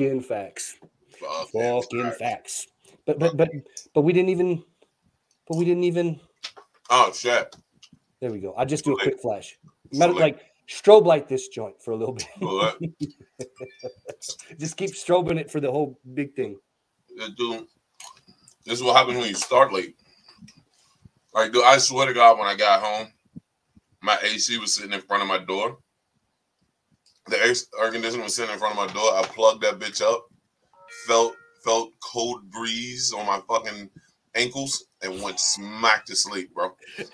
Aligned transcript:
Fucking 0.00 0.22
facts. 0.22 0.76
Fucking 1.20 1.60
Fucking 1.60 2.04
facts. 2.04 2.18
facts. 2.18 2.66
But 3.06 3.18
but 3.18 3.36
but 3.36 3.50
but 3.94 4.00
we 4.02 4.12
didn't 4.12 4.30
even. 4.30 4.64
But 5.46 5.58
we 5.58 5.64
didn't 5.66 5.84
even. 5.84 6.20
Oh 6.88 7.12
shit. 7.12 7.54
There 8.20 8.30
we 8.30 8.40
go. 8.40 8.54
I 8.56 8.64
just 8.64 8.84
do 8.84 8.94
a 8.94 9.02
quick 9.02 9.20
flash. 9.20 9.58
Matter, 9.92 10.14
like 10.14 10.40
strobe 10.68 11.04
light 11.04 11.28
this 11.28 11.48
joint 11.48 11.82
for 11.82 11.90
a 11.92 11.96
little 11.96 12.14
bit. 12.14 12.28
Just 14.58 14.76
keep 14.76 14.90
strobing 14.90 15.38
it 15.38 15.50
for 15.50 15.58
the 15.60 15.70
whole 15.70 15.98
big 16.14 16.34
thing. 16.34 16.56
uh, 17.20 17.28
dude, 17.36 17.66
this 18.64 18.78
is 18.78 18.82
what 18.82 18.96
happens 18.96 19.18
when 19.18 19.28
you 19.28 19.34
start 19.34 19.72
late. 19.72 19.96
Like, 21.34 21.52
dude, 21.52 21.64
I 21.64 21.78
swear 21.78 22.06
to 22.06 22.12
God, 22.12 22.38
when 22.38 22.46
I 22.46 22.54
got 22.54 22.82
home, 22.82 23.08
my 24.02 24.18
AC 24.22 24.58
was 24.58 24.74
sitting 24.74 24.92
in 24.92 25.00
front 25.00 25.22
of 25.22 25.28
my 25.28 25.38
door. 25.38 25.78
The 27.30 27.56
air 27.80 27.90
conditioner 27.92 28.24
was 28.24 28.34
sitting 28.34 28.52
in 28.52 28.58
front 28.58 28.78
of 28.78 28.86
my 28.88 28.92
door. 28.92 29.14
I 29.14 29.22
plugged 29.22 29.62
that 29.62 29.78
bitch 29.78 30.02
up, 30.02 30.26
felt 31.06 31.34
felt 31.64 31.92
cold 32.02 32.50
breeze 32.50 33.12
on 33.12 33.26
my 33.26 33.40
fucking 33.48 33.88
ankles, 34.34 34.86
and 35.02 35.22
went 35.22 35.38
smack 35.38 36.04
to 36.06 36.16
sleep, 36.16 36.52
bro. 36.54 36.72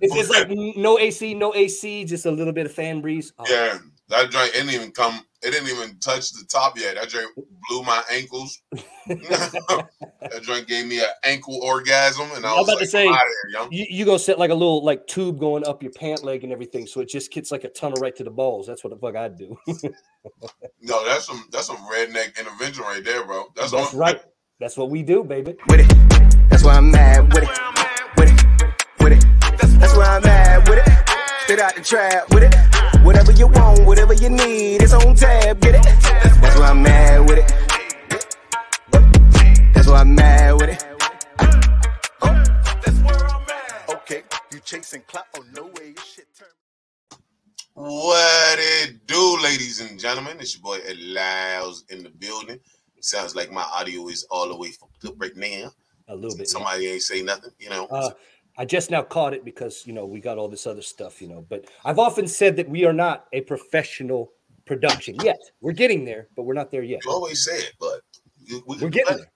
It's, 0.00 0.14
it's 0.14 0.30
like 0.30 0.48
no 0.50 0.98
AC, 0.98 1.34
no 1.34 1.54
AC, 1.54 2.04
just 2.04 2.26
a 2.26 2.30
little 2.30 2.52
bit 2.52 2.66
of 2.66 2.72
fan 2.72 3.00
breeze. 3.00 3.32
Oh, 3.38 3.44
Yeah, 3.48 3.78
that 4.08 4.30
joint 4.30 4.52
didn't 4.52 4.70
even 4.70 4.90
come. 4.92 5.20
It 5.42 5.50
didn't 5.52 5.68
even 5.68 5.98
touch 6.00 6.32
the 6.32 6.44
top 6.48 6.78
yet. 6.78 6.96
That 6.96 7.08
joint 7.08 7.28
blew 7.68 7.82
my 7.82 8.02
ankles. 8.10 8.60
that 9.06 10.40
joint 10.42 10.66
gave 10.66 10.86
me 10.86 10.98
an 10.98 11.06
ankle 11.24 11.60
orgasm, 11.62 12.28
and 12.34 12.44
I 12.44 12.50
I'm 12.52 12.58
was 12.58 12.68
about 12.68 12.78
to 12.80 12.86
say- 12.86 13.06
"I'm 13.06 13.14
out 13.14 13.20
of 13.22 13.70
here. 13.70 13.80
You, 13.80 13.86
you 13.90 14.04
go 14.04 14.16
set 14.16 14.38
like 14.38 14.50
a 14.50 14.54
little 14.54 14.84
like 14.84 15.06
tube 15.06 15.38
going 15.38 15.66
up 15.66 15.82
your 15.82 15.92
pant 15.92 16.24
leg 16.24 16.42
and 16.44 16.52
everything, 16.52 16.86
so 16.86 17.00
it 17.00 17.08
just 17.08 17.30
gets 17.32 17.52
like 17.52 17.64
a 17.64 17.68
tunnel 17.68 18.00
right 18.00 18.14
to 18.16 18.24
the 18.24 18.30
balls. 18.30 18.66
That's 18.66 18.82
what 18.82 18.90
the 18.90 18.96
fuck 18.96 19.16
I'd 19.16 19.36
do. 19.38 19.56
No, 20.80 21.04
that's 21.06 21.24
some 21.26 21.44
that's 21.52 21.68
some 21.68 21.76
redneck 21.76 22.36
intervention 22.38 22.82
right 22.82 23.04
there, 23.04 23.24
bro. 23.24 23.44
That's, 23.54 23.70
That's 23.70 23.94
all- 23.94 24.00
right. 24.00 24.20
That's 24.58 24.76
what 24.76 24.90
we 24.90 25.02
do, 25.04 25.22
baby. 25.22 25.54
with 25.68 25.80
it. 25.80 26.48
That's 26.50 26.64
why 26.64 26.74
I'm 26.76 26.90
mad 26.90 27.32
with 27.32 27.44
it. 27.44 27.48
With 28.16 28.30
it. 28.30 28.74
With 29.04 29.12
it. 29.12 29.78
That's 29.78 29.94
why 29.96 30.04
I'm 30.16 30.22
mad 30.22 30.68
with 30.68 30.78
it. 30.78 30.92
Straight 31.42 31.60
out 31.60 31.76
the 31.76 31.82
trap 31.82 32.32
with 32.34 32.42
it. 32.42 32.85
Whatever 33.06 33.30
you 33.30 33.46
want, 33.46 33.86
whatever 33.86 34.14
you 34.14 34.28
need, 34.28 34.82
it's 34.82 34.92
on 34.92 35.14
tab. 35.14 35.60
Get 35.60 35.76
it. 35.76 35.84
That's 35.84 36.58
why 36.58 36.70
I'm 36.70 36.82
mad 36.82 37.20
with 37.28 37.38
it. 37.38 37.54
That's 39.72 39.86
why 39.86 40.00
I'm 40.00 40.12
mad 40.12 40.54
with 40.54 40.70
it. 40.70 40.84
That's 42.84 42.98
where 42.98 43.28
I'm 43.28 43.42
at. 43.48 43.88
Okay, 43.88 44.24
you 44.52 44.58
chasing 44.58 45.02
clout? 45.06 45.26
Oh 45.36 45.44
no 45.54 45.66
way, 45.66 45.94
your 45.94 46.04
shit 46.04 46.26
turn. 46.36 46.48
What 47.74 48.58
it 48.58 49.06
do, 49.06 49.38
ladies 49.40 49.80
and 49.80 50.00
gentlemen? 50.00 50.38
It's 50.40 50.56
your 50.56 50.62
boy 50.64 50.80
Elias 50.90 51.84
in 51.90 52.02
the 52.02 52.10
building. 52.10 52.58
It 52.96 53.04
Sounds 53.04 53.36
like 53.36 53.52
my 53.52 53.64
audio 53.72 54.08
is 54.08 54.26
all 54.32 54.48
the 54.48 54.56
way 54.56 54.72
fucked 54.72 55.04
up 55.04 55.14
right 55.16 55.36
now. 55.36 55.70
A 56.08 56.14
little 56.16 56.36
bit. 56.36 56.48
yeah. 56.48 56.52
Somebody 56.52 56.88
ain't 56.88 57.02
say 57.02 57.22
nothing, 57.22 57.52
you 57.60 57.70
know. 57.70 57.86
Uh, 57.86 58.10
I 58.58 58.64
just 58.64 58.90
now 58.90 59.02
caught 59.02 59.34
it 59.34 59.44
because 59.44 59.86
you 59.86 59.92
know 59.92 60.06
we 60.06 60.20
got 60.20 60.38
all 60.38 60.48
this 60.48 60.66
other 60.66 60.82
stuff, 60.82 61.20
you 61.20 61.28
know. 61.28 61.44
But 61.48 61.66
I've 61.84 61.98
often 61.98 62.26
said 62.26 62.56
that 62.56 62.68
we 62.68 62.84
are 62.84 62.92
not 62.92 63.26
a 63.32 63.42
professional 63.42 64.32
production 64.64 65.16
yet. 65.22 65.38
We're 65.60 65.72
getting 65.72 66.04
there, 66.04 66.28
but 66.36 66.44
we're 66.44 66.54
not 66.54 66.70
there 66.70 66.82
yet. 66.82 67.04
you 67.04 67.10
always 67.10 67.44
say 67.44 67.56
it, 67.56 67.72
but 67.78 68.00
we, 68.66 68.76
We're 68.80 68.88
getting 68.88 69.18
there. 69.18 69.32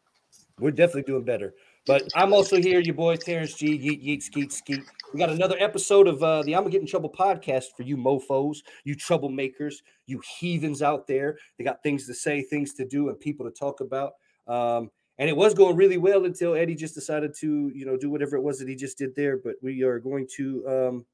We're 0.58 0.70
definitely 0.70 1.02
doing 1.02 1.24
better. 1.24 1.54
But 1.86 2.02
I'm 2.14 2.34
also 2.34 2.60
here, 2.60 2.80
your 2.80 2.94
boy 2.94 3.16
Terrence 3.16 3.54
G. 3.54 3.78
Yeet 3.78 4.04
Yeet 4.04 4.22
Skeet 4.22 4.52
Skeet. 4.52 4.82
We 5.12 5.18
got 5.18 5.30
another 5.30 5.56
episode 5.58 6.06
of 6.06 6.22
uh, 6.22 6.42
the 6.42 6.54
I'm 6.54 6.62
gonna 6.62 6.70
get 6.70 6.82
in 6.82 6.86
trouble 6.86 7.10
podcast 7.10 7.64
for 7.76 7.82
you 7.82 7.96
mofo's, 7.96 8.62
you 8.84 8.94
troublemakers, 8.94 9.76
you 10.06 10.20
heathens 10.38 10.82
out 10.82 11.06
there. 11.06 11.38
They 11.56 11.64
got 11.64 11.82
things 11.82 12.06
to 12.06 12.14
say, 12.14 12.42
things 12.42 12.74
to 12.74 12.84
do, 12.84 13.08
and 13.08 13.18
people 13.18 13.46
to 13.46 13.52
talk 13.52 13.80
about. 13.80 14.12
Um, 14.46 14.90
and 15.20 15.28
it 15.28 15.36
was 15.36 15.52
going 15.52 15.76
really 15.76 15.98
well 15.98 16.24
until 16.24 16.54
Eddie 16.54 16.74
just 16.74 16.94
decided 16.94 17.34
to, 17.40 17.70
you 17.74 17.84
know, 17.84 17.98
do 17.98 18.08
whatever 18.08 18.36
it 18.36 18.42
was 18.42 18.58
that 18.58 18.68
he 18.68 18.74
just 18.74 18.96
did 18.96 19.14
there. 19.14 19.36
But 19.36 19.56
we 19.60 19.82
are 19.82 19.98
going 19.98 20.26
to 20.36 21.04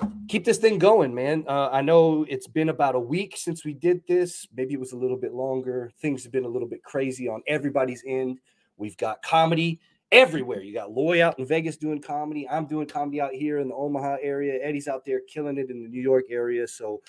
um, 0.00 0.08
keep 0.26 0.44
this 0.44 0.58
thing 0.58 0.80
going, 0.80 1.14
man. 1.14 1.44
Uh, 1.46 1.68
I 1.70 1.80
know 1.80 2.26
it's 2.28 2.48
been 2.48 2.70
about 2.70 2.96
a 2.96 3.00
week 3.00 3.36
since 3.36 3.64
we 3.64 3.72
did 3.72 4.02
this. 4.08 4.48
Maybe 4.52 4.74
it 4.74 4.80
was 4.80 4.90
a 4.90 4.96
little 4.96 5.16
bit 5.16 5.32
longer. 5.32 5.92
Things 6.00 6.24
have 6.24 6.32
been 6.32 6.44
a 6.44 6.48
little 6.48 6.66
bit 6.66 6.82
crazy 6.82 7.28
on 7.28 7.40
everybody's 7.46 8.02
end. 8.04 8.40
We've 8.76 8.96
got 8.96 9.22
comedy 9.22 9.78
everywhere. 10.10 10.60
You 10.60 10.74
got 10.74 10.90
Loy 10.90 11.24
out 11.24 11.38
in 11.38 11.46
Vegas 11.46 11.76
doing 11.76 12.02
comedy. 12.02 12.48
I'm 12.48 12.66
doing 12.66 12.88
comedy 12.88 13.20
out 13.20 13.32
here 13.32 13.60
in 13.60 13.68
the 13.68 13.76
Omaha 13.76 14.16
area. 14.20 14.58
Eddie's 14.60 14.88
out 14.88 15.04
there 15.04 15.20
killing 15.32 15.56
it 15.56 15.70
in 15.70 15.84
the 15.84 15.88
New 15.88 16.02
York 16.02 16.24
area. 16.30 16.66
So 16.66 17.00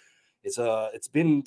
it's 0.43 0.59
uh 0.59 0.89
it's 0.93 1.07
been 1.07 1.43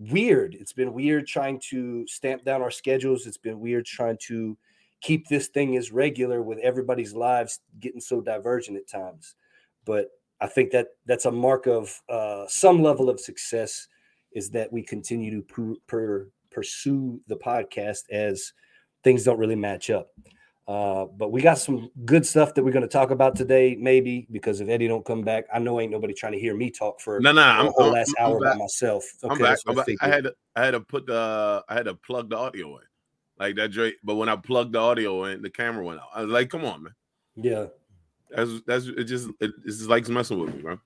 weird. 0.00 0.56
It's 0.58 0.72
been 0.72 0.92
weird 0.94 1.26
trying 1.26 1.60
to 1.70 2.06
stamp 2.06 2.44
down 2.44 2.62
our 2.62 2.70
schedules. 2.70 3.26
It's 3.26 3.36
been 3.36 3.60
weird 3.60 3.84
trying 3.84 4.16
to 4.22 4.56
keep 5.02 5.28
this 5.28 5.48
thing 5.48 5.76
as 5.76 5.92
regular 5.92 6.42
with 6.42 6.58
everybody's 6.58 7.14
lives 7.14 7.60
getting 7.78 8.00
so 8.00 8.20
divergent 8.20 8.76
at 8.76 8.88
times. 8.88 9.34
But 9.84 10.08
I 10.40 10.46
think 10.46 10.70
that 10.72 10.88
that's 11.06 11.26
a 11.26 11.30
mark 11.30 11.66
of 11.66 12.00
uh, 12.08 12.46
some 12.48 12.82
level 12.82 13.10
of 13.10 13.20
success 13.20 13.86
is 14.32 14.50
that 14.50 14.72
we 14.72 14.82
continue 14.82 15.30
to 15.30 15.42
pu- 15.42 15.80
per, 15.86 16.28
pursue 16.50 17.20
the 17.28 17.36
podcast 17.36 18.10
as 18.10 18.52
things 19.04 19.24
don't 19.24 19.38
really 19.38 19.56
match 19.56 19.90
up. 19.90 20.10
Uh, 20.70 21.06
but 21.06 21.32
we 21.32 21.42
got 21.42 21.58
some 21.58 21.90
good 22.04 22.24
stuff 22.24 22.54
that 22.54 22.62
we're 22.62 22.70
going 22.70 22.80
to 22.80 22.86
talk 22.88 23.10
about 23.10 23.34
today, 23.34 23.76
maybe 23.80 24.28
because 24.30 24.60
if 24.60 24.68
Eddie 24.68 24.86
don't 24.86 25.04
come 25.04 25.20
back, 25.20 25.46
I 25.52 25.58
know 25.58 25.80
ain't 25.80 25.90
nobody 25.90 26.14
trying 26.14 26.30
to 26.34 26.38
hear 26.38 26.54
me 26.56 26.70
talk 26.70 27.00
for 27.00 27.18
No, 27.18 27.32
no, 27.32 27.42
I'm, 27.42 27.72
whole 27.74 27.86
I'm, 27.86 27.92
last 27.92 28.14
I'm 28.20 28.26
hour 28.26 28.38
by 28.38 28.50
back. 28.50 28.58
myself. 28.58 29.02
I'm 29.28 29.36
back. 29.36 29.58
I'm 29.66 29.74
back. 29.74 29.88
I 30.00 30.06
had 30.06 30.24
to, 30.24 30.34
I 30.54 30.64
had 30.64 30.70
to 30.70 30.80
put 30.80 31.06
the 31.06 31.64
I 31.68 31.74
had 31.74 31.86
to 31.86 31.94
plug 31.96 32.30
the 32.30 32.36
audio 32.36 32.76
in, 32.76 32.84
like 33.36 33.56
that. 33.56 33.72
Drake. 33.72 33.96
But 34.04 34.14
when 34.14 34.28
I 34.28 34.36
plugged 34.36 34.74
the 34.74 34.78
audio 34.78 35.24
in, 35.24 35.42
the 35.42 35.50
camera 35.50 35.84
went 35.84 35.98
out. 35.98 36.06
I 36.14 36.22
was 36.22 36.30
like, 36.30 36.50
"Come 36.50 36.64
on, 36.64 36.84
man." 36.84 36.94
yeah, 37.34 37.66
That's 38.30 38.60
that's 38.64 38.86
it. 38.86 39.04
Just 39.06 39.28
it, 39.40 39.50
it 39.50 39.66
just 39.66 39.88
likes 39.88 40.08
messing 40.08 40.38
with 40.38 40.54
me, 40.54 40.62
man. 40.62 40.78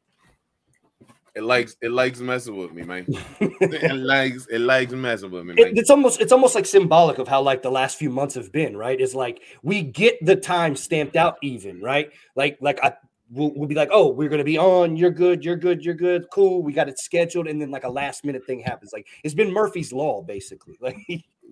It 1.36 1.42
likes 1.42 1.76
it 1.82 1.90
likes 1.90 2.20
messing 2.20 2.56
with 2.56 2.72
me, 2.72 2.82
man. 2.82 3.06
it 3.40 3.96
likes 3.96 4.46
it 4.46 4.60
likes 4.60 4.92
messing 4.92 5.30
with 5.30 5.44
me. 5.44 5.54
It- 5.56 5.76
it's 5.78 5.90
almost 5.90 6.20
it's 6.20 6.32
almost 6.32 6.54
like 6.54 6.66
symbolic 6.66 7.18
of 7.18 7.26
how 7.26 7.42
like 7.42 7.62
the 7.62 7.70
last 7.70 7.98
few 7.98 8.10
months 8.10 8.34
have 8.36 8.52
been, 8.52 8.76
right? 8.76 9.00
It's 9.00 9.14
like 9.14 9.42
we 9.62 9.82
get 9.82 10.24
the 10.24 10.36
time 10.36 10.76
stamped 10.76 11.16
out 11.16 11.36
even, 11.42 11.80
right? 11.80 12.10
Like 12.36 12.58
like 12.60 12.78
I 12.84 12.94
we'll, 13.30 13.52
we'll 13.54 13.68
be 13.68 13.74
like, 13.74 13.90
oh, 13.92 14.08
we're 14.10 14.28
gonna 14.28 14.44
be 14.44 14.58
on. 14.58 14.96
You're 14.96 15.10
good. 15.10 15.44
You're 15.44 15.56
good. 15.56 15.84
You're 15.84 15.94
good. 15.94 16.26
Cool. 16.30 16.62
We 16.62 16.72
got 16.72 16.88
it 16.88 16.98
scheduled, 16.98 17.48
and 17.48 17.60
then 17.60 17.70
like 17.70 17.84
a 17.84 17.90
last 17.90 18.24
minute 18.24 18.46
thing 18.46 18.60
happens. 18.60 18.92
Like 18.92 19.06
it's 19.24 19.34
been 19.34 19.52
Murphy's 19.52 19.92
law, 19.92 20.22
basically. 20.22 20.78
Like 20.80 20.96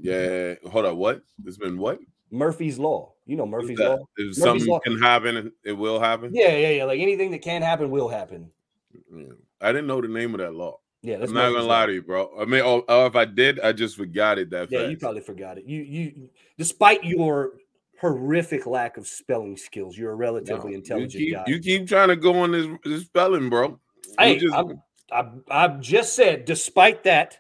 yeah. 0.00 0.54
Hold 0.70 0.87
on. 0.87 0.97
What? 0.97 1.22
It's 1.44 1.59
been 1.59 1.78
what? 1.78 1.99
Murphy's 2.31 2.78
law. 2.78 3.12
You 3.26 3.37
know 3.37 3.47
Murphy's 3.47 3.78
that? 3.78 3.91
law. 3.91 3.99
If 4.16 4.26
Murphy's 4.26 4.38
something 4.43 4.66
Law. 4.69 4.81
can 4.81 4.99
happen, 4.99 5.53
it 5.64 5.72
will 5.72 6.00
happen. 6.00 6.31
Yeah, 6.34 6.56
yeah, 6.56 6.70
yeah. 6.70 6.84
Like 6.84 7.00
anything 7.00 7.31
that 7.32 7.43
can 7.43 7.62
happen 7.62 7.91
will 7.91 8.09
happen. 8.09 8.50
Yeah. 9.14 9.25
I 9.62 9.72
didn't 9.72 9.86
know 9.86 10.00
the 10.00 10.08
name 10.08 10.34
of 10.34 10.40
that 10.40 10.54
law. 10.54 10.78
Yeah, 11.02 11.18
that's 11.18 11.30
I'm 11.30 11.34
not 11.36 11.52
gonna 11.52 11.64
lie 11.64 11.86
to 11.86 11.92
you, 11.94 12.02
bro. 12.02 12.30
I 12.40 12.44
mean, 12.44 12.60
or, 12.62 12.84
or 12.88 13.06
if 13.06 13.16
I 13.16 13.24
did, 13.24 13.58
I 13.60 13.72
just 13.72 13.96
forgot 13.96 14.38
it 14.38 14.50
that 14.50 14.70
Yeah, 14.70 14.80
fast. 14.80 14.90
you 14.90 14.96
probably 14.98 15.20
forgot 15.20 15.58
it. 15.58 15.64
You 15.64 15.82
you 15.82 16.28
despite 16.58 17.02
your 17.04 17.54
horrific 18.00 18.66
lack 18.66 18.96
of 18.96 19.06
spelling 19.06 19.56
skills, 19.56 19.96
you're 19.96 20.10
a 20.12 20.14
No, 20.14 20.18
relatively 20.20 20.72
you 20.72 20.76
intelligent 20.78 21.12
keep, 21.12 21.34
guy. 21.34 21.44
You 21.46 21.58
keep 21.60 21.86
trying 21.88 22.08
to 22.08 22.16
go 22.16 22.34
on 22.40 22.52
this, 22.52 22.66
this 22.84 23.02
spelling, 23.04 23.48
bro. 23.50 23.78
Hey, 24.18 24.38
just- 24.38 24.54
I, 25.10 25.24
I've 25.50 25.80
just 25.80 26.14
said, 26.16 26.44
despite 26.46 27.02
that, 27.04 27.36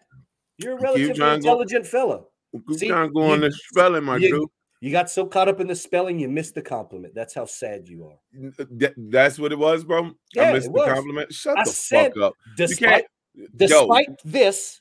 you're 0.58 0.76
a 0.76 0.80
relatively 0.80 1.14
to 1.14 1.20
go- 1.20 1.32
intelligent 1.32 1.86
fella. 1.86 2.22
keep 2.68 2.78
see, 2.78 2.88
trying 2.88 3.08
to 3.08 3.12
go 3.14 3.22
on 3.22 3.40
you- 3.42 3.48
this 3.48 3.60
spelling, 3.68 4.04
my 4.04 4.16
you- 4.18 4.30
dude. 4.30 4.48
You 4.82 4.90
got 4.90 5.08
so 5.08 5.24
caught 5.26 5.46
up 5.48 5.60
in 5.60 5.68
the 5.68 5.76
spelling, 5.76 6.18
you 6.18 6.28
missed 6.28 6.56
the 6.56 6.60
compliment. 6.60 7.14
That's 7.14 7.32
how 7.34 7.44
sad 7.44 7.86
you 7.86 8.04
are. 8.06 8.18
That- 8.68 8.94
that's 8.96 9.38
what 9.38 9.52
it 9.52 9.58
was, 9.58 9.84
bro. 9.84 10.10
Yeah, 10.34 10.50
I 10.50 10.52
missed 10.54 10.72
the 10.72 10.84
compliment. 10.84 11.32
Shut 11.32 11.56
I 11.56 11.62
the 11.62 11.70
said- 11.70 12.12
fuck 12.14 12.22
up. 12.22 12.34
Despite, 12.56 13.04
despite 13.54 14.08
this, 14.24 14.80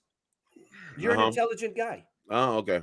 you're 0.97 1.12
Uh-huh. 1.12 1.22
an 1.22 1.28
intelligent 1.28 1.78
guy. 1.78 2.03
Yo, 2.31 2.36
oh, 2.36 2.57
okay. 2.57 2.81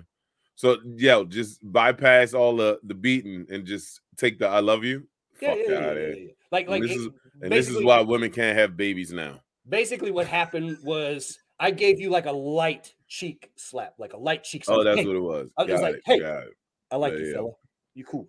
So, 0.55 0.77
yo, 0.85 1.25
just 1.25 1.59
bypass 1.73 2.35
all 2.35 2.55
the 2.55 2.79
the 2.85 2.95
beating 2.95 3.47
and 3.51 3.67
just 3.67 4.01
take 4.17 4.39
the 4.39 4.47
"I 4.47 4.61
love 4.61 4.85
you." 4.85 5.09
Yeah, 5.43 5.55
yeah, 5.55 5.65
yeah, 5.69 5.93
yeah, 5.93 6.07
yeah. 6.15 6.31
Like, 6.53 6.69
like 6.69 6.83
this 6.83 6.93
it- 6.93 7.01
is- 7.01 7.09
And 7.43 7.51
this 7.53 7.69
is 7.69 7.83
why 7.83 8.01
women 8.01 8.31
can't 8.31 8.57
have 8.57 8.77
babies 8.77 9.13
now. 9.13 9.41
basically 9.69 10.13
what 10.13 10.27
happened 10.29 10.79
was 10.85 11.37
I 11.59 11.73
gave 11.73 11.99
you 12.01 12.11
like 12.11 12.27
a 12.27 12.33
light 12.33 12.95
cheek 13.09 13.51
slap, 13.57 13.95
like 13.99 14.13
a 14.13 14.17
light 14.17 14.45
cheek 14.45 14.65
slap. 14.65 14.79
Oh, 14.79 14.85
that's 14.85 14.99
Hey, 15.01 15.07
what 15.07 15.17
it 15.17 15.21
was. 15.21 15.51
I 15.59 15.63
was 15.65 15.71
just 15.73 15.83
Got 15.83 15.87
like, 15.93 15.97
it, 15.97 16.03
hey. 16.23 16.45
I 16.91 16.97
like 16.97 17.13
Yeah, 17.15 17.19
you, 17.19 17.27
yeah. 17.27 17.33
fella. 17.35 17.51
You 17.95 18.05
cool. 18.05 18.29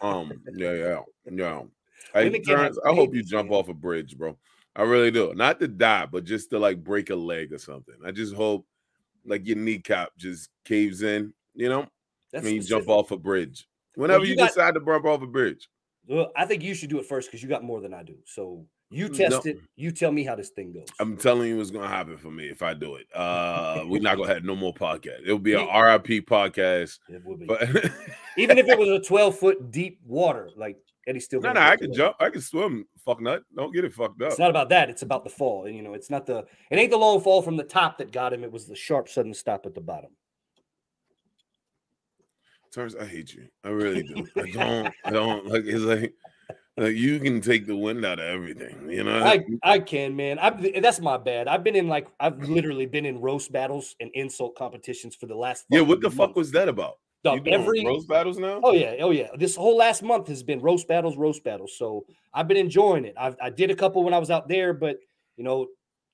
Um, 0.00 0.32
yeah, 0.54 0.72
yeah, 0.72 1.00
yeah. 1.30 1.62
Hey, 2.12 2.24
Women 2.24 2.42
can't 2.42 2.46
have 2.48 2.56
Terrence, 2.58 2.78
I 2.84 2.94
hope 2.94 3.14
you 3.14 3.22
jump 3.22 3.50
off 3.50 3.68
a 3.68 3.74
bridge, 3.74 4.16
bro. 4.16 4.36
I 4.74 4.82
really 4.82 5.10
do. 5.10 5.32
Not 5.34 5.58
to 5.60 5.68
die, 5.68 6.06
but 6.06 6.24
just 6.24 6.50
to 6.50 6.58
like 6.58 6.82
break 6.84 7.10
a 7.10 7.16
leg 7.16 7.52
or 7.52 7.58
something. 7.58 7.94
I 8.04 8.10
just 8.10 8.34
hope 8.34 8.66
like 9.24 9.46
your 9.46 9.56
kneecap 9.56 10.10
just 10.16 10.50
caves 10.64 11.02
in, 11.02 11.32
you 11.54 11.68
know, 11.68 11.86
That's 12.32 12.44
when 12.44 12.54
you 12.54 12.62
jump 12.62 12.88
off 12.88 13.10
a 13.10 13.16
bridge. 13.16 13.66
Whenever 13.94 14.24
you 14.24 14.30
you, 14.32 14.36
got- 14.36 14.48
decide 14.48 14.74
to 14.74 14.80
jump 14.80 15.04
off 15.04 15.22
a 15.22 15.26
bridge. 15.26 15.68
Well, 16.06 16.30
I 16.36 16.44
think 16.44 16.62
you 16.62 16.74
should 16.74 16.90
do 16.90 16.98
it 17.00 17.06
first 17.06 17.28
because 17.28 17.42
you 17.42 17.48
got 17.48 17.64
more 17.64 17.80
than 17.80 17.92
I 17.92 18.04
do. 18.04 18.16
So 18.26 18.64
You 18.96 19.08
No. 19.08 19.14
test 19.14 19.46
it. 19.46 19.58
You 19.76 19.90
tell 19.90 20.10
me 20.10 20.24
how 20.24 20.34
this 20.34 20.48
thing 20.50 20.72
goes. 20.72 20.86
I'm 20.98 21.16
telling 21.16 21.48
you 21.48 21.58
what's 21.58 21.70
gonna 21.70 21.88
happen 21.88 22.16
for 22.16 22.30
me 22.30 22.48
if 22.48 22.62
I 22.62 22.72
do 22.74 22.94
it. 22.96 23.06
Uh 23.14 23.84
we're 23.86 24.00
not 24.00 24.16
gonna 24.16 24.32
have 24.32 24.44
no 24.44 24.56
more 24.56 24.72
podcast. 24.72 25.22
It'll 25.24 25.38
be 25.38 25.52
a 25.52 25.60
Yeah. 25.64 25.80
RIP 25.80 26.26
podcast. 26.26 26.98
It 27.08 27.24
will 27.24 27.36
be. 27.36 27.44
But 27.46 27.62
Even 28.38 28.58
if 28.58 28.66
it 28.68 28.78
was 28.78 28.88
a 28.88 29.00
12 29.00 29.38
foot 29.38 29.70
deep 29.70 30.00
water, 30.06 30.50
like 30.56 30.78
Eddie 31.06 31.20
still. 31.20 31.40
no, 31.40 31.52
no, 31.52 31.60
I 31.60 31.76
can 31.76 31.92
jump, 31.92 32.16
I 32.18 32.30
can 32.30 32.40
swim, 32.40 32.84
fuck 33.04 33.20
nut. 33.20 33.42
Don't 33.54 33.72
get 33.72 33.84
it 33.84 33.92
fucked 33.94 34.20
up. 34.22 34.30
It's 34.30 34.38
not 34.40 34.50
about 34.50 34.70
that. 34.70 34.90
It's 34.90 35.02
about 35.02 35.22
the 35.24 35.30
fall. 35.30 35.68
You 35.68 35.82
know, 35.82 35.94
it's 35.94 36.10
not 36.10 36.26
the. 36.26 36.38
It 36.70 36.78
ain't 36.78 36.90
the 36.90 36.96
long 36.96 37.20
fall 37.20 37.42
from 37.42 37.56
the 37.56 37.62
top 37.62 37.98
that 37.98 38.10
got 38.10 38.32
him. 38.32 38.42
It 38.42 38.50
was 38.50 38.66
the 38.66 38.74
sharp 38.74 39.08
sudden 39.08 39.32
stop 39.32 39.66
at 39.66 39.74
the 39.76 39.80
bottom. 39.80 40.10
Terrence, 42.72 42.96
I 43.00 43.04
hate 43.06 43.32
you. 43.34 43.46
I 43.62 43.68
really 43.68 44.02
do. 44.02 44.26
I 44.36 44.50
don't. 44.50 44.94
I 45.04 45.10
don't 45.10 45.46
like. 45.46 45.62
It's 45.64 45.84
like, 45.84 46.12
you 46.78 47.18
can 47.20 47.40
take 47.40 47.66
the 47.66 47.76
wind 47.76 48.04
out 48.04 48.18
of 48.18 48.26
everything. 48.26 48.90
You 48.90 49.04
know. 49.04 49.22
I 49.24 49.44
I 49.62 49.78
can, 49.78 50.14
man. 50.14 50.38
I 50.38 50.50
that's 50.80 51.00
my 51.00 51.16
bad. 51.16 51.48
I've 51.48 51.64
been 51.64 51.76
in 51.76 51.88
like 51.88 52.08
I've 52.20 52.38
literally 52.48 52.86
been 52.86 53.06
in 53.06 53.20
roast 53.20 53.50
battles 53.52 53.96
and 54.00 54.10
insult 54.14 54.56
competitions 54.56 55.14
for 55.14 55.26
the 55.26 55.34
last. 55.36 55.64
yeah. 55.70 55.80
What 55.80 56.00
the 56.00 56.10
fucking 56.10 56.28
fuck 56.28 56.36
was 56.36 56.52
that 56.52 56.68
about? 56.68 56.98
Dog, 57.24 57.46
You 57.46 57.52
every 57.52 57.84
roast 57.84 58.08
battles 58.08 58.38
now? 58.38 58.60
Oh 58.62 58.72
yeah, 58.72 58.94
oh 59.00 59.10
yeah. 59.10 59.28
This 59.36 59.56
whole 59.56 59.76
last 59.76 60.02
month 60.02 60.28
has 60.28 60.42
been 60.42 60.60
roast 60.60 60.86
battles, 60.86 61.16
roast 61.16 61.42
battles. 61.42 61.74
So 61.76 62.04
I've 62.32 62.46
been 62.46 62.56
enjoying 62.56 63.04
it. 63.04 63.14
I've, 63.18 63.36
I 63.42 63.50
did 63.50 63.70
a 63.70 63.74
couple 63.74 64.04
when 64.04 64.14
I 64.14 64.18
was 64.18 64.30
out 64.30 64.48
there, 64.48 64.72
but 64.72 64.98
you 65.36 65.44
know, 65.44 65.66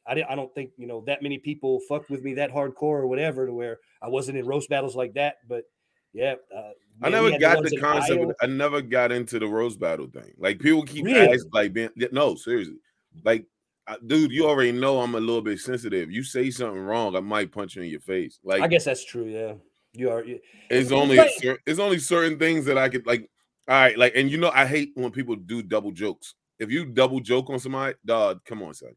I 0.06 0.15
didn't. 0.15 0.31
I 0.31 0.35
don't 0.37 0.53
think 0.55 0.70
you 0.79 0.87
know 0.87 1.03
that 1.06 1.23
many 1.23 1.38
people 1.38 1.81
fucked 1.88 2.08
with 2.08 2.23
me 2.23 2.35
that 2.35 2.50
hardcore 2.50 2.82
or 2.82 3.06
whatever 3.06 3.47
to 3.47 3.53
where 3.53 3.79
I 4.00 4.08
wasn't 4.08 4.38
in 4.38 4.47
roast 4.47 4.70
battles 4.70 4.97
like 4.97 5.15
that. 5.15 5.37
But 5.49 5.65
yeah, 6.12 6.35
uh, 6.56 6.70
I 7.03 7.09
never 7.11 7.39
got 7.39 7.63
the 7.65 7.77
concept. 7.79 8.23
Of, 8.23 8.33
I 8.41 8.47
never 8.47 8.81
got 8.83 9.13
into 9.13 9.39
the 9.39 9.47
rose 9.47 9.77
battle 9.77 10.07
thing. 10.07 10.33
Like 10.39 10.59
people 10.59 10.83
keep 10.85 11.05
Really? 11.05 11.29
asking, 11.35 11.51
like, 11.53 11.73
being, 11.73 11.91
no, 12.13 12.35
seriously, 12.35 12.77
like, 13.25 13.45
I- 13.87 13.97
dude, 14.07 14.31
you 14.31 14.47
already 14.47 14.73
know 14.73 15.01
I'm 15.01 15.15
a 15.15 15.21
little 15.21 15.43
bit 15.43 15.59
sensitive. 15.59 16.11
You 16.11 16.23
say 16.23 16.51
something 16.51 16.81
wrong, 16.81 17.17
I 17.17 17.21
might 17.21 17.51
punch 17.53 17.77
you 17.77 17.83
in 17.83 17.89
your 17.91 18.01
face. 18.01 18.39
Like, 18.45 18.63
I 18.63 18.69
guess 18.69 18.85
that's 18.85 19.05
true. 19.05 19.25
Yeah, 19.25 19.55
you 19.93 20.11
are. 20.11 20.25
you- 20.25 20.41
it's 20.71 20.93
only 20.93 21.17
like- 21.17 21.31
cer- 21.39 21.59
it's 21.67 21.81
only 21.81 21.99
certain 21.99 22.39
things 22.39 22.65
that 22.67 22.79
I 22.79 22.89
could 22.89 23.07
like. 23.07 23.29
All 23.69 23.77
right, 23.77 23.97
like, 23.97 24.15
and 24.17 24.31
you 24.31 24.39
know, 24.39 24.51
I 24.53 24.67
hate 24.67 24.91
when 24.95 25.11
people 25.13 25.37
do 25.37 25.63
double 25.63 25.93
jokes. 25.93 26.35
If 26.59 26.71
you 26.71 26.85
double 26.85 27.21
joke 27.21 27.49
on 27.51 27.59
somebody, 27.59 27.95
dog, 28.05 28.45
come 28.45 28.63
on, 28.63 28.75
son. 28.75 28.91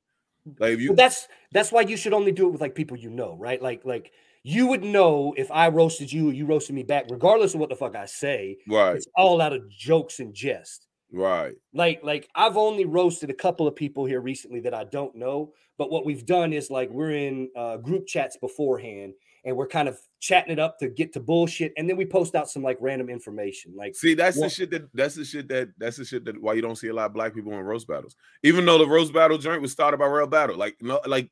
Like, 0.60 0.74
if 0.74 0.80
you 0.82 0.90
But 0.90 0.98
that's 0.98 1.28
that's 1.52 1.72
why 1.72 1.82
you 1.82 1.98
should 1.98 2.14
only 2.14 2.32
do 2.32 2.48
it 2.48 2.52
with 2.52 2.62
like 2.62 2.76
people 2.76 2.98
you 2.98 3.10
know, 3.10 3.36
right? 3.38 3.60
Like 3.62 3.86
like 3.86 4.12
you 4.48 4.68
would 4.68 4.84
know 4.84 5.34
if 5.38 5.50
I 5.50 5.70
roasted 5.70 6.14
you, 6.14 6.30
or 6.30 6.32
you 6.32 6.46
roasted 6.46 6.76
me 6.76 6.84
back, 6.84 7.06
regardless 7.10 7.56
of 7.56 7.60
what 7.60 7.70
the 7.70 7.76
fuck 7.76 7.96
I 7.96 8.06
say. 8.06 8.60
right, 8.68 8.96
It's 8.96 9.08
all 9.16 9.42
out 9.42 9.54
of 9.54 9.68
jokes 9.72 10.20
and 10.20 10.36
jest. 10.36 10.86
right, 11.12 11.56
Like 11.74 12.02
like 12.04 12.30
I've 12.36 12.56
only 12.56 12.86
roasted 12.86 13.32
a 13.32 13.34
couple 13.34 13.68
of 13.68 13.76
people 13.76 14.06
here 14.06 14.22
recently 14.22 14.60
that 14.60 14.76
I 14.76 14.84
don't 14.84 15.16
know, 15.16 15.54
but 15.80 15.90
what 15.90 16.06
we've 16.06 16.28
done 16.28 16.54
is 16.54 16.70
like 16.70 16.92
we're 16.92 17.16
in 17.16 17.50
uh, 17.58 17.78
group 17.78 18.06
chats 18.06 18.38
beforehand, 18.38 19.14
and 19.46 19.58
we're 19.58 19.68
kind 19.68 19.90
of 19.90 19.98
chatting 20.20 20.54
it 20.54 20.60
up 20.60 20.78
to 20.78 20.90
get 20.90 21.12
to 21.14 21.20
bullshit, 21.20 21.74
and 21.76 21.90
then 21.90 21.98
we 21.98 22.06
post 22.06 22.36
out 22.36 22.48
some 22.48 22.62
like 22.62 22.78
random 22.80 23.10
information, 23.10 23.74
like 23.76 23.96
See, 23.96 24.14
that's 24.14 24.40
the 24.40 24.48
shit 24.48 24.70
that 24.70 24.88
that's 24.94 25.16
the 25.16 25.26
shit 25.26 25.48
that 25.48 25.70
that's 25.80 25.98
the 25.98 26.06
shit 26.06 26.24
that 26.26 26.40
why 26.40 26.54
you 26.54 26.62
don't 26.62 26.76
see 26.76 26.90
a 26.90 26.94
lot 26.94 27.08
of 27.08 27.14
black 27.14 27.34
people 27.34 27.52
in 27.54 27.62
roast 27.62 27.88
battles. 27.88 28.16
Even 28.44 28.64
though 28.64 28.78
the 28.78 28.88
roast 28.88 29.12
battle 29.12 29.40
joint 29.40 29.64
was 29.64 29.72
started 29.72 29.98
by 29.98 30.06
real 30.06 30.28
battle, 30.28 30.56
like 30.56 30.76
no, 30.82 31.02
like 31.08 31.32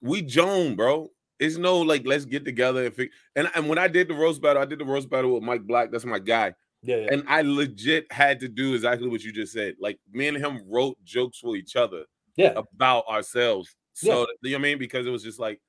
we 0.00 0.22
Joan, 0.22 0.76
bro. 0.76 1.08
It's 1.44 1.56
no 1.58 1.78
like 1.78 2.02
let's 2.06 2.24
get 2.24 2.44
together 2.44 2.86
and 2.86 2.94
fig- 2.94 3.10
and 3.36 3.50
and 3.54 3.68
when 3.68 3.78
I 3.78 3.88
did 3.88 4.08
the 4.08 4.14
roast 4.14 4.40
battle, 4.42 4.62
I 4.62 4.64
did 4.64 4.78
the 4.78 4.84
roast 4.84 5.10
battle 5.10 5.34
with 5.34 5.42
Mike 5.42 5.66
Black. 5.66 5.90
That's 5.90 6.04
my 6.04 6.18
guy, 6.18 6.54
yeah, 6.82 6.96
yeah. 6.96 7.08
and 7.12 7.24
I 7.28 7.42
legit 7.42 8.10
had 8.10 8.40
to 8.40 8.48
do 8.48 8.74
exactly 8.74 9.08
what 9.08 9.22
you 9.22 9.32
just 9.32 9.52
said. 9.52 9.74
Like 9.80 9.98
me 10.12 10.28
and 10.28 10.36
him 10.36 10.62
wrote 10.68 10.96
jokes 11.04 11.38
for 11.38 11.56
each 11.56 11.76
other 11.76 12.04
yeah. 12.36 12.52
about 12.56 13.06
ourselves. 13.06 13.74
Yeah. 14.02 14.12
So 14.12 14.26
you 14.42 14.50
know 14.52 14.58
what 14.58 14.60
I 14.60 14.62
mean? 14.62 14.78
Because 14.78 15.06
it 15.06 15.10
was 15.10 15.22
just 15.22 15.38
like 15.38 15.60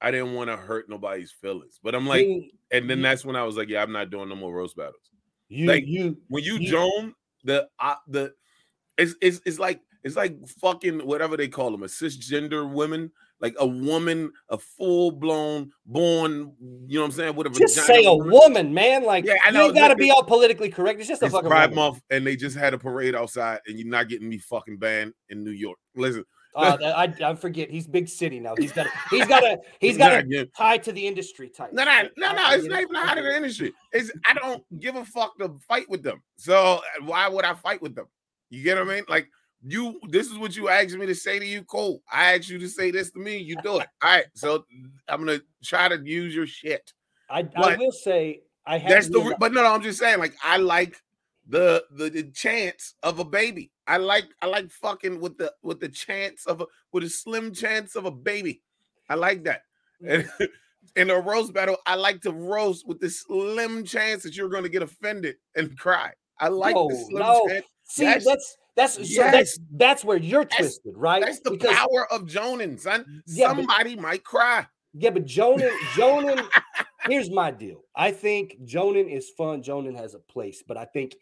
I 0.00 0.10
didn't 0.10 0.34
want 0.34 0.50
to 0.50 0.56
hurt 0.56 0.88
nobody's 0.88 1.32
feelings. 1.32 1.78
But 1.82 1.94
I'm 1.94 2.06
like, 2.06 2.26
Mean, 2.26 2.50
and 2.70 2.88
then 2.88 2.98
you- 2.98 3.02
that's 3.02 3.24
when 3.24 3.36
I 3.36 3.44
was 3.44 3.56
like, 3.56 3.68
yeah, 3.68 3.82
I'm 3.82 3.92
not 3.92 4.10
doing 4.10 4.28
no 4.28 4.36
more 4.36 4.54
roast 4.54 4.76
battles 4.76 5.10
you 5.50 5.66
like, 5.66 5.84
you 5.86 6.16
when 6.28 6.44
you 6.44 6.56
You- 6.58 6.70
Joan 6.70 7.14
the 7.44 7.68
uh, 7.78 7.96
the 8.06 8.32
it's, 8.96 9.14
it's 9.20 9.40
it's 9.44 9.58
like 9.58 9.80
it's 10.04 10.16
like 10.16 10.46
fucking 10.60 11.04
whatever 11.06 11.36
they 11.36 11.48
call 11.48 11.70
them 11.70 11.82
a 11.82 11.86
cisgender 11.86 12.70
women 12.70 13.10
like 13.40 13.54
a 13.58 13.66
woman 13.66 14.30
a 14.48 14.58
full 14.58 15.10
blown 15.12 15.70
born 15.86 16.52
you 16.86 16.96
know 16.98 17.00
what 17.02 17.06
I'm 17.06 17.12
saying 17.12 17.34
with 17.36 17.46
a 17.46 17.50
just 17.50 17.74
vagina 17.76 17.86
say 17.86 18.04
a 18.06 18.14
woman. 18.14 18.74
man. 18.74 19.04
Like 19.04 19.24
Yeah, 19.24 19.34
I 19.44 19.48
you 19.48 19.54
know, 19.54 19.66
ain't 19.66 19.74
gotta 19.74 19.96
be 19.96 20.10
all 20.10 20.22
politically 20.22 20.68
correct. 20.68 21.00
It's 21.00 21.08
just 21.08 21.22
a 21.22 21.26
It's 21.26 21.34
fucking 21.34 21.48
Pride 21.48 21.70
woman. 21.70 21.92
Month 21.92 22.02
and 22.10 22.26
they 22.26 22.36
just 22.36 22.56
had 22.56 22.74
a 22.74 22.78
parade 22.78 23.14
outside 23.14 23.60
and 23.66 23.78
you're 23.78 23.88
not 23.88 24.08
getting 24.08 24.28
me 24.28 24.38
fucking 24.38 24.78
banned 24.78 25.14
in 25.30 25.42
New 25.44 25.52
York. 25.52 25.78
Listen, 25.96 26.24
Uh, 26.54 26.76
I 26.82 27.14
I 27.24 27.34
forget. 27.36 27.70
He's 27.70 27.86
big 27.86 28.08
city 28.08 28.40
now. 28.40 28.54
He's 28.58 28.72
got 28.72 28.86
a, 28.86 28.90
he's 29.10 29.26
got 29.26 29.42
a 29.44 29.58
he's 29.80 29.96
got 29.96 30.12
a 30.12 30.46
tie 30.56 30.78
to 30.78 30.92
the 30.92 31.06
industry 31.06 31.48
type. 31.48 31.72
No, 31.72 31.84
no, 31.84 32.02
no, 32.16 32.32
no. 32.32 32.50
It's 32.52 32.66
not 32.66 32.80
even 32.80 32.94
get 32.94 33.18
of 33.18 33.24
the 33.24 33.36
industry. 33.36 33.72
It's 33.92 34.10
I 34.26 34.34
don't 34.34 34.62
give 34.80 34.96
a 34.96 35.04
fuck 35.04 35.38
to 35.38 35.56
fight 35.68 35.88
with 35.88 36.02
them. 36.02 36.22
So 36.36 36.80
why 37.04 37.28
would 37.28 37.44
I 37.44 37.54
fight 37.54 37.80
with 37.80 37.94
them? 37.94 38.06
You 38.50 38.64
get 38.64 38.76
what 38.78 38.90
I 38.90 38.94
mean? 38.96 39.04
Like 39.08 39.28
you, 39.62 40.00
this 40.08 40.28
is 40.28 40.38
what 40.38 40.56
you 40.56 40.68
asked 40.68 40.96
me 40.96 41.06
to 41.06 41.14
say 41.14 41.38
to 41.38 41.46
you. 41.46 41.62
Cool. 41.64 42.02
I 42.10 42.34
asked 42.34 42.48
you 42.48 42.58
to 42.58 42.68
say 42.68 42.90
this 42.90 43.10
to 43.12 43.18
me. 43.18 43.36
You 43.36 43.56
do 43.62 43.78
it. 43.78 43.86
All 44.02 44.10
right. 44.10 44.24
So 44.34 44.64
I'm 45.08 45.24
gonna 45.24 45.40
try 45.62 45.88
to 45.88 46.00
use 46.02 46.34
your 46.34 46.46
shit. 46.46 46.92
I, 47.28 47.48
I 47.56 47.76
will 47.76 47.92
say 47.92 48.40
I 48.66 48.78
have 48.78 48.90
That's 48.90 49.08
the. 49.08 49.36
but 49.38 49.52
no, 49.52 49.62
no, 49.62 49.74
I'm 49.74 49.82
just 49.82 49.98
saying. 49.98 50.18
Like 50.18 50.34
I 50.42 50.56
like 50.56 50.96
the, 51.46 51.84
the 51.90 52.10
the 52.10 52.24
chance 52.30 52.94
of 53.02 53.18
a 53.18 53.24
baby. 53.24 53.70
I 53.86 53.96
like 53.98 54.26
I 54.40 54.46
like 54.46 54.70
fucking 54.70 55.20
with 55.20 55.36
the 55.38 55.52
with 55.62 55.80
the 55.80 55.88
chance 55.88 56.46
of 56.46 56.60
a 56.60 56.66
with 56.92 57.04
a 57.04 57.10
slim 57.10 57.52
chance 57.52 57.96
of 57.96 58.04
a 58.04 58.10
baby. 58.10 58.62
I 59.08 59.14
like 59.14 59.44
that. 59.44 59.62
Mm. 60.02 60.28
And 60.40 60.48
in 60.96 61.10
a 61.10 61.20
roast 61.20 61.52
battle, 61.52 61.76
I 61.86 61.96
like 61.96 62.20
to 62.22 62.32
roast 62.32 62.86
with 62.86 63.00
the 63.00 63.10
slim 63.10 63.84
chance 63.84 64.22
that 64.22 64.36
you're 64.36 64.48
going 64.48 64.62
to 64.62 64.68
get 64.68 64.82
offended 64.82 65.36
and 65.54 65.76
cry. 65.78 66.12
I 66.38 66.48
like 66.48 66.74
the 66.74 67.04
slim 67.08 67.22
no. 67.22 67.46
chance. 67.48 67.66
See, 67.84 68.04
Yes. 68.04 68.24
that's 68.24 68.56
that's 68.80 68.94
so 68.94 69.00
Yes. 69.02 69.32
that's 69.32 69.58
that's 69.72 70.04
where 70.04 70.16
you're 70.16 70.44
That's- 70.44 70.58
twisted, 70.58 70.94
right? 70.96 71.22
That's 71.22 71.40
the 71.40 71.52
Because- 71.52 71.74
power 71.76 72.12
of 72.12 72.26
Jonan, 72.26 72.78
son. 72.78 73.22
Yeah, 73.26 73.48
but- 73.54 73.66
Somebody 73.66 73.96
might 73.96 74.24
cry. 74.24 74.66
Yeah, 74.94 75.10
but 75.10 75.24
Jonan, 75.24 75.70
Jonan, 75.96 76.40
here's 77.06 77.30
my 77.30 77.50
deal. 77.50 77.84
I 77.94 78.10
think 78.10 78.56
Jonan 78.64 79.08
is 79.08 79.30
fun. 79.30 79.62
Jonan 79.62 79.94
has 79.96 80.14
a 80.14 80.18
place, 80.18 80.62
but 80.66 80.76
I 80.76 80.84
think 80.86 81.14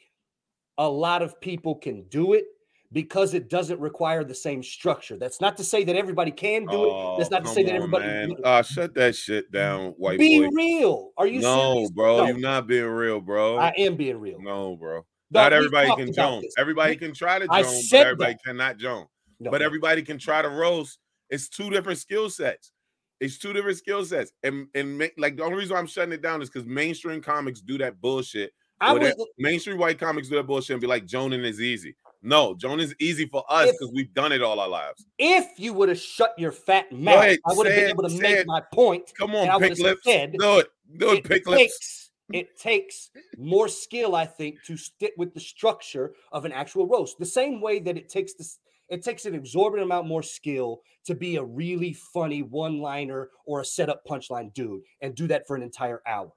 a 0.78 0.88
lot 0.88 1.22
of 1.22 1.40
people 1.40 1.74
can 1.74 2.04
do 2.08 2.32
it 2.34 2.44
because 2.90 3.34
it 3.34 3.50
doesn't 3.50 3.78
require 3.80 4.24
the 4.24 4.34
same 4.34 4.62
structure. 4.62 5.18
That's 5.18 5.40
not 5.42 5.58
to 5.58 5.64
say 5.64 5.84
that 5.84 5.94
everybody 5.96 6.30
can 6.30 6.64
do 6.64 6.84
it. 6.88 7.18
That's 7.18 7.30
not 7.30 7.44
to 7.44 7.50
Oh, 7.50 7.52
say 7.52 7.62
that 7.64 7.70
on, 7.72 7.76
everybody. 7.76 8.06
Man. 8.06 8.32
Uh, 8.42 8.62
shut 8.62 8.94
that 8.94 9.14
shit 9.14 9.50
down, 9.52 9.90
white 9.98 10.18
Be 10.18 10.40
boy. 10.40 10.48
real. 10.54 11.10
Are 11.18 11.26
you 11.26 11.40
no, 11.40 11.72
serious? 11.74 11.90
bro, 11.90 12.16
No, 12.18 12.26
you're 12.28 12.38
not 12.38 12.66
being 12.66 12.86
real, 12.86 13.20
bro. 13.20 13.58
I 13.58 13.74
am 13.76 13.96
being 13.96 14.18
real. 14.18 14.40
no, 14.40 14.76
bro. 14.76 15.04
Not 15.30 15.52
everybody 15.52 15.94
can 15.96 16.12
joan. 16.12 16.42
Everybody 16.56 16.96
can 16.96 17.12
try 17.12 17.38
to 17.38 17.46
joan, 17.46 17.82
but 17.90 17.98
everybody 17.98 18.32
that. 18.32 18.44
cannot 18.44 18.78
joan. 18.78 19.06
No, 19.40 19.50
But 19.50 19.62
everybody 19.62 20.02
can 20.02 20.18
try 20.18 20.42
to 20.42 20.48
roast. 20.48 20.98
It's 21.30 21.48
two 21.48 21.70
different 21.70 21.98
skill 21.98 22.30
sets. 22.30 22.72
It's 23.20 23.38
two 23.38 23.52
different 23.52 23.78
skill 23.78 24.04
sets. 24.04 24.32
And 24.42 24.68
and 24.74 24.98
like 25.18 25.36
the 25.36 25.44
only 25.44 25.56
reason 25.58 25.74
why 25.74 25.80
I'm 25.80 25.86
shutting 25.86 26.12
it 26.12 26.22
down 26.22 26.42
is 26.42 26.48
because 26.50 26.66
mainstream 26.66 27.20
comics 27.20 27.60
do 27.60 27.78
that 27.78 28.00
bullshit. 28.00 28.52
I 28.80 28.96
that- 28.98 29.26
mainstream 29.38 29.78
white 29.78 29.98
comics 29.98 30.28
do 30.28 30.36
that 30.36 30.44
bullshit 30.44 30.74
and 30.74 30.80
be 30.80 30.86
like, 30.86 31.04
Jonan 31.04 31.44
is 31.44 31.60
easy. 31.60 31.96
No, 32.22 32.54
Jonan 32.54 32.80
is 32.80 32.94
easy 33.00 33.26
for 33.26 33.44
us 33.48 33.70
because 33.70 33.92
we've 33.94 34.12
done 34.12 34.32
it 34.32 34.42
all 34.42 34.58
our 34.58 34.68
lives. 34.68 35.04
if 35.18 35.46
you 35.56 35.72
would 35.72 35.88
have 35.88 35.98
shut 35.98 36.34
your 36.36 36.50
fat 36.52 36.90
mouth, 36.90 37.16
ahead, 37.16 37.38
I 37.46 37.54
would 37.54 37.66
have 37.66 37.76
been 37.76 37.90
able 37.90 38.08
to 38.08 38.20
make 38.20 38.36
it. 38.38 38.46
my 38.46 38.60
point. 38.72 39.12
Come 39.16 39.34
on, 39.36 39.60
pick 39.60 39.78
lips. 39.78 40.02
said, 40.04 40.32
do 40.38 40.58
it. 40.58 40.68
Do 40.96 41.10
it, 41.12 41.18
it 41.18 41.24
pick 41.24 41.46
lips. 41.46 42.07
It 42.32 42.58
takes 42.58 43.10
more 43.36 43.68
skill, 43.68 44.14
I 44.14 44.26
think, 44.26 44.62
to 44.66 44.76
stick 44.76 45.12
with 45.16 45.32
the 45.34 45.40
structure 45.40 46.12
of 46.32 46.44
an 46.44 46.52
actual 46.52 46.86
roast. 46.86 47.18
The 47.18 47.26
same 47.26 47.60
way 47.60 47.78
that 47.80 47.96
it 47.96 48.08
takes 48.08 48.34
this, 48.34 48.58
it 48.88 49.02
takes 49.02 49.24
an 49.26 49.34
exorbitant 49.34 49.86
amount 49.86 50.06
more 50.06 50.22
skill 50.22 50.82
to 51.06 51.14
be 51.14 51.36
a 51.36 51.42
really 51.44 51.92
funny 51.94 52.42
one-liner 52.42 53.30
or 53.46 53.60
a 53.60 53.64
setup 53.64 54.04
punchline 54.06 54.52
dude 54.54 54.82
and 55.00 55.14
do 55.14 55.26
that 55.28 55.46
for 55.46 55.56
an 55.56 55.62
entire 55.62 56.02
hour. 56.06 56.32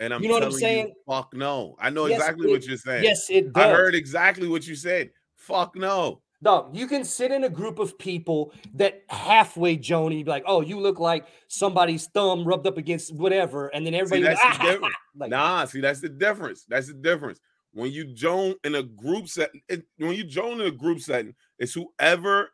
And 0.00 0.12
I'm 0.14 0.22
You 0.22 0.28
know 0.28 0.34
what 0.34 0.42
I'm 0.44 0.52
saying? 0.52 0.88
you, 0.88 0.94
fuck 1.06 1.32
no. 1.34 1.76
I 1.78 1.90
know 1.90 2.06
Yes, 2.06 2.18
exactly 2.20 2.48
it- 2.48 2.50
what 2.52 2.64
you're 2.66 2.76
saying. 2.76 3.04
Yes, 3.04 3.30
it 3.30 3.52
does. 3.52 3.64
I 3.64 3.70
heard 3.70 3.94
exactly 3.94 4.48
what 4.48 4.66
you 4.66 4.74
said. 4.74 5.10
Fuck 5.36 5.76
no. 5.76 6.22
Dog, 6.42 6.76
you 6.76 6.88
can 6.88 7.04
sit 7.04 7.30
in 7.30 7.44
a 7.44 7.48
group 7.48 7.78
of 7.78 7.96
people 7.98 8.52
that 8.74 9.04
halfway 9.08 9.76
Joni, 9.76 10.24
be 10.24 10.30
like, 10.30 10.42
"Oh, 10.46 10.60
you 10.60 10.80
look 10.80 10.98
like 10.98 11.26
somebody's 11.46 12.06
thumb 12.08 12.44
rubbed 12.44 12.66
up 12.66 12.78
against 12.78 13.14
whatever," 13.14 13.68
and 13.68 13.86
then 13.86 13.94
everybody, 13.94 14.22
that's 14.22 14.42
like, 14.42 14.58
the 14.58 14.64
difference. 14.64 14.94
like, 15.16 15.30
Nah, 15.30 15.64
see, 15.66 15.80
that's 15.80 16.00
the 16.00 16.08
difference. 16.08 16.64
That's 16.68 16.88
the 16.88 16.94
difference. 16.94 17.38
When 17.72 17.92
you 17.92 18.12
join 18.12 18.54
in 18.64 18.74
a 18.74 18.82
group 18.82 19.28
setting, 19.28 19.62
it, 19.68 19.84
when 19.98 20.14
you 20.14 20.24
join 20.24 20.60
in 20.60 20.66
a 20.66 20.72
group 20.72 21.00
setting, 21.00 21.34
it's 21.58 21.74
whoever 21.74 22.50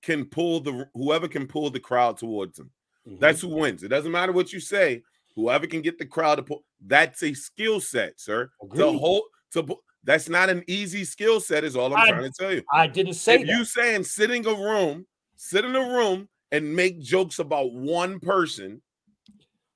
can 0.00 0.26
pull 0.26 0.60
the 0.60 0.88
whoever 0.94 1.26
can 1.26 1.46
pull 1.48 1.70
the 1.70 1.80
crowd 1.80 2.18
towards 2.18 2.56
them. 2.56 2.70
mhm. 3.08 3.18
That's 3.18 3.40
who 3.40 3.48
wins. 3.48 3.82
It 3.82 3.88
doesn't 3.88 4.12
matter 4.12 4.32
what 4.32 4.52
you 4.52 4.60
say. 4.60 5.02
Whoever 5.34 5.66
can 5.66 5.82
get 5.82 5.98
the 5.98 6.06
crowd 6.06 6.36
to 6.36 6.42
pull. 6.44 6.64
That's 6.86 7.22
a 7.24 7.34
skill 7.34 7.80
set, 7.80 8.20
sir. 8.20 8.50
To 8.60 8.66
Agreed. 8.66 9.00
hold 9.00 9.22
to 9.52 9.62
pu- 9.64 9.80
That's 10.04 10.28
not 10.28 10.50
an 10.50 10.62
easy 10.68 11.04
skill 11.04 11.40
set, 11.40 11.64
is 11.64 11.76
all 11.76 11.92
I'm 11.94 12.00
I- 12.00 12.08
trying 12.10 12.22
to 12.30 12.32
tell 12.38 12.52
you. 12.52 12.62
I 12.72 12.86
didn't 12.86 13.14
say 13.14 13.36
if 13.36 13.46
that. 13.46 13.52
you 13.56 13.64
saying 13.64 14.04
sit 14.04 14.30
in 14.30 14.46
a 14.46 14.54
room, 14.54 15.06
sit 15.36 15.64
in 15.64 15.74
a 15.74 15.80
room 15.80 16.28
and 16.52 16.74
make 16.76 17.00
jokes 17.00 17.38
about 17.38 17.72
one 17.72 18.20
person, 18.20 18.82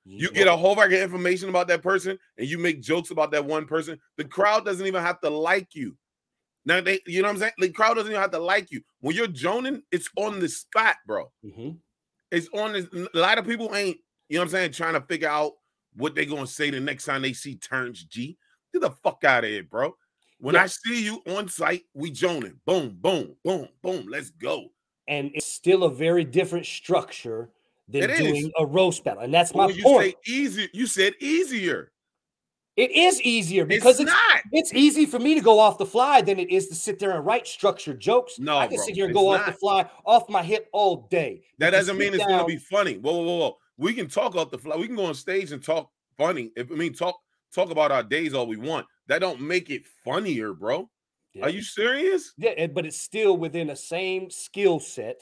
you 0.05 0.31
get 0.31 0.47
a 0.47 0.55
whole 0.55 0.75
bunch 0.75 0.93
of 0.93 0.99
information 0.99 1.49
about 1.49 1.67
that 1.67 1.83
person, 1.83 2.17
and 2.37 2.47
you 2.47 2.57
make 2.57 2.81
jokes 2.81 3.11
about 3.11 3.31
that 3.31 3.45
one 3.45 3.65
person. 3.67 3.99
The 4.17 4.25
crowd 4.25 4.65
doesn't 4.65 4.85
even 4.87 5.03
have 5.03 5.19
to 5.21 5.29
like 5.29 5.75
you. 5.75 5.95
Now 6.65 6.81
they, 6.81 6.99
you 7.05 7.21
know 7.21 7.27
what 7.27 7.33
I'm 7.35 7.39
saying? 7.39 7.51
The 7.59 7.69
crowd 7.69 7.95
doesn't 7.95 8.11
even 8.11 8.21
have 8.21 8.31
to 8.31 8.39
like 8.39 8.71
you. 8.71 8.81
When 9.01 9.15
you're 9.15 9.27
joning, 9.27 9.83
it's 9.91 10.09
on 10.15 10.39
the 10.39 10.49
spot, 10.49 10.95
bro. 11.05 11.31
Mhm. 11.45 11.77
It's 12.31 12.49
on 12.53 12.73
this. 12.73 12.87
A 13.13 13.17
lot 13.17 13.37
of 13.37 13.45
people 13.45 13.75
ain't, 13.75 13.97
you 14.29 14.35
know 14.37 14.41
what 14.41 14.45
I'm 14.45 14.51
saying, 14.51 14.71
trying 14.73 14.93
to 14.93 15.01
figure 15.01 15.29
out 15.29 15.53
what 15.95 16.15
they're 16.15 16.25
gonna 16.25 16.47
say 16.47 16.69
the 16.69 16.79
next 16.79 17.05
time 17.05 17.21
they 17.21 17.33
see 17.33 17.55
Terrence 17.55 18.03
G. 18.03 18.37
Get 18.73 18.81
the 18.81 18.91
fuck 18.91 19.23
out 19.23 19.43
of 19.43 19.49
here, 19.49 19.63
bro. 19.63 19.95
When 20.39 20.55
Yeah. 20.55 20.63
I 20.63 20.67
see 20.67 21.03
you 21.03 21.21
on 21.27 21.49
site, 21.49 21.83
we 21.93 22.11
joning. 22.11 22.59
Boom, 22.65 22.97
boom, 23.01 23.35
boom, 23.43 23.67
boom. 23.81 24.07
Let's 24.07 24.29
go. 24.31 24.69
and 25.07 25.31
it's 25.33 25.47
still 25.47 25.85
a 25.85 25.89
very 25.89 26.23
different 26.23 26.67
structure 26.67 27.49
than 27.87 28.03
It 28.03 28.11
is. 28.11 28.19
doing 28.19 28.51
a 28.59 28.65
roast 28.65 29.03
battle, 29.03 29.23
and 29.23 29.33
that's 29.33 29.51
But 29.51 29.69
my 29.69 29.73
you 29.73 29.81
point. 29.81 30.13
say 30.25 30.31
easy, 30.31 30.69
you 30.71 30.85
said 30.85 31.15
easier. 31.19 31.91
it 32.77 32.91
is 32.91 33.19
easier 33.23 33.65
because 33.65 33.99
it's, 33.99 34.01
it's, 34.01 34.11
not. 34.11 34.41
it's 34.51 34.71
easy 34.73 35.07
for 35.07 35.17
me 35.17 35.33
to 35.33 35.41
go 35.41 35.57
off 35.59 35.79
the 35.79 35.85
fly 35.85 36.21
than 36.21 36.37
it 36.39 36.51
is 36.51 36.67
to 36.67 36.75
sit 36.75 36.99
there 36.99 37.15
and 37.15 37.25
write 37.25 37.47
structured 37.47 37.99
jokes. 37.99 38.37
No, 38.37 38.59
I 38.59 38.67
can 38.67 38.75
bro, 38.77 38.85
sit 38.85 38.93
here 38.95 39.05
and 39.05 39.13
go 39.15 39.29
off 39.33 39.45
the 39.47 39.51
fly, 39.53 39.89
off 40.05 40.29
my 40.29 40.43
hip 40.43 40.69
all 40.73 41.07
day. 41.09 41.41
That 41.57 41.71
doesn't 41.71 41.97
mean 41.97 42.13
it's 42.13 42.23
gonna 42.25 42.45
be 42.45 42.57
funny. 42.57 42.97
Whoa, 42.99 43.11
whoa, 43.11 43.23
whoa, 43.23 43.37
whoa. 43.37 43.57
We 43.77 43.93
can 43.93 44.07
talk 44.07 44.35
off 44.35 44.51
the 44.51 44.59
fly. 44.59 44.75
We 44.77 44.85
can 44.85 44.95
go 44.95 45.05
on 45.05 45.15
stage 45.15 45.51
and 45.51 45.61
talk 45.63 45.89
funny. 46.17 46.51
If 46.55 46.71
I 46.71 46.75
mean 46.75 46.93
talk 46.93 47.19
talk 47.51 47.71
about 47.71 47.91
our 47.91 48.03
days 48.03 48.35
all 48.35 48.45
we 48.45 48.57
want. 48.57 48.85
That 49.09 49.19
don't 49.19 49.41
make 49.41 49.71
it 49.71 49.87
funnier, 50.05 50.53
bro. 50.53 50.87
Yeah. 51.33 51.45
Are 51.45 51.49
you 51.49 51.63
serious? 51.63 52.31
Yeah, 52.37 52.67
but 52.67 52.85
it's 52.85 53.01
still 53.01 53.37
within 53.37 53.67
the 53.67 53.75
same 53.75 54.29
skill 54.29 54.79
set, 54.79 55.19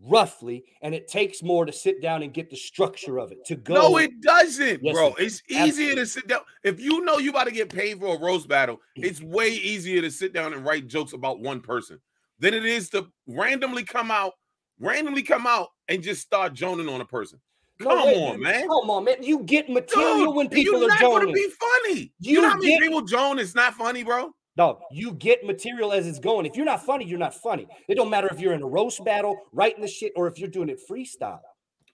roughly, 0.00 0.64
and 0.80 0.94
it 0.94 1.08
takes 1.08 1.42
more 1.42 1.66
to 1.66 1.72
sit 1.72 2.00
down 2.00 2.22
and 2.22 2.32
get 2.32 2.50
the 2.50 2.56
structure 2.56 3.18
of 3.18 3.32
it 3.32 3.44
to 3.46 3.56
go. 3.56 3.74
No, 3.74 3.96
it 3.96 4.20
doesn't, 4.20 4.80
Yes, 4.80 4.94
bro. 4.94 5.08
it 5.14 5.24
It's 5.24 5.42
easier 5.48 5.96
to 5.96 6.06
sit 6.06 6.28
down. 6.28 6.42
If 6.62 6.80
you 6.80 7.04
know 7.04 7.18
you 7.18 7.30
about 7.30 7.48
to 7.48 7.52
get 7.52 7.68
paid 7.68 7.98
for 7.98 8.14
a 8.14 8.18
roast 8.18 8.46
battle, 8.46 8.76
mm. 8.96 9.04
it's 9.04 9.20
way 9.20 9.48
easier 9.50 10.00
to 10.02 10.10
sit 10.10 10.32
down 10.32 10.52
and 10.52 10.64
write 10.64 10.86
jokes 10.86 11.12
about 11.12 11.40
one 11.40 11.60
person 11.60 11.98
than 12.38 12.54
it 12.54 12.64
is 12.64 12.90
to 12.90 13.08
randomly 13.26 13.82
come 13.82 14.12
out, 14.12 14.34
randomly 14.78 15.22
come 15.22 15.48
out 15.48 15.68
and 15.88 16.00
just 16.00 16.22
start 16.22 16.54
joning 16.54 16.88
on 16.88 17.00
a 17.00 17.06
person. 17.06 17.40
No, 17.80 17.88
Come 17.90 18.06
wait, 18.06 18.16
on, 18.16 18.40
man. 18.40 18.60
Come 18.62 18.90
on, 18.90 19.04
man. 19.04 19.22
You 19.22 19.40
get 19.40 19.68
material 19.68 20.26
Dude, 20.26 20.34
when 20.34 20.48
people 20.48 20.80
you're 20.80 20.84
are 20.84 20.88
not 20.88 21.00
gonna 21.00 21.32
be 21.32 21.48
funny. 21.60 22.12
You, 22.20 22.34
You 22.36 22.40
know 22.42 22.48
how 22.50 22.56
many 22.56 22.68
get- 22.70 22.80
people 22.80 23.02
join? 23.02 23.38
It's 23.38 23.54
not 23.54 23.74
funny, 23.74 24.02
bro. 24.02 24.30
Dog, 24.56 24.80
you 24.90 25.12
get 25.12 25.44
material 25.44 25.92
as 25.92 26.06
it's 26.06 26.18
going. 26.18 26.46
If 26.46 26.56
you're 26.56 26.64
not 26.64 26.82
funny, 26.86 27.04
you're 27.04 27.18
not 27.18 27.34
funny. 27.34 27.66
It 27.88 27.96
don't 27.96 28.08
matter 28.08 28.28
if 28.32 28.40
you're 28.40 28.54
in 28.54 28.62
a 28.62 28.66
roast 28.66 29.04
battle, 29.04 29.36
writing 29.52 29.82
the 29.82 29.88
shit, 29.88 30.12
or 30.16 30.26
if 30.28 30.38
you're 30.38 30.48
doing 30.48 30.70
it 30.70 30.80
freestyle. 30.90 31.40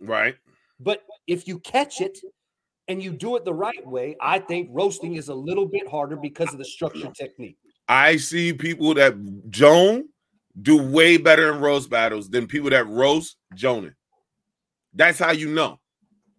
Right. 0.00 0.36
But 0.78 1.02
if 1.26 1.48
you 1.48 1.58
catch 1.58 2.00
it 2.00 2.16
and 2.86 3.02
you 3.02 3.10
do 3.10 3.34
it 3.34 3.44
the 3.44 3.52
right 3.54 3.84
way, 3.84 4.16
I 4.20 4.38
think 4.38 4.68
roasting 4.70 5.14
is 5.16 5.28
a 5.28 5.34
little 5.34 5.66
bit 5.66 5.88
harder 5.88 6.14
because 6.14 6.52
of 6.52 6.58
the 6.58 6.64
structure 6.64 7.10
technique. 7.18 7.56
I 7.88 8.16
see 8.16 8.52
people 8.52 8.94
that 8.94 9.16
Joan 9.50 10.04
do 10.60 10.80
way 10.80 11.16
better 11.16 11.52
in 11.52 11.60
roast 11.60 11.90
battles 11.90 12.28
than 12.30 12.46
people 12.46 12.70
that 12.70 12.86
roast 12.86 13.36
Jonan. 13.56 13.96
That's 14.94 15.18
how 15.18 15.32
you 15.32 15.49
know. 15.52 15.80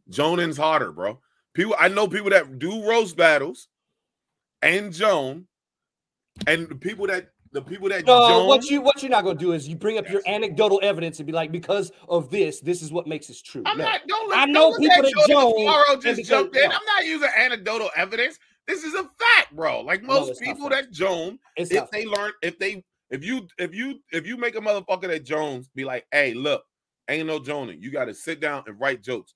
Jonan's 0.10 0.58
harder, 0.58 0.92
bro. 0.92 1.20
People 1.54 1.76
I 1.80 1.88
know 1.88 2.08
people 2.08 2.30
that 2.32 2.60
do 2.60 2.88
roast 2.88 3.16
battles 3.16 3.68
and 4.62 4.92
Joan 4.94 5.48
and 6.48 6.68
the 6.68 6.76
people 6.76 7.08
that 7.08 7.30
the 7.52 7.62
people 7.62 7.88
that 7.90 8.06
No, 8.06 8.28
Joan 8.28 8.48
what 8.48 8.66
you 8.70 8.82
what 8.82 9.02
you're 9.04 9.12
not 9.12 9.24
gonna 9.24 9.38
do 9.38 9.52
is 9.54 9.68
you 9.68 9.76
bring 9.76 9.98
up 10.00 10.10
your 10.10 10.22
anecdotal 10.26 10.80
evidence 10.84 11.20
and 11.20 11.28
be 11.28 11.32
like, 11.34 11.52
because 11.52 11.92
of 12.10 12.30
this, 12.32 12.60
this 12.60 12.82
is 12.82 12.92
what 12.92 13.06
makes 13.08 13.30
it 13.30 13.38
true. 13.46 13.62
I'm 13.66 13.78
No. 13.78 13.86
not 13.86 14.02
don't 14.08 14.28
look, 14.30 14.38
I 14.38 14.46
don't 14.52 14.80
people 14.80 15.04
that 15.04 15.28
Joan 15.28 15.58
Tomorrow 15.60 15.96
just 15.96 16.04
because- 16.18 16.28
jumped 16.28 16.56
in. 16.56 16.70
no. 16.70 16.76
I'm 16.76 16.86
not 16.86 17.06
using 17.06 17.30
anecdotal 17.38 17.92
evidence. 17.96 18.40
This 18.68 18.84
is 18.84 18.94
a 18.96 19.04
fact, 19.04 19.56
bro. 19.56 19.82
Like 19.82 20.02
most 20.04 20.30
not 20.30 20.38
people 20.40 20.70
that 20.70 20.92
Joan 20.92 21.38
It's 21.56 21.72
if 21.72 21.90
they 21.92 22.06
learn 22.06 22.32
if 22.42 22.58
they 22.58 22.84
if 23.12 23.24
you 23.24 23.48
if 23.60 23.76
you 23.76 24.00
if 24.12 24.26
you 24.26 24.38
make 24.38 24.56
a 24.56 24.60
motherfucker 24.62 25.08
that 25.08 25.24
Jones 25.24 25.70
be 25.76 25.86
like, 25.86 26.08
hey, 26.12 26.34
look, 26.34 26.64
ain't 27.10 27.28
no 27.28 27.40
Joning. 27.40 27.82
You 27.82 27.92
got 27.92 28.06
to 28.06 28.14
sit 28.14 28.40
down 28.40 28.64
and 28.68 28.80
write 28.80 29.04
jokes. 29.04 29.34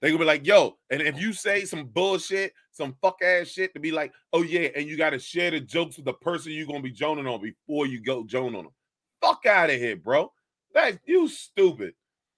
They 0.00 0.08
gonna 0.08 0.20
be 0.20 0.26
like, 0.26 0.46
yo, 0.46 0.78
and 0.90 1.02
if 1.02 1.20
you 1.20 1.32
say 1.32 1.64
some 1.64 1.86
bullshit, 1.86 2.52
some 2.70 2.94
fuck 3.02 3.20
ass 3.20 3.48
shit, 3.48 3.74
to 3.74 3.80
be 3.80 3.90
like, 3.90 4.12
oh 4.32 4.42
yeah, 4.42 4.68
and 4.76 4.86
you 4.86 4.96
got 4.96 5.10
to 5.10 5.18
share 5.18 5.50
the 5.50 5.60
jokes 5.60 5.96
with 5.96 6.04
the 6.04 6.12
person 6.12 6.52
you 6.52 6.66
gonna 6.66 6.80
be 6.80 6.92
joning 6.92 7.26
on 7.26 7.42
before 7.42 7.86
you 7.86 8.00
go 8.00 8.24
joan 8.24 8.54
on 8.54 8.64
them. 8.64 8.72
Fuck 9.20 9.46
out 9.46 9.70
of 9.70 9.76
here, 9.76 9.96
bro. 9.96 10.32
That's 10.72 10.98
you 11.04 11.26
stupid. 11.28 11.94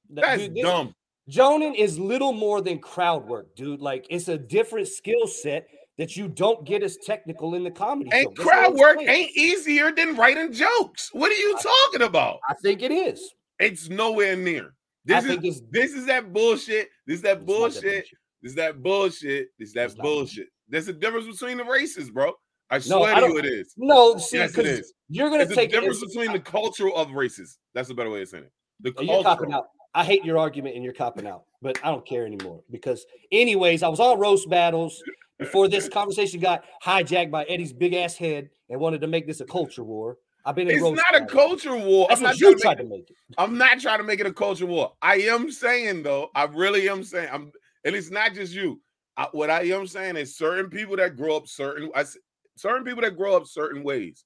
That's 0.08 0.42
dude, 0.42 0.54
this- 0.54 0.62
dumb. 0.62 0.94
Jonin 1.28 1.76
is 1.76 1.96
little 1.96 2.32
more 2.32 2.60
than 2.60 2.80
crowd 2.80 3.28
work, 3.28 3.54
dude. 3.54 3.80
Like 3.80 4.06
it's 4.10 4.28
a 4.28 4.36
different 4.38 4.88
skill 4.88 5.28
set 5.28 5.68
that 5.96 6.16
you 6.16 6.28
don't 6.28 6.64
get 6.64 6.82
as 6.82 6.96
technical 6.96 7.54
in 7.54 7.62
the 7.62 7.70
comedy. 7.70 8.10
And 8.12 8.22
show. 8.22 8.30
That's 8.30 8.38
what 8.38 8.48
crowd 8.48 8.74
work 8.74 8.98
ain't 9.00 9.36
easier 9.36 9.92
than 9.92 10.16
writing 10.16 10.52
jokes. 10.52 11.10
What 11.12 11.30
are 11.30 11.34
you 11.34 11.56
talking 11.58 12.02
about? 12.02 12.38
I 12.48 12.54
think 12.54 12.82
it 12.82 12.90
is. 12.90 13.34
It's 13.60 13.88
nowhere 13.88 14.36
near. 14.36 14.74
I 15.10 15.20
This 15.20 15.44
is 15.44 15.62
this 15.70 15.92
is 15.92 16.06
that 16.06 16.32
bullshit. 16.32 16.88
This 17.06 17.16
is 17.16 17.22
that 17.22 17.38
it's 17.38 17.46
bullshit. 17.46 18.06
This 18.42 18.50
is 18.50 18.54
that 18.56 18.82
bullshit. 18.82 19.48
This 19.58 19.68
is 19.68 19.74
that 19.74 19.84
It's 19.86 19.94
bullshit. 19.94 20.48
There's 20.68 20.88
a 20.88 20.92
difference 20.92 21.26
between 21.26 21.58
the 21.58 21.64
races, 21.64 22.10
bro. 22.10 22.32
I 22.70 22.76
No, 22.76 22.80
swear 22.80 23.14
I 23.14 23.20
to 23.20 23.26
you, 23.26 23.38
it 23.38 23.44
is. 23.44 23.74
No, 23.76 24.16
see, 24.16 24.38
Yes, 24.38 24.50
it 24.50 24.56
because 24.56 24.94
you're 25.08 25.28
gonna 25.28 25.42
a 25.42 25.46
take 25.46 25.70
it 25.70 25.72
difference 25.72 26.04
between 26.04 26.32
the 26.32 26.40
culture 26.40 26.90
of 26.90 27.12
races. 27.12 27.58
That's 27.74 27.90
a 27.90 27.94
better 27.94 28.10
way 28.10 28.22
of 28.22 28.28
saying 28.28 28.44
it. 28.44 28.52
The 28.80 28.94
Oh, 28.98 29.02
You're 29.02 29.22
copping 29.22 29.52
out. 29.52 29.66
I 29.94 30.04
hate 30.04 30.24
your 30.24 30.38
argument 30.38 30.76
and 30.76 30.84
you're 30.84 30.94
copping 30.94 31.26
out, 31.26 31.44
but 31.60 31.78
I 31.84 31.90
don't 31.90 32.06
care 32.06 32.24
anymore 32.24 32.62
because, 32.70 33.04
anyways, 33.32 33.82
I 33.82 33.88
was 33.88 33.98
on 33.98 34.20
roast 34.20 34.48
battles 34.48 35.02
before 35.38 35.66
this 35.66 35.88
conversation 35.92 36.38
got 36.38 36.64
hijacked 36.84 37.32
by 37.32 37.42
Eddie's 37.44 37.72
big 37.72 37.94
ass 37.94 38.14
head 38.14 38.50
and 38.68 38.80
wanted 38.80 39.00
to 39.00 39.08
make 39.08 39.26
this 39.26 39.40
a 39.40 39.44
culture 39.44 39.82
war. 39.82 40.18
I've 40.44 40.54
been 40.54 40.70
It's 40.70 40.82
not 40.82 41.14
a 41.14 41.26
culture 41.26 41.76
war. 41.76 42.06
That's 42.08 42.20
I'm 42.20 42.24
not 42.24 42.34
what 42.34 42.40
you 42.40 42.58
trying 42.58 42.60
tried 42.60 42.74
to 42.78 42.82
to 42.82 42.88
make, 42.88 42.98
make 43.00 43.10
it. 43.10 43.16
I'm 43.38 43.58
not 43.58 43.80
trying 43.80 43.98
to 43.98 44.04
make 44.04 44.20
it 44.20 44.26
a 44.26 44.32
culture 44.32 44.66
war. 44.66 44.92
I 45.02 45.16
am 45.16 45.50
saying 45.50 46.02
though, 46.02 46.30
I 46.34 46.44
really 46.44 46.88
am 46.88 47.04
saying, 47.04 47.28
I'm, 47.32 47.52
and 47.84 47.94
it's 47.94 48.10
not 48.10 48.34
just 48.34 48.54
you. 48.54 48.80
I, 49.16 49.28
what 49.32 49.50
I 49.50 49.62
am 49.64 49.86
saying 49.86 50.16
is 50.16 50.36
certain 50.36 50.70
people 50.70 50.96
that 50.96 51.16
grow 51.16 51.36
up 51.36 51.46
certain, 51.46 51.90
I, 51.94 52.04
certain 52.56 52.84
people 52.84 53.02
that 53.02 53.16
grow 53.16 53.36
up 53.36 53.46
certain 53.46 53.82
ways 53.82 54.24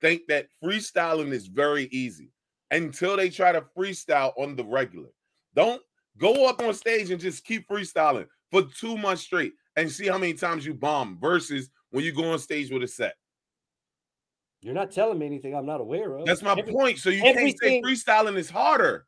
think 0.00 0.22
that 0.28 0.48
freestyling 0.62 1.32
is 1.32 1.46
very 1.46 1.88
easy 1.90 2.30
until 2.70 3.16
they 3.16 3.30
try 3.30 3.52
to 3.52 3.64
freestyle 3.76 4.32
on 4.38 4.56
the 4.56 4.64
regular. 4.64 5.08
Don't 5.54 5.82
go 6.18 6.48
up 6.48 6.60
on 6.62 6.74
stage 6.74 7.10
and 7.10 7.20
just 7.20 7.44
keep 7.44 7.66
freestyling 7.68 8.26
for 8.50 8.62
two 8.62 8.96
months 8.96 9.22
straight 9.22 9.54
and 9.76 9.90
see 9.90 10.06
how 10.06 10.18
many 10.18 10.34
times 10.34 10.66
you 10.66 10.74
bomb 10.74 11.18
versus 11.20 11.70
when 11.90 12.04
you 12.04 12.12
go 12.12 12.32
on 12.32 12.38
stage 12.38 12.70
with 12.70 12.82
a 12.82 12.88
set. 12.88 13.14
You're 14.62 14.74
not 14.74 14.90
telling 14.90 15.18
me 15.18 15.26
anything 15.26 15.54
I'm 15.54 15.66
not 15.66 15.80
aware 15.80 16.16
of. 16.18 16.26
That's 16.26 16.42
my 16.42 16.52
Every- 16.52 16.72
point. 16.72 16.98
So 16.98 17.10
you 17.10 17.22
can't 17.22 17.58
say 17.58 17.80
freestyling 17.82 18.36
is 18.36 18.50
harder. 18.50 19.06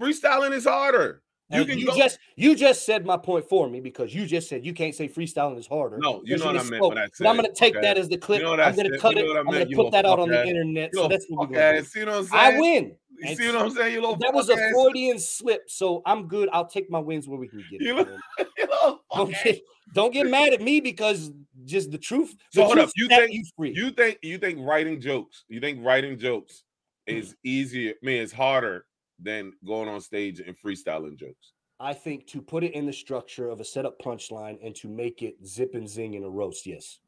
Freestyling 0.00 0.52
is 0.52 0.64
harder. 0.64 1.22
You 1.48 1.60
and 1.60 1.70
can 1.70 1.78
you 1.78 1.86
go. 1.86 1.96
just 1.96 2.18
you 2.34 2.56
just 2.56 2.84
said 2.84 3.06
my 3.06 3.16
point 3.16 3.48
for 3.48 3.68
me 3.70 3.78
because 3.80 4.12
you 4.12 4.26
just 4.26 4.48
said 4.48 4.66
you 4.66 4.74
can't 4.74 4.96
say 4.96 5.08
freestyling 5.08 5.56
is 5.58 5.66
harder. 5.68 5.96
no, 5.98 6.20
you 6.24 6.36
know 6.38 6.46
what 6.46 6.56
I 6.58 6.62
meant 6.64 6.82
when 6.82 6.98
I. 6.98 7.06
But 7.20 7.28
I'm 7.28 7.36
gonna 7.36 7.52
take 7.54 7.76
okay? 7.76 7.86
that 7.86 7.96
as 7.96 8.08
the 8.08 8.18
clip. 8.18 8.42
know 8.42 8.50
what 8.50 8.58
I 8.58 8.64
I'm 8.64 8.74
gonna 8.74 8.98
cut 8.98 9.14
You 9.16 9.22
it. 9.22 9.26
know 9.26 9.36
I 9.36 9.38
I'm 9.38 9.46
gonna 9.46 9.66
put 9.76 9.92
that 9.92 10.04
out 10.04 10.18
on 10.18 10.28
the 10.28 10.44
internet. 10.44 10.90
You 10.92 11.02
So 11.02 11.08
that's 11.08 11.24
what 11.28 11.48
we're 11.48 11.54
gonna 11.56 11.74
do. 11.74 11.78
ass. 11.78 11.86
See 11.92 12.00
what 12.00 12.08
I'm 12.14 12.24
saying? 12.24 12.56
I 12.56 12.60
win. 12.60 12.84
You 13.18 13.28
And 13.28 13.38
see 13.38 13.46
what 13.46 13.56
I'm 13.56 13.70
saying? 13.70 13.94
You 13.94 14.00
little 14.00 14.16
That 14.16 14.34
was 14.34 14.48
a. 14.48 14.56
Freudian 14.56 15.20
slip, 15.20 15.70
so 15.70 16.02
I'm 16.04 16.26
good. 16.26 16.48
I'll 16.52 16.66
take 16.66 16.90
my 16.90 16.98
wins 16.98 17.28
where 17.28 17.38
we 17.38 17.46
can 17.46 17.64
get 17.70 17.80
it. 17.80 17.84
You. 17.86 17.94
You 18.58 18.66
little 18.66 19.00
Don't 19.14 19.30
get, 19.44 19.60
don't 19.94 20.12
get 20.12 20.26
mad 20.26 20.52
at 20.52 20.60
me 20.60 20.80
because 20.80 21.30
just 21.66 21.90
the 21.90 21.98
truth. 21.98 22.34
So 22.52 22.60
the 22.60 22.66
hold 22.66 22.78
up, 22.78 22.90
you 22.96 23.08
think- 23.08 23.32
you 23.32 23.44
free? 23.56 23.72
You 23.74 23.90
think 23.90 24.18
you 24.22 24.38
think 24.38 24.58
writing 24.60 25.00
jokes? 25.00 25.44
You 25.48 25.60
think 25.60 25.84
writing 25.84 26.18
jokes 26.18 26.64
Mm. 27.08 27.18
is 27.18 27.36
easier? 27.44 27.92
I 28.02 28.06
mean, 28.06 28.22
it's 28.22 28.32
harder 28.32 28.86
than 29.18 29.52
going 29.64 29.88
on 29.88 30.00
stage 30.00 30.40
and 30.40 30.56
freestyling 30.58 31.16
jokes. 31.16 31.52
I 31.78 31.92
think 31.92 32.26
to 32.28 32.40
put 32.40 32.64
it 32.64 32.72
in 32.72 32.86
the 32.86 32.92
structure 32.92 33.48
of 33.50 33.60
a 33.60 33.64
setup 33.64 33.98
punchline 34.00 34.58
and 34.64 34.74
to 34.76 34.88
make 34.88 35.22
it 35.22 35.36
zip 35.44 35.74
and 35.74 35.88
zing 35.88 36.14
in 36.14 36.24
a 36.24 36.28
roast, 36.30 36.66
yes. 36.66 36.98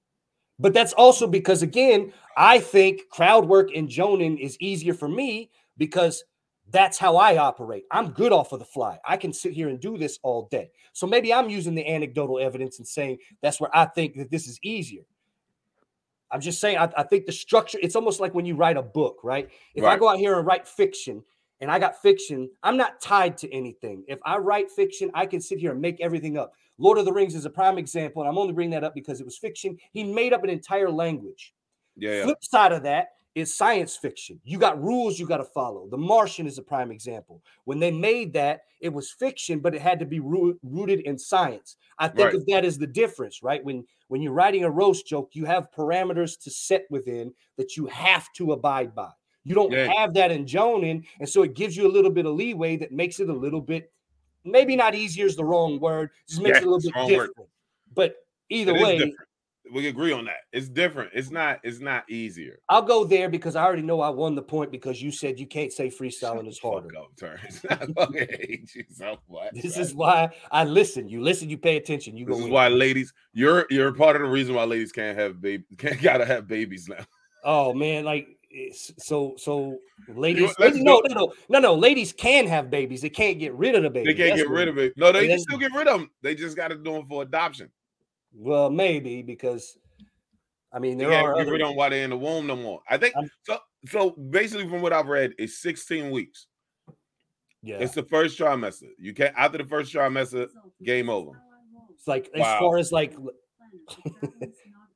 But 0.58 0.74
that's 0.74 0.92
also 0.92 1.26
because, 1.26 1.62
again, 1.62 2.12
I 2.36 2.58
think 2.58 3.08
crowd 3.10 3.46
work 3.48 3.70
and 3.74 3.88
Jonin 3.88 4.38
is 4.38 4.58
easier 4.60 4.92
for 4.92 5.08
me 5.08 5.50
because 5.78 6.22
that's 6.70 6.98
how 6.98 7.16
I 7.16 7.38
operate. 7.38 7.84
I'm 7.90 8.10
good 8.10 8.32
off 8.32 8.52
of 8.52 8.58
the 8.58 8.64
fly. 8.64 8.98
I 9.06 9.16
can 9.16 9.32
sit 9.32 9.52
here 9.52 9.68
and 9.68 9.80
do 9.80 9.96
this 9.96 10.18
all 10.22 10.48
day. 10.50 10.70
So 10.92 11.06
maybe 11.06 11.32
I'm 11.32 11.48
using 11.48 11.74
the 11.74 11.86
anecdotal 11.86 12.38
evidence 12.38 12.78
and 12.78 12.86
saying 12.86 13.18
that's 13.42 13.60
where 13.60 13.74
I 13.74 13.86
think 13.86 14.16
that 14.16 14.30
this 14.30 14.46
is 14.46 14.58
easier. 14.62 15.02
I'm 16.30 16.40
just 16.42 16.60
saying, 16.60 16.76
I, 16.76 16.90
I 16.96 17.02
think 17.04 17.24
the 17.24 17.32
structure, 17.32 17.78
it's 17.82 17.96
almost 17.96 18.20
like 18.20 18.34
when 18.34 18.44
you 18.44 18.54
write 18.54 18.76
a 18.76 18.82
book, 18.82 19.20
right? 19.22 19.48
If 19.74 19.84
I 19.84 19.96
go 19.96 20.08
out 20.08 20.18
here 20.18 20.36
and 20.36 20.46
write 20.46 20.68
fiction 20.68 21.24
and 21.60 21.70
I 21.70 21.78
got 21.78 22.02
fiction, 22.02 22.50
I'm 22.62 22.76
not 22.76 23.00
tied 23.00 23.38
to 23.38 23.52
anything. 23.52 24.04
If 24.08 24.18
I 24.24 24.36
write 24.36 24.70
fiction, 24.70 25.10
I 25.14 25.24
can 25.24 25.40
sit 25.40 25.58
here 25.58 25.72
and 25.72 25.80
make 25.80 26.00
everything 26.00 26.36
up. 26.36 26.52
Lord 26.76 26.98
of 26.98 27.06
the 27.06 27.12
Rings 27.12 27.34
is 27.34 27.46
a 27.46 27.50
prime 27.50 27.78
example, 27.78 28.22
and 28.22 28.28
I'm 28.28 28.36
only 28.36 28.52
bringing 28.52 28.70
that 28.72 28.84
up 28.84 28.94
because 28.94 29.20
it 29.20 29.24
was 29.24 29.38
fiction. 29.38 29.78
He 29.92 30.04
made 30.04 30.32
up 30.32 30.44
an 30.44 30.50
entire 30.50 30.90
language. 30.90 31.54
Yeah, 31.96 32.12
yeah. 32.12 32.24
Flip 32.24 32.44
side 32.44 32.72
of 32.72 32.82
that 32.84 33.08
is 33.38 33.54
science 33.54 33.96
fiction. 33.96 34.40
You 34.44 34.58
got 34.58 34.82
rules 34.82 35.18
you 35.18 35.26
got 35.26 35.38
to 35.38 35.44
follow. 35.44 35.88
The 35.88 35.98
Martian 35.98 36.46
is 36.46 36.58
a 36.58 36.62
prime 36.62 36.90
example. 36.90 37.42
When 37.64 37.78
they 37.78 37.90
made 37.90 38.32
that, 38.34 38.62
it 38.80 38.88
was 38.92 39.10
fiction, 39.10 39.60
but 39.60 39.74
it 39.74 39.80
had 39.80 39.98
to 39.98 40.06
be 40.06 40.20
roo- 40.20 40.58
rooted 40.62 41.00
in 41.00 41.18
science. 41.18 41.76
I 41.98 42.08
think 42.08 42.26
Right. 42.26 42.34
of 42.34 42.46
that 42.46 42.64
as 42.64 42.78
the 42.78 42.86
difference, 42.86 43.42
right? 43.42 43.64
When 43.64 43.86
when 44.08 44.22
you're 44.22 44.32
writing 44.32 44.64
a 44.64 44.70
roast 44.70 45.06
joke, 45.06 45.30
you 45.34 45.44
have 45.44 45.70
parameters 45.70 46.40
to 46.42 46.50
set 46.50 46.86
within 46.90 47.34
that 47.58 47.76
you 47.76 47.84
have 47.86 48.32
to 48.32 48.52
abide 48.52 48.94
by. 48.94 49.10
You 49.44 49.54
don't 49.54 49.70
Yeah. 49.70 49.92
have 49.98 50.14
that 50.14 50.30
in 50.30 50.46
Jonin, 50.46 51.04
and 51.20 51.28
so 51.28 51.42
it 51.42 51.52
gives 51.54 51.76
you 51.76 51.86
a 51.86 51.92
little 51.92 52.10
bit 52.10 52.24
of 52.24 52.34
leeway 52.34 52.76
that 52.78 52.90
makes 52.90 53.20
it 53.20 53.28
a 53.28 53.34
little 53.34 53.60
bit, 53.60 53.92
maybe 54.44 54.76
not 54.76 54.94
easier 54.94 55.26
is 55.26 55.36
the 55.36 55.44
wrong 55.44 55.78
word, 55.78 56.10
just 56.26 56.40
makes 56.40 56.56
Yeah, 56.56 56.62
it 56.62 56.66
a 56.68 56.70
little 56.70 56.80
bit 56.90 56.94
wrong 56.96 57.12
word. 57.12 57.26
different. 57.28 57.50
But 57.94 58.16
either 58.48 58.74
It 58.74 58.82
way, 58.82 58.98
different. 58.98 59.28
We 59.74 59.88
agree 59.88 60.12
on 60.12 60.24
that. 60.26 60.38
It's 60.52 60.68
different. 60.68 61.10
It's 61.14 61.30
not. 61.30 61.60
It's 61.62 61.80
not 61.80 62.08
easier. 62.10 62.58
I'll 62.68 62.82
go 62.82 63.04
there 63.04 63.28
because 63.28 63.56
I 63.56 63.64
already 63.64 63.82
know 63.82 64.00
I 64.00 64.08
won 64.08 64.34
the 64.34 64.42
point 64.42 64.70
because 64.72 65.00
you 65.02 65.10
said 65.10 65.38
you 65.38 65.46
can't 65.46 65.72
say 65.72 65.88
freestyling 65.88 66.48
is 66.48 66.58
Fuck 66.58 66.72
harder. 66.72 66.96
up, 66.98 67.08
Terrence. 67.16 67.60
I 67.70 67.76
fucking 67.76 68.28
hate 68.30 68.74
you 68.74 68.84
so 68.90 69.18
much. 69.30 69.52
This 69.54 69.76
man. 69.76 69.84
is 69.86 69.94
why 69.94 70.30
I 70.50 70.64
listen. 70.64 71.08
You 71.08 71.22
listen, 71.22 71.48
you 71.50 71.58
pay 71.58 71.76
attention. 71.76 72.16
You 72.16 72.26
go 72.26 72.32
This 72.32 72.38
is 72.40 72.44
win. 72.44 72.52
why 72.52 72.68
ladies, 72.68 73.12
you're 73.32 73.66
you're 73.70 73.92
part 73.94 74.16
of 74.16 74.22
the 74.22 74.28
reason 74.28 74.54
why 74.54 74.64
ladies 74.64 74.92
can't 74.92 75.18
have 75.18 75.40
baby 75.40 75.64
can't 75.76 76.00
gotta 76.02 76.24
have 76.24 76.46
babies 76.48 76.88
now. 76.88 77.04
Oh 77.44 77.72
man, 77.74 78.04
like 78.04 78.28
so 78.96 79.34
so 79.36 79.78
ladies. 80.08 80.54
let's 80.58 80.76
no, 80.78 81.00
no, 81.06 81.14
no, 81.14 81.32
no, 81.48 81.58
no. 81.58 81.74
Ladies 81.74 82.12
can 82.12 82.46
have 82.46 82.70
babies. 82.70 83.02
They 83.02 83.10
can't 83.10 83.38
get 83.38 83.52
rid 83.54 83.74
of 83.74 83.82
the 83.82 83.90
baby. 83.90 84.12
They 84.12 84.14
can't 84.16 84.36
That's 84.36 84.48
get 84.48 84.50
rid 84.50 84.68
of 84.68 84.78
it. 84.78 84.94
No, 84.96 85.12
they 85.12 85.28
can 85.28 85.38
still 85.38 85.58
get 85.58 85.72
rid 85.74 85.86
of 85.86 86.00
them. 86.00 86.10
They 86.22 86.34
just 86.34 86.56
got 86.56 86.68
to 86.68 86.76
do 86.76 86.92
them 86.92 87.04
for 87.06 87.22
adoption. 87.22 87.70
Well, 88.34 88.70
maybe 88.70 89.22
because 89.22 89.76
I 90.72 90.78
mean 90.78 90.98
They 90.98 91.04
there 91.04 91.12
can't 91.14 91.26
are 91.26 91.34
get 91.34 91.42
other. 91.42 91.52
rid 91.52 91.60
of 91.62 91.68
them 91.68 91.76
while 91.76 91.90
they're 91.90 92.04
in 92.04 92.10
the 92.10 92.16
womb 92.16 92.46
no 92.46 92.56
more. 92.56 92.80
I 92.88 92.96
think 92.98 93.16
I'm- 93.16 93.30
so. 93.44 93.58
So 93.86 94.10
basically, 94.10 94.68
from 94.68 94.82
what 94.82 94.92
I've 94.92 95.06
read, 95.06 95.34
it's 95.38 95.60
16 95.62 96.10
weeks. 96.10 96.48
Yeah, 97.62 97.76
It's 97.78 97.94
the 97.94 98.02
first 98.02 98.38
trimester. 98.38 98.88
You 98.98 99.14
can't 99.14 99.34
after 99.36 99.58
the 99.58 99.64
first 99.64 99.92
trimester, 99.94 100.48
game 100.82 101.08
over. 101.08 101.40
it's 101.90 102.06
like 102.08 102.28
as 102.34 102.42
far 102.58 102.78
as 102.78 102.92
like 102.92 103.14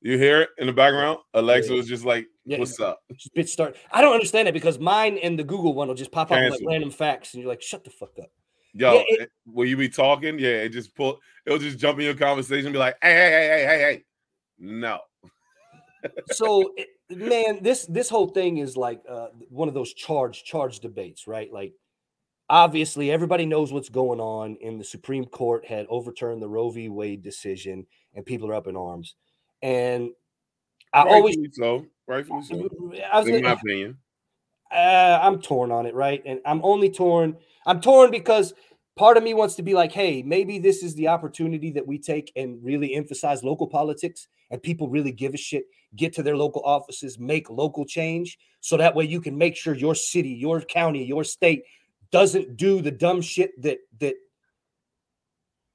You 0.05 0.19
hear 0.19 0.43
it 0.43 0.49
in 0.59 0.67
the 0.67 0.73
background? 0.73 1.19
Alexa 1.33 1.71
Yeah. 1.71 1.77
was 1.77 1.87
just 1.87 2.05
like, 2.05 2.27
Yeah, 2.45 2.59
"What's 2.59 2.81
up?" 2.81 3.01
just 3.13 3.33
bit 3.35 3.49
start. 3.49 3.77
I 3.93 4.01
don't 4.03 4.15
understand 4.15 4.49
it 4.49 4.53
because 4.53 4.79
mine 4.81 5.17
and 5.19 5.39
the 5.39 5.45
Google 5.45 5.75
one 5.75 5.87
will 5.89 5.95
just 5.95 6.11
pop 6.11 6.33
up 6.33 6.51
like 6.51 6.61
random 6.67 6.91
facts, 6.91 7.35
and 7.35 7.43
you're 7.43 7.51
like, 7.51 7.63
shut 7.63 7.85
the 7.85 7.91
fuck 7.91 8.19
up. 8.21 8.31
Yo, 8.75 8.95
Yeah, 8.95 9.03
it- 9.09 9.33
will 9.47 9.67
you 9.67 9.77
be 9.77 9.89
talking? 9.89 10.39
Yeah, 10.39 10.63
it 10.63 10.71
just 10.71 10.95
pull. 10.95 11.21
It'll 11.47 11.59
just 11.59 11.79
jump 11.79 11.99
in 11.99 12.05
your 12.05 12.15
conversation, 12.15 12.67
and 12.67 12.73
be 12.73 12.79
like, 12.79 12.97
"Hey, 13.03 13.13
hey, 13.15 13.31
hey, 13.31 13.49
hey, 13.49 13.65
hey, 13.67 13.79
hey." 13.81 14.05
No, 14.59 15.01
so 16.31 16.75
man 17.11 17.63
this 17.63 17.87
this 17.87 18.09
whole 18.09 18.29
thing 18.29 18.59
is 18.59 18.77
like 18.77 19.03
uh, 19.09 19.29
one 19.49 19.69
of 19.69 19.75
those 19.75 19.93
charge 19.95 20.45
charge 20.45 20.81
debates 20.81 21.27
right 21.27 21.53
like 21.53 21.73
obviously 22.49 23.11
everybody 23.11 23.47
knows 23.47 23.73
what's 23.73 23.89
going 23.89 24.21
on 24.21 24.57
and 24.65 24.81
the 24.81 24.85
supreme 24.85 25.25
court 25.25 25.65
had 25.65 25.87
overturned 25.89 26.43
the 26.43 26.49
roe 26.49 26.71
v 26.71 26.89
wade 26.89 27.23
decision 27.23 27.87
and 28.15 28.27
people 28.27 28.51
are 28.51 28.55
up 28.55 28.67
in 28.67 28.77
arms 28.77 29.15
and 29.63 30.11
i 30.93 31.03
always 31.03 31.37
so. 31.53 31.87
Rightfully 32.07 32.43
so. 32.43 32.69
I 33.13 33.21
was, 33.21 33.29
In 33.29 33.43
my 33.43 33.53
opinion, 33.53 33.99
uh, 34.71 35.19
i'm 35.23 35.41
torn 35.41 35.71
on 35.71 35.87
it 35.87 35.95
right 35.95 36.23
and 36.27 36.41
i'm 36.45 36.61
only 36.65 36.91
torn 36.91 37.37
i'm 37.67 37.81
torn 37.81 38.11
because 38.11 38.53
part 38.97 39.17
of 39.17 39.23
me 39.23 39.35
wants 39.35 39.55
to 39.55 39.63
be 39.63 39.75
like 39.75 39.93
hey 39.93 40.23
maybe 40.23 40.59
this 40.59 40.83
is 40.83 40.95
the 40.95 41.09
opportunity 41.09 41.71
that 41.71 41.87
we 41.87 41.99
take 41.99 42.33
and 42.37 42.63
really 42.63 42.95
emphasize 42.95 43.43
local 43.43 43.67
politics 43.67 44.29
and 44.51 44.63
people 44.63 44.89
really 44.89 45.13
give 45.13 45.35
a 45.35 45.37
shit 45.39 45.65
get 45.97 46.13
to 46.15 46.23
their 46.23 46.37
local 46.37 46.63
offices 46.65 47.19
make 47.19 47.51
local 47.51 47.85
change. 47.85 48.39
So 48.61 48.77
that 48.77 48.95
way 48.95 49.05
you 49.05 49.21
can 49.21 49.37
make 49.37 49.57
sure 49.57 49.75
your 49.75 49.95
city 49.95 50.31
your 50.31 50.61
county 50.61 51.05
your 51.05 51.25
state 51.25 51.65
doesn't 52.11 52.57
do 52.57 52.81
the 52.81 52.91
dumb 52.91 53.21
shit 53.21 53.61
that 53.63 53.79
that 54.01 54.15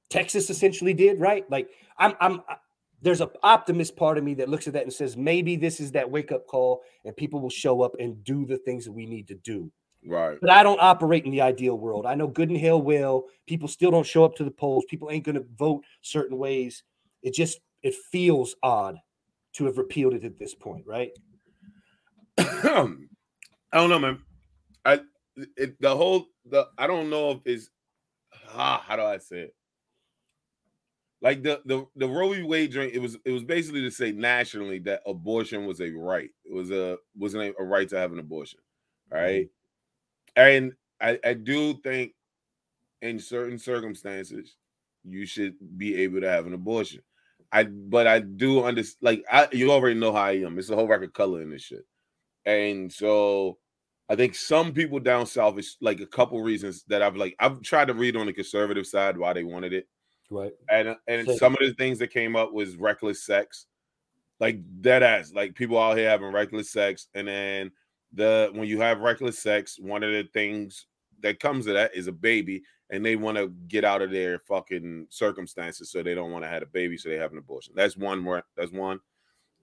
texas 0.09 0.49
essentially 0.49 0.93
did 0.93 1.19
right? 1.19 1.49
Like 1.51 1.69
i'm 1.97 2.13
i'm 2.21 2.41
I- 2.47 2.57
there's 2.99 3.21
an 3.21 3.29
optimist 3.43 3.95
part 3.95 4.17
of 4.17 4.23
me 4.23 4.33
that 4.35 4.49
looks 4.49 4.65
at 4.65 4.73
that 4.73 4.81
and 4.81 4.91
says 4.91 5.15
maybe 5.15 5.55
this 5.55 5.79
is 5.79 5.91
that 5.91 6.09
wake 6.09 6.31
up 6.31 6.47
call 6.47 6.81
and 7.05 7.15
people 7.15 7.39
will 7.39 7.49
show 7.51 7.83
up 7.83 7.91
and 7.99 8.23
do 8.23 8.43
the 8.43 8.57
things 8.57 8.85
that 8.85 8.91
we 8.91 9.05
need 9.05 9.27
to 9.27 9.35
do 9.35 9.71
right? 10.05 10.37
but 10.41 10.49
I 10.49 10.63
don't 10.63 10.81
operate 10.81 11.25
in 11.25 11.31
the 11.31 11.41
ideal 11.41 11.77
world. 11.77 12.05
I 12.05 12.15
know 12.15 12.27
good 12.27 12.49
and 12.49 12.57
hell 12.57 12.81
will. 12.81 13.25
People 13.45 13.67
still 13.67 13.91
don't 13.91 14.05
show 14.05 14.23
up 14.23 14.35
to 14.35 14.43
the 14.43 14.51
polls. 14.51 14.85
People 14.89 15.09
ain't 15.11 15.25
going 15.25 15.35
to 15.35 15.45
vote 15.57 15.83
certain 16.01 16.37
ways. 16.37 16.83
It 17.23 17.33
just 17.33 17.59
it 17.83 17.95
feels 18.11 18.55
odd 18.63 18.97
to 19.53 19.65
have 19.65 19.77
repealed 19.77 20.13
it 20.13 20.23
at 20.23 20.37
this 20.37 20.53
point, 20.53 20.85
right? 20.85 21.11
I 22.37 22.95
don't 23.73 23.89
know, 23.89 23.99
man. 23.99 24.19
I 24.85 25.01
it, 25.55 25.79
the 25.81 25.95
whole 25.95 26.27
the 26.45 26.67
I 26.77 26.87
don't 26.87 27.09
know 27.09 27.31
if 27.31 27.39
it's 27.45 27.69
ah, 28.53 28.83
how 28.85 28.95
do 28.95 29.03
I 29.03 29.17
say 29.17 29.39
it? 29.39 29.55
Like 31.21 31.41
the 31.41 31.61
the 31.65 31.85
the 31.95 32.07
Roe 32.07 32.31
v. 32.31 32.43
Wade 32.43 32.71
drink, 32.71 32.93
it 32.93 32.99
was 32.99 33.17
it 33.25 33.31
was 33.31 33.43
basically 33.43 33.81
to 33.81 33.91
say 33.91 34.11
nationally 34.11 34.79
that 34.79 35.01
abortion 35.05 35.65
was 35.65 35.81
a 35.81 35.89
right. 35.89 36.29
It 36.45 36.53
was 36.53 36.69
a 36.69 36.97
wasn't 37.15 37.43
a, 37.43 37.53
a 37.59 37.63
right 37.63 37.89
to 37.89 37.97
have 37.97 38.11
an 38.11 38.19
abortion, 38.19 38.59
right? 39.11 39.49
And 40.37 40.73
I 41.01 41.19
I 41.25 41.33
do 41.33 41.73
think 41.73 42.13
in 43.01 43.19
certain 43.19 43.59
circumstances 43.59 44.55
you 45.03 45.25
should 45.25 45.55
be 45.77 45.95
able 46.03 46.21
to 46.21 46.29
have 46.29 46.47
an 46.47 46.53
abortion. 46.53 47.01
I 47.51 47.63
but 47.63 48.07
I 48.07 48.19
do 48.19 48.63
understand 48.63 48.97
like 49.01 49.25
I 49.29 49.47
you 49.51 49.71
already 49.71 49.99
know 49.99 50.13
how 50.13 50.23
I 50.23 50.37
am. 50.37 50.57
It's 50.57 50.69
a 50.69 50.75
whole 50.75 50.87
record 50.87 51.13
color 51.13 51.41
in 51.41 51.49
this 51.49 51.63
shit. 51.63 51.85
And 52.45 52.91
so 52.91 53.57
I 54.09 54.15
think 54.15 54.35
some 54.35 54.73
people 54.73 54.99
down 54.99 55.25
south 55.25 55.57
is 55.59 55.77
like 55.81 55.99
a 55.99 56.05
couple 56.05 56.41
reasons 56.41 56.83
that 56.87 57.01
I've 57.01 57.15
like 57.15 57.35
I've 57.39 57.61
tried 57.61 57.87
to 57.87 57.93
read 57.93 58.15
on 58.15 58.27
the 58.27 58.33
conservative 58.33 58.87
side 58.87 59.17
why 59.17 59.33
they 59.33 59.43
wanted 59.43 59.73
it. 59.73 59.87
Right. 60.29 60.53
And 60.69 60.89
uh, 60.89 60.95
and 61.07 61.27
Same. 61.27 61.37
some 61.37 61.53
of 61.53 61.59
the 61.59 61.73
things 61.73 61.99
that 61.99 62.13
came 62.13 62.35
up 62.35 62.53
was 62.53 62.75
reckless 62.75 63.25
sex. 63.25 63.65
Like 64.39 64.59
dead 64.81 65.03
ass. 65.03 65.31
Like 65.33 65.55
people 65.55 65.79
out 65.79 65.97
here 65.97 66.09
having 66.09 66.31
reckless 66.31 66.71
sex. 66.71 67.07
And 67.15 67.27
then 67.27 67.71
the 68.13 68.49
when 68.53 68.67
you 68.67 68.79
have 68.81 68.99
reckless 68.99 69.39
sex, 69.39 69.77
one 69.79 70.03
of 70.03 70.11
the 70.11 70.23
things 70.33 70.85
that 71.21 71.39
comes 71.39 71.67
of 71.67 71.73
that 71.73 71.95
is 71.95 72.07
a 72.07 72.11
baby, 72.11 72.63
and 72.89 73.05
they 73.05 73.15
want 73.15 73.37
to 73.37 73.49
get 73.67 73.83
out 73.83 74.01
of 74.01 74.11
their 74.11 74.39
fucking 74.39 75.07
circumstances, 75.09 75.91
so 75.91 76.01
they 76.01 76.15
don't 76.15 76.31
want 76.31 76.43
to 76.43 76.49
have 76.49 76.63
a 76.63 76.67
baby, 76.67 76.97
so 76.97 77.09
they 77.09 77.17
have 77.17 77.31
an 77.31 77.37
abortion. 77.37 77.73
That's 77.75 77.97
one 77.97 78.19
more. 78.19 78.43
That's 78.55 78.71
one. 78.71 78.99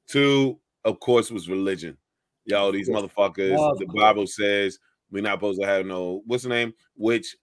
Two, 0.07 0.59
of 0.85 1.01
course, 1.01 1.31
was 1.31 1.49
religion. 1.49 1.97
Yo, 2.45 2.71
these 2.71 2.91
motherfuckers. 2.91 3.57
Of 3.59 3.79
the. 3.79 3.87
Bible 3.87 4.27
says 4.27 4.79
we're 5.11 5.23
not 5.23 5.37
supposed 5.37 5.61
to 5.61 5.67
have 5.67 5.87
no. 5.87 6.23
What's 6.27 6.43
the 6.43 6.51
name? 6.51 6.75
Which 6.97 7.37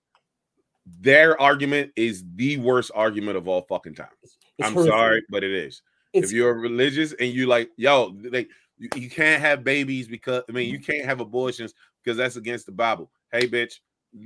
their 0.86 1.40
argument 1.42 1.92
is 1.96 2.24
the 2.36 2.58
worst 2.58 2.92
argument 2.94 3.38
of 3.38 3.48
all 3.48 3.62
fucking 3.64 3.96
time. 3.96 4.08
It's 4.24 4.38
I'm 4.62 4.74
horrific. 4.74 4.92
sorry, 4.92 5.24
but 5.30 5.44
it 5.44 5.52
is 5.52 5.82
It's 6.14 6.28
if 6.28 6.34
you're 6.34 6.54
religious 6.56 7.14
and 7.14 7.32
you 7.32 7.48
like, 7.48 7.70
yo, 7.78 8.16
like 8.32 8.50
you, 8.82 8.90
you 8.96 9.10
can't 9.10 9.42
have 9.42 9.64
babies 9.64 10.08
because 10.08 10.44
I 10.50 10.52
mean 10.52 10.70
you 10.70 10.80
can't 10.80 11.06
have 11.06 11.20
abortions 11.22 11.74
because 12.04 12.18
that's 12.18 12.36
against 12.36 12.66
the 12.66 12.72
Bible. 12.72 13.12
Hey, 13.32 13.48
bitch, 13.48 13.76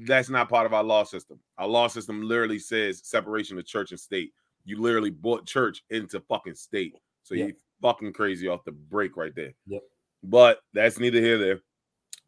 that's 0.06 0.30
not 0.30 0.48
part 0.50 0.65
of 0.65 0.74
our 0.74 0.84
law 0.84 1.04
system. 1.04 1.39
Our 1.58 1.68
law 1.68 1.88
system 1.88 2.22
literally 2.24 2.60
says 2.60 3.02
separation 3.04 3.58
of 3.60 3.65
church 3.65 3.91
and 3.91 4.00
state. 4.00 4.32
You 4.63 4.82
literally 4.82 5.10
brought 5.10 5.46
church 5.46 5.84
into 5.89 6.22
fucking 6.22 6.56
state. 6.56 6.96
So 7.24 7.36
Yeah. 7.36 7.48
you 7.48 7.54
fucking 7.82 8.13
crazy 8.13 8.48
off 8.48 8.63
the 8.63 8.72
break 8.72 9.18
right 9.18 9.36
there. 9.36 9.54
Yep. 9.68 9.84
But 10.24 10.62
that's 10.74 11.00
neither 11.00 11.20
here 11.20 11.38
nor 11.38 11.46
there. 11.46 11.60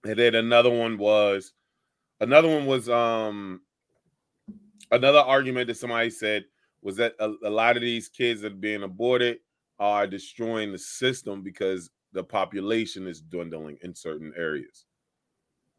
And 0.04 0.20
then 0.20 0.36
another 0.36 0.70
one 0.70 0.98
was 0.98 1.54
another 2.20 2.50
one 2.50 2.66
was 2.66 2.90
um 2.90 3.62
another 4.92 5.20
argument 5.20 5.68
that 5.68 5.78
somebody 5.78 6.10
said 6.10 6.44
was 6.82 6.98
that 6.98 7.16
a, 7.20 7.32
a 7.44 7.50
lot 7.50 7.78
of 7.78 7.82
these 7.82 8.10
kids 8.10 8.42
that 8.42 8.52
are 8.52 8.56
being 8.56 8.84
aborted 8.84 9.40
are 9.80 10.08
destroying 10.08 10.72
the 10.72 10.78
system 10.78 11.42
because 11.42 11.90
the 12.18 12.24
population 12.24 13.06
is 13.08 13.22
dwindling 13.22 13.78
in 13.84 13.94
certain 13.94 14.34
areas. 14.36 14.86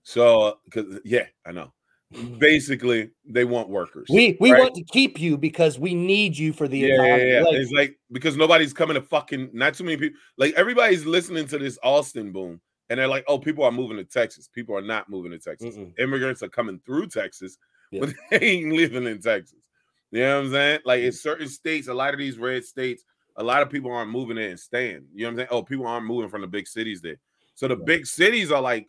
So, 0.04 0.42
uh, 0.42 0.52
because 0.64 0.94
uh, 0.94 0.98
yeah, 1.04 1.26
I 1.44 1.50
know. 1.50 1.72
Mm-hmm. 2.14 2.38
Basically, 2.38 3.10
they 3.26 3.44
want 3.44 3.68
workers. 3.68 4.06
we 4.08 4.38
we 4.40 4.52
right? 4.52 4.60
want 4.60 4.74
to 4.76 4.84
keep 4.84 5.20
you 5.20 5.36
because 5.36 5.78
we 5.78 5.94
need 5.94 6.38
you 6.38 6.54
for 6.54 6.66
the 6.66 6.78
yeah, 6.78 7.04
yeah, 7.04 7.16
yeah. 7.16 7.44
It's 7.48 7.72
like 7.72 7.98
because 8.12 8.36
nobody's 8.36 8.72
coming 8.72 8.94
to 8.94 9.02
fucking 9.02 9.50
not 9.52 9.74
too 9.74 9.84
many 9.84 9.98
people. 9.98 10.18
Like 10.38 10.54
everybody's 10.54 11.04
listening 11.04 11.48
to 11.48 11.58
this 11.58 11.76
Austin 11.82 12.32
boom, 12.32 12.60
and 12.88 12.98
they're 12.98 13.08
like, 13.08 13.24
"Oh, 13.26 13.38
people 13.38 13.64
are 13.64 13.72
moving 13.72 13.98
to 13.98 14.04
Texas. 14.04 14.48
People 14.48 14.74
are 14.76 14.82
not 14.82 15.10
moving 15.10 15.32
to 15.32 15.38
Texas. 15.38 15.76
Mm-mm. 15.76 15.92
Immigrants 15.98 16.42
are 16.42 16.48
coming 16.48 16.80
through 16.86 17.08
Texas, 17.08 17.58
Yeah. 17.90 18.00
but 18.00 18.14
they 18.30 18.38
ain't 18.38 18.72
living 18.72 19.06
in 19.06 19.20
Texas." 19.20 19.68
You 20.12 20.20
know 20.20 20.36
what 20.36 20.46
I'm 20.46 20.52
saying? 20.52 20.80
Like 20.86 21.00
mm-hmm. 21.00 21.06
in 21.08 21.12
certain 21.12 21.48
states, 21.48 21.88
a 21.88 21.94
lot 21.94 22.14
of 22.14 22.18
these 22.18 22.38
red 22.38 22.64
states, 22.64 23.04
a 23.38 23.42
lot 23.42 23.62
of 23.62 23.70
people 23.70 23.90
aren't 23.90 24.10
moving 24.10 24.36
there 24.36 24.50
and 24.50 24.60
staying. 24.60 25.06
You 25.14 25.22
know 25.22 25.28
what 25.28 25.30
I'm 25.30 25.36
saying? 25.38 25.48
Oh, 25.50 25.62
people 25.62 25.86
aren't 25.86 26.06
moving 26.06 26.28
from 26.28 26.42
the 26.42 26.46
big 26.46 26.66
cities 26.68 27.00
there. 27.00 27.16
So 27.54 27.68
the 27.68 27.76
Right. 27.76 27.86
big 27.86 28.06
cities 28.06 28.52
are 28.52 28.60
like 28.60 28.88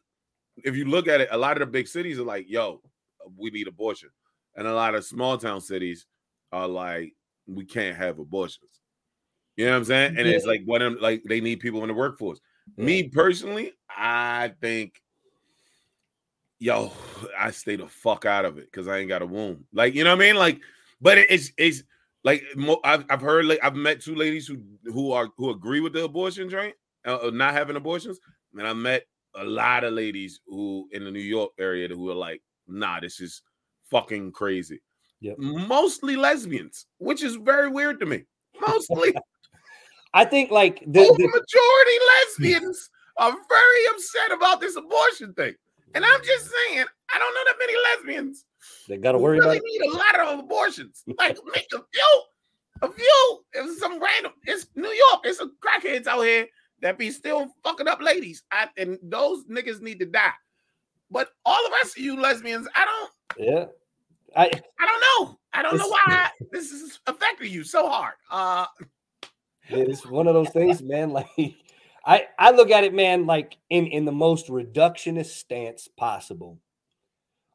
if 0.63 0.75
you 0.75 0.85
look 0.85 1.07
at 1.07 1.21
it, 1.21 1.29
a 1.31 1.37
lot 1.37 1.53
of 1.53 1.59
the 1.59 1.71
big 1.71 1.87
cities 1.87 2.19
are 2.19 2.23
like, 2.23 2.49
"Yo, 2.49 2.81
we 3.37 3.49
need 3.49 3.67
abortion," 3.67 4.09
and 4.55 4.67
a 4.67 4.73
lot 4.73 4.95
of 4.95 5.05
small 5.05 5.37
town 5.37 5.61
cities 5.61 6.05
are 6.51 6.67
like, 6.67 7.15
"We 7.45 7.65
can't 7.65 7.95
have 7.95 8.19
abortions." 8.19 8.81
You 9.55 9.65
know 9.65 9.71
what 9.71 9.77
I'm 9.77 9.85
saying? 9.85 10.15
And 10.17 10.27
it's 10.27 10.45
like 10.45 10.61
one 10.65 10.81
of 10.81 10.93
them, 10.93 11.01
like 11.01 11.23
they 11.27 11.41
need 11.41 11.59
people 11.59 11.81
in 11.81 11.87
the 11.87 11.93
workforce. 11.93 12.39
Me 12.77 13.09
personally, 13.09 13.73
I 13.89 14.53
think, 14.61 15.01
yo, 16.59 16.91
I 17.37 17.51
stay 17.51 17.75
the 17.75 17.87
fuck 17.87 18.25
out 18.25 18.45
of 18.45 18.57
it 18.57 18.71
because 18.71 18.87
I 18.87 18.99
ain't 18.99 19.09
got 19.09 19.21
a 19.21 19.25
womb. 19.25 19.65
Like, 19.73 19.95
you 19.95 20.03
know 20.03 20.11
what 20.15 20.23
I 20.23 20.27
mean? 20.27 20.35
Like, 20.35 20.61
but 21.01 21.17
it's 21.17 21.51
it's 21.57 21.83
like 22.23 22.43
mo- 22.55 22.81
I've 22.83 23.05
I've 23.09 23.21
heard 23.21 23.45
like 23.45 23.59
I've 23.63 23.75
met 23.75 24.01
two 24.01 24.15
ladies 24.15 24.47
who 24.47 24.57
who 24.85 25.11
are 25.11 25.29
who 25.37 25.49
agree 25.51 25.79
with 25.79 25.93
the 25.93 26.03
abortion 26.03 26.49
joint, 26.49 26.75
uh, 27.05 27.19
uh, 27.23 27.31
not 27.33 27.53
having 27.53 27.75
abortions, 27.75 28.19
and 28.53 28.67
I 28.67 28.73
met 28.73 29.03
a 29.35 29.43
lot 29.43 29.83
of 29.83 29.93
ladies 29.93 30.39
who 30.47 30.87
in 30.91 31.03
the 31.03 31.11
New 31.11 31.19
York 31.19 31.51
area 31.59 31.87
who 31.87 32.09
are 32.09 32.15
like, 32.15 32.41
nah, 32.67 32.99
this 32.99 33.19
is 33.19 33.41
fucking 33.89 34.31
crazy. 34.31 34.81
Yep. 35.21 35.37
Mostly 35.37 36.15
lesbians, 36.15 36.85
which 36.97 37.23
is 37.23 37.35
very 37.35 37.69
weird 37.69 37.99
to 37.99 38.05
me. 38.05 38.23
Mostly 38.65 39.13
I 40.13 40.25
think 40.25 40.51
like 40.51 40.79
the, 40.87 41.01
the 41.01 41.27
majority 41.27 41.97
lesbians 42.47 42.89
are 43.17 43.31
very 43.31 43.85
upset 43.91 44.31
about 44.31 44.61
this 44.61 44.75
abortion 44.75 45.33
thing. 45.33 45.53
And 45.95 46.05
I'm 46.05 46.23
just 46.23 46.45
saying, 46.45 46.85
I 47.13 47.19
don't 47.19 47.33
know 47.33 47.41
that 47.45 47.55
many 47.59 47.73
lesbians 47.83 48.45
they 48.87 48.97
got 48.97 49.13
to 49.13 49.17
worry 49.17 49.37
about 49.37 49.49
really 49.49 49.57
it. 49.57 49.81
need 49.81 49.91
a 49.93 49.97
lot 49.97 50.19
of 50.19 50.39
abortions. 50.39 51.03
Like 51.17 51.37
make 51.55 51.67
a 51.73 51.79
few, 51.91 52.21
a 52.81 52.91
few, 52.91 53.39
it's 53.53 53.79
some 53.79 54.01
random. 54.01 54.33
It's 54.45 54.67
New 54.75 54.89
York. 54.89 55.21
It's 55.23 55.37
some 55.37 55.55
crackheads 55.63 56.07
out 56.07 56.21
here 56.21 56.47
that 56.81 56.97
be 56.97 57.11
still 57.11 57.47
fucking 57.63 57.87
up 57.87 58.01
ladies. 58.01 58.43
I, 58.51 58.69
and 58.77 58.97
those 59.03 59.45
niggas 59.45 59.81
need 59.81 59.99
to 59.99 60.05
die. 60.05 60.31
But 61.11 61.29
all 61.45 61.61
the 61.65 61.71
rest 61.81 61.97
of 61.97 62.03
you 62.03 62.19
lesbians, 62.19 62.67
I 62.75 62.85
don't, 62.85 63.45
Yeah. 63.47 63.65
I 64.35 64.45
I 64.45 64.85
don't 64.85 65.27
know. 65.27 65.39
I 65.53 65.63
don't 65.63 65.77
know 65.77 65.87
why 65.87 66.29
this 66.51 66.71
is 66.71 66.99
affecting 67.07 67.51
you 67.51 67.63
so 67.63 67.89
hard. 67.89 68.13
Uh, 68.29 68.65
it's 69.69 70.05
one 70.05 70.27
of 70.27 70.33
those 70.35 70.49
things, 70.49 70.81
man. 70.81 71.09
Like 71.13 71.55
I 72.05 72.27
I 72.37 72.51
look 72.51 72.69
at 72.71 72.83
it, 72.83 72.93
man, 72.93 73.25
like 73.25 73.57
in 73.71 73.87
in 73.87 74.05
the 74.05 74.11
most 74.11 74.47
reductionist 74.47 75.31
stance 75.31 75.87
possible. 75.87 76.59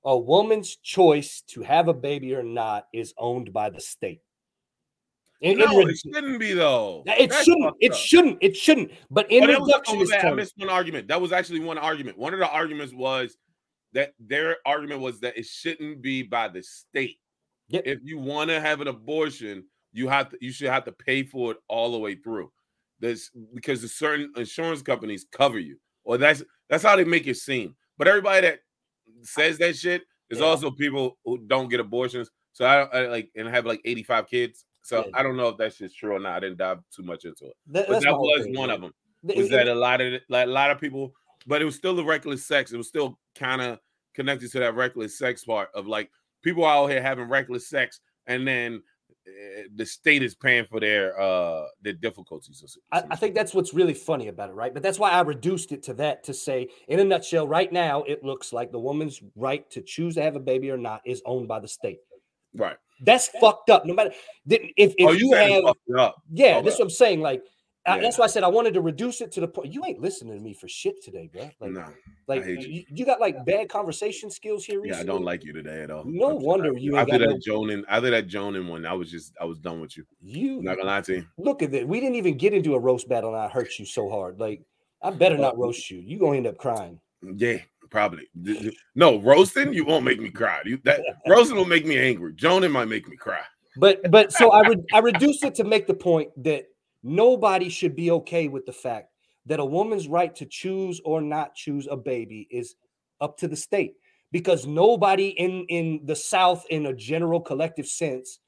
A 0.04 0.16
woman's 0.16 0.76
choice 0.76 1.42
to 1.48 1.62
have 1.62 1.88
a 1.88 1.94
baby 1.94 2.34
or 2.34 2.42
not 2.42 2.86
is 2.92 3.14
owned 3.16 3.52
by 3.52 3.70
the 3.70 3.80
state. 3.80 4.20
In, 5.40 5.58
no, 5.58 5.80
it 5.80 5.96
shouldn't 5.98 6.38
be 6.40 6.52
though. 6.52 7.02
it 7.06 7.30
That's 7.30 7.44
shouldn't. 7.44 7.74
It 7.80 7.92
up. 7.92 7.98
shouldn't. 7.98 8.38
It 8.40 8.56
shouldn't. 8.56 8.92
But 9.10 9.30
in 9.30 9.44
Oh, 9.44 9.46
that 9.48 9.60
was-. 9.88 10.12
I 10.12 10.30
missed 10.32 10.54
one 10.56 10.70
argument. 10.70 11.08
That 11.08 11.20
was 11.20 11.32
actually 11.32 11.60
one 11.60 11.76
argument. 11.76 12.16
One 12.16 12.32
of 12.32 12.40
the 12.40 12.48
arguments 12.48 12.94
was 12.94 13.36
that 13.92 14.14
their 14.18 14.56
argument 14.64 15.00
was 15.00 15.20
that 15.20 15.36
it 15.36 15.46
shouldn't 15.46 16.02
be 16.02 16.22
by 16.22 16.48
the 16.48 16.62
state. 16.62 17.18
Yep. 17.68 17.82
If 17.86 17.98
you 18.02 18.18
want 18.18 18.50
to 18.50 18.60
have 18.60 18.80
an 18.80 18.88
abortion, 18.88 19.64
you 19.92 20.08
have 20.08 20.30
to 20.30 20.38
you 20.40 20.52
should 20.52 20.68
have 20.70 20.84
to 20.84 20.92
pay 20.92 21.22
for 21.22 21.52
it 21.52 21.58
all 21.68 21.92
the 21.92 21.98
way 21.98 22.14
through. 22.14 22.50
This 23.00 23.30
because 23.54 23.82
the 23.82 23.88
certain 23.88 24.32
insurance 24.36 24.82
companies 24.82 25.26
cover 25.30 25.58
you, 25.58 25.78
or 26.04 26.16
that's 26.16 26.42
that's 26.70 26.84
how 26.84 26.96
they 26.96 27.04
make 27.04 27.26
it 27.26 27.36
seem. 27.36 27.74
But 27.98 28.08
everybody 28.08 28.42
that 28.46 28.60
says 29.24 29.58
that 29.58 29.76
shit 29.76 30.02
is 30.30 30.38
Yeah. 30.38 30.44
also 30.46 30.70
people 30.70 31.18
who 31.24 31.38
don't 31.46 31.68
get 31.68 31.80
abortions. 31.80 32.30
So 32.52 32.64
I, 32.64 32.82
I 32.84 33.06
like 33.08 33.30
and 33.36 33.48
have 33.48 33.66
like 33.66 33.80
85 33.84 34.28
kids. 34.28 34.64
So 34.82 35.04
Yeah. 35.06 35.10
I 35.18 35.22
don't 35.22 35.36
know 35.36 35.48
if 35.48 35.56
that's 35.56 35.78
just 35.78 35.96
true 35.98 36.14
or 36.14 36.20
not. 36.20 36.36
I 36.36 36.40
didn't 36.40 36.58
dive 36.58 36.78
too 36.94 37.02
much 37.02 37.24
into 37.24 37.46
it. 37.46 37.54
that, 37.68 37.88
But 37.88 38.02
that 38.02 38.12
was 38.16 38.44
thing, 38.44 38.54
one 38.56 38.68
man. 38.68 38.76
of 38.76 38.80
them 38.82 38.92
The- 39.22 39.34
was 39.36 39.46
it- 39.46 39.50
that 39.50 39.68
a 39.68 39.74
lot 39.74 40.00
of 40.00 40.20
like 40.28 40.46
a 40.46 40.50
lot 40.50 40.70
of 40.70 40.80
people, 40.80 41.12
but 41.46 41.60
it 41.62 41.64
was 41.64 41.74
still 41.76 41.94
the 41.96 42.04
reckless 42.04 42.46
sex. 42.46 42.72
It 42.72 42.76
was 42.76 42.88
still 42.88 43.18
kind 43.34 43.60
of 43.62 43.78
connected 44.14 44.50
to 44.52 44.58
that 44.60 44.74
reckless 44.74 45.18
sex 45.18 45.44
part 45.44 45.70
of 45.74 45.86
like 45.86 46.10
people 46.42 46.64
out 46.66 46.86
here 46.90 47.02
having 47.02 47.28
reckless 47.28 47.68
sex, 47.68 48.00
and 48.26 48.46
then 48.46 48.82
the 49.74 49.86
state 49.86 50.22
is 50.22 50.34
paying 50.34 50.64
for 50.66 50.80
their 50.80 51.18
uh 51.20 51.64
their 51.82 51.94
difficulties. 51.94 52.76
I, 52.92 53.02
I 53.10 53.16
think 53.16 53.34
that's 53.34 53.54
what's 53.54 53.72
really 53.72 53.94
funny 53.94 54.28
about 54.28 54.50
it, 54.50 54.52
right? 54.54 54.72
But 54.74 54.82
that's 54.82 54.98
why 54.98 55.10
I 55.10 55.20
reduced 55.22 55.72
it 55.72 55.82
to 55.84 55.94
that 55.94 56.24
to 56.24 56.34
say, 56.34 56.68
in 56.88 57.00
a 57.00 57.04
nutshell, 57.04 57.48
right 57.48 57.72
now, 57.72 58.02
it 58.02 58.22
looks 58.22 58.52
like 58.52 58.70
the 58.70 58.78
woman's 58.78 59.22
right 59.36 59.68
to 59.70 59.80
choose 59.80 60.14
to 60.16 60.22
have 60.22 60.36
a 60.36 60.40
baby 60.40 60.70
or 60.70 60.76
not 60.76 61.00
is 61.06 61.22
owned 61.24 61.48
by 61.48 61.60
the 61.60 61.68
state. 61.68 61.98
right. 62.54 62.76
That's 63.00 63.28
fucked 63.40 63.70
up. 63.70 63.84
No 63.86 63.92
matter 63.94 64.12
if 64.46 64.72
if, 64.76 64.94
oh, 65.00 65.12
you, 65.12 65.28
you 65.30 65.32
have, 65.34 65.50
yeah, 65.88 65.96
Oh, 65.96 66.12
that's 66.30 66.38
well. 66.38 66.62
what 66.62 66.80
I'm 66.80 66.90
saying. 66.90 67.20
Like 67.20 67.42
I- 67.86 68.00
that's 68.00 68.16
why 68.18 68.24
I 68.24 68.28
said 68.28 68.42
I 68.44 68.48
wanted 68.48 68.74
to 68.74 68.80
reduce 68.80 69.20
it 69.20 69.30
to 69.32 69.40
the 69.40 69.48
point. 69.48 69.72
You 69.72 69.84
ain't 69.84 70.00
listening 70.00 70.36
to 70.38 70.42
me 70.42 70.54
for 70.54 70.68
shit 70.68 71.02
today, 71.02 71.28
bro. 71.32 71.50
Like, 71.60 71.70
no, 71.72 71.84
like 72.26 72.44
you. 72.46 72.58
you, 72.58 72.84
you 72.88 73.04
got 73.04 73.20
like 73.20 73.44
bad 73.44 73.68
conversation 73.68 74.30
skills 74.30 74.64
here. 74.64 74.80
yeah, 74.84 74.98
I 75.00 75.02
don't 75.04 75.24
like 75.24 75.44
you 75.44 75.52
today 75.52 75.82
at 75.82 75.90
all. 75.90 76.04
No 76.06 76.28
I'm- 76.30 76.42
wonder 76.42 76.72
you 76.78 76.92
ain't 76.98 77.00
After 77.08 77.18
that 77.18 77.28
no- 77.30 77.38
Jonan, 77.38 77.84
after 77.88 78.10
that 78.10 78.26
Jonan 78.28 78.68
one, 78.68 78.86
I 78.86 78.94
was 78.94 79.10
just 79.10 79.34
I 79.40 79.44
was 79.44 79.58
done 79.58 79.80
with 79.80 79.96
you. 79.96 80.04
you. 80.22 80.58
I'm 80.58 80.64
not 80.64 80.76
gonna 80.76 80.88
lie 80.88 81.00
to 81.02 81.16
you. 81.16 81.26
Look 81.38 81.62
at 81.62 81.72
that. 81.72 81.86
We 81.86 82.00
didn't 82.00 82.16
even 82.16 82.36
get 82.38 82.54
into 82.54 82.74
a 82.74 82.78
roast 82.78 83.08
battle, 83.08 83.30
and 83.34 83.38
I 83.38 83.48
hurt 83.48 83.78
you 83.78 83.84
so 83.84 84.08
hard. 84.08 84.40
Like 84.40 84.62
I 85.02 85.10
better 85.10 85.36
not 85.36 85.58
roast 85.58 85.90
you. 85.90 85.98
You 85.98 86.18
gonna 86.18 86.38
end 86.38 86.46
up 86.46 86.56
crying. 86.56 86.98
Yeah, 87.36 87.58
probably. 87.90 88.28
No, 88.94 89.18
roasting 89.20 89.72
you 89.74 89.84
won't 89.84 90.04
make 90.04 90.20
me 90.20 90.30
cry. 90.30 90.60
You 90.64 90.78
that 90.84 91.00
roasting 91.28 91.56
will 91.56 91.64
make 91.66 91.84
me 91.86 91.98
angry. 91.98 92.32
Jonan 92.32 92.72
might 92.72 92.88
make 92.88 93.06
me 93.08 93.16
cry. 93.16 93.40
But 93.76 94.10
but 94.10 94.32
so 94.32 94.52
I 94.52 94.66
re- 94.68 94.84
I 94.94 95.00
reduced 95.00 95.44
it 95.44 95.54
to 95.56 95.64
make 95.64 95.86
the 95.86 95.94
point 95.94 96.30
that 96.44 96.66
nobody 97.04 97.68
should 97.68 97.94
be 97.94 98.10
okay 98.10 98.48
with 98.48 98.66
the 98.66 98.72
fact 98.72 99.10
that 99.46 99.60
a 99.60 99.64
woman's 99.64 100.08
right 100.08 100.34
to 100.34 100.46
choose 100.46 101.00
or 101.04 101.20
not 101.20 101.54
choose 101.54 101.86
a 101.90 101.96
baby 101.96 102.48
is 102.50 102.74
up 103.20 103.36
to 103.36 103.46
the 103.46 103.56
state 103.56 103.94
because 104.32 104.66
nobody 104.66 105.28
in 105.28 105.64
in 105.68 106.00
the 106.04 106.16
south 106.16 106.64
in 106.70 106.86
a 106.86 106.92
general 106.92 107.40
collective 107.40 107.86
sense 107.86 108.40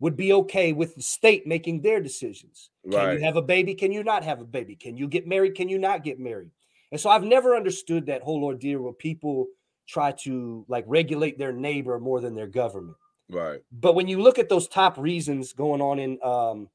would 0.00 0.16
be 0.16 0.32
okay 0.32 0.72
with 0.72 0.94
the 0.96 1.02
state 1.02 1.46
making 1.46 1.80
their 1.80 2.00
decisions. 2.00 2.70
Can 2.90 2.92
Right. 2.92 3.18
you 3.18 3.24
have 3.24 3.36
a 3.36 3.42
baby? 3.42 3.74
Can 3.74 3.92
you 3.92 4.02
not 4.02 4.24
have 4.24 4.40
a 4.40 4.44
baby? 4.44 4.74
Can 4.74 4.96
you 4.96 5.06
get 5.06 5.26
married? 5.26 5.54
Can 5.54 5.68
you 5.68 5.78
not 5.78 6.02
get 6.02 6.18
married? 6.18 6.50
And 6.90 7.00
so 7.00 7.10
I've 7.10 7.22
never 7.22 7.54
understood 7.54 8.06
that 8.06 8.22
whole 8.22 8.42
ordeal 8.44 8.80
where 8.80 8.92
people 8.94 9.46
try 9.86 10.12
to 10.12 10.64
like 10.68 10.84
regulate 10.88 11.38
their 11.38 11.52
neighbor 11.52 11.98
more 12.00 12.20
than 12.20 12.34
their 12.34 12.46
government. 12.46 12.96
Right. 13.28 13.62
But 13.70 13.94
when 13.94 14.08
you 14.08 14.20
look 14.20 14.38
at 14.38 14.48
those 14.48 14.66
top 14.68 14.98
reasons 14.98 15.52
going 15.52 15.80
on 15.80 15.98
in 15.98 16.18
um, 16.22 16.68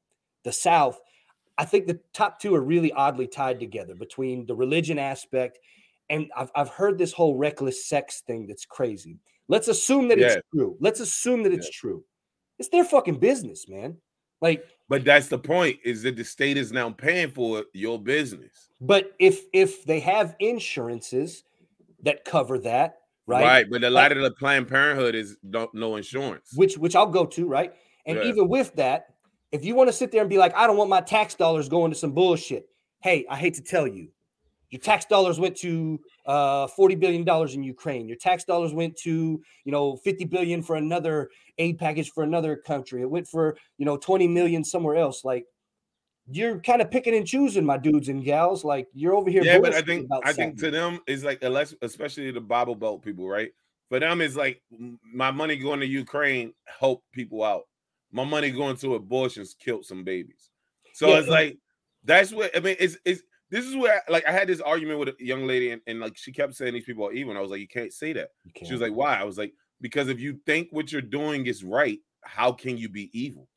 the 0.44 0.52
South, 0.52 0.98
I 1.58 1.64
think 1.64 1.86
the 1.86 2.00
top 2.12 2.38
two 2.40 2.54
are 2.54 2.60
really 2.60 2.92
oddly 2.92 3.26
tied 3.26 3.60
together 3.60 3.94
between 3.94 4.46
the 4.46 4.54
religion 4.54 4.98
aspect 4.98 5.58
and 6.08 6.30
I've, 6.36 6.50
I've 6.54 6.68
heard 6.68 6.98
this 6.98 7.12
whole 7.12 7.36
reckless 7.36 7.86
sex 7.86 8.22
thing 8.26 8.46
that's 8.46 8.64
crazy. 8.64 9.18
Let's 9.48 9.68
assume 9.68 10.08
that 10.08 10.18
Yeah. 10.18 10.26
it's 10.26 10.36
true. 10.54 10.76
Let's 10.80 11.00
assume 11.00 11.42
that 11.44 11.52
it's 11.52 11.70
true. 11.70 12.04
It's 12.58 12.68
their 12.68 12.84
fucking 12.84 13.18
business, 13.18 13.68
man. 13.68 13.96
Like, 14.40 14.64
But 14.88 15.04
that's 15.04 15.28
the 15.28 15.38
point: 15.38 15.78
is 15.84 16.02
that 16.02 16.16
the 16.16 16.24
state 16.24 16.56
is 16.56 16.70
now 16.72 16.90
paying 16.90 17.30
for 17.30 17.64
your 17.72 17.98
business, 18.00 18.70
but 18.80 19.12
if 19.18 19.44
if 19.52 19.84
they 19.84 20.00
have 20.00 20.36
insurances 20.40 21.42
that 22.02 22.24
cover 22.24 22.58
that, 22.60 22.98
right? 23.26 23.42
right? 23.42 23.66
But 23.70 23.82
a 23.82 23.90
lot 23.90 24.12
of 24.12 24.18
the 24.22 24.30
Planned 24.32 24.68
Parenthood 24.68 25.14
is 25.14 25.36
don't 25.48 25.72
no 25.74 25.96
insurance. 25.96 26.52
which 26.54 26.76
which 26.76 26.94
I'll 26.94 27.06
go 27.06 27.24
to, 27.26 27.46
right? 27.46 27.72
And 28.04 28.18
Yeah. 28.18 28.24
even 28.24 28.48
with 28.48 28.74
that, 28.76 29.15
if 29.52 29.64
you 29.64 29.74
want 29.74 29.88
to 29.88 29.92
sit 29.92 30.12
there 30.12 30.20
and 30.20 30.30
be 30.30 30.38
like, 30.38 30.54
I 30.54 30.66
don't 30.66 30.76
want 30.76 30.90
my 30.90 31.00
tax 31.00 31.34
dollars 31.34 31.68
going 31.68 31.90
to 31.90 31.96
some 31.96 32.12
bullshit. 32.12 32.68
Hey, 33.02 33.26
I 33.30 33.36
hate 33.36 33.54
to 33.54 33.62
tell 33.62 33.86
you, 33.86 34.08
your 34.70 34.80
tax 34.80 35.04
dollars 35.04 35.38
went 35.38 35.56
to 35.58 36.00
uh, 36.26 36.66
forty 36.68 36.94
billion 36.96 37.24
dollars 37.24 37.54
in 37.54 37.62
Ukraine. 37.62 38.08
Your 38.08 38.16
tax 38.16 38.44
dollars 38.44 38.72
went 38.72 38.96
to 38.98 39.40
you 39.64 39.72
know 39.72 39.96
fifty 39.96 40.24
billion 40.24 40.62
for 40.62 40.76
another 40.76 41.30
aid 41.58 41.78
package 41.78 42.10
for 42.10 42.24
another 42.24 42.56
country. 42.56 43.02
It 43.02 43.10
went 43.10 43.28
for 43.28 43.56
you 43.78 43.84
know 43.84 43.96
twenty 43.96 44.26
million 44.26 44.64
somewhere 44.64 44.96
else. 44.96 45.24
Like 45.24 45.44
you're 46.28 46.58
kind 46.58 46.82
of 46.82 46.90
picking 46.90 47.14
and 47.14 47.26
choosing, 47.26 47.64
my 47.64 47.78
dudes 47.78 48.08
and 48.08 48.24
gals. 48.24 48.64
Like 48.64 48.88
you're 48.92 49.14
over 49.14 49.30
here. 49.30 49.44
yeah, 49.44 49.60
but 49.60 49.74
I 49.74 49.82
think 49.82 50.08
I 50.24 50.32
think 50.32 50.58
to 50.58 50.70
them 50.70 50.98
is 51.06 51.22
like 51.22 51.42
unless 51.42 51.74
especially 51.82 52.30
the 52.32 52.40
Bible 52.40 52.74
Belt 52.74 53.02
people, 53.02 53.28
right? 53.28 53.50
For 53.88 54.00
them, 54.00 54.20
it's 54.20 54.34
like 54.34 54.60
my 55.04 55.30
money 55.30 55.56
going 55.56 55.78
to 55.78 55.86
Ukraine 55.86 56.52
help 56.80 57.04
people 57.12 57.44
out. 57.44 57.62
My 58.12 58.24
money 58.24 58.50
going 58.50 58.76
to 58.76 58.94
abortions 58.94 59.54
killed 59.58 59.84
some 59.84 60.04
babies. 60.04 60.50
So 60.94 61.08
Yeah, 61.08 61.18
it's 61.18 61.28
like 61.28 61.58
that's 62.04 62.32
what 62.32 62.56
I 62.56 62.60
mean. 62.60 62.76
It's 62.78 62.96
it's 63.04 63.22
this 63.50 63.64
is 63.64 63.76
where 63.76 64.02
like 64.08 64.26
I 64.26 64.32
had 64.32 64.48
this 64.48 64.60
argument 64.60 64.98
with 64.98 65.08
a 65.10 65.14
young 65.18 65.46
lady, 65.46 65.70
and, 65.70 65.80
and 65.86 66.00
like 66.00 66.16
she 66.16 66.32
kept 66.32 66.54
saying 66.54 66.74
these 66.74 66.84
people 66.84 67.06
are 67.06 67.12
evil. 67.12 67.30
And 67.30 67.38
I 67.38 67.42
was 67.42 67.50
like, 67.50 67.60
you 67.60 67.68
can't 67.68 67.92
say 67.92 68.12
that. 68.14 68.30
You 68.44 68.66
She 68.66 68.72
was 68.72 68.80
like, 68.82 68.92
why? 68.92 69.16
I 69.20 69.24
was 69.24 69.38
like, 69.38 69.52
because 69.80 70.08
if 70.08 70.18
you 70.20 70.40
think 70.46 70.68
what 70.70 70.90
you're 70.90 71.02
doing 71.02 71.46
is 71.46 71.62
right, 71.62 71.98
how 72.22 72.52
can 72.52 72.76
you 72.76 72.88
be 72.88 73.10
evil? 73.18 73.48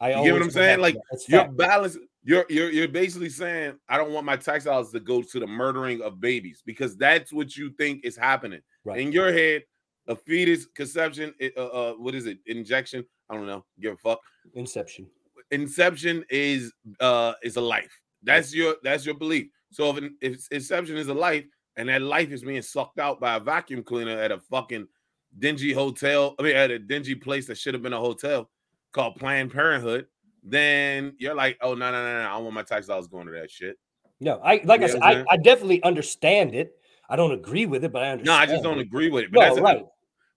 I 0.00 0.10
You 0.10 0.24
get 0.24 0.32
what 0.34 0.42
I'm 0.42 0.50
saying? 0.50 0.80
Like, 0.80 0.96
You're 1.28 1.42
fact. 1.42 1.56
balance. 1.56 1.96
You're 2.24 2.44
you're 2.48 2.70
you're 2.70 2.88
basically 2.88 3.28
saying 3.28 3.74
I 3.88 3.96
don't 3.96 4.10
want 4.12 4.26
my 4.26 4.36
tax 4.36 4.64
dollars 4.64 4.90
to 4.90 5.00
go 5.00 5.22
to 5.22 5.40
the 5.40 5.46
murdering 5.46 6.02
of 6.02 6.20
babies 6.20 6.62
because 6.66 6.96
that's 6.96 7.32
what 7.32 7.56
you 7.56 7.70
think 7.78 8.04
is 8.04 8.16
happening 8.16 8.60
Right. 8.84 9.00
in 9.00 9.12
your 9.12 9.32
head. 9.32 9.62
A 10.08 10.14
fetus 10.14 10.66
conception, 10.66 11.34
uh, 11.56 11.60
uh, 11.60 11.92
what 11.94 12.14
is 12.14 12.26
it? 12.26 12.38
Injection? 12.46 13.04
I 13.30 13.34
don't 13.34 13.46
know. 13.46 13.64
Give 13.80 13.94
a 13.94 13.96
fuck. 13.96 14.20
Inception. 14.54 15.06
Inception 15.50 16.24
is 16.30 16.72
uh 17.00 17.34
is 17.42 17.56
a 17.56 17.60
life. 17.60 17.92
That's 18.22 18.54
your 18.54 18.76
that's 18.82 19.06
your 19.06 19.14
belief. 19.14 19.46
So 19.70 19.90
if, 19.90 19.96
an- 19.98 20.16
if 20.20 20.46
inception 20.50 20.96
is 20.96 21.08
a 21.08 21.14
life, 21.14 21.44
and 21.76 21.88
that 21.88 22.02
life 22.02 22.30
is 22.30 22.42
being 22.42 22.62
sucked 22.62 22.98
out 22.98 23.20
by 23.20 23.36
a 23.36 23.40
vacuum 23.40 23.82
cleaner 23.82 24.18
at 24.18 24.32
a 24.32 24.38
fucking 24.38 24.88
dingy 25.38 25.72
hotel. 25.72 26.34
I 26.38 26.42
mean, 26.42 26.56
at 26.56 26.70
a 26.70 26.78
dingy 26.78 27.14
place 27.14 27.46
that 27.46 27.58
should 27.58 27.74
have 27.74 27.82
been 27.82 27.92
a 27.92 28.00
hotel 28.00 28.50
called 28.92 29.16
Planned 29.16 29.52
Parenthood, 29.52 30.06
then 30.42 31.14
you're 31.18 31.34
like, 31.34 31.58
oh 31.60 31.74
no, 31.74 31.90
no, 31.90 32.02
no, 32.02 32.22
no, 32.22 32.28
I 32.28 32.32
don't 32.34 32.44
want 32.44 32.54
my 32.54 32.62
tax 32.62 32.86
dollars 32.86 33.06
going 33.06 33.26
to 33.26 33.32
that 33.32 33.50
shit. 33.50 33.76
No, 34.20 34.40
I 34.42 34.62
like 34.64 34.82
I 34.82 34.86
said. 34.86 35.02
I, 35.02 35.24
I 35.28 35.36
definitely 35.36 35.82
understand 35.82 36.54
it. 36.54 36.72
I 37.08 37.16
don't 37.16 37.32
agree 37.32 37.66
with 37.66 37.84
it, 37.84 37.92
but 37.92 38.02
I 38.02 38.10
understand. 38.10 38.26
No. 38.38 38.42
I 38.42 38.46
just 38.46 38.62
don't 38.62 38.78
it. 38.78 38.82
agree 38.82 39.10
with 39.10 39.24
it. 39.24 39.32
But 39.32 39.40
No, 39.40 39.54
that's 39.54 39.60
right. 39.60 39.84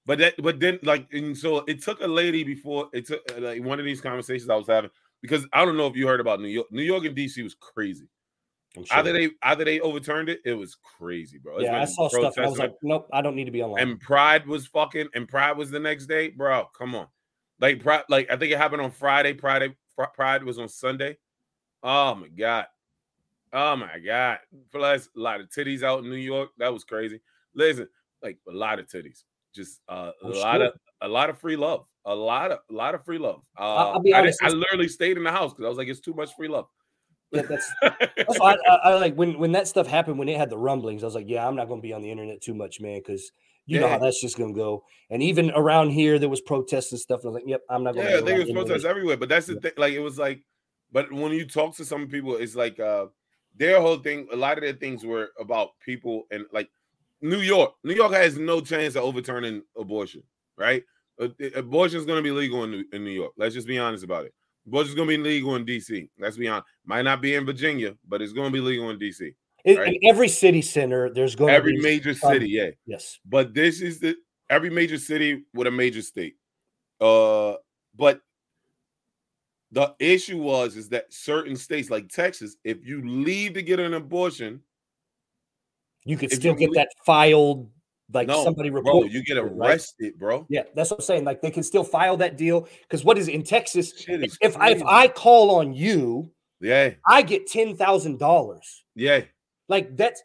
But 0.10 0.18
that, 0.18 0.42
but 0.42 0.60
then, 0.60 0.80
like, 0.82 1.06
and 1.14 1.38
so 1.38 1.58
it 1.68 1.84
took 1.84 2.02
a 2.02 2.08
lady 2.08 2.44
before 2.44 2.90
it 2.94 3.06
took 3.06 3.22
uh, 3.32 3.42
like 3.42 3.64
one 3.64 3.78
of 3.78 3.86
these 3.86 4.02
conversations 4.02 4.50
I 4.50 4.56
was 4.56 4.66
having 4.66 4.90
because 5.22 5.46
I 5.54 5.64
don't 5.64 5.78
know 5.78 5.86
if 5.86 5.96
you 5.96 6.08
heard 6.08 6.20
about 6.20 6.42
New 6.42 6.48
York. 6.48 6.66
New 6.72 6.82
York 6.82 7.06
and 7.06 7.16
DC 7.16 7.44
was 7.44 7.54
crazy. 7.54 8.08
Sure. 8.74 8.86
Either 8.90 9.14
they 9.14 9.30
either 9.44 9.64
they 9.66 9.80
overturned 9.82 10.28
it, 10.30 10.40
it 10.46 10.56
was 10.56 10.76
crazy, 10.82 11.38
bro. 11.38 11.58
It's 11.58 11.66
yeah, 11.66 11.80
I 11.80 11.86
saw 11.86 12.08
stuff. 12.08 12.38
And 12.38 12.48
I 12.48 12.50
was 12.50 12.58
like, 12.58 12.74
nope, 12.82 13.08
I 13.14 13.22
don't 13.22 13.36
need 13.36 13.46
to 13.46 13.52
be 13.52 13.62
online. 13.62 13.88
and 13.88 14.02
Pride 14.02 14.48
was 14.48 14.66
fucking, 14.66 15.10
and 15.14 15.28
Pride 15.28 15.56
was 15.56 15.70
the 15.70 15.80
next 15.80 16.08
day, 16.08 16.30
bro. 16.30 16.66
Come 16.76 16.96
on, 16.96 17.06
like 17.60 17.80
Pride, 17.80 18.06
like 18.10 18.32
I 18.32 18.36
think 18.36 18.52
it 18.52 18.58
happened 18.58 18.82
on 18.82 18.90
Friday. 18.90 19.38
Friday, 19.38 19.76
Pride 20.16 20.44
was 20.44 20.58
on 20.58 20.70
Sunday. 20.70 21.20
Oh 21.84 22.16
my 22.16 22.30
god, 22.30 22.66
oh 23.54 23.76
my 23.76 24.00
god. 24.00 24.40
Plus 24.72 25.08
a 25.16 25.20
lot 25.20 25.40
of 25.40 25.50
titties 25.50 25.84
out 25.84 26.04
in 26.04 26.10
New 26.10 26.16
York. 26.16 26.50
That 26.58 26.74
was 26.74 26.84
crazy. 26.84 27.22
Listen, 27.54 27.88
like 28.24 28.40
a 28.50 28.52
lot 28.52 28.80
of 28.80 28.88
titties, 28.88 29.24
just 29.60 29.82
uh, 29.90 30.12
a 30.24 30.28
I'm 30.28 30.32
lot 30.34 30.58
sure. 30.58 30.66
of 30.68 30.74
a 31.02 31.08
lot 31.08 31.30
of 31.30 31.38
free 31.38 31.56
love, 31.56 31.86
a 32.06 32.16
lot 32.16 32.52
of 32.52 32.60
a 32.70 32.74
lot 32.74 32.96
of 32.96 33.04
free 33.06 33.18
love. 33.18 33.42
Uh, 33.58 33.62
I'll- 33.62 34.00
be 34.02 34.14
honest, 34.14 34.40
didn't- 34.40 34.56
I 34.56 34.58
literally 34.58 34.88
stayed 34.88 35.18
in 35.18 35.24
the 35.24 35.32
house 35.32 35.52
because 35.52 35.66
I 35.66 35.70
was 35.70 35.78
like, 35.78 35.88
it's 35.88 36.00
too 36.00 36.14
much 36.14 36.32
free 36.36 36.48
love. 36.48 36.68
Yeah, 37.32 37.44
that's 37.44 37.72
that's 37.82 38.40
I, 38.42 38.56
I, 38.68 38.76
I 38.86 38.94
like 38.96 39.16
when 39.16 39.38
when 39.38 39.52
that 39.52 39.68
stuff 39.68 39.86
happened 39.88 40.18
when 40.18 40.30
it 40.30 40.38
had 40.38 40.50
the 40.50 40.58
rumblings. 40.58 41.04
I 41.04 41.08
was 41.08 41.16
like, 41.16 41.30
yeah, 41.30 41.48
I'm 41.48 41.56
not 41.56 41.68
going 41.68 41.80
to 41.82 41.88
be 41.88 41.94
on 41.94 42.02
the 42.02 42.10
internet 42.12 42.42
too 42.42 42.54
much, 42.56 42.80
man, 42.82 43.00
because 43.06 43.32
you 43.68 43.80
know 43.80 43.88
how 43.88 44.00
that's 44.00 44.20
just 44.20 44.36
going 44.38 44.54
to 44.54 44.58
go. 44.60 44.84
And 45.12 45.22
even 45.22 45.52
around 45.52 45.92
here, 45.92 46.18
there 46.18 46.28
was 46.30 46.42
protests 46.42 46.92
and 46.92 47.00
stuff. 47.00 47.20
And 47.22 47.28
I 47.28 47.30
was 47.30 47.36
like, 47.36 47.48
yep, 47.48 47.62
I'm 47.70 47.84
not 47.84 47.94
going. 47.94 48.08
Yeah, 48.08 48.18
to 48.18 48.22
there 48.24 48.40
was 48.40 48.52
protests 48.52 48.84
everywhere, 48.86 49.16
but 49.18 49.30
that's 49.30 49.46
the 49.46 49.54
Yeah. 49.54 49.60
thing. 49.60 49.72
Like 49.78 49.94
it 49.94 50.00
was 50.00 50.18
like, 50.18 50.42
but 50.92 51.12
when 51.14 51.32
you 51.34 51.46
talk 51.46 51.76
to 51.78 51.86
some 51.86 52.08
people, 52.08 52.36
it's 52.36 52.56
like 52.56 52.80
uh 52.80 53.06
their 53.56 53.80
whole 53.80 53.98
thing. 53.98 54.28
A 54.32 54.36
lot 54.36 54.58
of 54.58 54.64
their 54.64 54.74
things 54.74 55.06
were 55.06 55.30
about 55.40 55.70
people 55.86 56.24
and 56.32 56.46
like 56.52 56.70
New 57.22 57.40
York. 57.40 57.74
New 57.84 57.94
York 57.94 58.14
has 58.14 58.38
no 58.38 58.62
chance 58.62 58.96
of 58.96 59.04
overturning 59.04 59.62
abortion, 59.78 60.24
right? 60.58 60.84
Abortion 61.56 62.00
is 62.00 62.06
going 62.06 62.18
to 62.18 62.24
be 62.24 62.32
legal 62.32 62.64
in 62.64 62.72
New, 62.72 62.84
in 62.94 63.04
New 63.04 63.12
York. 63.12 63.34
Let's 63.38 63.54
just 63.54 63.68
be 63.68 63.78
honest 63.78 64.04
about 64.04 64.26
it. 64.26 64.34
Abortion 64.68 64.90
is 64.90 64.96
going 64.96 65.10
to 65.10 65.18
be 65.18 65.22
legal 65.24 65.56
in 65.56 65.66
DC. 65.66 66.10
Let's 66.18 66.38
be 66.38 66.48
honest. 66.48 66.68
Might 66.86 67.02
not 67.02 67.22
be 67.22 67.36
in 67.36 67.46
Virginia, 67.46 67.96
but 68.08 68.22
it's 68.22 68.32
going 68.34 68.52
to 68.52 68.54
be 68.54 68.62
legal 68.62 68.90
in 68.90 68.98
DC. 69.00 69.34
In, 69.66 69.78
right? 69.78 69.94
in 69.94 70.00
every 70.10 70.30
city 70.30 70.62
center, 70.62 71.10
there's 71.14 71.36
going 71.36 71.54
Every 71.54 71.74
to 71.74 71.78
be 71.80 71.84
major 71.84 72.14
some- 72.14 72.32
city, 72.32 72.50
yeah. 72.50 72.70
Yes, 72.86 73.20
But 73.26 73.54
this 73.54 73.82
is 73.82 74.00
the 74.00 74.16
every 74.50 74.70
major 74.70 74.98
city 74.98 75.44
with 75.54 75.68
a 75.68 75.72
major 75.72 76.02
state. 76.02 76.36
Uh, 77.02 77.56
but 77.96 78.22
the 79.72 79.94
issue 80.00 80.42
was 80.42 80.78
is 80.78 80.90
that 80.90 81.14
certain 81.14 81.56
states 81.58 81.90
like 81.90 82.08
Texas, 82.08 82.56
if 82.64 82.86
you 82.86 83.06
leave 83.06 83.54
to 83.54 83.62
get 83.62 83.80
an 83.80 83.94
abortion, 83.94 84.62
you 86.06 86.18
could 86.18 86.32
still 86.32 86.54
you 86.54 86.60
get 86.60 86.70
leave- 86.72 86.76
that 86.78 86.90
filed. 87.06 87.70
Like 88.12 88.28
no, 88.28 88.44
somebody 88.44 88.72
bro, 88.72 89.04
you 89.04 89.24
get 89.24 89.38
it, 89.38 89.44
right? 89.44 89.70
arrested, 89.70 90.18
bro. 90.18 90.44
Yeah, 90.50 90.64
that's 90.74 90.90
what 90.90 91.00
I'm 91.02 91.04
saying. 91.06 91.26
Like 91.26 91.42
they 91.44 91.52
can 91.52 91.62
still 91.62 91.84
file 91.84 92.18
that 92.18 92.38
deal 92.38 92.68
because 92.82 93.04
what 93.06 93.20
is 93.20 93.28
in 93.28 93.44
Texas? 93.44 93.94
Is 94.08 94.36
If 94.42 94.58
I, 94.58 94.72
if. 94.72 94.82
I 94.84 95.08
call 95.10 95.52
on 95.58 95.74
you, 95.74 96.32
yeah, 96.60 96.92
I 97.08 97.22
get 97.22 97.46
ten 97.46 97.76
thousand 97.76 98.18
dollars. 98.18 98.84
yeah, 98.96 99.22
like 99.68 99.96
that's 99.96 100.24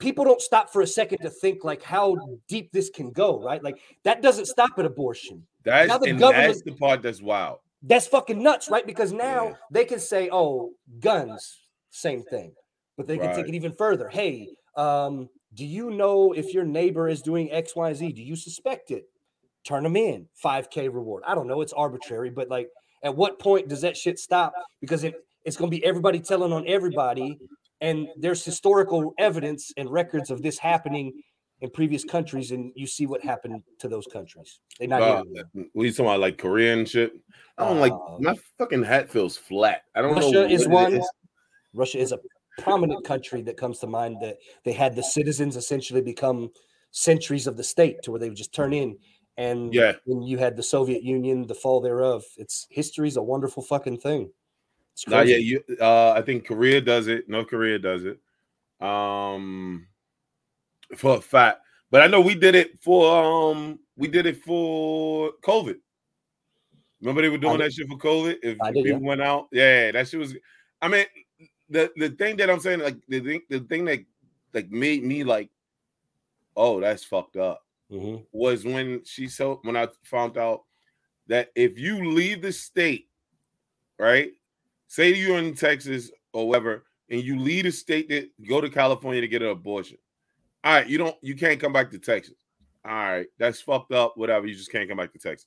people 0.00 0.24
don't 0.24 0.40
stop 0.40 0.72
for 0.72 0.82
a 0.82 0.86
second 0.88 1.18
to 1.18 1.30
think 1.30 1.62
like 1.62 1.84
how 1.84 2.16
deep 2.48 2.72
this 2.72 2.90
can 2.90 3.12
go 3.12 3.40
right 3.40 3.62
like 3.62 3.78
that 4.04 4.20
doesn't 4.22 4.44
stop 4.46 4.70
at 4.76 4.84
abortion 4.84 5.42
that's 5.64 5.88
Now 5.88 5.96
the 5.98 6.12
government- 6.12 6.48
that's 6.48 6.62
the 6.62 6.72
part 6.72 7.00
that's 7.00 7.22
wild. 7.22 7.60
that's 7.84 8.06
fucking 8.06 8.42
nuts 8.42 8.68
right 8.68 8.86
because 8.86 9.10
now 9.12 9.44
Yeah. 9.46 9.54
they 9.70 9.84
can 9.86 9.98
say 9.98 10.28
oh 10.30 10.72
guns 10.98 11.60
same 11.88 12.22
thing 12.24 12.52
but 12.98 13.06
they 13.06 13.16
can 13.16 13.34
take 13.34 13.48
it 13.48 13.54
even 13.54 13.72
further 13.72 14.06
hey 14.10 14.48
um 14.76 15.28
do 15.54 15.64
you 15.64 15.90
know 15.90 16.32
if 16.32 16.54
your 16.54 16.64
neighbor 16.64 17.08
is 17.08 17.22
doing 17.22 17.48
xyz 17.48 18.14
do 18.14 18.22
you 18.22 18.36
suspect 18.36 18.90
it 18.90 19.04
turn 19.64 19.82
them 19.82 19.96
in 19.96 20.26
5k 20.42 20.92
reward 20.92 21.22
i 21.26 21.34
don't 21.34 21.46
know 21.46 21.60
it's 21.60 21.72
arbitrary 21.72 22.30
but 22.30 22.48
like 22.48 22.68
at 23.02 23.14
what 23.14 23.38
point 23.38 23.68
does 23.68 23.80
that 23.80 23.96
shit 23.96 24.18
stop 24.18 24.52
because 24.80 25.04
it, 25.04 25.14
it's 25.44 25.56
going 25.56 25.70
to 25.70 25.76
be 25.76 25.84
everybody 25.84 26.20
telling 26.20 26.52
on 26.52 26.66
everybody 26.66 27.38
and 27.80 28.08
there's 28.16 28.44
historical 28.44 29.14
evidence 29.18 29.72
and 29.76 29.90
records 29.90 30.30
of 30.30 30.42
this 30.42 30.58
happening 30.58 31.12
in 31.60 31.70
previous 31.70 32.04
countries 32.04 32.52
and 32.52 32.72
you 32.74 32.86
see 32.86 33.06
what 33.06 33.22
happened 33.22 33.62
to 33.78 33.88
those 33.88 34.06
countries 34.06 34.60
they 34.78 34.86
not 34.86 35.02
Uh, 35.02 35.22
what 35.72 35.84
you 35.84 35.92
talking 35.92 36.06
about, 36.06 36.20
like 36.20 36.38
Korean 36.38 36.86
shit? 36.86 37.12
I 37.58 37.64
don't 37.64 37.80
like 37.80 37.92
Uh, 37.92 38.16
my 38.18 38.34
fucking 38.58 38.82
hat 38.82 39.10
feels 39.10 39.36
flat. 39.36 39.82
I 39.94 40.00
don't 40.00 40.14
know. 40.14 40.22
Russia 40.22 40.48
is 40.48 40.66
one. 40.66 41.00
Russia 41.74 41.98
is 41.98 42.12
a 42.12 42.18
prominent 42.58 43.04
country 43.04 43.42
that 43.42 43.56
comes 43.56 43.78
to 43.78 43.86
mind 43.86 44.16
that 44.20 44.38
they 44.64 44.72
had 44.72 44.94
the 44.96 45.02
citizens 45.02 45.56
essentially 45.56 46.00
become 46.02 46.50
centuries 46.90 47.46
of 47.46 47.56
the 47.56 47.64
state 47.64 48.02
to 48.02 48.10
where 48.10 48.20
they 48.20 48.28
would 48.28 48.36
just 48.38 48.54
turn 48.54 48.72
in. 48.72 48.98
And 49.36 49.72
Yeah. 49.72 49.92
when 50.04 50.22
you 50.22 50.38
had 50.38 50.56
the 50.56 50.62
Soviet 50.62 51.02
Union, 51.02 51.46
the 51.46 51.54
fall 51.54 51.80
thereof, 51.80 52.24
it's 52.36 52.66
history's 52.70 53.16
a 53.16 53.22
wonderful 53.22 53.62
fucking 53.62 53.98
thing. 53.98 54.30
It's 54.92 55.04
yeah, 55.06 55.22
crazy. 55.22 55.42
you. 55.42 55.62
Uh, 55.80 56.12
I 56.12 56.22
think 56.22 56.46
Korea 56.46 56.80
does 56.80 57.06
it. 57.06 57.28
North 57.28 57.46
Korea 57.46 57.78
does 57.78 58.04
it. 58.04 58.18
Um, 58.84 59.86
for 60.96 61.16
a 61.16 61.20
fact. 61.20 61.60
But 61.90 62.02
I 62.02 62.06
know 62.06 62.20
we 62.20 62.34
did 62.34 62.54
it 62.54 62.80
for 62.82 63.10
um, 63.52 63.78
we 63.96 64.08
did 64.08 64.26
it 64.26 64.42
for 64.44 65.32
COVID. 65.42 65.76
Remember 67.00 67.22
they 67.22 67.28
were 67.30 67.38
doing 67.38 67.58
did. 67.58 67.66
that 67.66 67.72
shit 67.72 67.88
for 67.88 67.96
COVID. 67.98 68.36
If 68.42 68.60
I 68.60 68.72
did, 68.72 68.84
people 68.84 69.00
went 69.00 69.22
out, 69.22 69.48
yeah, 69.52 69.90
that 69.92 70.06
shit 70.08 70.20
was. 70.20 70.36
I 70.82 70.88
mean, 70.88 71.06
the 71.70 71.90
the 71.96 72.10
thing 72.10 72.36
that 72.36 72.50
I'm 72.50 72.60
saying, 72.60 72.80
like 72.80 72.96
the 73.08 73.20
thing, 73.20 73.42
the 73.48 73.60
thing 73.60 73.84
that 73.86 74.00
like 74.52 74.70
made 74.70 75.04
me 75.04 75.24
like, 75.24 75.50
oh, 76.56 76.80
that's 76.80 77.04
fucked 77.04 77.36
up 77.36 77.64
Mhm. 77.90 78.26
was 78.32 78.64
when 78.64 79.04
she 79.04 79.28
so 79.28 79.60
when 79.62 79.76
I 79.76 79.88
found 80.02 80.36
out 80.36 80.64
that 81.28 81.50
if 81.54 81.78
you 81.78 82.12
leave 82.12 82.42
the 82.42 82.52
state, 82.52 83.08
right? 83.98 84.32
Say 84.88 85.14
you're 85.14 85.38
in 85.38 85.54
Texas 85.54 86.10
or 86.32 86.48
whatever, 86.48 86.84
and 87.08 87.22
you 87.22 87.38
leave 87.38 87.64
the 87.64 87.70
state 87.70 88.08
to 88.08 88.28
go 88.48 88.60
to 88.60 88.68
California 88.68 89.20
to 89.20 89.28
get 89.28 89.42
an 89.42 89.48
abortion. 89.48 89.98
All 90.64 90.74
right, 90.74 90.86
you 90.88 90.98
don't 90.98 91.16
you 91.22 91.36
can't 91.36 91.60
come 91.60 91.72
back 91.72 91.90
to 91.92 91.98
Texas. 91.98 92.36
All 92.84 92.92
right, 92.92 93.26
that's 93.38 93.60
fucked 93.60 93.92
up, 93.92 94.16
whatever. 94.16 94.46
You 94.46 94.54
just 94.54 94.72
can't 94.72 94.88
come 94.88 94.98
back 94.98 95.12
to 95.12 95.18
Texas. 95.18 95.46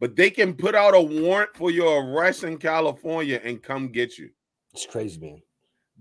But 0.00 0.16
they 0.16 0.30
can 0.30 0.54
put 0.54 0.74
out 0.74 0.94
a 0.94 1.00
warrant 1.00 1.54
for 1.54 1.70
your 1.70 2.02
arrest 2.02 2.42
in 2.42 2.56
California 2.56 3.40
and 3.44 3.62
come 3.62 3.88
get 3.88 4.16
you. 4.18 4.30
It's 4.72 4.86
crazy, 4.86 5.20
man. 5.20 5.42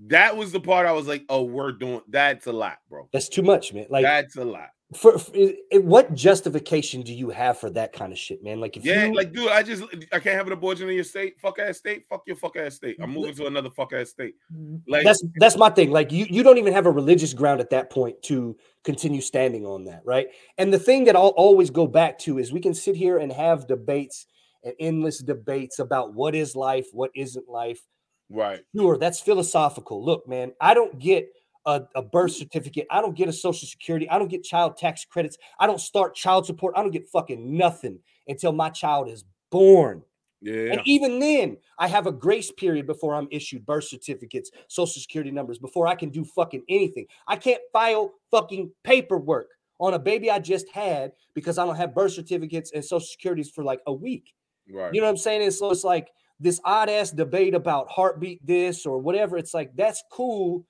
That 0.08 0.38
was 0.38 0.51
the 0.51 0.60
part 0.62 0.88
I 0.88 0.91
was 0.93 1.08
like, 1.08 1.25
oh, 1.29 1.43
we're 1.43 1.71
doing 1.73 2.01
that's 2.08 2.47
a 2.47 2.53
lot, 2.53 2.77
bro. 2.89 3.10
That's 3.12 3.27
too 3.29 3.41
much, 3.41 3.73
man. 3.73 3.88
Like, 3.89 4.03
that's 4.03 4.38
a 4.38 4.45
lot. 4.45 4.69
for, 4.95 5.19
for 5.19 5.36
it- 5.36 5.58
it- 5.71 5.84
what 5.84 6.13
justification 6.13 7.01
do 7.01 7.13
you 7.13 7.29
have 7.32 7.58
for 7.60 7.69
that 7.71 7.91
kind 7.91 8.13
of 8.13 8.17
shit, 8.17 8.41
man? 8.41 8.62
Like, 8.62 8.77
if 8.77 8.86
Yeah, 8.86 9.08
you, 9.08 9.13
like, 9.15 9.34
dude, 9.34 9.49
I 9.49 9.62
just 9.62 9.84
I 10.13 10.19
can't 10.19 10.36
have 10.38 10.47
an 10.47 10.53
abortion 10.53 10.88
in 10.88 10.95
your 10.95 11.03
state. 11.03 11.38
Fuck 11.41 11.60
ass 11.60 11.77
state. 11.79 12.05
Fuck 12.10 12.23
your 12.27 12.38
fuck 12.38 12.55
ass 12.55 12.75
state. 12.75 12.95
I'm 13.01 13.12
moving 13.12 13.36
to 13.36 13.47
another 13.47 13.69
fuck 13.69 13.91
ass 13.91 14.10
state. 14.10 14.36
Mm-hmm. 14.55 14.89
Like, 14.89 15.03
that's 15.03 15.21
that's 15.36 15.58
my 15.58 15.69
thing. 15.69 15.91
Like 15.91 16.13
you, 16.13 16.25
you 16.29 16.43
don't 16.43 16.58
even 16.58 16.71
have 16.71 16.86
a 16.86 16.91
religious 16.91 17.34
ground 17.34 17.60
at 17.60 17.69
that 17.71 17.89
point 17.89 18.21
to 18.23 18.55
continue 18.86 19.19
standing 19.21 19.65
on 19.65 19.84
that, 19.86 20.01
right? 20.05 20.27
And 20.58 20.71
the 20.73 20.79
thing 20.79 21.03
that 21.05 21.17
I'll 21.17 21.36
always 21.36 21.69
go 21.71 21.88
back 21.88 22.17
to 22.19 22.38
is 22.38 22.53
we 22.53 22.62
can 22.62 22.73
sit 22.73 22.95
here 22.95 23.17
and 23.17 23.34
have 23.34 23.67
debates 23.67 24.27
and 24.63 24.73
endless 24.79 25.19
debates 25.19 25.79
about 25.79 26.13
what 26.13 26.36
is 26.36 26.55
life, 26.55 26.88
what 26.93 27.12
isn't 27.15 27.49
life. 27.49 27.82
Right. 28.30 28.62
Sure, 28.76 28.98
that's 28.98 29.20
philosophical. 29.20 30.04
Look, 30.04 30.28
man, 30.28 30.54
I 30.62 30.74
don't 30.74 31.00
get 31.00 31.30
a, 31.65 31.84
a 31.96 32.02
birth 32.02 32.32
certificate. 32.32 32.88
I 32.89 33.02
don't 33.02 33.15
get 33.15 33.30
a 33.30 33.34
social 33.34 33.68
security. 33.68 34.10
I 34.10 34.18
don't 34.18 34.30
get 34.30 34.44
child 34.44 34.78
tax 34.78 35.06
credits. 35.06 35.38
I 35.60 35.68
don't 35.68 35.82
start 35.82 36.15
child 36.15 36.46
support. 36.46 36.74
I 36.76 36.82
don't 36.82 36.92
get 36.92 37.08
fucking 37.10 37.58
nothing 37.58 38.00
until 38.28 38.52
my 38.52 38.70
child 38.70 39.10
is 39.10 39.24
born. 39.52 40.04
Yeah. 40.42 40.72
And 40.72 40.82
even 40.86 41.20
then, 41.20 41.58
I 41.78 41.88
have 41.88 42.08
a 42.08 42.12
grace 42.12 42.52
period 42.52 42.88
before 42.88 43.13
I'm 43.13 43.28
issued 43.30 43.65
birth 43.65 43.86
certificates, 43.86 44.52
social 44.68 45.02
security 45.02 45.32
numbers, 45.32 45.60
before 45.60 45.88
I 45.88 45.96
can 45.96 46.10
do 46.10 46.24
fucking 46.24 46.63
anything. 46.70 47.08
I 47.28 47.36
can't 47.36 47.62
file 47.74 48.13
fucking 48.32 48.72
paperwork 48.84 49.50
on 49.80 49.94
a 49.94 50.00
baby 50.00 50.32
I 50.32 50.39
just 50.39 50.70
had 50.70 51.12
because 51.34 51.58
I 51.58 51.65
don't 51.65 51.76
have 51.76 51.94
birth 51.94 52.13
certificates 52.13 52.72
and 52.74 52.84
social 52.84 53.06
securities 53.06 53.50
for 53.50 53.63
like 53.63 53.82
a 53.88 53.94
week. 53.94 54.34
right. 54.72 54.94
You 54.94 55.02
know 55.02 55.08
what 55.08 55.12
I'm 55.12 55.18
saying? 55.18 55.44
And 55.44 55.54
so 55.54 55.72
it's 55.72 55.84
like 55.84 56.10
this 56.39 56.60
odd 56.63 56.89
ass 56.89 57.12
debate 57.12 57.54
about 57.54 57.89
heartbeat 57.89 58.45
this 58.45 58.86
or 58.86 58.99
whatever. 58.99 59.38
It's 59.38 59.54
like 59.54 59.75
that's 59.75 60.04
cool, 60.12 60.65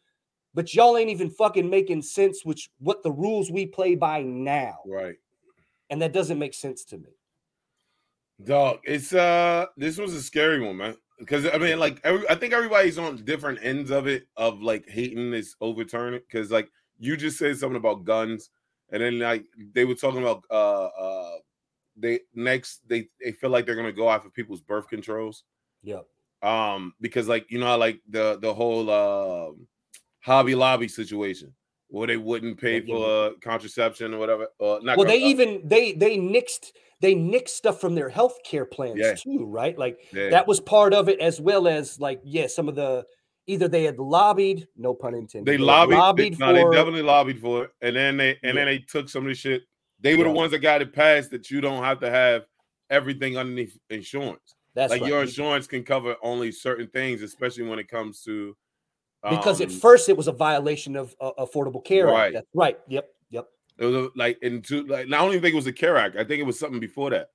but 0.54 0.74
y'all 0.74 0.98
ain't 0.98 1.10
even 1.10 1.30
fucking 1.30 1.70
making 1.70 2.02
sense 2.02 2.44
which 2.44 2.70
what 2.80 3.04
the 3.04 3.12
rules 3.12 3.52
we 3.52 3.66
play 3.66 3.96
by 3.96 4.24
now. 4.24 4.80
right. 4.86 5.16
And 5.92 6.02
that 6.04 6.14
doesn't 6.14 6.38
make 6.38 6.54
sense 6.54 6.84
to 6.86 6.98
me. 6.98 7.10
Dog, 8.44 8.80
it's 8.84 9.14
uh 9.14 9.66
this 9.76 9.98
was 9.98 10.14
a 10.14 10.22
scary 10.22 10.62
one, 10.62 10.78
man. 10.78 10.96
Because 11.20 11.46
I 11.46 11.58
mean, 11.58 11.80
like 11.80 12.00
every, 12.04 12.28
I 12.30 12.36
think 12.36 12.54
everybody's 12.54 12.98
on 12.98 13.24
different 13.26 13.60
ends 13.62 13.92
of 13.92 14.08
it 14.08 14.28
of 14.38 14.62
like 14.62 14.88
hating 14.88 15.32
this 15.32 15.56
overturning. 15.62 16.22
Because 16.22 16.50
like 16.50 16.70
you 17.00 17.18
just 17.18 17.38
said 17.38 17.58
something 17.58 17.76
about 17.76 18.06
guns, 18.06 18.50
and 18.92 19.02
then 19.02 19.20
like 19.20 19.46
they 19.74 19.84
were 19.84 19.96
talking 19.96 20.22
about 20.22 20.44
uh 20.50 20.86
uh 20.86 21.38
they 21.98 22.22
next 22.34 22.88
they 22.88 23.10
they 23.22 23.34
feel 23.34 23.50
like 23.50 23.66
they're 23.66 23.76
gonna 23.76 23.92
go 23.92 24.10
after 24.10 24.30
people's 24.30 24.62
birth 24.62 24.88
controls. 24.88 25.44
Yep. 25.84 26.06
Um, 26.42 26.94
because 27.02 27.28
like 27.28 27.46
you 27.50 27.60
know, 27.60 27.68
how, 27.68 27.78
like 27.78 28.00
the 28.10 28.38
the 28.42 28.54
whole 28.54 28.90
uh, 28.90 29.52
Hobby 30.22 30.56
Lobby 30.56 30.88
situation 30.88 31.54
where 31.90 32.08
they 32.08 32.18
wouldn't 32.18 32.60
pay 32.60 32.76
Yeah, 32.76 32.82
yeah. 32.86 32.96
for 32.96 33.26
uh, 33.26 33.30
contraception 33.42 34.14
or 34.14 34.20
whatever. 34.20 34.48
Uh, 34.60 34.80
not 34.82 34.98
Well, 34.98 35.08
they 35.08 35.18
even 35.18 35.62
they 35.66 35.92
they 35.94 36.18
nixed 36.18 36.72
they 37.02 37.16
nixed 37.16 37.50
stuff 37.50 37.82
from 37.82 37.96
their 37.96 38.10
health 38.10 38.38
care 38.44 38.66
plans 38.66 39.00
Yeah. 39.00 39.16
too, 39.16 39.46
right? 39.46 39.78
Like 39.78 40.00
yeah. 40.14 40.30
that 40.30 40.48
was 40.48 40.60
part 40.60 40.94
of 40.94 41.10
it 41.10 41.20
as 41.20 41.42
well 41.42 41.68
as 41.68 42.00
like 42.00 42.22
yeah, 42.24 42.48
some 42.48 42.70
of 42.70 42.76
the 42.76 43.06
either 43.48 43.68
they 43.68 43.84
had 43.84 43.98
lobbied, 43.98 44.68
no 44.78 44.94
pun 44.94 45.16
intended. 45.16 45.52
they 45.52 45.58
lobbied, 45.58 45.98
lobbied 45.98 46.34
they, 46.36 46.46
no, 46.46 46.54
they 46.54 46.62
for 46.62 46.72
definitely 46.72 47.02
lobbied 47.02 47.40
for 47.40 47.66
it, 47.66 47.72
and 47.82 47.96
then 47.96 48.18
they 48.18 48.38
and 48.44 48.56
then 48.56 48.66
they 48.68 48.80
took 48.80 49.10
some 49.10 49.24
of 49.24 49.30
the 49.30 49.36
shit. 49.36 49.64
They 50.00 50.16
were 50.16 50.24
the 50.24 50.32
ones 50.32 50.52
that 50.52 50.60
got 50.60 50.82
it 50.82 50.94
passed 50.94 51.32
that 51.32 51.52
you 51.52 51.60
don't 51.60 51.84
have 51.84 52.00
to 52.00 52.10
have 52.10 52.46
everything 52.90 53.38
underneath 53.38 53.78
insurance. 53.90 54.56
That's 54.76 54.92
like 54.92 55.02
right. 55.02 55.10
your 55.10 55.22
insurance 55.22 55.68
can 55.68 55.84
cover 55.84 56.16
only 56.22 56.52
certain 56.52 56.88
things, 56.88 57.22
especially 57.22 57.64
when 57.64 57.80
it 57.80 57.88
comes 57.88 58.22
to 58.24 58.56
because 59.28 59.60
at 59.60 59.70
um, 59.70 59.74
first 59.74 60.08
it 60.08 60.16
was 60.16 60.28
a 60.28 60.32
violation 60.32 60.96
of 60.96 61.14
uh, 61.20 61.32
Affordable 61.40 61.84
Care 61.84 62.08
Act. 62.08 62.16
Right. 62.16 62.34
That's 62.34 62.48
right. 62.54 62.80
Yep. 62.88 63.10
Yep. 63.32 63.48
It 63.78 63.86
was 63.86 63.96
a- 63.96 64.10
like 64.16 64.38
into 64.42 64.86
like 64.86 65.08
I 65.08 65.10
don't 65.10 65.30
even 65.30 65.42
think 65.42 65.54
it 65.54 65.58
was 65.58 65.68
a 65.68 65.74
CARE 65.74 65.98
Act. 65.98 66.16
I 66.16 66.24
think 66.24 66.40
it 66.40 66.46
was 66.46 66.58
something 66.58 66.80
before 66.80 67.10
that. 67.10 67.30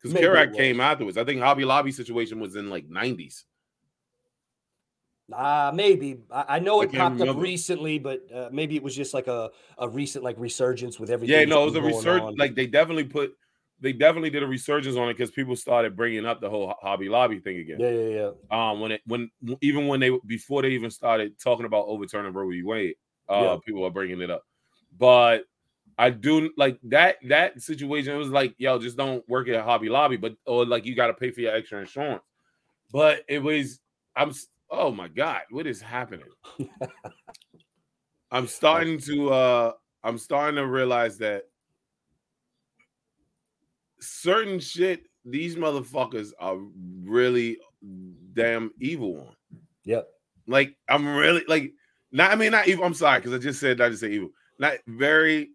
Because 0.00 0.18
CARE 0.18 0.36
Act 0.36 0.56
came 0.56 0.80
afterwards. 0.80 1.18
I 1.18 1.24
think 1.24 1.40
Hobby 1.40 1.64
Lobby 1.64 1.92
situation 1.92 2.40
was 2.40 2.56
in 2.56 2.70
like 2.70 2.88
90s. 2.88 3.44
Uh 5.32 5.72
maybe 5.74 6.20
I, 6.30 6.44
I 6.48 6.58
know 6.60 6.80
I 6.80 6.84
it 6.84 6.92
popped 6.92 7.20
up 7.20 7.36
recently, 7.36 7.98
but 7.98 8.22
uh, 8.32 8.48
maybe 8.52 8.76
it 8.76 8.82
was 8.82 8.94
just 8.94 9.12
like 9.12 9.26
a, 9.26 9.50
a 9.76 9.88
recent 9.88 10.22
like 10.22 10.36
resurgence 10.38 11.00
with 11.00 11.10
everything. 11.10 11.36
Yeah, 11.36 11.44
no, 11.44 11.62
it 11.62 11.66
was 11.66 11.74
a 11.74 11.82
research. 11.82 12.22
Like 12.38 12.54
they 12.54 12.68
definitely 12.68 13.04
put, 13.04 13.34
they 13.80 13.92
definitely 13.92 14.30
did 14.30 14.42
a 14.42 14.46
resurgence 14.46 14.96
on 14.96 15.08
it 15.08 15.14
because 15.14 15.30
people 15.30 15.54
started 15.56 15.96
bringing 15.96 16.24
up 16.24 16.40
the 16.40 16.48
whole 16.48 16.74
Hobby 16.80 17.08
Lobby 17.08 17.40
thing 17.40 17.58
again. 17.58 17.78
yeah, 17.78 17.90
yeah, 17.90 18.30
yeah. 18.50 18.70
Um, 18.70 18.80
when 18.80 18.92
it 18.92 19.02
when 19.06 19.30
even 19.60 19.86
when 19.86 20.00
they 20.00 20.10
before 20.26 20.62
they 20.62 20.70
even 20.70 20.90
started 20.90 21.38
talking 21.38 21.66
about 21.66 21.86
overturning 21.86 22.32
Roe 22.32 22.48
v. 22.48 22.62
Wade, 22.62 22.94
uh, 23.28 23.42
Yeah. 23.42 23.56
people 23.64 23.84
are 23.84 23.90
bringing 23.90 24.20
it 24.20 24.30
up. 24.30 24.44
But 24.98 25.44
I 25.98 26.10
do 26.10 26.50
like 26.56 26.78
that 26.84 27.16
that 27.28 27.60
situation. 27.60 28.14
It 28.14 28.18
was 28.18 28.28
like, 28.28 28.54
yo, 28.58 28.78
just 28.78 28.96
don't 28.96 29.26
work 29.28 29.48
at 29.48 29.62
Hobby 29.64 29.88
Lobby, 29.88 30.16
but 30.16 30.36
or 30.46 30.64
like 30.64 30.86
you 30.86 30.94
got 30.94 31.08
to 31.08 31.14
pay 31.14 31.30
for 31.30 31.40
your 31.40 31.54
extra 31.54 31.80
insurance. 31.80 32.22
But 32.92 33.24
it 33.28 33.40
was, 33.40 33.80
I'm, 34.14 34.32
oh 34.70 34.90
my 34.92 35.08
god, 35.08 35.42
what 35.50 35.66
is 35.66 35.80
happening? 35.80 36.28
I'm 38.30 38.46
starting 38.46 38.98
to, 39.00 39.30
uh 39.32 39.72
I'm 40.02 40.18
starting 40.18 40.56
to 40.56 40.66
realize 40.66 41.18
that 41.18 41.44
certain 44.00 44.58
shit 44.60 45.06
these 45.24 45.56
motherfuckers 45.56 46.30
are 46.38 46.58
really 47.02 47.58
damn 48.34 48.70
evil 48.80 49.20
on. 49.28 49.58
Yep. 49.84 50.08
Like 50.46 50.76
I'm 50.88 51.06
really 51.16 51.42
like 51.48 51.72
not. 52.12 52.30
I 52.30 52.36
mean 52.36 52.52
not 52.52 52.68
evil. 52.68 52.84
I'm 52.84 52.94
sorry 52.94 53.18
because 53.20 53.32
I 53.34 53.38
just 53.38 53.58
said 53.60 53.80
I 53.80 53.88
just 53.88 54.00
say 54.00 54.12
evil. 54.12 54.30
Not 54.58 54.74
very 54.86 55.50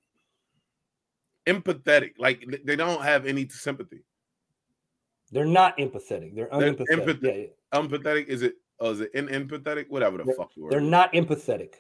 empathetic. 1.48 2.12
Like 2.18 2.46
they 2.66 2.76
don't 2.76 3.02
have 3.02 3.26
any 3.26 3.48
sympathy. 3.48 4.04
They're 5.32 5.46
not 5.46 5.78
empathetic. 5.78 6.36
They're 6.36 6.50
They're 6.52 6.74
unempathetic. 6.74 6.88
empath- 6.90 7.24
yeah, 7.24 7.32
yeah. 7.34 7.48
Empathetic 7.74 8.26
is 8.28 8.42
it? 8.42 8.56
Oh, 8.82 8.92
is 8.92 9.00
it 9.00 9.12
in 9.14 9.28
empathetic? 9.28 9.90
Whatever 9.90 10.18
the 10.18 10.26
They're- 10.26 10.36
fuck 10.36 10.52
you 10.56 10.66
are. 10.68 10.72
They're 10.72 10.82
not 10.82 11.14
empathetic. 11.14 11.76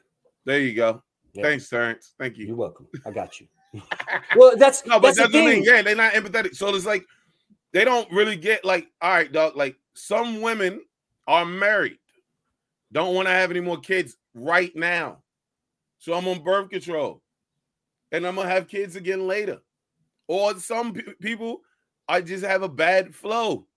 There 0.45 0.60
you 0.60 0.74
go. 0.74 1.04
Yeah. 1.34 1.43
Thanks, 1.43 1.69
Terrence. 1.69 2.13
Thank 2.17 2.38
you. 2.38 2.47
You're 2.47 2.56
welcome. 2.56 2.88
I 3.06 3.12
got 3.12 3.39
you. 3.39 3.47
Well, 4.36 4.56
that's 4.58 4.86
No, 4.86 5.00
but 5.00 5.16
that's, 5.16 5.18
that's, 5.20 5.32
the 5.32 5.38
the 5.40 5.46
thing. 5.46 5.64
thing. 5.64 5.64
Yeah, 5.64 5.82
they're 5.82 5.96
not 5.96 6.14
empathetic. 6.14 6.56
So 6.56 6.74
it's 6.76 6.86
like 6.86 7.06
they 7.74 7.86
don't 7.86 8.12
really 8.12 8.36
get 8.36 8.66
like, 8.66 8.88
all 9.02 9.12
right, 9.12 9.32
dog. 9.32 9.56
Like 9.56 9.76
some 9.94 10.42
women 10.42 10.82
are 11.28 11.46
married, 11.46 12.00
don't 12.92 13.16
want 13.16 13.28
to 13.28 13.34
have 13.34 13.52
any 13.52 13.62
more 13.62 13.78
kids 13.78 14.18
right 14.34 14.76
now. 14.76 15.20
So 16.00 16.14
I'm 16.14 16.28
on 16.28 16.44
birth 16.44 16.70
control, 16.70 17.22
and 18.12 18.26
I'm 18.26 18.36
gonna 18.36 18.50
have 18.50 18.68
kids 18.68 18.96
again 18.96 19.28
later. 19.28 19.60
Or 20.28 20.58
some 20.58 20.94
pe- 20.94 21.14
people, 21.22 21.62
I 22.08 22.22
just 22.22 22.44
have 22.44 22.64
a 22.64 22.70
bad 22.70 23.14
flow, 23.14 23.68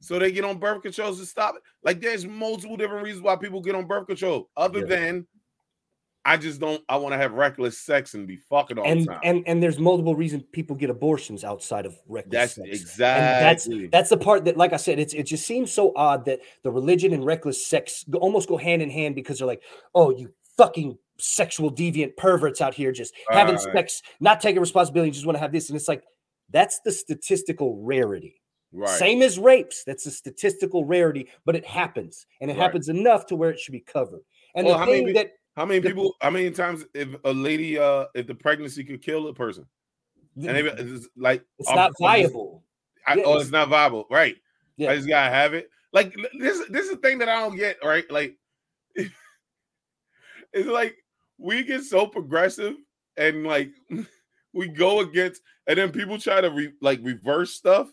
so 0.00 0.18
they 0.18 0.30
get 0.32 0.44
on 0.44 0.58
birth 0.58 0.82
controls 0.82 1.18
to 1.20 1.26
stop 1.26 1.54
it. 1.56 1.62
Like 1.82 2.00
there's 2.00 2.26
multiple 2.26 2.76
different 2.76 3.04
reasons 3.04 3.22
why 3.22 3.36
people 3.36 3.60
get 3.60 3.74
on 3.74 3.86
birth 3.86 4.06
control, 4.06 4.50
other 4.56 4.80
Yeah. 4.80 4.86
than 4.86 5.26
I 6.24 6.36
just 6.36 6.60
don't. 6.60 6.82
I 6.88 6.96
want 6.96 7.12
to 7.14 7.16
have 7.18 7.32
reckless 7.32 7.78
sex 7.78 8.14
and 8.14 8.26
be 8.26 8.36
fucking 8.36 8.78
all 8.78 8.86
and 8.86 9.02
the 9.02 9.06
time. 9.06 9.20
and 9.24 9.42
and 9.46 9.62
there's 9.62 9.78
multiple 9.78 10.14
reasons 10.14 10.42
people 10.52 10.76
get 10.76 10.90
abortions 10.90 11.44
outside 11.44 11.86
of 11.86 11.96
reckless 12.08 12.32
That's 12.32 12.54
sex. 12.56 12.68
exactly. 12.68 13.22
And 13.22 13.42
that's 13.42 13.68
that's 13.90 14.10
the 14.10 14.18
part 14.18 14.44
that, 14.44 14.56
like 14.56 14.72
I 14.72 14.76
said, 14.76 14.98
it's 14.98 15.14
it 15.14 15.24
just 15.24 15.46
seems 15.46 15.72
so 15.72 15.92
odd 15.96 16.24
that 16.26 16.40
the 16.62 16.70
religion 16.70 17.12
and 17.14 17.24
reckless 17.24 17.66
sex 17.66 18.04
almost 18.14 18.48
go 18.48 18.56
hand 18.58 18.82
in 18.82 18.90
hand 18.90 19.14
because 19.14 19.38
they're 19.38 19.46
like, 19.46 19.62
oh, 19.94 20.10
you 20.10 20.30
fucking 20.58 20.98
sexual 21.18 21.72
deviant 21.72 22.16
perverts 22.16 22.60
out 22.60 22.74
here 22.74 22.92
just 22.92 23.14
having 23.30 23.54
Right. 23.56 23.72
sex, 23.74 24.02
not 24.20 24.40
taking 24.40 24.60
responsibility, 24.60 25.10
just 25.10 25.26
want 25.26 25.36
to 25.36 25.40
have 25.40 25.52
this, 25.52 25.70
and 25.70 25.76
it's 25.76 25.88
like 25.88 26.02
that's 26.50 26.80
the 26.80 26.92
statistical 26.92 27.82
rarity. 27.82 28.40
right. 28.72 28.98
Same 28.98 29.22
as 29.22 29.38
rapes, 29.38 29.84
that's 29.84 30.04
a 30.06 30.10
statistical 30.10 30.84
rarity, 30.84 31.28
but 31.46 31.56
it 31.56 31.64
happens, 31.64 32.26
and 32.40 32.50
it 32.50 32.54
Right. 32.56 32.62
happens 32.62 32.88
enough 32.90 33.24
to 33.26 33.36
where 33.36 33.50
it 33.50 33.58
should 33.58 33.72
be 33.72 33.80
covered. 33.80 34.20
And 34.54 34.66
Well, 34.66 34.78
the 34.78 34.86
many 34.86 35.04
thing 35.04 35.14
that 35.14 35.32
How 35.56 35.64
many 35.66 35.80
people? 35.80 36.14
How 36.20 36.30
many 36.30 36.50
times 36.50 36.84
if 36.94 37.08
a 37.24 37.32
lady, 37.32 37.78
uh, 37.78 38.06
if 38.14 38.26
the 38.26 38.34
pregnancy 38.34 38.84
could 38.84 39.02
kill 39.02 39.28
a 39.28 39.34
person, 39.34 39.66
and 40.36 40.44
they, 40.44 40.60
it's 40.60 41.08
like 41.16 41.44
it's 41.58 41.68
not 41.76 41.92
viable. 41.98 42.62
I, 43.06 43.14
Yeah, 43.14 43.22
oh, 43.26 43.30
it's- 43.30 43.42
it's 43.44 43.52
not 43.52 43.68
viable, 43.68 44.06
right? 44.10 44.36
Yeah. 44.76 44.90
I 44.90 44.96
just 44.96 45.08
gotta 45.08 45.30
have 45.34 45.54
it. 45.54 45.68
Like 45.92 46.14
this, 46.38 46.62
this 46.68 46.84
is 46.84 46.90
the 46.92 46.96
thing 46.98 47.18
that 47.18 47.28
I 47.28 47.40
don't 47.40 47.56
get, 47.56 47.78
right? 47.84 48.08
Like, 48.10 48.36
it's 48.96 50.68
like 50.68 50.96
we 51.38 51.64
get 51.64 51.82
so 51.82 52.06
progressive 52.06 52.74
and 53.16 53.44
like 53.44 53.70
we 54.52 54.68
go 54.68 55.00
against, 55.00 55.42
and 55.66 55.78
then 55.78 55.90
people 55.90 56.18
try 56.18 56.40
to 56.40 56.50
re, 56.50 56.72
like 56.80 57.00
reverse 57.02 57.52
stuff 57.52 57.92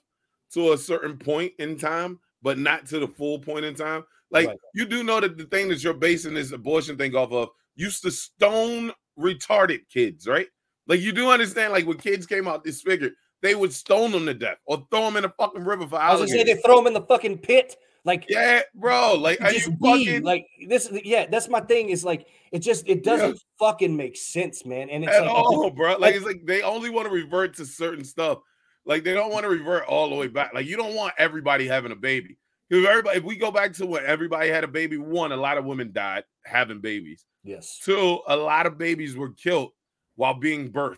to 0.54 0.74
a 0.74 0.78
certain 0.78 1.18
point 1.18 1.54
in 1.60 1.78
time, 1.78 2.20
but 2.42 2.58
not 2.58 2.86
to 2.88 3.00
the 3.00 3.08
full 3.08 3.40
point 3.40 3.66
in 3.66 3.76
time. 3.76 4.04
Like 4.30 4.48
Right. 4.48 4.58
you 4.74 4.86
do 4.86 5.04
know 5.04 5.20
that 5.20 5.38
the 5.38 5.46
thing 5.46 5.70
that 5.70 5.84
you're 5.84 5.94
basing 5.94 6.34
this 6.34 6.52
abortion 6.52 6.98
thing 6.98 7.16
off 7.16 7.32
of 7.32 7.50
used 7.76 8.02
to 8.04 8.12
stone 8.12 8.92
retarded 9.18 9.82
kids, 9.90 10.28
right? 10.28 10.48
Like 10.88 11.00
you 11.02 11.12
do 11.12 11.30
understand, 11.30 11.74
like 11.74 11.86
when 11.86 11.98
kids 11.98 12.26
came 12.26 12.48
out 12.48 12.64
this 12.64 12.82
figure, 12.82 13.12
they 13.42 13.56
would 13.56 13.74
stone 13.74 14.12
them 14.12 14.26
to 14.26 14.34
death 14.34 14.58
or 14.66 14.86
throw 14.90 15.02
them 15.06 15.18
in 15.18 15.26
a 15.26 15.34
fucking 15.38 15.64
river 15.64 15.88
for 15.88 15.98
I 16.00 16.12
was 16.12 16.22
gonna 16.22 16.32
say 16.32 16.44
they 16.44 16.60
throw 16.62 16.78
them 16.78 16.88
in 16.88 16.94
the 16.94 17.02
fucking 17.02 17.40
pit. 17.40 17.76
Like 18.04 18.26
Yeah, 18.30 18.62
bro. 18.74 19.16
Like, 19.16 19.42
are 19.42 19.52
just 19.52 19.68
you 19.68 19.78
fucking 19.82 20.24
like 20.24 20.46
this. 20.68 20.90
Yeah, 21.04 21.26
that's 21.30 21.50
my 21.50 21.60
thing. 21.60 21.90
Is 21.90 22.06
like 22.06 22.28
it 22.52 22.60
just 22.60 22.88
it 22.88 23.04
doesn't 23.04 23.40
fucking 23.60 23.96
make 23.96 24.16
sense, 24.16 24.66
man. 24.66 24.90
And 24.90 25.04
it's 25.04 25.14
at 25.14 25.24
like, 25.24 25.30
all, 25.30 25.70
bro? 25.70 25.92
Like, 25.92 26.00
like- 26.00 26.16
it's 26.16 26.26
like 26.26 26.46
they 26.46 26.62
only 26.62 26.90
want 26.90 27.08
to 27.08 27.14
revert 27.14 27.56
to 27.58 27.66
certain 27.66 28.06
stuff. 28.06 28.40
Like, 28.86 29.04
they 29.04 29.14
don't 29.14 29.34
want 29.34 29.44
to 29.44 29.50
revert 29.50 29.84
all 29.88 30.10
the 30.10 30.16
way 30.16 30.28
back. 30.28 30.54
Like, 30.54 30.66
you 30.66 30.78
don't 30.78 30.96
want 30.96 31.14
everybody 31.18 31.68
having 31.68 31.92
a 31.92 31.96
baby. 31.96 32.38
If 32.70 32.86
everybody, 32.86 33.18
if 33.18 33.24
we 33.24 33.36
go 33.38 33.52
back 33.52 33.74
to 33.74 33.86
when 33.86 34.04
everybody 34.06 34.50
had 34.50 34.64
a 34.64 34.68
baby, 34.68 34.98
one, 34.98 35.32
a 35.32 35.38
lot 35.38 35.58
of 35.58 35.66
women 35.66 35.92
died 35.94 36.24
having 36.46 36.80
babies. 36.82 37.26
yes, 37.44 37.80
Two, 37.84 38.20
a 38.28 38.36
lot 38.36 38.66
of 38.66 38.78
babies 38.78 39.16
were 39.16 39.32
killed 39.32 39.72
while 40.16 40.34
being 40.34 40.72
birthed. 40.72 40.98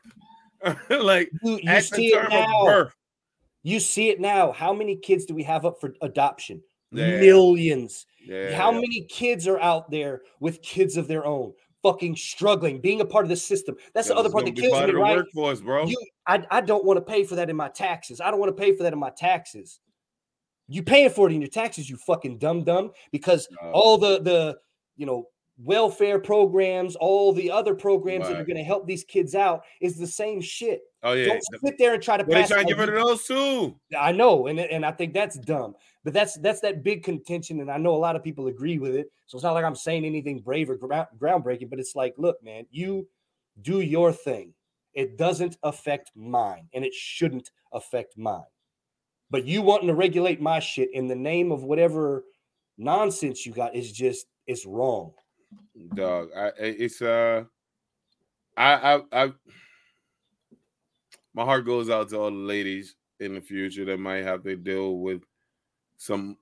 like 0.90 1.30
you, 1.44 1.60
you 1.62 1.70
at 1.70 1.84
see 1.86 2.10
the 2.12 2.18
it 2.18 2.30
now. 2.30 2.62
of 2.62 2.66
birth. 2.66 2.96
You 3.64 3.80
see 3.80 4.10
it 4.10 4.20
now. 4.20 4.52
How 4.52 4.74
many 4.74 4.96
kids 4.96 5.26
do 5.26 5.36
we 5.36 5.44
have 5.44 5.66
up 5.66 5.80
for 5.80 5.94
adoption? 6.02 6.62
Yeah. 6.92 7.20
Millions. 7.20 8.06
Yeah, 8.26 8.56
How 8.56 8.72
many 8.72 9.06
kids 9.10 9.48
are 9.48 9.60
out 9.60 9.92
there 9.92 10.22
with 10.40 10.62
kids 10.62 10.98
of 10.98 11.08
their 11.08 11.26
own, 11.26 11.54
fucking 11.84 12.16
struggling, 12.16 12.82
being 12.82 13.00
a 13.02 13.06
part 13.06 13.26
of 13.26 13.30
the 13.30 13.36
system? 13.36 13.76
That's 13.94 14.08
Yo, 14.10 14.16
the 14.16 14.20
other 14.20 14.30
part 14.30 14.46
that 14.46 14.56
kills 14.56 14.74
part 14.74 14.90
me, 14.90 14.96
right? 14.96 15.18
Workforce, 15.18 15.62
bro. 15.62 15.86
You, 15.86 15.98
I, 16.28 16.44
I 16.50 16.62
don't 16.62 16.84
want 16.84 16.98
to 16.98 17.02
pay 17.02 17.24
for 17.24 17.36
that 17.36 17.50
in 17.50 17.56
my 17.56 17.70
taxes. 17.70 18.20
I 18.20 18.32
don't 18.32 18.40
want 18.40 18.56
to 18.56 18.62
pay 18.62 18.76
for 18.76 18.84
that 18.84 18.94
in 18.94 19.00
my 19.00 19.12
taxes. 19.12 19.80
You 20.70 20.84
paying 20.84 21.10
for 21.10 21.28
it 21.30 21.34
in 21.34 21.42
your 21.42 21.50
taxes, 21.50 21.90
you 21.90 21.98
fucking 21.98 22.38
dumb 22.38 22.64
dumb, 22.64 22.92
because 23.12 23.48
No. 23.62 23.72
all 23.72 23.98
the 23.98 24.22
the 24.22 24.58
you 24.96 25.06
know 25.06 25.28
welfare 25.62 26.20
programs, 26.20 26.96
all 26.96 27.34
the 27.34 27.52
other 27.52 27.76
programs 27.76 28.28
that 28.30 28.38
are 28.40 28.46
going 28.46 28.56
to 28.56 28.64
help 28.64 28.88
these 28.88 29.04
kids 29.04 29.36
out 29.36 29.64
is 29.82 29.98
the 29.98 30.08
same 30.08 30.40
shit. 30.40 30.84
oh 31.04 31.12
yeah. 31.12 31.26
Don't 31.26 31.44
sit 31.66 31.78
there 31.78 31.94
and 31.96 32.02
try 32.02 32.16
to 32.16 32.24
But 32.24 32.34
they 32.34 32.42
pass. 32.42 32.50
trying 32.50 32.66
to 32.66 32.74
get 32.74 32.80
rid 32.80 32.90
of 32.90 32.96
those 33.06 33.26
too. 33.26 33.76
I 33.98 34.12
know, 34.14 34.48
and 34.48 34.60
and 34.60 34.86
I 34.86 34.92
think 34.92 35.14
that's 35.14 35.38
dumb. 35.38 35.76
But 36.06 36.14
that's 36.14 36.38
that's 36.38 36.62
that 36.62 36.82
big 36.84 37.04
contention, 37.04 37.60
and 37.60 37.70
I 37.70 37.78
know 37.78 37.94
a 37.94 37.98
lot 37.98 38.16
of 38.16 38.24
people 38.24 38.48
agree 38.48 38.78
with 38.80 38.96
it. 38.96 39.12
So 39.26 39.38
it's 39.38 39.44
not 39.44 39.52
like 39.54 39.66
I'm 39.66 39.76
saying 39.76 40.06
anything 40.06 40.40
brave 40.40 40.70
or 40.70 40.78
ground, 40.78 41.08
groundbreaking, 41.18 41.70
but 41.70 41.80
it's 41.80 41.96
like, 41.96 42.14
look, 42.18 42.42
man, 42.44 42.66
you 42.72 43.08
do 43.62 43.82
your 43.82 44.14
thing. 44.14 44.54
It 44.94 45.18
doesn't 45.18 45.58
affect 45.64 46.12
mine, 46.16 46.70
and 46.74 46.86
it 46.86 46.94
shouldn't 46.94 47.52
affect 47.74 48.18
mine. 48.18 48.44
But 49.32 49.46
you 49.46 49.62
wanting 49.62 49.88
to 49.88 49.96
regulate 49.96 50.42
my 50.42 50.60
shit 50.60 50.90
in 50.94 51.08
the 51.08 51.16
name 51.16 51.52
of 51.52 51.64
whatever 51.64 52.24
nonsense 52.78 53.46
you 53.46 53.52
got 53.52 53.76
is 53.76 53.92
just 53.92 54.26
it's 54.48 54.66
wrong. 54.66 55.14
Dog, 55.96 56.30
I, 56.36 56.52
it's 56.58 57.02
uh, 57.02 57.44
I, 58.58 58.96
I, 58.96 59.02
I, 59.12 59.34
my 61.34 61.44
heart 61.46 61.66
goes 61.66 61.90
out 61.90 62.10
to 62.10 62.20
all 62.20 62.32
the 62.32 62.38
ladies 62.38 62.96
in 63.20 63.36
the 63.36 63.42
future 63.42 63.86
that 63.86 64.00
might 64.00 64.24
have 64.24 64.44
to 64.44 64.56
deal 64.56 64.98
with 65.00 65.22
some 65.98 66.38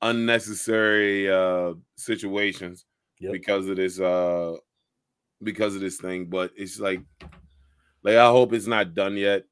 unnecessary 0.00 1.30
uh 1.30 1.74
situations 1.96 2.86
Yep. 3.20 3.32
because 3.32 3.68
of 3.68 3.76
this 3.76 4.00
uh 4.00 4.56
because 5.44 5.76
of 5.76 5.80
this 5.80 5.98
thing. 5.98 6.26
But 6.26 6.50
it's 6.56 6.80
like, 6.80 7.00
like 8.02 8.16
I 8.16 8.26
hope 8.26 8.52
it's 8.52 8.66
not 8.66 8.94
done 8.94 9.16
yet. 9.16 9.44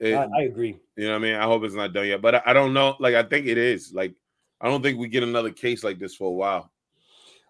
It- 0.00 0.14
I, 0.14 0.24
I 0.38 0.42
agree. 0.42 0.78
you 0.96 1.04
know 1.04 1.10
what 1.10 1.16
I 1.16 1.20
mean? 1.20 1.34
I 1.36 1.44
hope 1.44 1.62
it's 1.64 1.74
not 1.74 1.92
done 1.92 2.06
yet. 2.08 2.22
But 2.22 2.36
I, 2.36 2.42
I 2.46 2.52
don't 2.52 2.72
know. 2.74 2.96
Like 2.98 3.14
I 3.14 3.22
think 3.22 3.46
it 3.46 3.58
is. 3.58 3.92
Like 3.92 4.14
I 4.60 4.68
don't 4.68 4.82
think 4.82 4.98
we 4.98 5.08
get 5.08 5.22
another 5.22 5.50
case 5.50 5.84
like 5.84 5.98
this 5.98 6.14
for 6.14 6.26
a 6.28 6.32
while. 6.32 6.70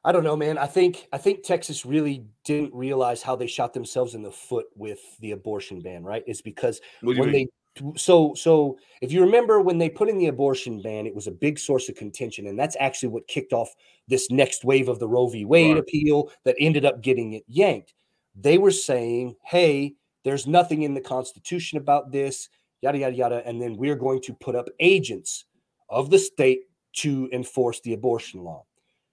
I 0.04 0.12
don't 0.12 0.24
know, 0.24 0.36
man. 0.36 0.56
I 0.58 0.66
think 0.66 1.06
I 1.12 1.18
think 1.18 1.42
Texas 1.44 1.84
really 1.84 2.24
didn't 2.44 2.72
realize 2.74 3.22
how 3.22 3.36
they 3.36 3.46
shot 3.46 3.74
themselves 3.74 4.14
in 4.14 4.22
the 4.22 4.30
foot 4.32 4.66
with 4.74 5.00
the 5.20 5.32
abortion 5.32 5.80
ban, 5.80 6.02
right? 6.04 6.22
It's 6.26 6.40
because 6.40 6.80
What 7.02 7.12
do 7.12 7.16
you 7.16 7.20
when 7.22 7.32
mean? 7.32 7.46
they 7.46 7.50
so 7.96 8.34
so 8.34 8.78
if 9.00 9.12
you 9.12 9.20
remember 9.20 9.60
when 9.60 9.78
they 9.78 9.88
put 9.90 10.08
in 10.08 10.18
the 10.18 10.26
abortion 10.26 10.80
ban, 10.82 11.06
it 11.06 11.14
was 11.14 11.26
a 11.26 11.30
big 11.32 11.58
source 11.58 11.88
of 11.88 11.94
contention, 11.96 12.46
and 12.46 12.58
that's 12.58 12.76
actually 12.80 13.10
what 13.10 13.28
kicked 13.28 13.52
off 13.52 13.72
this 14.08 14.30
next 14.30 14.64
wave 14.64 14.88
of 14.88 14.98
the 14.98 15.06
Roe 15.06 15.28
v. 15.28 15.44
Wade 15.44 15.74
Right. 15.74 15.80
appeal 15.80 16.32
that 16.44 16.56
ended 16.58 16.84
up 16.84 17.00
getting 17.02 17.34
it 17.34 17.44
yanked. 17.46 17.92
They 18.34 18.56
were 18.58 18.70
saying, 18.72 19.36
"Hey, 19.44 19.94
there's 20.24 20.46
nothing 20.46 20.82
in 20.82 20.94
the 20.94 21.00
Constitution 21.00 21.78
about 21.78 22.12
this, 22.12 22.48
yada 22.82 22.98
yada 22.98 23.16
yada," 23.16 23.42
and 23.46 23.60
then 23.60 23.76
we're 23.76 23.96
going 23.96 24.20
to 24.22 24.34
put 24.34 24.54
up 24.54 24.68
agents 24.80 25.44
of 25.88 26.10
the 26.10 26.18
state 26.18 26.62
to 26.92 27.28
enforce 27.32 27.80
the 27.80 27.92
abortion 27.92 28.42
law. 28.42 28.64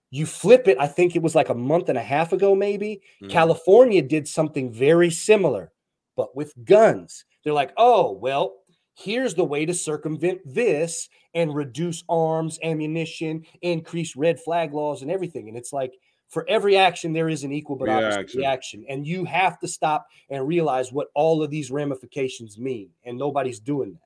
You 0.09 0.25
flip 0.25 0.67
it, 0.67 0.77
I 0.79 0.87
think 0.87 1.15
it 1.15 1.21
was 1.21 1.35
like 1.35 1.49
a 1.49 1.53
month 1.53 1.89
and 1.89 1.97
a 1.97 2.03
half 2.03 2.31
ago, 2.33 2.55
maybe. 2.55 3.01
Mhm. 3.21 3.29
California 3.29 4.01
did 4.01 4.27
something 4.27 4.71
very 4.71 5.09
similar, 5.11 5.73
but 6.15 6.35
with 6.35 6.53
guns. 6.63 7.25
They're 7.43 7.53
like, 7.53 7.73
oh, 7.77 8.11
well, 8.13 8.55
here's 8.95 9.35
the 9.35 9.43
way 9.43 9.65
to 9.65 9.73
circumvent 9.73 10.41
this 10.45 11.09
and 11.33 11.53
reduce 11.53 12.03
arms, 12.09 12.57
ammunition, 12.63 13.45
increase 13.61 14.15
red 14.15 14.39
flag 14.39 14.73
laws, 14.73 15.01
and 15.01 15.11
everything. 15.11 15.49
And 15.49 15.57
it's 15.57 15.73
like, 15.73 15.93
for 16.29 16.45
every 16.49 16.77
action, 16.77 17.13
there 17.13 17.29
is 17.29 17.43
an 17.43 17.51
equal 17.51 17.77
but 17.77 17.89
opposite 17.89 18.17
Reaction. 18.17 18.39
reaction. 18.39 18.85
And 18.89 19.07
you 19.07 19.25
have 19.25 19.59
to 19.59 19.67
stop 19.67 20.07
and 20.29 20.47
realize 20.47 20.91
what 20.91 21.07
all 21.13 21.41
of 21.41 21.49
these 21.49 21.71
ramifications 21.71 22.57
mean. 22.57 22.89
And 23.05 23.17
nobody's 23.17 23.59
doing 23.59 23.93
that. 23.93 23.99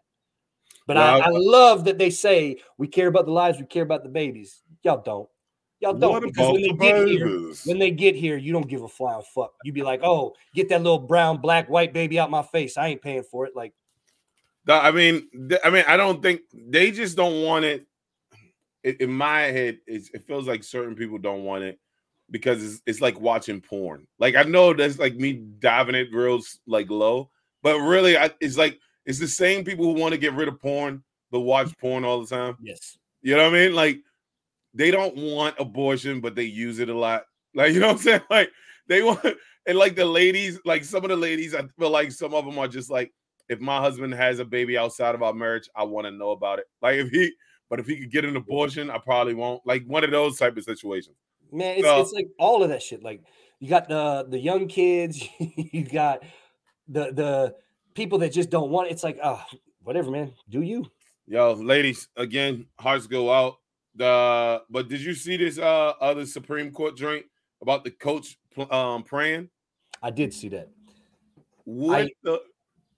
But 0.88 0.98
I, 0.98 1.14
Well, 1.14 1.22
I 1.22 1.26
uh, 1.28 1.32
love 1.34 1.86
that 1.86 1.98
they 1.98 2.10
say 2.10 2.58
we 2.78 2.88
care 2.88 3.08
about 3.08 3.26
the 3.26 3.32
lives, 3.32 3.60
we 3.60 3.66
care 3.66 3.84
about 3.84 4.04
the 4.04 4.10
babies. 4.10 4.62
Y'all 4.84 5.02
don't. 5.02 5.30
Y'all 5.80 5.94
don't. 5.94 6.24
Because 6.24 6.52
when 6.52 6.62
they 6.62 6.70
get 6.70 7.08
here, 7.08 7.54
when 7.66 7.80
they 7.80 7.92
get 7.92 8.16
here, 8.16 8.38
you 8.38 8.54
don't 8.54 8.68
give 8.68 8.84
a 8.84 8.88
flying 8.88 9.24
fuck. 9.34 9.54
You 9.64 9.74
be 9.74 9.84
like, 9.84 10.02
oh, 10.04 10.36
get 10.54 10.70
that 10.70 10.84
little 10.84 11.00
brown, 11.00 11.38
black, 11.38 11.70
white 11.70 11.92
baby 11.94 12.20
out 12.20 12.30
my 12.30 12.44
face. 12.44 12.78
I 12.78 12.88
ain't 12.88 13.02
paying 13.02 13.24
for 13.24 13.48
it. 13.48 13.56
Like, 13.56 13.74
I 14.68 14.92
mean, 14.92 15.28
I 15.64 15.72
mean, 15.72 15.84
I 15.88 15.98
don't 15.98 16.22
think 16.22 16.42
they 16.54 16.92
just 16.92 17.18
don't 17.18 17.44
want 17.44 17.66
it. 17.66 17.88
In 18.84 19.12
my 19.12 19.42
head, 19.42 19.80
it 19.86 20.24
feels 20.26 20.48
like 20.48 20.64
certain 20.64 20.96
people 20.96 21.20
don't 21.20 21.44
want 21.44 21.64
it 21.64 21.80
because 22.32 22.64
it's, 22.64 22.82
it's 22.88 23.02
like 23.02 23.20
watching 23.20 23.62
porn. 23.62 24.08
Like 24.18 24.36
I 24.36 24.44
know 24.44 24.74
that's 24.74 24.98
like 24.98 25.16
me 25.16 25.34
diving 25.60 25.96
it 25.96 26.14
real 26.14 26.40
like 26.66 26.90
low, 26.90 27.30
but 27.62 27.80
really, 27.80 28.18
I, 28.18 28.32
it's 28.40 28.58
like 28.58 28.80
it's 29.06 29.20
the 29.20 29.28
same 29.28 29.64
people 29.64 29.86
who 29.86 30.00
want 30.00 30.14
to 30.14 30.18
get 30.18 30.34
rid 30.34 30.48
of 30.48 30.60
porn 30.60 31.04
but 31.32 31.40
watch 31.42 31.76
porn 31.78 32.04
all 32.04 32.22
the 32.22 32.28
time. 32.28 32.58
yes. 32.62 32.98
You 33.22 33.36
know 33.36 33.44
what 33.44 33.56
I 33.56 33.66
mean? 33.66 33.74
Like 33.74 34.00
they 34.74 34.92
don't 34.92 35.16
want 35.16 35.56
abortion, 35.60 36.22
but 36.22 36.36
they 36.36 36.44
use 36.44 36.80
it 36.80 36.90
a 36.90 36.98
lot. 36.98 37.24
Like 37.56 37.72
you 37.74 37.80
know 37.80 37.88
what 37.88 37.98
I'm 37.98 38.02
saying? 38.02 38.22
Like 38.30 38.52
they 38.88 39.02
want 39.02 39.26
and 39.68 39.78
like 39.78 39.96
the 39.96 40.06
ladies, 40.06 40.60
like 40.66 40.84
some 40.84 41.04
of 41.04 41.10
the 41.10 41.16
ladies, 41.16 41.56
I 41.56 41.64
feel 41.80 41.90
like 41.90 42.12
some 42.12 42.34
of 42.34 42.46
them 42.46 42.60
are 42.60 42.68
just 42.68 42.90
like, 42.90 43.12
if 43.48 43.60
my 43.60 43.80
husband 43.80 44.14
has 44.14 44.40
a 44.40 44.46
baby 44.46 44.78
outside 44.78 45.16
of 45.16 45.24
our 45.24 45.34
marriage, 45.34 45.70
I 45.76 45.84
want 45.84 46.06
to 46.06 46.12
know 46.12 46.32
about 46.32 46.60
it. 46.60 46.66
Like 46.82 46.96
if 46.98 47.10
he, 47.10 47.32
but 47.70 47.80
if 47.80 47.88
he 47.88 48.00
could 48.00 48.12
get 48.12 48.26
an 48.26 48.36
abortion, 48.36 48.90
I 48.90 48.98
probably 48.98 49.34
won't. 49.34 49.62
Like 49.66 49.84
one 49.86 50.04
of 50.04 50.12
those 50.12 50.38
type 50.38 50.58
of 50.58 50.64
situations. 50.64 51.16
Man, 51.52 51.78
it's, 51.78 51.88
it's 51.88 52.14
like 52.14 52.28
all 52.40 52.64
of 52.64 52.70
that 52.70 52.82
shit. 52.82 53.04
Like 53.04 53.24
you 53.60 53.68
got 53.70 53.90
the 53.90 54.26
the 54.30 54.40
young 54.40 54.68
kids, 54.68 55.28
you 55.40 55.84
got 55.84 56.24
the 56.88 57.12
the 57.12 57.56
people 57.94 58.20
that 58.20 58.32
just 58.32 58.50
don't 58.50 58.70
want 58.72 58.88
it. 58.88 58.92
It's 58.92 59.04
like, 59.04 59.20
oh, 59.24 59.44
whatever, 59.84 60.12
man. 60.12 60.34
Do 60.50 60.62
you? 60.62 60.90
Yo, 61.28 61.54
ladies, 61.54 62.08
again, 62.16 62.66
hearts 62.80 63.08
go 63.08 63.32
out. 63.32 63.58
The 63.96 64.64
but 64.70 64.88
did 64.88 65.02
you 65.02 65.14
see 65.14 65.36
this 65.38 65.58
uh 65.60 65.94
other 66.00 66.26
Supreme 66.26 66.72
Court 66.72 66.96
joint 66.96 67.26
about 67.62 67.84
the 67.84 67.92
coach 67.92 68.38
um 68.70 69.04
praying? 69.04 69.50
I 70.02 70.12
did 70.12 70.34
see 70.34 70.50
that. 70.50 70.70
What 71.66 72.02
I- 72.02 72.10
the 72.24 72.42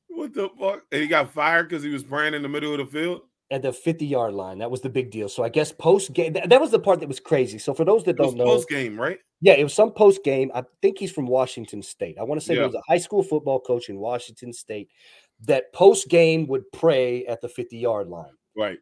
what 0.07 0.33
the 0.33 0.49
fuck? 0.59 0.83
And 0.91 1.01
he 1.01 1.07
got 1.07 1.33
fired 1.33 1.69
because 1.69 1.81
he 1.83 1.89
was 1.89 2.03
praying 2.03 2.35
in 2.35 2.43
the 2.43 2.49
middle 2.49 2.71
of 2.71 2.77
the 2.77 2.85
field. 2.85 3.23
At 3.53 3.61
the 3.61 3.71
50 3.71 4.05
yard 4.07 4.33
line, 4.33 4.57
that 4.57 4.71
was 4.71 4.81
the 4.81 4.89
big 4.89 5.11
deal. 5.11 5.29
So 5.29 5.43
I 5.43 5.49
guess 5.49 5.71
post 5.71 6.11
game, 6.11 6.33
that, 6.33 6.49
that 6.49 6.59
was 6.59 6.71
the 6.71 6.79
part 6.79 6.99
that 7.01 7.07
was 7.07 7.19
crazy. 7.19 7.59
So 7.59 7.75
for 7.75 7.85
those 7.85 8.03
that 8.05 8.17
don't 8.17 8.35
know, 8.35 8.45
post 8.45 8.67
game, 8.67 8.99
right? 8.99 9.19
Yeah, 9.41 9.53
it 9.53 9.63
was 9.63 9.75
some 9.75 9.91
post 9.91 10.23
game. 10.23 10.49
I 10.55 10.63
think 10.81 10.97
he's 10.97 11.11
from 11.11 11.27
Washington 11.27 11.83
State. 11.83 12.17
I 12.19 12.23
want 12.23 12.41
to 12.41 12.45
say 12.47 12.55
Yeah. 12.55 12.61
he 12.61 12.65
was 12.65 12.75
a 12.75 12.81
high 12.91 12.97
school 12.97 13.21
football 13.21 13.59
coach 13.59 13.89
in 13.89 13.99
Washington 13.99 14.53
State 14.53 14.89
that 15.41 15.71
post 15.71 16.09
game 16.09 16.47
would 16.47 16.63
pray 16.71 17.27
at 17.27 17.41
the 17.41 17.47
50 17.47 17.77
yard 17.77 18.07
line. 18.07 18.31
Right. 18.57 18.79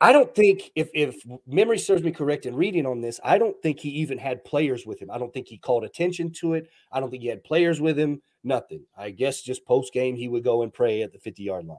I 0.00 0.10
don't 0.12 0.34
think 0.34 0.70
if 0.74 0.88
if 0.94 1.16
memory 1.46 1.78
serves 1.78 2.02
me 2.02 2.12
correct 2.12 2.46
in 2.46 2.56
reading 2.56 2.86
on 2.86 3.02
this, 3.02 3.20
I 3.22 3.36
don't 3.36 3.60
think 3.62 3.78
he 3.78 3.90
even 3.90 4.16
had 4.16 4.42
players 4.44 4.86
with 4.86 5.00
him. 5.02 5.10
I 5.10 5.18
don't 5.18 5.34
think 5.34 5.48
he 5.48 5.58
called 5.58 5.84
attention 5.84 6.32
to 6.40 6.54
it. 6.54 6.68
I 6.90 6.98
don't 6.98 7.10
think 7.10 7.22
he 7.22 7.28
had 7.28 7.44
players 7.44 7.78
with 7.78 7.98
him. 7.98 8.22
Nothing. 8.42 8.86
I 8.96 9.10
guess 9.10 9.42
just 9.42 9.66
post 9.66 9.92
game 9.92 10.16
he 10.16 10.28
would 10.28 10.44
go 10.44 10.62
and 10.62 10.72
pray 10.72 11.02
at 11.02 11.12
the 11.12 11.18
50 11.18 11.42
yard 11.42 11.66
line. 11.66 11.76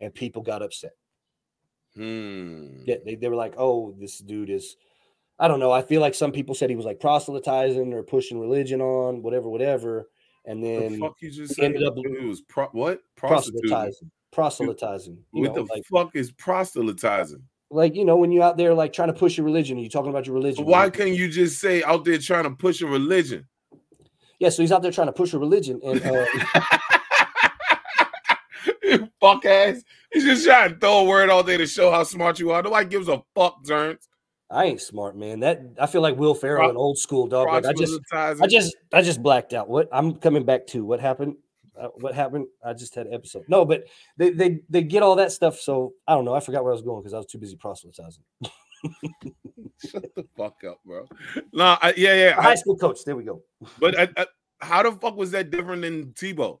And 0.00 0.14
people 0.14 0.42
got 0.42 0.62
upset. 0.62 0.92
Hmm. 1.96 2.82
Yeah, 2.84 2.96
they, 3.04 3.14
they 3.16 3.28
were 3.28 3.36
like, 3.36 3.54
oh, 3.56 3.94
this 3.98 4.18
dude 4.18 4.50
is, 4.50 4.76
I 5.38 5.48
don't 5.48 5.60
know. 5.60 5.72
I 5.72 5.82
feel 5.82 6.00
like 6.00 6.14
some 6.14 6.30
people 6.32 6.54
said 6.54 6.70
he 6.70 6.76
was 6.76 6.86
like 6.86 7.00
proselytizing 7.00 7.92
or 7.92 8.02
pushing 8.02 8.38
religion 8.38 8.80
on, 8.80 9.22
whatever, 9.22 9.48
whatever. 9.48 10.08
And 10.44 10.62
The 10.62 10.66
then 10.88 11.00
fuck 11.00 11.14
you 11.20 11.30
just 11.30 11.58
ended 11.58 11.82
up 11.82 11.94
it 11.96 12.22
was 12.24 12.42
pro- 12.42 12.68
what 12.68 13.00
proselytizing. 13.16 14.10
Proselytizing. 14.32 15.18
You 15.32 15.42
What 15.42 15.56
know, 15.56 15.64
the 15.66 15.72
like, 15.74 15.82
fuck 15.92 16.14
is 16.14 16.30
proselytizing? 16.32 17.42
like, 17.70 17.96
you 17.96 18.04
know, 18.04 18.16
when 18.16 18.30
you're 18.30 18.44
out 18.44 18.56
there 18.56 18.72
like 18.74 18.92
trying 18.92 19.08
to 19.08 19.14
push 19.14 19.36
your 19.36 19.44
religion, 19.44 19.76
you're 19.78 19.90
talking 19.90 20.10
about 20.10 20.24
your 20.26 20.34
religion. 20.36 20.64
Why 20.64 20.84
you- 20.84 20.90
can't 20.92 21.10
you 21.16 21.28
just 21.28 21.58
say 21.60 21.82
out 21.82 22.04
there 22.04 22.18
trying 22.18 22.44
to 22.44 22.50
push 22.50 22.80
a 22.82 22.86
religion? 22.86 23.46
Yeah, 24.38 24.50
so 24.50 24.62
he's 24.62 24.70
out 24.70 24.82
there 24.82 24.92
trying 24.92 25.08
to 25.08 25.12
push 25.14 25.32
a 25.32 25.38
religion. 25.38 25.80
And 25.82 26.00
uh, 26.04 26.26
fuck 29.20 29.44
ass. 29.44 29.82
He's 30.12 30.24
just 30.24 30.46
trying 30.46 30.74
to 30.74 30.78
throw 30.78 31.00
a 31.00 31.04
word 31.04 31.30
all 31.30 31.42
day 31.42 31.56
to 31.56 31.66
show 31.66 31.90
how 31.90 32.04
smart 32.04 32.38
you 32.38 32.50
are. 32.50 32.62
Nobody 32.62 32.88
gives 32.88 33.08
a 33.08 33.22
fuck, 33.34 33.64
Terrence. 33.64 34.08
I 34.50 34.64
ain't 34.66 34.80
smart, 34.80 35.16
man. 35.16 35.40
That 35.40 35.60
I 35.80 35.86
feel 35.86 36.02
like 36.02 36.16
Will 36.16 36.34
Ferrell 36.34 36.68
and 36.68 36.78
old 36.78 36.98
school 36.98 37.26
dog. 37.26 37.48
Like 37.48 37.66
I 37.66 37.72
just 37.72 38.00
I 38.12 38.46
just 38.46 38.76
I 38.92 39.02
just 39.02 39.22
blacked 39.22 39.52
out. 39.52 39.68
What 39.68 39.88
I'm 39.90 40.14
coming 40.16 40.44
back 40.44 40.66
to. 40.68 40.84
What 40.84 41.00
happened? 41.00 41.36
Uh, 41.78 41.88
what 41.96 42.14
happened? 42.14 42.46
I 42.64 42.72
just 42.72 42.94
had 42.94 43.06
an 43.06 43.14
episode. 43.14 43.44
No, 43.48 43.64
but 43.64 43.84
they 44.16 44.30
they 44.30 44.60
they 44.70 44.82
get 44.82 45.02
all 45.02 45.16
that 45.16 45.32
stuff. 45.32 45.58
So 45.58 45.94
I 46.06 46.14
don't 46.14 46.24
know. 46.24 46.34
I 46.34 46.40
forgot 46.40 46.62
where 46.62 46.72
I 46.72 46.76
was 46.76 46.82
going 46.82 47.02
because 47.02 47.12
I 47.12 47.18
was 47.18 47.26
too 47.26 47.38
busy 47.38 47.56
proselytizing. 47.56 48.22
shut 49.84 50.04
the 50.14 50.24
fuck 50.36 50.62
up, 50.64 50.78
bro. 50.86 51.06
No, 51.52 51.76
I, 51.82 51.92
yeah, 51.96 52.14
yeah. 52.14 52.40
High 52.40 52.54
school 52.54 52.76
coach. 52.76 53.04
There 53.04 53.16
we 53.16 53.24
go. 53.24 53.42
but 53.80 53.98
I, 53.98 54.08
I, 54.16 54.26
how 54.60 54.82
the 54.84 54.92
fuck 54.92 55.16
was 55.16 55.32
that 55.32 55.50
different 55.50 55.82
than 55.82 56.12
Tebow 56.12 56.60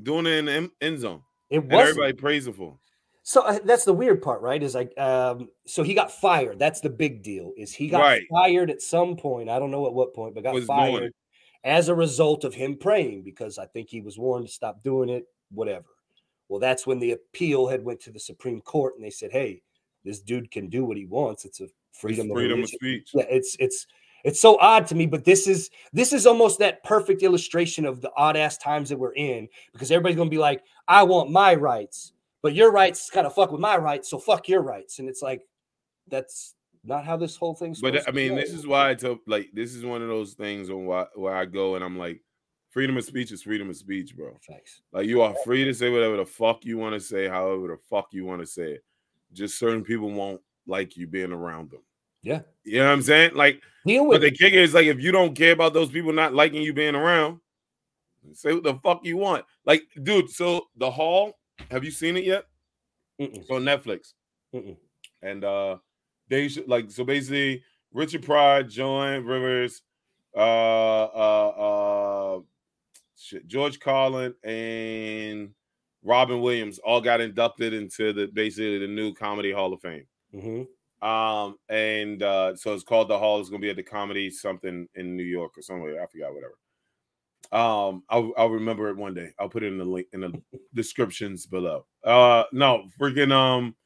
doing 0.00 0.26
it 0.26 0.32
in 0.32 0.44
the 0.44 0.70
end 0.80 1.00
zone 1.00 1.22
It 1.50 1.64
was 1.64 1.90
everybody 1.90 2.12
praising 2.12 2.52
for? 2.52 2.78
so. 3.22 3.42
uh, 3.42 3.58
that's 3.64 3.84
the 3.84 3.92
weird 3.92 4.22
part, 4.22 4.42
right? 4.42 4.62
Is 4.62 4.74
like 4.74 4.96
um. 4.98 5.48
So 5.66 5.82
he 5.82 5.94
got 5.94 6.10
fired. 6.12 6.58
That's 6.58 6.80
the 6.80 6.90
big 6.90 7.22
deal. 7.22 7.52
Is 7.56 7.72
he 7.72 7.88
got 7.88 8.00
Right. 8.00 8.22
fired 8.30 8.70
at 8.70 8.82
some 8.82 9.16
point? 9.16 9.48
I 9.48 9.58
don't 9.58 9.70
know 9.70 9.86
at 9.86 9.94
what 9.94 10.14
point, 10.14 10.34
but 10.34 10.44
got 10.44 10.54
Was 10.54 10.66
fired 10.66 11.12
as 11.64 11.88
a 11.88 11.94
result 11.94 12.44
of 12.44 12.54
him 12.54 12.76
praying 12.78 13.22
because 13.22 13.58
I 13.58 13.66
think 13.66 13.88
he 13.90 14.00
was 14.00 14.18
warned 14.18 14.46
to 14.46 14.52
stop 14.52 14.82
doing 14.82 15.08
it. 15.08 15.24
Whatever. 15.50 15.86
Well, 16.48 16.60
that's 16.60 16.86
when 16.86 17.00
the 17.00 17.12
appeal 17.12 17.66
had 17.66 17.82
went 17.84 18.00
to 18.02 18.12
the 18.12 18.20
Supreme 18.20 18.60
Court 18.60 18.94
and 18.96 19.04
they 19.04 19.10
said, 19.10 19.32
"Hey, 19.32 19.62
this 20.04 20.20
dude 20.20 20.50
can 20.50 20.68
do 20.68 20.84
what 20.84 20.96
he 20.96 21.04
wants. 21.04 21.44
It's 21.44 21.60
a 21.60 21.64
It's 21.64 21.74
freedom, 22.00 22.30
of, 22.30 22.58
of 22.60 22.68
speech. 22.68 23.10
Yeah, 23.14 23.24
it's 23.28 23.56
it's 23.58 23.86
it's 24.26 24.40
so 24.40 24.58
odd 24.58 24.88
to 24.88 24.96
me, 24.96 25.06
but 25.06 25.24
this 25.24 25.46
is 25.46 25.70
this 25.92 26.12
is 26.12 26.26
almost 26.26 26.58
that 26.58 26.82
perfect 26.82 27.22
illustration 27.22 27.86
of 27.86 28.00
the 28.00 28.10
odd 28.16 28.36
ass 28.36 28.58
times 28.58 28.88
that 28.88 28.98
we're 28.98 29.14
in 29.14 29.48
because 29.72 29.92
everybody's 29.92 30.16
gonna 30.16 30.28
be 30.28 30.36
like, 30.36 30.64
I 30.88 31.04
want 31.04 31.30
my 31.30 31.54
rights, 31.54 32.12
but 32.42 32.52
your 32.52 32.72
rights 32.72 33.08
kind 33.08 33.24
of 33.24 33.34
fuck 33.36 33.52
with 33.52 33.60
my 33.60 33.76
rights, 33.76 34.10
so 34.10 34.18
fuck 34.18 34.48
your 34.48 34.62
rights. 34.62 34.98
And 34.98 35.08
it's 35.08 35.22
like 35.22 35.42
that's 36.08 36.56
not 36.82 37.04
how 37.04 37.16
this 37.16 37.36
whole 37.36 37.54
thing's 37.54 37.80
But 37.80 37.94
uh, 37.94 38.00
supposed 38.00 38.18
I 38.18 38.20
mean, 38.20 38.34
this 38.34 38.52
is 38.52 38.66
why 38.66 38.90
I 38.90 38.94
tell 38.94 39.20
like 39.28 39.50
this 39.52 39.76
is 39.76 39.84
one 39.84 40.02
of 40.02 40.08
those 40.08 40.34
things 40.34 40.70
on 40.70 40.86
why 40.86 41.06
where 41.14 41.36
I 41.36 41.44
go 41.44 41.76
and 41.76 41.84
I'm 41.84 41.96
like, 41.96 42.20
freedom 42.70 42.96
of 42.96 43.04
speech 43.04 43.30
is 43.30 43.44
freedom 43.44 43.70
of 43.70 43.76
speech, 43.76 44.16
bro. 44.16 44.36
facts. 44.44 44.82
Like 44.92 45.06
you 45.06 45.22
are 45.22 45.36
free 45.44 45.64
to 45.64 45.72
say 45.72 45.88
whatever 45.88 46.16
the 46.16 46.26
fuck 46.26 46.64
you 46.64 46.78
want 46.78 46.94
to 46.94 47.00
say, 47.00 47.28
however 47.28 47.68
the 47.68 47.78
fuck 47.88 48.08
you 48.10 48.24
want 48.24 48.40
to 48.40 48.46
say 48.46 48.72
it. 48.72 48.84
Just 49.32 49.56
certain 49.56 49.84
people 49.84 50.10
won't 50.10 50.40
like 50.66 50.96
you 50.96 51.06
being 51.06 51.30
around 51.30 51.70
them. 51.70 51.82
Yeah. 52.26 52.40
You 52.64 52.80
know 52.80 52.86
what 52.86 52.92
I'm 52.92 53.02
saying? 53.02 53.34
Like, 53.34 53.62
Deal 53.86 54.08
but 54.08 54.20
the 54.20 54.26
it. 54.28 54.38
kicker 54.38 54.56
is 54.56 54.74
like 54.74 54.86
if 54.86 55.00
you 55.00 55.12
don't 55.12 55.36
care 55.36 55.52
about 55.52 55.72
those 55.72 55.90
people 55.90 56.12
not 56.12 56.34
liking 56.34 56.60
you 56.62 56.72
being 56.72 56.96
around, 56.96 57.38
Say 58.32 58.52
what 58.52 58.64
the 58.64 58.74
fuck 58.82 59.04
you 59.04 59.16
want. 59.16 59.44
Like, 59.64 59.84
dude, 60.02 60.30
so 60.30 60.66
the 60.76 60.90
hall, 60.90 61.38
have 61.70 61.84
you 61.84 61.90
seen 61.90 62.16
it 62.16 62.24
yet? 62.24 62.44
It's 63.18 63.50
on 63.50 63.62
Netflix. 63.62 64.12
Mm-mm. 64.54 64.76
And 65.22 65.44
uh 65.44 65.76
they 66.28 66.48
should 66.48 66.68
like 66.68 66.90
so 66.90 67.04
basically 67.04 67.62
Richard 67.92 68.24
Pryor, 68.24 68.62
Joan 68.64 69.24
Rivers, 69.24 69.82
uh 70.36 71.04
uh 71.04 72.36
uh 72.36 72.40
shit, 73.16 73.46
George 73.46 73.80
Carlin 73.80 74.34
and 74.44 75.50
Robin 76.02 76.40
Williams 76.40 76.78
all 76.78 77.00
got 77.00 77.20
inducted 77.20 77.72
into 77.72 78.12
the 78.12 78.26
basically 78.26 78.78
the 78.78 78.86
new 78.86 79.14
comedy 79.14 79.52
hall 79.52 79.72
of 79.72 79.80
fame. 79.80 80.06
hmm 80.32 80.62
Um, 81.02 81.56
and 81.68 82.22
uh, 82.22 82.56
so 82.56 82.72
it's 82.74 82.84
called 82.84 83.08
the 83.08 83.18
Hall. 83.18 83.40
It's 83.40 83.50
gonna 83.50 83.60
be 83.60 83.70
at 83.70 83.76
the 83.76 83.82
comedy 83.82 84.30
something 84.30 84.88
in 84.94 85.16
New 85.16 85.22
York 85.22 85.52
or 85.56 85.62
somewhere. 85.62 86.02
I 86.02 86.06
forgot 86.06 86.34
whatever. 86.34 86.54
Um, 87.52 88.02
I'll, 88.08 88.32
I'll 88.36 88.50
remember 88.50 88.88
it 88.88 88.96
one 88.96 89.14
day. 89.14 89.30
I'll 89.38 89.48
put 89.48 89.62
it 89.62 89.68
in 89.68 89.78
the 89.78 89.84
link 89.84 90.08
in 90.12 90.20
the 90.20 90.42
descriptions 90.74 91.46
below. 91.46 91.86
Uh, 92.02 92.44
no, 92.52 92.88
freaking 92.98 93.32
um, 93.32 93.76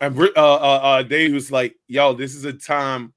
and 0.00 0.18
uh, 0.18 0.30
uh, 0.36 0.80
uh, 0.82 1.02
Dave 1.02 1.32
was 1.32 1.52
like, 1.52 1.76
"Yo, 1.86 2.12
this 2.12 2.34
is 2.34 2.44
a 2.44 2.52
time." 2.52 3.14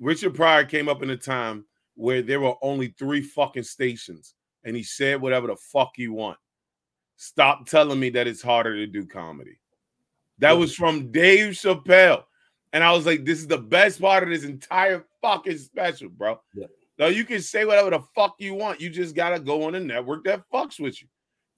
Richard 0.00 0.34
Pryor 0.34 0.64
came 0.64 0.88
up 0.88 1.02
in 1.02 1.10
a 1.10 1.16
time 1.16 1.64
where 1.94 2.20
there 2.22 2.40
were 2.40 2.54
only 2.62 2.88
three 2.98 3.22
fucking 3.22 3.62
stations, 3.62 4.34
and 4.64 4.76
he 4.76 4.82
said 4.82 5.20
whatever 5.20 5.46
the 5.46 5.56
fuck 5.56 5.92
you 5.96 6.12
want. 6.12 6.38
Stop 7.16 7.66
telling 7.66 8.00
me 8.00 8.10
that 8.10 8.26
it's 8.26 8.42
harder 8.42 8.74
to 8.74 8.86
do 8.86 9.06
comedy. 9.06 9.58
That 10.38 10.52
was 10.52 10.74
from 10.74 11.10
Dave 11.10 11.52
Chappelle. 11.52 12.24
And 12.72 12.82
I 12.82 12.92
was 12.92 13.06
like, 13.06 13.24
this 13.24 13.38
is 13.38 13.46
the 13.46 13.58
best 13.58 14.00
part 14.00 14.24
of 14.24 14.28
this 14.30 14.44
entire 14.44 15.04
fucking 15.22 15.58
special, 15.58 16.08
bro. 16.08 16.40
Yeah. 16.54 17.08
You 17.08 17.24
can 17.24 17.40
say 17.40 17.64
whatever 17.64 17.90
the 17.90 18.00
fuck 18.14 18.34
you 18.38 18.54
want. 18.54 18.80
You 18.80 18.90
just 18.90 19.14
gotta 19.14 19.38
go 19.38 19.64
on 19.64 19.74
a 19.74 19.80
network 19.80 20.24
that 20.24 20.42
fucks 20.52 20.80
with 20.80 21.00
you. 21.00 21.08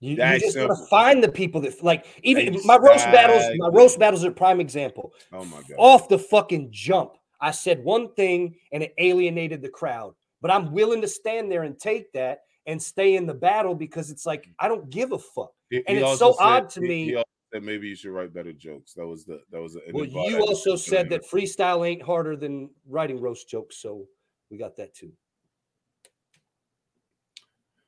You, 0.01 0.11
you 0.11 0.39
just 0.41 0.57
gotta 0.57 0.77
find 0.91 1.24
the 1.24 1.31
people 1.31 1.61
that 1.62 1.83
like 1.83 2.05
even 2.22 2.61
my 2.64 2.77
roast 2.77 3.07
battles. 3.07 3.43
My 3.57 3.68
roast 3.68 3.99
battles 3.99 4.24
are 4.24 4.31
a 4.31 4.35
prime 4.35 4.61
example. 4.61 5.12
Oh 5.33 5.45
my 5.47 5.59
god. 5.59 5.77
Off 5.79 6.09
the 6.09 6.18
fucking 6.18 6.68
jump, 6.70 7.12
I 7.41 7.51
said 7.51 7.83
one 7.83 8.12
thing 8.14 8.57
and 8.72 8.83
it 8.83 8.93
alienated 8.99 9.62
the 9.62 9.70
crowd. 9.70 10.14
But 10.43 10.51
I'm 10.51 10.70
willing 10.72 11.01
to 11.01 11.09
stand 11.09 11.51
there 11.51 11.62
and 11.62 11.79
take 11.79 12.12
that 12.12 12.41
and 12.66 12.83
stay 12.83 13.16
in 13.16 13.27
the 13.27 13.35
battle 13.35 13.74
because 13.74 14.11
it's 14.11 14.27
like 14.27 14.49
I 14.59 14.68
don't 14.68 14.91
give 14.91 15.12
a 15.12 15.18
fuck. 15.18 15.53
He- 15.70 15.83
and 15.87 15.97
he 15.97 16.05
it's 16.05 16.18
so 16.18 16.37
odd 16.39 16.68
to 16.70 16.81
he- 16.83 16.89
me- 16.89 17.22
Said 17.57 17.63
maybe 17.63 17.89
you 17.89 17.95
should 17.95 18.11
write 18.11 18.35
better 18.35 18.53
jokes. 18.53 18.93
That 18.93 19.07
was 19.07 19.25
the 19.25 19.41
that 19.51 19.63
was 19.63 19.73
the 19.73 19.81
Well, 19.95 20.05
you 20.05 20.45
also 20.47 20.77
said 20.77 21.09
that 21.09 21.25
freestyle 21.25 21.89
ain't 21.89 22.03
harder 22.03 22.37
than 22.37 22.69
writing 22.87 23.19
roast 23.19 23.49
jokes, 23.49 23.79
so 23.79 24.05
we 24.51 24.59
got 24.59 24.77
that 24.77 24.95
too. 24.95 25.11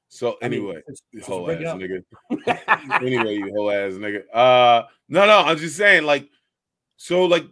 So 0.09 0.39
I 0.41 0.49
mean, 0.49 0.61
anyway, 0.61 0.83
since- 0.87 1.03
you 1.12 1.21
whole 1.21 1.51
ass 1.51 1.59
nigga. 1.61 2.03
anyway, 3.03 3.35
you 3.35 3.53
whole 3.55 3.71
ass 3.71 3.93
nigga. 3.93 4.23
Uh 4.33 4.85
no, 5.11 5.27
no, 5.27 5.41
I'm 5.41 5.59
just 5.59 5.77
saying, 5.77 6.05
like, 6.05 6.31
so 6.97 7.27
like 7.27 7.45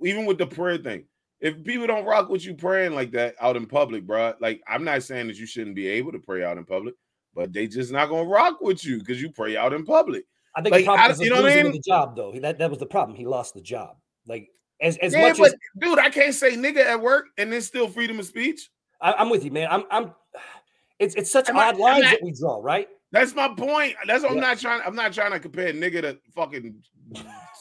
even 0.00 0.24
with 0.24 0.38
the 0.38 0.46
prayer 0.46 0.78
thing, 0.78 1.04
if 1.38 1.62
people 1.64 1.86
don't 1.86 2.06
rock 2.06 2.30
with 2.30 2.46
you 2.46 2.54
praying 2.54 2.94
like 2.94 3.10
that 3.10 3.34
out 3.42 3.58
in 3.58 3.66
public, 3.66 4.06
bro, 4.06 4.32
like 4.40 4.62
I'm 4.66 4.84
not 4.84 5.02
saying 5.02 5.26
that 5.26 5.36
you 5.36 5.44
shouldn't 5.44 5.76
be 5.76 5.86
able 5.86 6.12
to 6.12 6.18
pray 6.18 6.42
out 6.44 6.56
in 6.56 6.64
public, 6.64 6.94
but 7.34 7.52
they 7.52 7.66
just 7.66 7.92
not 7.92 8.08
gonna 8.08 8.24
rock 8.24 8.62
with 8.62 8.86
you 8.86 9.00
because 9.00 9.20
you 9.20 9.30
pray 9.30 9.54
out 9.54 9.74
in 9.74 9.84
public. 9.84 10.24
I 10.56 10.62
think 10.62 10.72
Like, 10.72 10.82
the 10.82 10.84
problem 10.86 11.16
I- 11.20 11.24
you 11.24 11.30
know 11.30 11.42
what 11.42 11.52
I 11.52 11.62
mean? 11.62 11.72
the 11.72 11.80
job 11.80 12.16
though. 12.16 12.32
That 12.32 12.58
that 12.58 12.70
was 12.70 12.78
the 12.78 12.86
problem. 12.86 13.16
He 13.16 13.26
lost 13.26 13.54
the 13.54 13.60
job. 13.60 13.96
Like 14.26 14.48
as 14.80 14.96
as 14.98 15.12
yeah, 15.12 15.22
much 15.28 15.38
but 15.38 15.46
as 15.48 15.54
dude, 15.80 15.98
I 15.98 16.10
can't 16.10 16.34
say 16.34 16.56
nigga 16.56 16.78
at 16.84 17.00
work 17.00 17.26
and 17.38 17.52
then 17.52 17.60
still 17.62 17.88
freedom 17.88 18.18
of 18.20 18.26
speech. 18.26 18.70
I, 19.00 19.12
I'm 19.14 19.30
with 19.30 19.44
you, 19.44 19.50
man. 19.50 19.68
I'm 19.70 19.84
I'm. 19.90 20.12
It's 20.98 21.14
it's 21.16 21.30
such 21.30 21.50
I'm 21.50 21.56
odd 21.56 21.76
lines 21.76 22.02
not- 22.04 22.10
that 22.12 22.22
we 22.22 22.32
draw, 22.32 22.60
right? 22.62 22.88
That's 23.10 23.34
my 23.34 23.48
point. 23.48 23.94
That's 24.06 24.22
what 24.24 24.32
I'm 24.32 24.40
not 24.40 24.58
trying. 24.58 24.80
I'm 24.84 24.94
not 24.96 25.12
trying 25.12 25.30
to 25.32 25.38
compare 25.40 25.72
nigga 25.72 26.02
to 26.02 26.18
fucking 26.34 26.74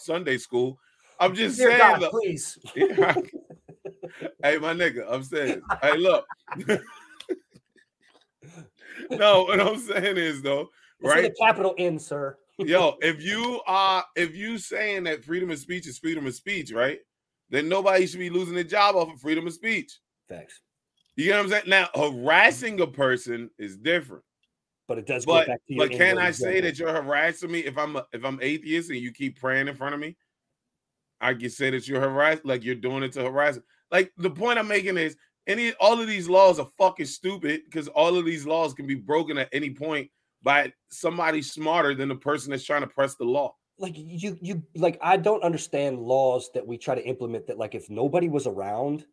Sunday 0.01 0.37
school. 0.37 0.77
I'm 1.19 1.35
just 1.41 1.57
Dear 1.57 1.67
saying. 1.69 1.77
God, 1.79 2.01
look- 2.01 2.11
please. 2.11 2.57
Yeah. 2.75 3.15
hey, 4.43 4.57
my 4.57 4.73
nigga, 4.73 5.05
I'm 5.09 5.23
saying. 5.23 5.61
Hey, 5.81 5.97
look. 5.97 6.25
no, 9.09 9.43
what 9.43 9.59
I'm 9.59 9.79
saying 9.79 10.17
is 10.17 10.41
though, 10.41 10.69
It's 10.99 11.09
right? 11.13 11.31
capital 11.39 11.73
N, 11.77 11.99
sir. 11.99 12.37
Yo, 12.67 12.95
if 13.01 13.21
you 13.21 13.61
are, 13.67 14.03
if 14.15 14.35
you 14.35 14.57
saying 14.57 15.03
that 15.03 15.23
freedom 15.23 15.51
of 15.51 15.59
speech 15.59 15.87
is 15.87 15.97
freedom 15.97 16.25
of 16.27 16.33
speech, 16.35 16.71
right? 16.71 16.99
Then 17.49 17.69
nobody 17.69 18.07
should 18.07 18.19
be 18.19 18.29
losing 18.29 18.55
their 18.55 18.63
job 18.63 18.95
off 18.95 19.13
of 19.13 19.19
freedom 19.19 19.47
of 19.47 19.53
speech. 19.53 19.99
Thanks. 20.27 20.61
You 21.15 21.25
get 21.25 21.37
what 21.37 21.43
I'm 21.43 21.49
saying? 21.49 21.63
Now, 21.67 21.89
harassing 21.95 22.81
a 22.81 22.87
person 22.87 23.49
is 23.59 23.77
different. 23.77 24.23
But 24.87 24.97
it 24.97 25.05
does 25.05 25.25
go 25.25 25.33
But 25.33 25.47
back 25.47 25.61
to 25.67 25.75
but 25.77 25.91
can 25.91 26.17
I 26.17 26.31
say 26.31 26.59
that 26.61 26.77
you're 26.77 26.91
harassing 26.91 27.51
me 27.51 27.59
if 27.59 27.77
I'm 27.77 27.95
a, 27.95 28.05
if 28.11 28.25
I'm 28.25 28.39
atheist 28.41 28.89
and 28.89 28.99
you 28.99 29.11
keep 29.11 29.39
praying 29.39 29.67
in 29.67 29.75
front 29.75 29.93
of 29.93 30.01
me? 30.01 30.17
I 31.21 31.33
can 31.33 31.49
say 31.49 31.69
that 31.69 31.87
you're 31.87 32.01
harassed, 32.01 32.45
like 32.45 32.63
you're 32.63 32.75
doing 32.75 33.03
it 33.03 33.13
to 33.13 33.23
harass. 33.23 33.59
Like 33.91 34.11
the 34.17 34.29
point 34.29 34.59
I'm 34.59 34.67
making 34.67 34.97
is 34.97 35.15
any 35.47 35.73
all 35.73 36.01
of 36.01 36.07
these 36.07 36.27
laws 36.27 36.59
are 36.59 36.67
fucking 36.77 37.05
stupid 37.05 37.61
because 37.65 37.87
all 37.89 38.17
of 38.17 38.25
these 38.25 38.45
laws 38.45 38.73
can 38.73 38.87
be 38.87 38.95
broken 38.95 39.37
at 39.37 39.49
any 39.53 39.69
point 39.69 40.09
by 40.43 40.71
somebody 40.89 41.41
smarter 41.41 41.95
than 41.95 42.09
the 42.09 42.15
person 42.15 42.51
that's 42.51 42.63
trying 42.65 42.81
to 42.81 42.87
press 42.87 43.15
the 43.15 43.23
law. 43.23 43.55
like 43.79 43.93
you 43.95 44.37
you 44.41 44.63
like 44.75 44.99
I 45.01 45.17
don't 45.17 45.43
understand 45.43 45.99
laws 45.99 46.49
that 46.53 46.65
we 46.65 46.77
try 46.77 46.95
to 46.95 47.05
implement 47.05 47.47
that 47.47 47.57
like 47.57 47.73
if 47.75 47.89
nobody 47.89 48.29
was 48.29 48.45
around, 48.45 49.05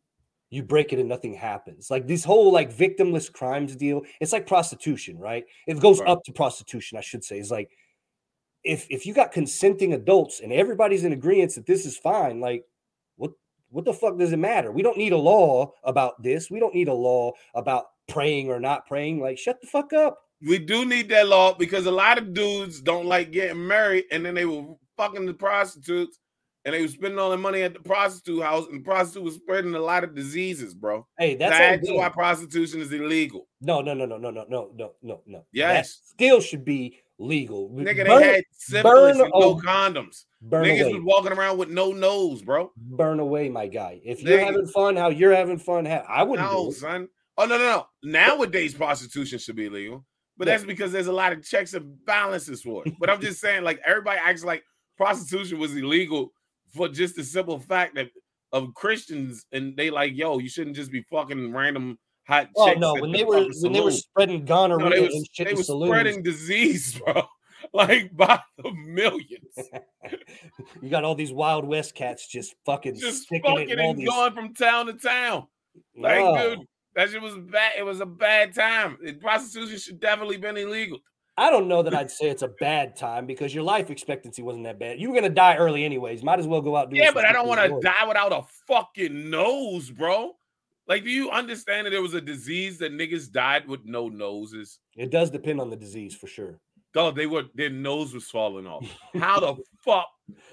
you 0.51 0.63
break 0.63 0.93
it 0.93 0.99
and 0.99 1.09
nothing 1.09 1.33
happens. 1.35 1.91
Like 1.91 2.07
this 2.07 2.25
whole 2.25 2.53
like 2.53 2.71
victimless 2.75 3.33
crimes 3.33 3.77
deal, 3.77 4.03
it's 4.21 4.33
like 4.33 4.47
prostitution, 4.47 5.19
right? 5.19 5.45
It 5.67 5.81
goes 5.81 6.01
Right. 6.01 6.09
up 6.11 6.25
to 6.25 6.33
prostitution, 6.33 6.99
I 6.99 7.01
should 7.03 7.25
say. 7.25 7.39
It's 7.39 7.51
like 7.51 7.71
if 8.65 8.87
if 8.91 9.07
you 9.07 9.15
got 9.15 9.33
consenting 9.33 9.95
adults 9.95 10.41
and 10.41 10.53
everybody's 10.53 11.05
in 11.05 11.13
agreement 11.13 11.55
that 11.55 11.67
this 11.67 11.87
is 11.87 11.97
fine, 11.97 12.41
like 12.41 12.65
what 13.17 13.33
what 13.71 13.85
the 13.85 13.95
fuck 13.95 14.19
does 14.19 14.33
it 14.33 14.39
matter? 14.39 14.71
We 14.73 14.83
don't 14.83 14.99
need 14.99 15.13
a 15.13 15.17
law 15.17 15.73
about 15.85 16.23
this. 16.23 16.51
We 16.51 16.61
don't 16.61 16.75
need 16.75 16.89
a 16.89 16.95
law 16.95 17.33
about 17.55 17.87
praying 18.09 18.51
or 18.51 18.61
not 18.61 18.87
praying. 18.87 19.21
Like 19.21 19.39
shut 19.39 19.61
the 19.61 19.67
fuck 19.69 19.93
up. 19.93 20.19
We 20.47 20.59
do 20.59 20.85
need 20.87 21.09
that 21.11 21.29
law 21.29 21.55
because 21.55 21.87
a 21.87 21.91
lot 21.91 22.19
of 22.19 22.33
dudes 22.33 22.81
don't 22.81 23.07
like 23.07 23.31
getting 23.31 23.67
married 23.67 24.05
and 24.11 24.25
then 24.25 24.35
they 24.35 24.47
were 24.47 24.65
fucking 24.97 25.27
the 25.27 25.35
prostitutes 25.35 26.19
and 26.65 26.75
they 26.75 26.83
were 26.83 26.89
spending 26.89 27.19
all 27.19 27.29
their 27.31 27.39
money 27.39 27.63
at 27.63 27.75
the 27.75 27.81
prostitute 27.81 28.43
house 28.43 28.67
and 28.67 28.81
the 28.81 28.85
prostitute 28.85 29.23
was 29.23 29.35
spreading 29.35 29.75
a 29.75 29.79
lot 29.81 30.05
of 30.05 30.15
diseases, 30.15 30.75
bro. 30.75 31.07
Hey, 31.19 31.35
that's, 31.37 31.57
That's, 31.59 31.91
why 31.91 32.09
prostitution 32.11 32.81
is 32.81 32.93
illegal. 32.93 33.49
No, 33.61 33.81
no, 33.81 33.93
no, 33.95 34.07
no, 34.07 34.17
no, 34.19 34.31
no, 34.31 34.47
no, 34.49 34.71
no, 34.75 34.93
no, 35.03 35.23
no. 35.27 35.39
That 35.39 35.45
Yes. 35.53 36.01
still 36.05 36.41
should 36.41 36.65
be 36.65 36.99
legal. 37.19 37.69
Nigga, 37.71 38.07
burn, 38.07 38.21
they 38.21 38.35
had 38.37 38.45
syphilis 38.53 39.19
and 39.19 39.31
no 39.35 39.53
a- 39.53 39.63
condoms. 39.63 40.25
burn 40.41 40.65
Niggas 40.65 40.85
away, 40.87 40.95
was 40.95 41.03
walking 41.05 41.33
around 41.33 41.59
with 41.59 41.69
no 41.69 41.93
nose, 41.93 42.41
bro. 42.43 42.73
burn 42.77 43.21
away, 43.21 43.49
my 43.51 43.67
guy. 43.67 44.01
If 44.05 44.23
you're 44.23 44.39
Nigga. 44.39 44.45
having 44.47 44.67
fun, 44.69 44.97
how 44.97 45.11
you're 45.11 45.35
having 45.35 45.59
fun, 45.59 45.87
I 45.87 46.23
wouldn't 46.23 46.51
No, 46.51 46.71
son. 46.71 47.09
Oh 47.39 47.45
no, 47.47 47.57
no, 47.59 47.65
no. 47.65 47.87
Nowadays 48.03 48.75
prostitution 48.75 49.39
should 49.39 49.57
be 49.57 49.67
illegal, 49.67 50.05
but 50.41 50.49
Yeah. 50.49 50.55
that's 50.55 50.67
because 50.67 50.91
there's 50.91 51.07
a 51.07 51.13
lot 51.13 51.35
of 51.35 51.45
checks 51.47 51.75
and 51.75 52.03
balances 52.07 52.63
for 52.63 52.83
it. 52.87 52.95
But 52.99 53.11
I'm 53.11 53.21
just 53.21 53.41
saying, 53.43 53.63
like 53.63 53.79
everybody 53.85 54.19
acts 54.25 54.43
like 54.43 54.65
prostitution 54.97 55.59
was 55.59 55.77
illegal 55.77 56.33
for 56.75 56.89
just 56.89 57.15
the 57.17 57.23
simple 57.25 57.61
fact 57.61 57.95
that 57.97 58.09
of 58.53 58.73
Christians, 58.75 59.45
and 59.53 59.77
they 59.77 59.91
like, 59.91 60.17
yo, 60.17 60.39
you 60.39 60.49
shouldn't 60.49 60.77
just 60.77 60.91
be 60.91 61.03
fucking 61.11 61.53
random 61.53 61.99
hot 62.27 62.49
Oh 62.57 62.73
no, 62.73 62.95
when 62.95 63.13
they 63.13 63.23
were 63.23 63.45
fucking 63.45 63.63
when 63.63 63.73
they 63.75 63.81
were 63.83 63.91
spreading 63.91 64.45
gonorrhea 64.47 64.89
No, 64.89 64.97
they 64.97 65.01
was, 65.03 65.15
and 65.15 65.27
shit 65.31 65.47
they 65.49 65.55
was 65.55 65.67
spreading 65.67 66.23
disease, 66.23 66.99
bro, 67.05 67.23
like 67.75 68.17
by 68.17 68.41
the 68.57 68.73
millions. 68.73 69.55
you 70.83 70.89
got 70.89 71.05
all 71.05 71.15
these 71.15 71.33
Wild 71.33 71.67
West 71.67 71.95
cats 71.95 72.27
just 72.27 72.55
fucking 72.65 72.97
just 72.99 73.25
sticking 73.25 73.51
fucking 73.51 73.69
it 73.69 73.79
and 73.79 73.99
these. 73.99 74.09
going 74.09 74.33
from 74.33 74.55
town 74.55 74.87
to 74.87 74.95
town. 74.95 75.47
Like, 75.97 76.19
No. 76.19 76.57
dude, 76.57 76.67
that 76.97 77.11
shit 77.11 77.23
was 77.23 77.37
bad. 77.37 77.73
It 77.79 77.83
was 77.83 78.01
a 78.01 78.07
bad 78.07 78.55
time. 78.55 78.99
Prostitution 79.21 79.79
should 79.79 80.01
definitely 80.01 80.37
been 80.37 80.57
illegal. 80.57 80.99
I 81.37 81.49
don't 81.51 81.69
know 81.69 81.83
that 81.83 81.95
I'd 81.95 82.11
say 82.11 82.29
it's 82.29 82.43
a 82.43 82.49
bad 82.49 82.97
time 82.97 83.25
because 83.25 83.55
your 83.55 83.65
life 83.65 83.91
expectancy 83.91 84.43
wasn't 84.43 84.65
that 84.65 84.79
bad. 84.79 85.01
You 85.01 85.09
were 85.09 85.15
gonna 85.15 85.31
die 85.31 85.57
early 85.57 85.85
anyways. 85.85 86.23
Might 86.23 86.39
as 86.39 86.47
well 86.47 86.61
go 86.61 86.77
out 86.77 86.95
Yeah, 86.95 87.13
but 87.13 87.25
I 87.25 87.33
don't 87.33 87.49
want 87.49 87.61
to 87.61 87.81
die 87.81 88.07
without 88.07 88.33
a 88.33 88.43
fucking 88.67 89.31
nose, 89.31 89.91
bro. 89.91 90.33
Like, 90.87 91.05
do 91.05 91.11
you 91.11 91.31
understand 91.31 91.87
that 91.87 91.91
there 91.91 92.03
was 92.03 92.15
a 92.15 92.21
disease 92.21 92.79
that 92.79 92.93
niggas 92.93 93.31
died 93.31 93.69
with 93.69 93.81
no 93.85 94.09
noses? 94.09 94.81
It 94.97 95.11
does 95.11 95.31
depend 95.31 95.61
on 95.61 95.71
the 95.71 95.77
disease 95.77 96.15
for 96.15 96.27
sure. 96.27 96.59
Dog, 96.93 97.15
they 97.15 97.27
were 97.27 97.45
their 97.55 97.71
nose 97.71 98.13
was 98.13 98.25
falling 98.29 98.67
off. 98.67 98.85
How 99.15 99.39
the 99.39 99.55
fuck? 99.85 100.09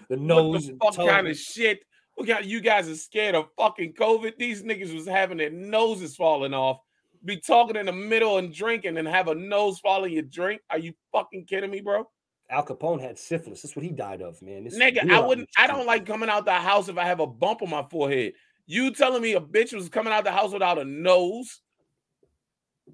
The 0.10 0.16
What 0.16 0.20
nose, 0.22 0.68
the 0.68 0.72
and 0.74 0.82
fuck 0.82 0.96
kind 1.08 1.28
of 1.28 1.36
shit? 1.36 1.80
Look 2.18 2.30
how 2.30 2.40
you 2.40 2.62
guys 2.62 2.90
are 2.90 2.96
scared 2.96 3.36
of 3.36 3.48
fucking 3.58 3.94
COVID. 3.94 4.38
These 4.38 4.64
niggas 4.64 4.94
was 4.94 5.08
having 5.08 5.38
their 5.38 5.52
noses 5.52 6.16
falling 6.16 6.54
off. 6.54 6.80
Be 7.24 7.38
talking 7.38 7.76
in 7.76 7.86
the 7.86 7.92
middle 7.92 8.38
and 8.38 8.54
drinking 8.54 8.98
and 8.98 9.08
have 9.08 9.28
a 9.28 9.36
nose 9.36 9.80
fall 9.80 10.04
in 10.04 10.14
your 10.14 10.24
drink. 10.24 10.62
Are 10.70 10.80
you 10.80 10.94
fucking 11.12 11.46
kidding 11.46 11.70
me, 11.70 11.82
bro? 11.82 12.10
Al 12.50 12.66
Capone 12.66 13.02
had 13.02 13.20
syphilis. 13.20 13.62
That's 13.62 13.76
what 13.76 13.84
he 13.84 13.92
died 13.92 14.22
of, 14.22 14.42
man. 14.42 14.66
It's 14.66 14.78
Nigga, 14.78 15.10
I 15.10 15.20
wouldn't. 15.20 15.50
I 15.58 15.68
don't 15.68 15.86
like 15.86 16.06
coming 16.06 16.30
out 16.30 16.46
the 16.46 16.54
house 16.54 16.88
if 16.88 16.98
I 16.98 17.04
have 17.06 17.20
a 17.20 17.28
bump 17.28 17.62
on 17.62 17.70
my 17.70 17.86
forehead. 17.90 18.34
You 18.66 18.92
telling 18.92 19.22
me 19.22 19.34
a 19.34 19.42
bitch 19.42 19.74
was 19.74 19.90
coming 19.90 20.14
out 20.14 20.24
the 20.24 20.32
house 20.32 20.54
without 20.54 20.78
a 20.78 20.86
nose? 20.86 21.62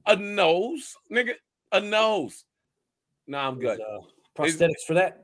A 0.08 0.16
nose, 0.16 0.96
nigga. 1.12 1.34
A 1.72 1.80
nose. 1.80 2.46
Nah, 3.28 3.48
I'm 3.48 3.60
good. 3.60 3.80
Uh, 3.80 4.02
prosthetics 4.36 4.86
for 4.88 4.96
that. 4.96 5.24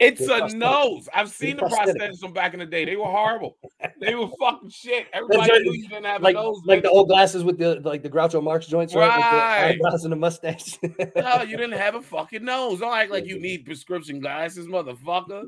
It's 0.00 0.20
a 0.20 0.48
nose. 0.56 1.08
I've 1.12 1.28
seen 1.28 1.56
the 1.56 1.62
prosthetics 1.62 2.20
from 2.20 2.32
back 2.32 2.54
in 2.54 2.60
the 2.60 2.66
day. 2.66 2.84
They 2.84 2.94
were 2.94 3.06
horrible. 3.06 3.56
they 4.00 4.14
were 4.14 4.28
fucking 4.38 4.70
shit. 4.70 5.08
Everybody 5.12 5.50
right. 5.50 5.62
knew 5.62 5.72
you 5.72 5.88
didn't 5.88 6.04
have 6.06 6.22
Like 6.22 6.36
a 6.36 6.38
nose. 6.38 6.62
like 6.66 6.82
the 6.82 6.90
old 6.90 7.08
glasses 7.08 7.42
with 7.42 7.58
the 7.58 7.80
like 7.80 8.04
the 8.04 8.08
Groucho 8.10 8.40
Marx 8.42 8.66
joints, 8.68 8.94
right? 8.94 9.06
With 9.16 9.26
the 9.26 9.82
eyebrows 9.84 10.04
and 10.04 10.12
the 10.12 10.16
mustache. 10.16 10.78
No, 11.16 11.42
you 11.42 11.56
didn't 11.56 11.72
have 11.78 11.96
a 11.96 12.02
fucking 12.02 12.44
nose. 12.44 12.78
Don't 12.78 12.96
act 12.96 13.10
like 13.10 13.26
you 13.26 13.40
need 13.40 13.64
prescription 13.64 14.20
glasses, 14.20 14.68
motherfucker. 14.68 15.46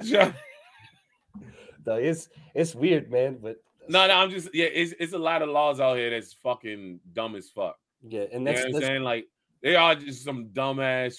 no, 1.86 1.94
it's 1.96 2.28
it's 2.54 2.74
weird, 2.74 3.10
man. 3.10 3.38
But 3.42 3.56
no, 3.88 4.06
no, 4.06 4.14
I'm 4.14 4.30
just 4.30 4.48
yeah. 4.54 4.66
It's 4.66 4.94
it's 4.98 5.12
a 5.12 5.18
lot 5.18 5.42
of 5.42 5.50
laws 5.50 5.80
out 5.80 5.96
here 5.98 6.10
that's 6.10 6.32
fucking 6.32 7.00
dumb 7.12 7.36
as 7.36 7.50
fuck. 7.50 7.76
yeah, 8.02 8.22
and 8.32 8.32
You 8.32 8.38
know 8.40 8.44
that's, 8.52 8.60
what 8.60 8.66
I'm 8.66 8.72
that's 8.72 8.86
saying? 8.86 9.02
Like 9.02 9.26
they 9.62 9.76
are 9.76 9.94
just 9.94 10.24
some 10.24 10.46
dumbass 10.54 11.16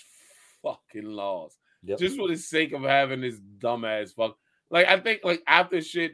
fucking 0.63 1.05
laws. 1.05 1.57
Yep. 1.86 1.99
Just 1.99 2.17
for 2.17 2.27
the 2.27 2.36
sake 2.36 2.73
of 2.73 2.81
having 2.81 3.21
this 3.21 3.39
dumbass 3.59 4.13
fuck. 4.13 4.38
Like 4.71 4.88
I 4.88 4.99
think 4.99 5.21
like 5.23 5.43
after 5.47 5.81
shit, 5.81 6.13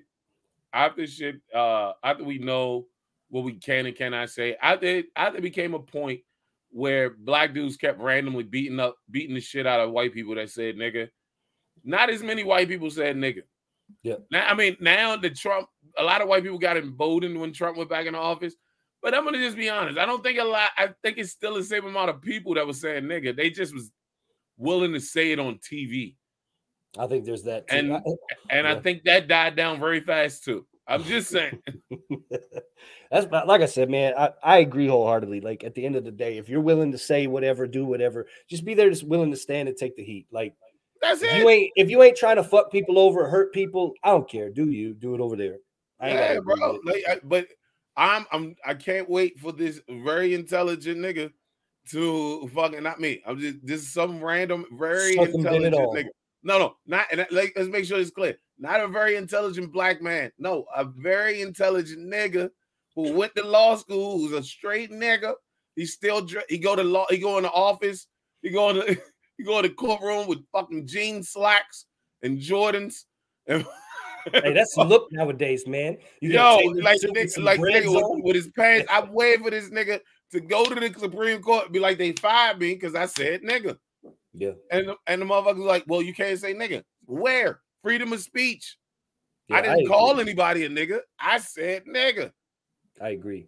after 0.74 1.07
shit, 1.07 1.41
uh, 1.55 1.93
after 2.03 2.24
we 2.24 2.38
know 2.38 2.88
what 3.30 3.45
we 3.45 3.53
can 3.53 3.86
and 3.86 3.95
cannot 3.95 4.30
say, 4.30 4.55
after 4.61 5.03
after 5.15 5.38
it 5.38 5.41
became 5.41 5.74
a 5.74 5.80
point 5.80 6.22
where 6.69 7.11
black 7.11 7.53
dudes 7.53 7.78
kept 7.78 7.99
randomly 7.99 8.43
beating 8.43 8.80
up, 8.80 8.95
beating 9.09 9.36
the 9.36 9.41
shit 9.41 9.65
out 9.65 9.80
of 9.80 9.91
white 9.91 10.13
people 10.13 10.36
that 10.36 10.49
said 10.49 10.76
nigga. 10.76 11.09
Not 11.84 12.09
as 12.09 12.22
many 12.22 12.43
white 12.43 12.67
people 12.67 12.91
said 12.91 13.15
nigga. 13.15 13.43
Yeah. 14.03 14.15
Now 14.30 14.47
I 14.47 14.53
mean 14.53 14.76
now 14.80 15.15
the 15.15 15.30
Trump, 15.30 15.67
a 15.97 16.03
lot 16.03 16.22
of 16.22 16.28
white 16.28 16.43
people 16.43 16.59
got 16.59 16.78
emboldened 16.78 17.39
when 17.39 17.53
Trump 17.53 17.78
went 17.78 17.89
back 17.89 18.05
in 18.05 18.13
the 18.13 18.19
office. 18.19 18.55
But 19.01 19.15
I'm 19.15 19.24
gonna 19.24 19.39
just 19.39 19.57
be 19.57 19.69
honest. 19.69 19.97
I 19.97 20.05
don't 20.05 20.24
think 20.24 20.38
a 20.38 20.43
lot. 20.43 20.69
I 20.78 20.89
think 21.01 21.17
it's 21.17 21.32
still 21.32 21.55
the 21.55 21.63
same 21.63 21.86
amount 21.86 22.09
of 22.09 22.22
people 22.22 22.53
that 22.55 22.67
was 22.67 22.82
saying 22.82 23.05
nigga. 23.05 23.36
They 23.36 23.49
just 23.49 23.74
was 23.74 23.89
willing 24.62 24.93
to 24.93 24.99
say 25.01 25.32
it 25.32 25.39
on 25.39 25.57
TV, 25.59 26.16
I 26.97 27.07
think 27.07 27.26
there's 27.26 27.43
that. 27.43 27.68
Too. 27.68 27.76
And- 27.78 27.93
I- 27.93 28.01
oh, 28.05 28.18
and 28.49 28.68
I 28.68 28.76
think 28.80 29.03
that 29.03 29.28
died 29.28 29.55
down 29.55 29.80
very 29.80 29.99
fast 30.01 30.43
too. 30.43 30.66
I'm 30.88 31.03
just 31.03 31.30
saying. 31.30 31.62
That's 33.12 33.28
like 33.32 33.62
I 33.62 33.66
said, 33.66 33.89
man. 33.89 34.14
I, 34.18 34.32
I 34.43 34.57
agree 34.59 34.88
wholeheartedly. 34.88 35.41
Like 35.41 35.64
at 35.64 35.76
the 35.76 35.86
end 35.86 35.95
of 35.95 36.03
the 36.05 36.12
day, 36.12 36.38
if 36.38 36.49
you're 36.49 36.62
willing 36.62 36.91
to 36.93 36.97
say 36.97 37.28
whatever, 37.28 37.68
do 37.68 37.86
whatever, 37.86 38.28
just 38.49 38.66
be 38.66 38.74
there, 38.74 38.89
just 38.89 39.03
willing 39.03 39.32
to 39.32 39.38
stand 39.38 39.68
and 39.70 39.78
take 39.78 39.95
the 39.95 40.03
heat. 40.03 40.28
Like 40.32 40.53
That's 41.01 41.22
if 41.22 41.32
it. 41.34 41.38
you 41.38 41.49
ain't 41.49 41.72
if 41.76 41.89
you 41.89 42.01
ain't 42.03 42.18
trying 42.18 42.38
to 42.38 42.43
fuck 42.43 42.72
people 42.72 42.97
over, 42.99 43.28
hurt 43.28 43.53
people, 43.53 43.93
I 44.03 44.09
don't 44.12 44.30
care. 44.30 44.49
Do 44.49 44.70
you 44.70 44.93
do 44.93 45.14
it 45.16 45.22
over 45.22 45.36
there? 45.36 45.57
I 45.99 46.09
Yeah, 46.09 46.39
bro. 46.39 46.80
Like, 46.84 47.03
I- 47.09 47.20
but 47.24 47.47
I'm 47.95 48.26
I'm 48.32 48.55
I 48.66 48.74
can't 48.74 49.09
wait 49.09 49.39
for 49.39 49.51
this 49.51 49.82
very 49.89 50.34
intelligent 50.34 50.99
nigga 50.99 51.32
to 51.90 52.48
fucking 52.54 52.84
not 52.84 53.00
me. 53.00 53.22
I'm 53.26 53.40
just 53.40 53.66
this 53.66 53.82
is 53.82 53.94
some 53.94 54.24
random 54.24 54.66
very 54.74 55.18
intelligent 55.18 55.76
nigga. 55.76 56.08
No, 56.44 56.58
no, 56.58 56.76
not 56.86 57.08
and 57.12 57.26
like 57.32 57.54
let's 57.56 57.70
make 57.70 57.86
sure 57.86 58.00
it's 58.00 58.12
clear. 58.12 58.38
Not 58.58 58.80
a 58.80 58.88
very 58.88 59.16
intelligent 59.16 59.72
black 59.72 60.02
man. 60.02 60.32
No, 60.38 60.66
a 60.76 60.86
very 60.86 61.42
intelligent 61.42 62.12
nigga 62.12 62.50
who 62.96 63.14
went 63.14 63.36
to 63.36 63.46
law 63.46 63.76
school, 63.76 64.18
who's 64.18 64.34
a 64.34 64.44
straight 64.44 64.92
nigga. 64.92 65.34
He 65.76 65.86
still 65.86 66.28
he 66.50 66.58
go 66.58 66.76
to 66.76 66.84
law, 66.84 67.06
he 67.10 67.18
go 67.18 67.38
in 67.38 67.44
the 67.44 67.52
office, 67.52 68.08
he 68.42 68.50
go 68.50 68.70
in 68.70 68.78
the 68.78 69.02
he 69.38 69.44
go 69.44 69.60
in 69.60 69.64
the 69.64 69.70
courtroom 69.70 70.28
with 70.28 70.40
fucking 70.52 70.88
jean 70.88 71.24
slacks 71.24 71.86
and 72.22 72.40
Jordans 72.40 73.06
and 73.48 73.66
Hey, 74.32 74.54
that's 74.54 74.78
look 74.78 75.08
nowadays, 75.12 75.66
man. 75.68 75.98
You 76.22 76.32
Yo, 76.32 76.58
like 76.82 77.00
nigga, 77.02 77.44
like 77.44 77.60
nigga 77.60 77.94
with, 77.94 78.24
with 78.24 78.36
his 78.36 78.50
pants. 78.50 78.88
I'm 78.92 79.14
waiting 79.14 79.44
for 79.44 79.50
this 79.50 79.70
nigga 79.70 80.00
to 80.32 80.40
go 80.40 80.66
to 80.66 80.76
the 80.76 80.94
Supreme 81.00 81.42
Court 81.42 81.66
and 81.66 81.74
be 81.74 81.80
like, 81.80 81.98
they 81.98 82.12
fired 82.14 82.60
me 82.60 82.74
because 82.74 82.96
I 82.96 83.06
said 83.06 83.42
nigga. 83.44 83.78
Yeah, 84.34 84.52
And 84.72 84.88
the, 84.90 84.96
and 85.08 85.22
the 85.22 85.26
motherfucker's 85.26 85.60
like, 85.66 85.84
well, 85.88 86.02
you 86.02 86.14
can't 86.14 86.40
say 86.40 86.54
nigga. 86.54 86.84
Where? 87.06 87.60
Freedom 87.84 88.14
of 88.14 88.22
speech. 88.22 88.78
yeah, 89.50 89.58
I 89.58 89.62
didn't 89.62 89.88
call 89.88 90.20
anybody 90.20 90.64
a 90.66 90.70
nigga. 90.70 91.00
I 91.20 91.40
said 91.40 91.84
nigga. 91.86 92.32
I 93.02 93.10
agree. 93.10 93.48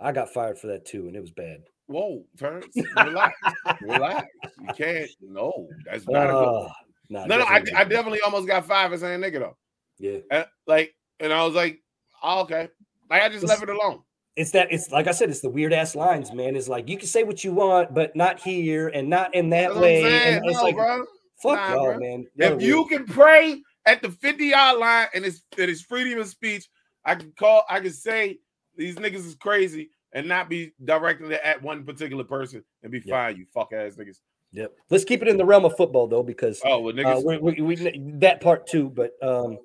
I 0.00 0.10
got 0.12 0.30
fired 0.30 0.58
for 0.58 0.66
that 0.68 0.84
too, 0.86 1.06
and 1.06 1.14
it 1.16 1.20
was 1.20 1.30
bad. 1.30 1.62
Whoa, 1.86 2.24
Terrence, 2.38 2.74
relax, 2.96 3.34
relax. 3.82 4.26
You 4.60 4.74
can't. 4.74 5.10
No, 5.20 5.68
that's 5.84 6.08
not 6.08 6.26
a 6.30 6.32
good. 6.32 6.48
Uh, 6.66 6.68
nah, 7.10 7.26
No, 7.26 7.38
no, 7.38 7.44
I, 7.44 7.58
definitely 7.60 7.72
I 7.74 7.84
definitely 7.84 8.20
almost 8.22 8.48
got 8.48 8.64
fired 8.66 8.90
for 8.90 8.98
saying 8.98 9.20
nigga 9.20 9.38
though. 9.40 9.56
yeah. 9.98 10.18
And, 10.30 10.46
like, 10.66 10.94
and 11.20 11.32
I 11.32 11.44
was 11.44 11.54
like, 11.54 11.80
oh, 12.22 12.40
okay. 12.42 12.68
Like 13.10 13.22
I 13.22 13.28
just 13.28 13.44
It's- 13.44 13.50
left 13.60 13.62
it 13.62 13.68
alone. 13.68 14.02
It's 14.36 14.50
that 14.52 14.68
it's 14.72 14.90
like 14.90 15.06
I 15.06 15.12
said, 15.12 15.30
it's 15.30 15.40
the 15.40 15.50
weird 15.50 15.72
ass 15.72 15.94
lines, 15.94 16.32
man. 16.32 16.56
It's 16.56 16.68
like 16.68 16.88
you 16.88 16.96
can 16.96 17.06
say 17.06 17.22
what 17.22 17.44
you 17.44 17.52
want, 17.52 17.94
but 17.94 18.14
not 18.16 18.40
here 18.40 18.88
and 18.88 19.08
not 19.08 19.34
in 19.34 19.50
that 19.50 19.76
way. 19.76 20.04
And 20.04 20.44
it's 20.44 20.56
No, 20.58 20.62
like 20.62 20.74
bro. 20.76 21.04
fuck 21.40 21.54
Nah, 21.54 21.70
y'all, 21.74 21.84
bro. 21.90 21.98
man. 22.00 22.26
If 22.36 22.60
you 22.62 22.78
weird. 22.82 23.06
can 23.06 23.06
pray 23.14 23.62
at 23.86 24.02
the 24.02 24.10
50 24.10 24.46
yard 24.46 24.78
line 24.78 25.06
and 25.14 25.24
it's 25.24 25.42
it 25.56 25.68
is 25.68 25.82
freedom 25.82 26.18
of 26.20 26.28
speech, 26.28 26.68
I 27.04 27.14
can 27.14 27.32
call, 27.38 27.64
I 27.68 27.80
can 27.80 27.92
say 27.92 28.38
these 28.76 28.96
niggas 28.96 29.26
is 29.26 29.36
crazy 29.36 29.90
and 30.12 30.26
not 30.26 30.48
be 30.48 30.72
directing 30.84 31.30
it 31.30 31.40
at 31.44 31.62
one 31.62 31.84
particular 31.84 32.24
person 32.24 32.64
and 32.82 32.90
be 32.90 33.02
Yeah. 33.04 33.26
fine, 33.26 33.36
you 33.36 33.46
fuck 33.54 33.72
ass 33.72 33.96
niggas. 33.96 34.18
Yep. 34.52 34.72
Let's 34.90 35.04
keep 35.04 35.20
it 35.22 35.28
in 35.28 35.36
the 35.36 35.44
realm 35.44 35.64
of 35.64 35.76
football 35.76 36.06
though, 36.08 36.22
because 36.22 36.60
Oh, 36.64 36.80
well, 36.80 36.92
uh, 36.98 37.02
niggas. 37.02 37.40
we, 37.40 37.60
we, 37.60 37.76
we 37.76 38.14
that 38.20 38.40
part 38.40 38.66
too. 38.66 38.88
But 38.90 39.12
um, 39.22 39.58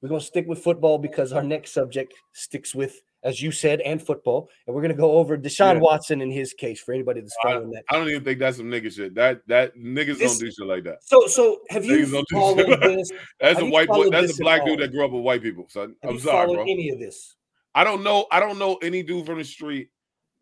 we're 0.00 0.08
gonna 0.08 0.20
stick 0.20 0.46
with 0.46 0.62
football 0.62 0.98
because 0.98 1.32
our 1.32 1.42
next 1.44 1.72
subject 1.72 2.12
sticks 2.32 2.74
with, 2.74 3.00
as 3.24 3.40
you 3.40 3.52
said, 3.52 3.80
and 3.82 4.02
football, 4.02 4.48
and 4.66 4.74
we're 4.74 4.82
gonna 4.82 4.94
go 4.94 5.12
over 5.12 5.36
Deshaun 5.38 5.74
Yeah. 5.74 5.80
Watson 5.80 6.20
in 6.20 6.30
his 6.30 6.52
case 6.52 6.80
for 6.80 6.92
anybody 6.92 7.20
that's 7.20 7.36
following 7.42 7.70
that. 7.70 7.84
I 7.88 7.94
don't 7.94 8.08
even 8.08 8.24
think 8.24 8.38
that's 8.38 8.56
some 8.56 8.66
nigga 8.66 8.92
shit. 8.92 9.14
That 9.14 9.46
that 9.48 9.76
niggas 9.76 10.18
This- 10.18 10.38
don't 10.38 10.46
do 10.46 10.50
shit 10.52 10.66
like 10.66 10.84
that. 10.84 11.04
So, 11.04 11.26
so 11.26 11.60
have 11.70 11.84
you 11.84 11.98
Niggas 11.98 12.12
don't 12.12 12.28
followed 12.30 12.80
this? 12.80 13.10
That's 13.40 13.58
Have 13.58 13.68
a 13.68 13.70
white 13.70 13.88
boy. 13.88 14.10
That's 14.10 14.38
a 14.38 14.42
black 14.42 14.62
all? 14.62 14.66
dude 14.68 14.80
that 14.80 14.92
grew 14.92 15.04
up 15.04 15.10
with 15.12 15.22
white 15.22 15.42
people, 15.42 15.66
son. 15.68 15.94
Have 16.02 16.12
I'm 16.12 16.18
sorry, 16.18 16.54
bro. 16.54 16.62
any 16.62 16.90
of 16.90 16.98
this? 16.98 17.36
I 17.74 17.84
don't 17.84 18.02
know. 18.02 18.26
I 18.30 18.40
don't 18.40 18.58
know 18.58 18.76
any 18.82 19.02
dude 19.02 19.26
from 19.26 19.38
the 19.38 19.44
street 19.44 19.88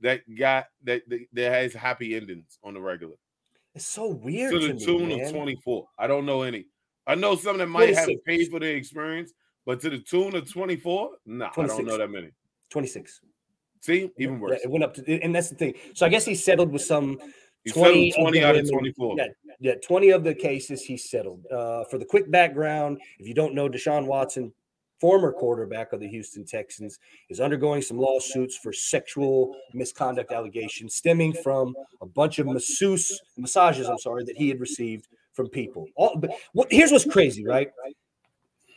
that 0.00 0.22
got 0.34 0.66
that 0.84 1.02
that, 1.08 1.20
that 1.32 1.52
has 1.52 1.72
happy 1.74 2.16
endings 2.16 2.58
on 2.64 2.74
the 2.74 2.80
regular. 2.80 3.14
It's 3.74 3.86
so 3.86 4.08
weird 4.08 4.52
to 4.52 4.60
to, 4.60 4.66
the 4.68 4.74
me, 4.74 4.84
tune 4.84 5.08
man. 5.08 5.20
of 5.20 5.32
24. 5.32 5.86
I 5.98 6.06
don't 6.06 6.26
know 6.26 6.42
any. 6.42 6.66
I 7.06 7.14
know 7.14 7.36
some 7.36 7.58
that 7.58 7.66
might 7.68 7.94
have 7.94 8.04
26. 8.06 8.22
paid 8.26 8.50
for 8.50 8.58
the 8.60 8.66
experience, 8.66 9.32
but 9.64 9.80
to 9.80 9.90
the 9.90 9.98
tune 9.98 10.34
of 10.34 10.50
24, 10.50 11.10
nah, 11.26 11.50
I 11.56 11.66
don't 11.66 11.86
know 11.86 11.98
that 11.98 12.10
many. 12.10 12.30
26. 12.70 13.20
See, 13.80 14.10
even 14.18 14.34
Yeah, 14.34 14.40
worse. 14.40 14.60
it 14.62 14.70
went 14.70 14.84
up 14.84 14.94
to, 14.94 15.20
and 15.22 15.34
that's 15.34 15.48
the 15.48 15.56
thing. 15.56 15.74
So 15.94 16.06
I 16.06 16.08
guess 16.08 16.24
he 16.24 16.34
settled 16.34 16.70
with 16.72 16.82
some 16.82 17.18
He 17.64 17.70
20 17.70 18.10
of 18.12 18.16
20 18.22 18.38
the 18.40 18.46
out 18.46 18.56
of 18.56 18.70
24. 18.70 19.16
Yeah, 19.18 19.26
yeah, 19.58 19.74
20 19.82 20.10
of 20.10 20.24
the 20.24 20.34
cases 20.34 20.82
he 20.82 20.96
settled. 20.96 21.46
Uh, 21.50 21.84
for 21.84 21.98
the 21.98 22.04
quick 22.04 22.30
background, 22.30 23.00
if 23.18 23.26
you 23.26 23.34
don't 23.34 23.54
know, 23.54 23.68
Deshaun 23.68 24.06
Watson, 24.06 24.52
former 25.00 25.32
quarterback 25.32 25.92
of 25.94 26.00
the 26.00 26.08
Houston 26.08 26.44
Texans, 26.44 26.98
is 27.30 27.40
undergoing 27.40 27.80
some 27.80 27.98
lawsuits 27.98 28.56
for 28.56 28.72
sexual 28.72 29.56
misconduct 29.72 30.30
allegations 30.30 30.94
stemming 30.94 31.32
from 31.32 31.74
a 32.02 32.06
bunch 32.06 32.38
of 32.38 32.46
masseuse 32.46 33.18
massages, 33.38 33.88
I'm 33.88 33.98
sorry, 33.98 34.24
that 34.24 34.36
he 34.36 34.48
had 34.48 34.60
received 34.60 35.08
from 35.32 35.48
people. 35.48 35.86
All, 35.96 36.16
but 36.18 36.30
what, 36.52 36.68
here's 36.70 36.92
what's 36.92 37.06
crazy, 37.06 37.46
right? 37.46 37.70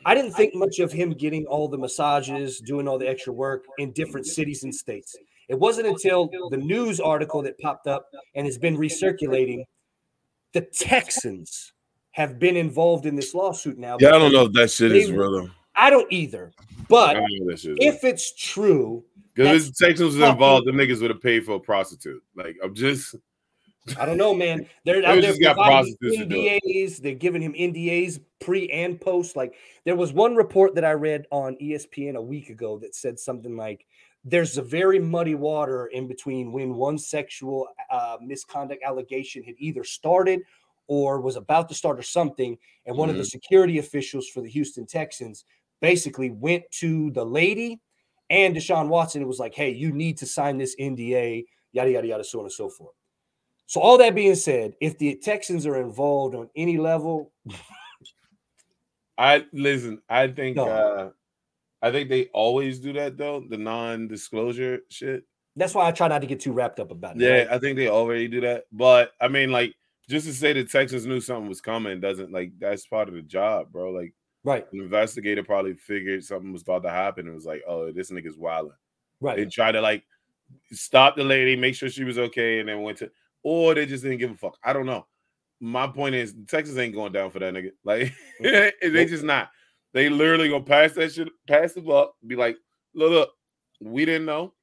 I 0.06 0.16
didn't 0.16 0.34
think 0.34 0.56
much 0.56 0.80
of 0.80 0.92
him 0.92 1.12
getting 1.12 1.46
all 1.46 1.68
the 1.68 1.78
massages, 1.78 2.60
doing 2.60 2.88
all 2.88 2.98
the 2.98 3.08
extra 3.08 3.34
work 3.34 3.66
in 3.78 3.92
different 3.92 4.26
cities 4.26 4.64
and 4.64 4.74
states. 4.74 5.16
It 5.50 5.60
wasn't 5.60 5.88
until 5.88 6.30
the 6.50 6.58
news 6.58 7.00
article 7.00 7.42
that 7.44 7.58
popped 7.60 7.88
up 7.88 8.08
and 8.36 8.46
has 8.46 8.58
been 8.58 8.78
recirculating. 8.78 9.66
The 10.54 10.62
Texans 10.62 11.74
have 12.12 12.40
been 12.40 12.56
involved 12.56 13.06
in 13.06 13.16
this 13.16 13.34
lawsuit 13.34 13.78
now. 13.78 13.98
Yeah, 14.00 14.10
I 14.10 14.20
don't 14.20 14.32
know 14.32 14.46
if 14.46 14.54
that 14.54 14.72
shit 14.72 14.92
is 14.96 15.10
They- 15.10 15.14
real. 15.16 15.50
I 15.76 15.90
don't 15.90 16.12
either. 16.12 16.54
But 16.88 17.14
don't 17.16 17.28
if 17.32 17.48
that 17.48 17.60
shit 17.60 17.72
is 17.72 17.96
if 17.96 18.04
it's 18.04 18.34
true, 18.34 19.04
because 19.34 19.70
if 19.70 19.78
Texans 19.78 20.16
was 20.16 20.30
involved, 20.30 20.68
the 20.68 20.72
niggas 20.72 21.02
would 21.02 21.10
have 21.10 21.22
paid 21.22 21.46
for 21.46 21.54
a 21.54 21.60
prostitute. 21.60 22.22
Like 22.36 22.56
I'm 22.64 22.76
just 22.76 23.16
I 24.00 24.06
don't 24.06 24.18
know, 24.18 24.34
man. 24.34 24.66
They're 24.86 25.02
They 25.02 25.08
out 25.08 25.14
there 25.16 25.22
just 25.32 25.42
got 25.42 25.56
providing 25.56 25.96
prostitutes 26.00 26.18
to 26.18 26.26
do 26.26 26.36
it. 26.42 26.64
NDAs. 26.66 26.98
They're 27.02 27.16
giving 27.16 27.42
him 27.42 27.54
NDAs 27.54 28.22
pre 28.40 28.70
and 28.70 29.00
post. 29.00 29.36
Like 29.36 29.56
there 29.86 29.96
was 29.96 30.14
one 30.14 30.36
report 30.36 30.76
that 30.76 30.86
I 30.86 30.92
read 30.94 31.26
on 31.32 31.58
ESPN 31.62 32.16
a 32.16 32.22
week 32.22 32.50
ago 32.50 32.78
that 32.80 32.96
said 32.96 33.20
something 33.20 33.58
like, 33.58 33.86
"There's 34.24 34.58
a 34.58 34.62
very 34.62 35.00
muddy 35.00 35.36
water 35.36 35.88
in 35.88 36.08
between 36.08 36.52
when 36.54 36.76
one 36.76 36.98
sexual 36.98 37.68
uh, 37.92 38.18
misconduct 38.22 38.84
allegation 38.84 39.44
had 39.44 39.56
either 39.58 39.84
started 39.84 40.40
or 40.88 41.20
was 41.20 41.36
about 41.36 41.68
to 41.70 41.76
start 41.76 42.00
or 42.00 42.04
something." 42.04 42.58
And 42.86 42.96
one 42.98 43.10
of 43.10 43.16
Mm-hmm. 43.16 43.22
the 43.22 43.26
security 43.26 43.78
officials 43.80 44.30
for 44.30 44.42
the 44.42 44.50
Houston 44.50 44.86
Texans 44.86 45.44
basically 45.82 46.30
went 46.30 46.64
to 46.72 47.12
the 47.12 47.26
lady 47.26 47.82
and 48.30 48.56
Deshaun 48.56 48.88
Watson. 48.88 49.22
It 49.22 49.28
was 49.28 49.40
like, 49.40 49.54
"Hey, 49.54 49.72
you 49.72 49.92
need 49.92 50.18
to 50.20 50.26
sign 50.26 50.58
this 50.58 50.74
NDA." 50.80 51.44
Yada 51.74 51.92
yada 51.92 52.08
yada, 52.08 52.24
so 52.24 52.40
on 52.40 52.46
and 52.46 52.52
so 52.54 52.70
forth. 52.70 52.94
So 53.66 53.82
all 53.82 53.98
that 53.98 54.14
being 54.16 54.36
said, 54.36 54.76
if 54.82 54.98
the 54.98 55.16
Texans 55.16 55.66
are 55.66 55.82
involved 55.82 56.36
on 56.36 56.50
any 56.56 56.78
level, 56.78 57.32
I 59.18 59.46
listen. 59.54 60.02
I 60.10 60.28
think 60.28 60.58
No. 60.58 60.68
uh 60.68 61.10
I 61.82 61.92
think 61.92 62.08
they 62.10 62.28
always 62.28 62.80
do 62.80 62.94
that 62.94 63.18
though, 63.18 63.44
the 63.50 63.58
non-disclosure 63.58 64.80
shit. 64.90 65.26
That's 65.56 65.76
why 65.76 65.88
I 65.88 65.92
try 65.92 66.08
not 66.08 66.20
to 66.22 66.28
get 66.28 66.40
too 66.40 66.54
wrapped 66.54 66.80
up 66.80 66.92
about 66.92 67.18
it. 67.18 67.22
Yeah, 67.22 67.40
right? 67.40 67.48
I 67.52 67.60
think 67.60 67.76
they 67.76 67.90
already 67.90 68.28
do 68.28 68.42
that. 68.42 68.66
But 68.72 69.12
I 69.20 69.28
mean, 69.28 69.52
like, 69.52 69.74
just 70.10 70.26
to 70.26 70.34
say 70.34 70.54
the 70.54 70.64
Texans 70.64 71.06
knew 71.06 71.20
something 71.20 71.48
was 71.50 71.62
coming 71.62 72.00
doesn't 72.00 72.32
like 72.32 72.54
that's 72.58 72.88
part 72.88 73.08
of 73.10 73.14
the 73.16 73.22
job, 73.22 73.72
bro. 73.72 73.92
Like, 73.92 74.14
right, 74.44 74.66
an 74.72 74.80
investigator 74.80 75.44
probably 75.44 75.74
figured 75.74 76.24
something 76.24 76.52
was 76.52 76.62
about 76.64 76.84
to 76.84 76.90
happen 76.90 77.26
and 77.28 77.36
was 77.36 77.46
like, 77.46 77.64
"Oh, 77.68 77.92
this 77.92 78.12
nigga's 78.12 78.38
wilding." 78.38 78.74
right. 79.22 79.38
They 79.38 79.46
tried 79.46 79.74
to 79.74 79.82
like 79.82 80.04
stop 80.72 81.16
the 81.16 81.24
lady, 81.24 81.56
make 81.56 81.76
sure 81.76 81.90
she 81.90 82.04
was 82.04 82.18
okay, 82.18 82.60
and 82.60 82.68
then 82.70 82.82
went 82.82 82.98
to, 83.00 83.12
or 83.44 83.76
they 83.76 83.86
just 83.86 84.04
didn't 84.04 84.20
give 84.20 84.32
a 84.32 84.36
fuck. 84.36 84.58
I 84.64 84.74
don't 84.74 84.86
know. 84.86 85.06
My 85.60 85.88
point 85.88 86.16
is, 86.16 86.34
Texas 86.48 86.78
ain't 86.78 86.94
going 86.96 87.14
down 87.14 87.32
for 87.32 87.40
that 87.40 87.54
nigga. 87.54 87.72
Like, 87.84 88.14
they 88.42 89.06
just 89.06 89.24
not. 89.24 89.50
They 89.94 90.10
literally 90.10 90.50
gonna 90.50 90.64
pass 90.64 90.94
that 90.94 91.14
shit, 91.14 91.30
pass 91.48 91.74
the 91.74 91.82
buck, 91.82 92.16
be 92.26 92.36
like, 92.36 92.58
look, 92.96 93.12
look, 93.12 93.30
we 93.80 94.06
didn't 94.06 94.26
know. 94.26 94.54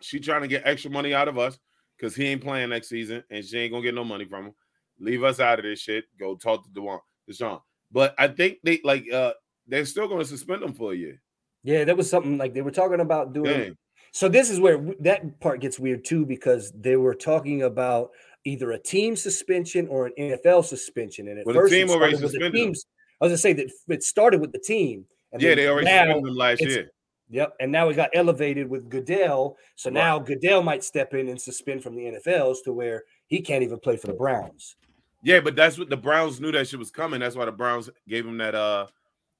She 0.00 0.18
trying 0.18 0.42
to 0.42 0.48
get 0.48 0.62
extra 0.64 0.90
money 0.90 1.14
out 1.14 1.28
of 1.28 1.38
us 1.38 1.58
because 1.96 2.14
he 2.14 2.26
ain't 2.26 2.42
playing 2.42 2.70
next 2.70 2.88
season, 2.88 3.22
and 3.30 3.44
she 3.44 3.58
ain't 3.58 3.72
gonna 3.72 3.84
get 3.84 3.94
no 3.94 4.04
money 4.04 4.24
from 4.24 4.46
him. 4.46 4.54
Leave 4.98 5.22
us 5.22 5.40
out 5.40 5.58
of 5.58 5.64
this 5.64 5.80
shit. 5.80 6.04
Go 6.18 6.34
talk 6.34 6.64
to 6.64 6.70
Dewan, 6.70 6.98
Deshaun. 7.30 7.60
But 7.92 8.14
I 8.18 8.28
think 8.28 8.58
they 8.64 8.80
like 8.82 9.10
uh 9.12 9.32
they're 9.66 9.84
still 9.84 10.08
gonna 10.08 10.24
suspend 10.24 10.62
him 10.62 10.74
for 10.74 10.92
a 10.92 10.96
year. 10.96 11.22
Yeah, 11.62 11.84
that 11.84 11.96
was 11.96 12.08
something 12.08 12.38
like 12.38 12.54
they 12.54 12.62
were 12.62 12.70
talking 12.70 13.00
about 13.00 13.32
doing. 13.32 13.50
Dang. 13.50 13.76
So 14.12 14.28
this 14.28 14.50
is 14.50 14.60
where 14.60 14.78
that 15.00 15.40
part 15.40 15.60
gets 15.60 15.78
weird 15.78 16.04
too, 16.04 16.26
because 16.26 16.72
they 16.72 16.96
were 16.96 17.14
talking 17.14 17.62
about 17.62 18.10
either 18.44 18.72
a 18.72 18.78
team 18.78 19.16
suspension 19.16 19.86
or 19.88 20.06
an 20.06 20.12
NFL 20.18 20.64
suspension. 20.64 21.28
And 21.28 21.38
at 21.38 21.46
Well, 21.46 21.54
the 21.54 21.60
first, 21.60 21.72
it 21.72 21.76
team 21.76 21.90
already 21.90 22.16
with 22.16 22.32
the 22.32 22.50
teams. 22.50 22.86
I 23.20 23.24
was 23.24 23.30
gonna 23.30 23.38
say 23.38 23.52
that 23.52 23.70
it 23.88 24.02
started 24.02 24.40
with 24.40 24.52
the 24.52 24.58
team. 24.58 25.06
And 25.32 25.40
Yeah, 25.40 25.54
they 25.54 25.68
already 25.68 25.86
suspended 25.86 26.16
him 26.16 26.34
last 26.34 26.60
year. 26.62 26.90
Yep, 27.32 27.54
and 27.60 27.70
now 27.70 27.88
it 27.88 27.94
got 27.94 28.10
elevated 28.12 28.68
with 28.68 28.88
Goodell. 28.88 29.56
So 29.76 29.88
Right. 29.88 29.94
now 29.94 30.18
Goodell 30.18 30.62
might 30.62 30.82
step 30.82 31.14
in 31.14 31.28
and 31.28 31.40
suspend 31.40 31.82
from 31.82 31.94
the 31.94 32.06
NFLs 32.06 32.62
to 32.64 32.72
where 32.72 33.04
he 33.28 33.40
can't 33.40 33.62
even 33.62 33.78
play 33.78 33.96
for 33.96 34.08
the 34.08 34.14
Browns. 34.14 34.74
Yeah, 35.22 35.38
but 35.38 35.54
that's 35.54 35.78
what 35.78 35.90
the 35.90 35.96
Browns 35.96 36.40
knew 36.40 36.50
that 36.50 36.66
shit 36.66 36.80
was 36.80 36.90
coming. 36.90 37.20
That's 37.20 37.36
why 37.36 37.44
the 37.44 37.52
Browns 37.52 37.88
gave 38.08 38.26
him 38.26 38.38
that 38.38 38.56
uh 38.56 38.86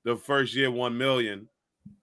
the 0.05 0.17
first 0.17 0.55
year 0.55 0.71
one 0.71 0.97
million, 0.97 1.49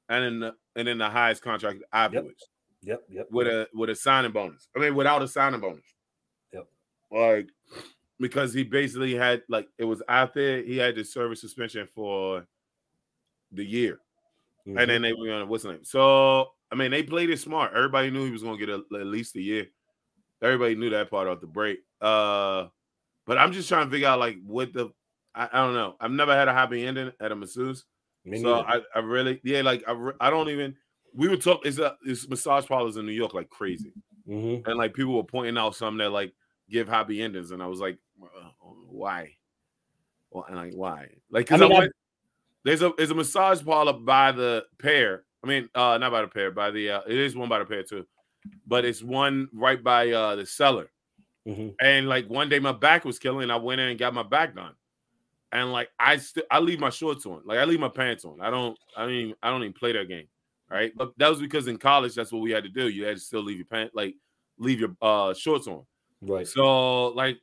and 0.10 0.24
then 0.24 0.40
the, 0.40 0.56
and 0.76 0.88
then 0.88 0.98
the 0.98 1.10
highest 1.10 1.42
contract 1.42 1.82
afterwards 1.94 2.36
Yep, 2.42 2.50
yep. 2.82 3.02
Yep. 3.10 3.28
With 3.32 3.48
a 3.48 3.68
with 3.74 3.90
a 3.90 3.96
signing 3.96 4.32
bonus. 4.32 4.68
I 4.76 4.80
mean, 4.80 4.96
without 4.96 5.22
a 5.22 5.28
signing 5.28 5.60
bonus. 5.60 5.84
Yep. 6.54 6.68
Like 7.12 7.50
because 8.20 8.54
he 8.54 8.64
basically 8.64 9.16
had 9.16 9.44
like 9.50 9.68
it 9.78 9.86
was 9.86 10.02
out 10.10 10.34
there. 10.34 10.62
he 10.64 10.78
had 10.78 10.96
the 10.96 11.04
service 11.04 11.42
suspension 11.42 11.88
for 11.94 12.46
the 13.52 13.64
year, 13.64 14.00
Mhm. 14.68 14.82
and 14.82 14.90
then 14.90 15.02
they 15.02 15.14
were 15.14 15.32
on 15.34 15.48
what's 15.48 15.64
the 15.64 15.72
name. 15.74 15.84
So 15.84 16.52
I 16.72 16.76
mean, 16.76 16.92
they 16.92 17.04
played 17.04 17.30
it 17.30 17.40
smart. 17.40 17.74
Everybody 17.74 18.10
knew 18.12 18.26
he 18.26 18.32
was 18.32 18.44
going 18.44 18.60
to 18.60 18.66
get 18.66 18.76
a, 18.76 19.00
at 19.00 19.08
least 19.08 19.36
a 19.38 19.42
year. 19.42 19.68
Everybody 20.42 20.76
knew 20.76 20.90
that 20.90 21.10
part 21.10 21.28
off 21.28 21.40
the 21.40 21.48
break. 21.48 21.80
Uh, 22.02 22.68
but 23.26 23.38
I'm 23.38 23.54
just 23.54 23.70
trying 23.70 23.86
to 23.86 23.92
figure 23.92 24.08
out 24.08 24.20
like 24.20 24.38
what 24.46 24.74
the 24.74 24.90
I, 25.34 25.50
I 25.52 25.58
don't 25.66 25.74
know. 25.76 25.96
I've 26.00 26.12
never 26.12 26.34
had 26.34 26.48
a 26.48 26.54
happy 26.54 26.86
ending 26.86 27.12
at 27.20 27.32
a 27.32 27.36
masseuse. 27.36 27.86
Me 28.26 28.42
so. 28.42 28.60
I, 28.60 28.82
I 28.94 29.00
really 29.00 29.40
yeah 29.44 29.62
like 29.62 29.84
I, 29.88 30.12
I 30.20 30.30
don't 30.30 30.50
even 30.50 30.76
we 31.18 31.28
were 31.28 31.36
talking 31.36 31.68
it's 31.68 31.80
a 31.80 31.98
it's 32.06 32.28
massage 32.30 32.66
parlors 32.66 32.96
in 32.98 33.06
New 33.06 33.12
York 33.12 33.34
like 33.34 33.50
crazy 33.50 33.92
Mhm. 34.28 34.66
and 34.68 34.78
like 34.78 34.94
people 34.94 35.14
were 35.16 35.24
pointing 35.24 35.58
out 35.58 35.76
some 35.76 35.98
that 35.98 36.12
like 36.12 36.34
give 36.70 36.88
happy 36.88 37.22
endings 37.22 37.52
and 37.52 37.62
I 37.64 37.68
was 37.68 37.80
like 37.80 37.98
uh, 38.22 38.50
why 38.90 39.34
well 40.32 40.46
and 40.48 40.56
like 40.58 40.74
why 40.74 41.10
like 41.32 41.46
because 41.46 41.62
I 41.62 41.68
mean, 41.68 41.76
I- 41.76 41.80
went 41.80 41.92
there's 42.64 42.82
a 42.82 42.92
there's 42.98 43.12
a 43.12 43.16
massage 43.16 43.64
parlor 43.64 43.94
by 43.94 44.32
the 44.32 44.66
pair 44.78 45.24
I 45.44 45.48
mean 45.48 45.70
uh 45.76 45.98
not 45.98 46.12
by 46.12 46.22
the 46.22 46.28
pair 46.28 46.52
by 46.52 46.72
the 46.72 46.90
uh 46.92 47.02
it 47.08 47.18
is 47.18 47.36
one 47.36 47.50
by 47.50 47.60
the 47.60 47.66
pair 47.66 47.84
too 47.84 48.06
but 48.66 48.86
it's 48.86 49.02
one 49.04 49.50
right 49.54 49.82
by 49.84 50.12
uh 50.12 50.36
the 50.36 50.46
cellar 50.46 50.90
Mhm. 51.48 51.76
and 51.82 52.10
like 52.10 52.30
one 52.30 52.50
day 52.50 52.60
my 52.60 52.74
back 52.74 53.06
was 53.06 53.18
killing. 53.20 53.50
I 53.50 53.56
went 53.56 53.80
in 53.80 53.88
and 53.88 53.98
got 53.98 54.14
my 54.14 54.24
back 54.24 54.54
done. 54.54 54.74
And 55.54 55.72
like 55.72 55.90
I 55.98 56.18
still 56.18 56.44
I 56.52 56.60
leave 56.60 56.82
my 56.82 56.90
shorts 56.90 57.26
on. 57.26 57.42
Like 57.46 57.60
I 57.60 57.64
leave 57.64 57.80
my 57.80 57.88
pants 57.88 58.26
on. 58.26 58.42
I 58.42 58.50
don't 58.50 58.78
I 58.98 59.04
don't 59.04 59.14
even 59.14 59.36
I 59.42 59.50
don't 59.50 59.62
even 59.64 59.72
play 59.72 59.94
that 59.94 60.10
game. 60.10 60.28
Right. 60.70 60.92
But 60.96 61.14
that 61.18 61.30
was 61.30 61.40
because 61.40 61.68
in 61.68 61.78
college 61.78 62.16
that's 62.16 62.32
what 62.32 62.42
we 62.42 62.52
had 62.52 62.64
to 62.64 62.70
do. 62.70 62.90
You 62.90 63.06
had 63.06 63.18
to 63.18 63.22
still 63.22 63.42
leave 63.42 63.58
your 63.58 63.66
pants 63.66 63.94
like 63.96 64.16
leave 64.60 64.80
your 64.80 64.96
uh 65.02 65.34
shorts 65.34 65.68
on. 65.68 65.86
Right. 66.22 66.48
So 66.48 67.08
like 67.10 67.38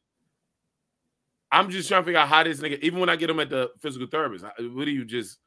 I'm 1.50 1.70
just 1.70 1.88
trying 1.88 2.02
to 2.02 2.06
figure 2.06 2.18
out 2.20 2.28
how 2.28 2.42
this 2.42 2.60
nigga, 2.60 2.80
even 2.80 2.98
when 2.98 3.08
I 3.08 3.16
get 3.16 3.30
him 3.30 3.38
at 3.40 3.48
the 3.48 3.70
physical 3.80 4.08
therapist, 4.08 4.44
what 4.44 4.88
are 4.88 4.90
you 4.90 5.04
just 5.04 5.38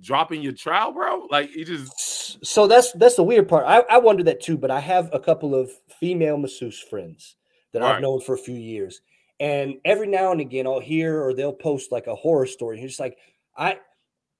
dropping 0.00 0.40
your 0.40 0.52
trowel, 0.54 0.92
bro? 0.92 1.26
Like 1.30 1.54
you 1.54 1.64
just 1.64 2.44
So 2.44 2.66
that's 2.66 2.92
that's 2.92 3.16
the 3.16 3.22
weird 3.22 3.48
part. 3.48 3.64
I, 3.66 3.80
I 3.90 3.98
wonder 3.98 4.24
that 4.24 4.40
too, 4.40 4.56
but 4.56 4.70
I 4.70 4.80
have 4.80 5.10
a 5.12 5.20
couple 5.20 5.54
of 5.54 5.70
female 6.00 6.38
masseuse 6.38 6.80
friends 6.80 7.36
that 7.72 7.82
I've 7.82 7.92
Right. 7.94 8.02
known 8.02 8.20
for 8.20 8.34
a 8.34 8.38
few 8.38 8.54
years. 8.56 9.02
And 9.38 9.76
every 9.84 10.06
now 10.06 10.32
and 10.32 10.40
again 10.40 10.66
I'll 10.66 10.80
hear 10.80 11.22
or 11.22 11.34
they'll 11.34 11.52
post 11.52 11.92
like 11.92 12.06
a 12.06 12.14
horror 12.14 12.46
story. 12.46 12.78
It's 12.80 12.92
just 12.92 13.00
like, 13.00 13.18
I 13.56 13.78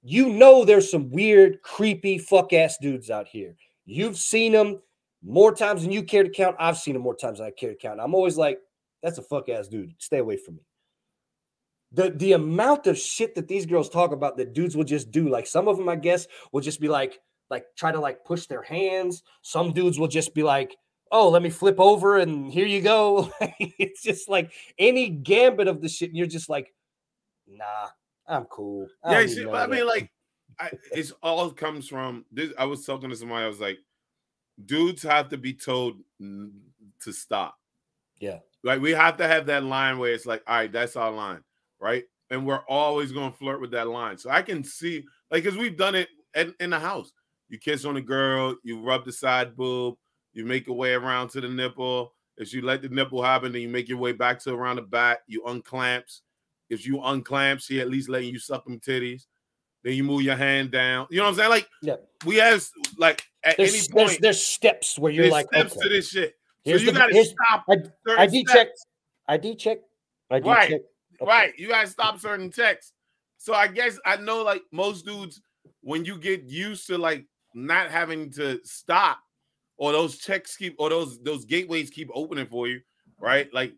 you 0.02 0.30
know 0.30 0.64
there's 0.64 0.90
some 0.90 1.10
weird, 1.10 1.62
creepy, 1.62 2.18
fuck 2.18 2.52
ass 2.52 2.78
dudes 2.80 3.10
out 3.10 3.28
here. 3.28 3.54
You've 3.84 4.16
seen 4.16 4.52
them 4.52 4.80
more 5.22 5.54
times 5.54 5.82
than 5.82 5.92
you 5.92 6.02
care 6.02 6.24
to 6.24 6.30
count. 6.30 6.56
I've 6.58 6.78
seen 6.78 6.94
them 6.94 7.02
more 7.02 7.16
times 7.16 7.38
than 7.38 7.46
I 7.46 7.50
care 7.50 7.70
to 7.70 7.76
count. 7.76 8.00
I'm 8.00 8.14
always 8.14 8.36
like, 8.36 8.58
that's 9.02 9.18
a 9.18 9.22
fuck 9.22 9.48
ass 9.48 9.68
dude. 9.68 9.94
Stay 9.98 10.18
away 10.18 10.36
from 10.36 10.56
me. 10.56 10.62
The 11.92 12.10
the 12.10 12.32
amount 12.32 12.86
of 12.86 12.96
shit 12.96 13.34
that 13.34 13.48
these 13.48 13.66
girls 13.66 13.90
talk 13.90 14.12
about 14.12 14.36
that 14.36 14.52
dudes 14.52 14.76
will 14.76 14.84
just 14.84 15.10
do, 15.10 15.28
like 15.28 15.46
some 15.46 15.66
of 15.66 15.76
them, 15.76 15.88
I 15.88 15.96
guess, 15.96 16.26
will 16.52 16.60
just 16.60 16.80
be 16.80 16.88
like, 16.88 17.18
like 17.50 17.64
try 17.76 17.90
to 17.90 18.00
like 18.00 18.24
push 18.24 18.46
their 18.46 18.62
hands. 18.62 19.22
Some 19.42 19.72
dudes 19.72 19.98
will 19.98 20.08
just 20.08 20.32
be 20.32 20.44
like, 20.44 20.76
oh, 21.10 21.28
let 21.28 21.42
me 21.42 21.50
flip 21.50 21.80
over 21.80 22.18
and 22.18 22.50
here 22.50 22.66
you 22.66 22.80
go. 22.80 23.32
it's 23.58 24.02
just 24.02 24.28
like 24.28 24.52
any 24.78 25.08
gambit 25.08 25.66
of 25.66 25.82
the 25.82 25.88
shit. 25.88 26.10
And 26.10 26.16
you're 26.16 26.26
just 26.26 26.48
like, 26.48 26.72
nah, 27.48 27.88
I'm 28.30 28.44
cool. 28.44 28.86
I 29.04 29.20
yeah, 29.20 29.26
need 29.26 29.44
but 29.46 29.54
I 29.54 29.66
mean, 29.66 29.86
like, 29.86 30.10
I, 30.58 30.70
it's 30.92 31.12
all 31.22 31.50
comes 31.50 31.88
from 31.88 32.24
this. 32.30 32.52
I 32.58 32.64
was 32.64 32.86
talking 32.86 33.10
to 33.10 33.16
somebody. 33.16 33.44
I 33.44 33.48
was 33.48 33.60
like, 33.60 33.78
dudes 34.64 35.02
have 35.02 35.28
to 35.30 35.36
be 35.36 35.52
told 35.52 35.96
to 36.20 37.12
stop. 37.12 37.56
Yeah. 38.20 38.40
like 38.62 38.82
we 38.82 38.90
have 38.90 39.16
to 39.16 39.26
have 39.26 39.46
that 39.46 39.64
line 39.64 39.98
where 39.98 40.12
it's 40.12 40.26
like, 40.26 40.42
all 40.46 40.56
right, 40.56 40.70
that's 40.70 40.94
our 40.94 41.10
line, 41.10 41.42
right? 41.80 42.04
And 42.28 42.46
we're 42.46 42.62
always 42.68 43.12
going 43.12 43.32
to 43.32 43.36
flirt 43.36 43.60
with 43.60 43.70
that 43.72 43.88
line. 43.88 44.18
So 44.18 44.30
I 44.30 44.42
can 44.42 44.62
see, 44.62 45.04
like, 45.30 45.42
because 45.42 45.58
we've 45.58 45.76
done 45.76 45.94
it 45.94 46.08
in, 46.34 46.54
in 46.60 46.70
the 46.70 46.78
house. 46.78 47.12
You 47.48 47.58
kiss 47.58 47.84
on 47.84 47.94
the 47.94 48.00
girl, 48.00 48.54
you 48.62 48.80
rub 48.80 49.04
the 49.04 49.12
side 49.12 49.56
boob, 49.56 49.96
you 50.32 50.44
make 50.44 50.66
your 50.66 50.76
way 50.76 50.92
around 50.92 51.30
to 51.30 51.40
the 51.40 51.48
nipple. 51.48 52.12
If 52.36 52.52
you 52.52 52.62
let 52.62 52.82
the 52.82 52.88
nipple 52.88 53.22
happen, 53.22 53.52
then 53.52 53.62
you 53.62 53.68
make 53.68 53.88
your 53.88 53.98
way 53.98 54.12
back 54.12 54.38
to 54.40 54.54
around 54.54 54.76
the 54.76 54.82
back. 54.82 55.20
You 55.26 55.42
unclamps. 55.42 56.20
If 56.70 56.86
you 56.86 57.02
unclamp, 57.02 57.60
she 57.60 57.80
at 57.80 57.90
least 57.90 58.08
letting 58.08 58.28
you 58.30 58.38
suck 58.38 58.64
them 58.64 58.80
titties. 58.80 59.26
Then 59.82 59.94
you 59.94 60.04
move 60.04 60.22
your 60.22 60.36
hand 60.36 60.70
down. 60.70 61.06
You 61.10 61.18
know 61.18 61.24
what 61.24 61.30
I'm 61.30 61.34
saying? 61.36 61.50
Like, 61.50 61.68
Yeah. 61.82 61.96
we 62.24 62.36
have 62.36 62.64
like 62.96 63.22
at 63.44 63.56
there's, 63.56 63.74
any 63.74 63.88
point 64.06 64.20
there's 64.20 64.44
steps 64.44 64.98
where 64.98 65.10
you're 65.12 65.30
like, 65.30 65.46
steps 65.52 65.72
okay, 65.76 65.82
to 65.82 65.88
this 65.88 66.10
shit. 66.10 66.34
So 66.66 66.72
you 66.72 66.86
the- 66.86 66.92
got 66.92 67.06
to 67.06 67.24
stop. 67.24 67.64
I- 67.68 68.22
ID 68.22 68.44
steps. 68.46 68.54
check, 68.54 68.68
ID 69.28 69.54
check, 69.56 69.78
ID 70.30 70.46
Right. 70.48 70.68
check. 70.70 70.80
Okay. 71.20 71.28
Right. 71.30 71.58
You 71.58 71.68
gotta 71.68 71.88
stop 71.88 72.18
certain 72.18 72.50
texts. 72.50 72.92
So 73.38 73.54
I 73.54 73.66
guess 73.66 73.98
I 74.04 74.16
know 74.16 74.42
like 74.42 74.62
most 74.70 75.04
dudes, 75.06 75.40
when 75.80 76.04
you 76.04 76.18
get 76.18 76.44
used 76.44 76.86
to 76.88 76.98
like 76.98 77.24
not 77.54 77.90
having 77.90 78.30
to 78.32 78.60
stop 78.64 79.18
or 79.78 79.92
those 79.92 80.18
checks 80.18 80.56
keep 80.56 80.76
or 80.78 80.90
those 80.90 81.18
those 81.22 81.44
gateways 81.46 81.88
keep 81.90 82.08
opening 82.14 82.46
for 82.46 82.68
you, 82.68 82.80
right? 83.18 83.52
Like 83.52 83.72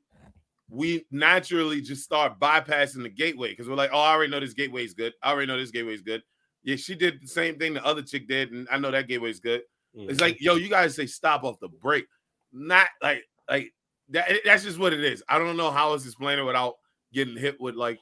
we 0.73 1.05
naturally 1.11 1.83
just 1.83 2.03
start 2.03 2.41
bypassing 2.41 3.03
the 3.03 3.09
gateway 3.11 3.51
because 3.51 3.69
we're 3.69 3.75
like, 3.75 3.91
oh, 3.93 3.99
I 3.99 4.13
already 4.15 4.31
know 4.33 4.41
this 4.41 4.55
gateway 4.55 4.85
is 4.87 4.95
good. 4.95 5.13
I 5.23 5.31
already 5.31 5.47
know 5.47 5.59
this 5.59 5.71
gateway 5.71 5.93
is 5.93 6.01
good. 6.01 6.23
Yeah, 6.63 6.77
she 6.77 6.95
did 6.95 7.21
the 7.21 7.27
same 7.27 7.59
thing 7.59 7.75
the 7.75 7.85
other 7.85 8.01
chick 8.01 8.27
did, 8.27 8.53
and 8.53 8.67
I 8.71 8.79
know 8.79 8.91
that 8.91 9.07
gateway 9.07 9.29
is 9.29 9.39
good. 9.39 9.63
It's 9.93 10.19
Mhm. 10.19 10.21
like, 10.23 10.41
yo, 10.41 10.55
you 10.55 10.71
guys 10.71 10.95
say 10.95 11.05
stop 11.05 11.45
off 11.45 11.61
the 11.61 11.69
break, 11.69 12.07
not 12.53 12.87
like 13.03 13.23
like 13.51 13.75
that. 14.09 14.41
That's 14.47 14.65
just 14.65 14.79
what 14.79 14.95
it 14.95 15.05
is. 15.05 15.23
I 15.29 15.39
don't 15.39 15.59
know 15.59 15.71
how 15.71 15.91
else 15.91 16.05
to 16.05 16.09
explain 16.09 16.39
it 16.39 16.43
without 16.43 16.77
getting 17.13 17.37
hit 17.37 17.61
with 17.61 17.75
like 17.75 17.99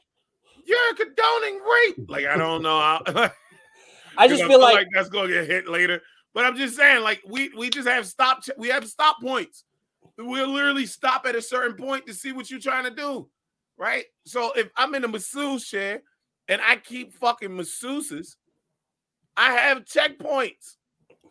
you're 0.63 0.93
condoning 0.95 1.59
rape. 1.59 2.09
Like 2.09 2.25
I 2.25 2.37
don't 2.37 2.61
know 2.61 2.79
how. 2.79 3.01
I 4.17 4.29
just 4.29 4.43
feel 4.45 4.61
like, 4.61 4.87
that's 4.93 5.09
gonna 5.09 5.27
get 5.27 5.45
hit 5.47 5.67
later. 5.67 6.01
But 6.33 6.45
I'm 6.45 6.55
just 6.55 6.77
saying, 6.77 7.03
like 7.03 7.21
we 7.27 7.49
we 7.49 7.69
just 7.69 7.87
have 7.89 8.07
stop. 8.07 8.43
We 8.57 8.69
have 8.69 8.87
stop 8.87 9.19
points. 9.19 9.65
We'll 10.17 10.49
literally 10.49 10.85
stop 10.85 11.25
at 11.25 11.35
a 11.35 11.41
certain 11.41 11.75
point 11.75 12.05
to 12.07 12.13
see 12.13 12.31
what 12.31 12.49
you're 12.49 12.59
trying 12.59 12.83
to 12.83 12.91
do, 12.91 13.29
right? 13.77 14.05
So 14.25 14.51
if 14.53 14.69
I'm 14.75 14.93
in 14.95 15.03
a 15.03 15.07
masseuse 15.07 15.67
chair 15.67 16.01
and 16.47 16.61
I 16.61 16.75
keep 16.77 17.13
fucking 17.13 17.49
masseuses, 17.49 18.35
I 19.37 19.53
have 19.53 19.85
checkpoints. 19.85 20.75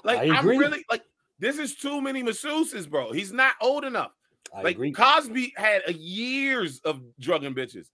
Like 0.02 0.30
I'm 0.30 0.46
really 0.46 0.84
like 0.90 1.02
this 1.38 1.58
is 1.58 1.76
too 1.76 2.00
many 2.00 2.22
masseuses, 2.22 2.88
bro. 2.88 3.12
He's 3.12 3.32
not 3.32 3.54
old 3.60 3.84
enough. 3.84 4.12
I 4.54 4.62
like 4.62 4.76
agree. 4.76 4.92
Cosby 4.92 5.52
had 5.56 5.82
a 5.86 5.92
years 5.92 6.80
of 6.84 7.00
drugging 7.18 7.54
bitches. 7.54 7.86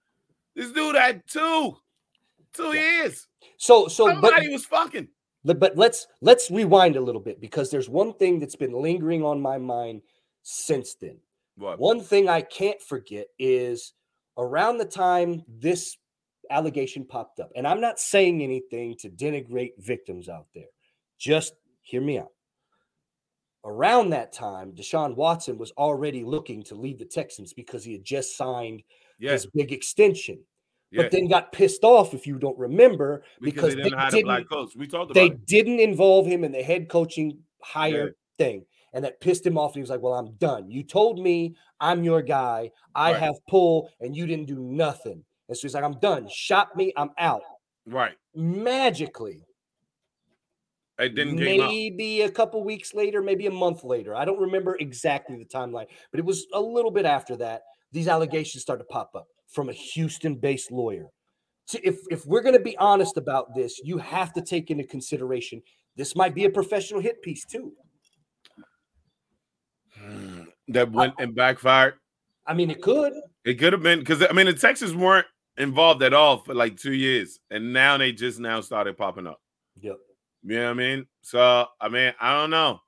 This 0.55 0.72
dude 0.72 0.97
had 0.97 1.22
two, 1.28 1.76
two 2.55 2.74
years. 2.74 3.26
So, 3.59 3.89
so, 3.89 4.07
but 4.07 4.30
Somebody 4.30 4.49
was 4.49 4.64
fucking. 4.64 5.09
But, 5.45 5.61
but 5.61 5.76
let's 5.76 6.07
let's 6.22 6.51
rewind 6.51 6.97
a 6.97 7.01
little 7.01 7.20
bit 7.20 7.41
because 7.41 7.70
there's 7.70 7.89
one 7.89 8.14
thing 8.14 8.41
that's 8.41 8.57
been 8.57 8.72
lingering 8.72 9.22
on 9.22 9.41
my 9.41 9.59
mind 9.59 10.03
since 10.49 10.94
then. 10.94 11.18
What? 11.57 11.80
One 11.80 12.01
thing 12.01 12.28
I 12.28 12.40
can't 12.40 12.80
forget 12.80 13.26
is 13.36 13.94
around 14.38 14.78
the 14.78 14.84
time 14.84 15.42
this 15.49 15.97
allegation 16.51 17.05
popped 17.05 17.40
up, 17.40 17.51
and 17.57 17.66
I'm 17.66 17.80
not 17.80 17.99
saying 17.99 18.40
anything 18.40 18.97
to 19.01 19.11
denigrate 19.11 19.72
victims 19.78 20.28
out 20.28 20.47
there. 20.55 20.68
Just 21.18 21.55
hear 21.82 22.01
me 22.01 22.18
out. 22.20 22.30
Around 23.64 24.11
that 24.11 24.32
time, 24.32 24.70
Deshaun 24.70 25.16
Watson 25.16 25.59
was 25.59 25.72
already 25.72 26.22
looking 26.22 26.62
to 26.64 26.76
leave 26.76 27.01
the 27.01 27.05
Texans 27.05 27.53
because 27.53 27.82
he 27.82 27.94
had 27.94 28.05
just 28.05 28.36
signed 28.36 28.84
Yeah, 29.18 29.32
his 29.32 29.47
big 29.47 29.72
extension, 29.72 30.38
yeah. 30.92 31.03
but 31.03 31.11
then 31.11 31.26
got 31.26 31.51
pissed 31.51 31.82
off, 31.82 32.14
if 32.14 32.24
you 32.24 32.38
don't 32.38 32.57
remember, 32.57 33.24
because, 33.40 33.74
because 33.74 33.74
they 33.74 33.82
didn't 33.82 33.99
hire 33.99 34.11
the 34.12 34.22
black 34.22 34.49
coach. 34.49 34.76
We 34.76 34.86
talked 34.86 35.11
about 35.11 35.14
they 35.14 35.26
it. 35.26 35.47
didn't 35.47 35.80
involve 35.80 36.24
him 36.28 36.44
in 36.44 36.53
the 36.53 36.62
head 36.62 36.88
coaching 36.88 37.38
hire 37.61 38.14
thing. 38.38 38.64
And 38.97 39.05
that 39.05 39.20
pissed 39.20 39.44
him 39.44 39.59
off. 39.59 39.72
And 39.72 39.76
he 39.76 39.80
was 39.82 39.90
like, 39.90 40.01
Well, 40.01 40.14
I'm 40.14 40.32
done. 40.36 40.70
You 40.70 40.82
told 40.82 41.18
me 41.20 41.55
I'm 41.80 42.03
your 42.03 42.22
guy. 42.22 42.70
I 42.94 43.12
Right. 43.12 43.20
have 43.20 43.34
pull, 43.47 43.90
and 44.01 44.16
you 44.16 44.26
didn't 44.26 44.47
do 44.47 44.59
nothing. 44.59 45.22
And 45.49 45.57
so 45.57 45.62
he's 45.68 45.74
like, 45.74 45.84
I'm 45.84 46.01
done. 46.01 46.26
Shot 46.32 46.74
me. 46.74 46.94
I'm 46.97 47.11
out. 47.18 47.42
Right. 47.86 48.16
Magically, 48.34 49.44
It 50.99 51.14
didn't 51.14 51.36
maybe 51.36 52.22
a 52.22 52.30
couple 52.30 52.64
weeks 52.64 52.94
later, 52.94 53.20
maybe 53.22 53.47
a 53.47 53.51
month 53.51 53.84
later. 53.84 54.14
I 54.16 54.24
don't 54.24 54.40
remember 54.40 54.76
exactly 54.80 55.36
the 55.36 55.44
timeline, 55.44 55.86
but 56.11 56.18
it 56.18 56.24
was 56.24 56.47
a 56.55 56.61
little 56.61 56.90
bit 56.90 57.05
after 57.05 57.36
that. 57.36 57.62
These 57.92 58.09
allegations 58.09 58.62
start 58.62 58.80
to 58.80 58.84
pop 58.86 59.11
up 59.14 59.26
from 59.49 59.68
a 59.68 59.74
Houston-based 59.74 60.72
lawyer. 60.72 61.09
So 61.66 61.78
if 61.84 61.99
if 62.11 62.24
we're 62.24 62.40
going 62.42 62.57
to 62.57 62.64
be 62.64 62.78
honest 62.78 63.18
about 63.18 63.55
this, 63.55 63.78
you 63.84 63.99
have 63.99 64.32
to 64.32 64.40
take 64.40 64.70
into 64.70 64.84
consideration 64.84 65.61
this 65.97 66.16
might 66.16 66.34
be 66.34 66.44
a 66.44 66.51
professional 66.51 67.01
hit 67.01 67.20
piece 67.22 67.44
too. 67.44 67.72
That 70.68 70.90
went 70.90 71.14
and 71.18 71.34
backfired. 71.34 71.94
I 72.46 72.54
mean, 72.54 72.70
it 72.70 72.82
could. 72.82 73.12
It 73.44 73.54
could 73.54 73.72
have 73.72 73.82
been 73.82 74.00
because 74.00 74.24
I 74.28 74.32
mean 74.32 74.46
the 74.46 74.52
Texans 74.52 74.94
weren't 74.94 75.26
involved 75.57 76.02
at 76.02 76.12
all 76.14 76.38
for 76.38 76.54
like 76.54 76.76
two 76.76 76.92
years, 76.94 77.38
and 77.50 77.72
now 77.72 77.96
they 77.96 78.12
just 78.12 78.38
now 78.40 78.61
started 78.61 78.96
popping 78.96 79.26
up. 79.26 79.40
Yep. 79.80 79.96
You 80.42 80.57
know 80.59 80.64
what 80.64 80.70
I 80.70 80.74
mean? 80.74 81.07
So 81.22 81.66
I 81.80 81.88
mean, 81.88 82.12
I 82.20 82.34
don't 82.34 82.50
know. 82.50 82.80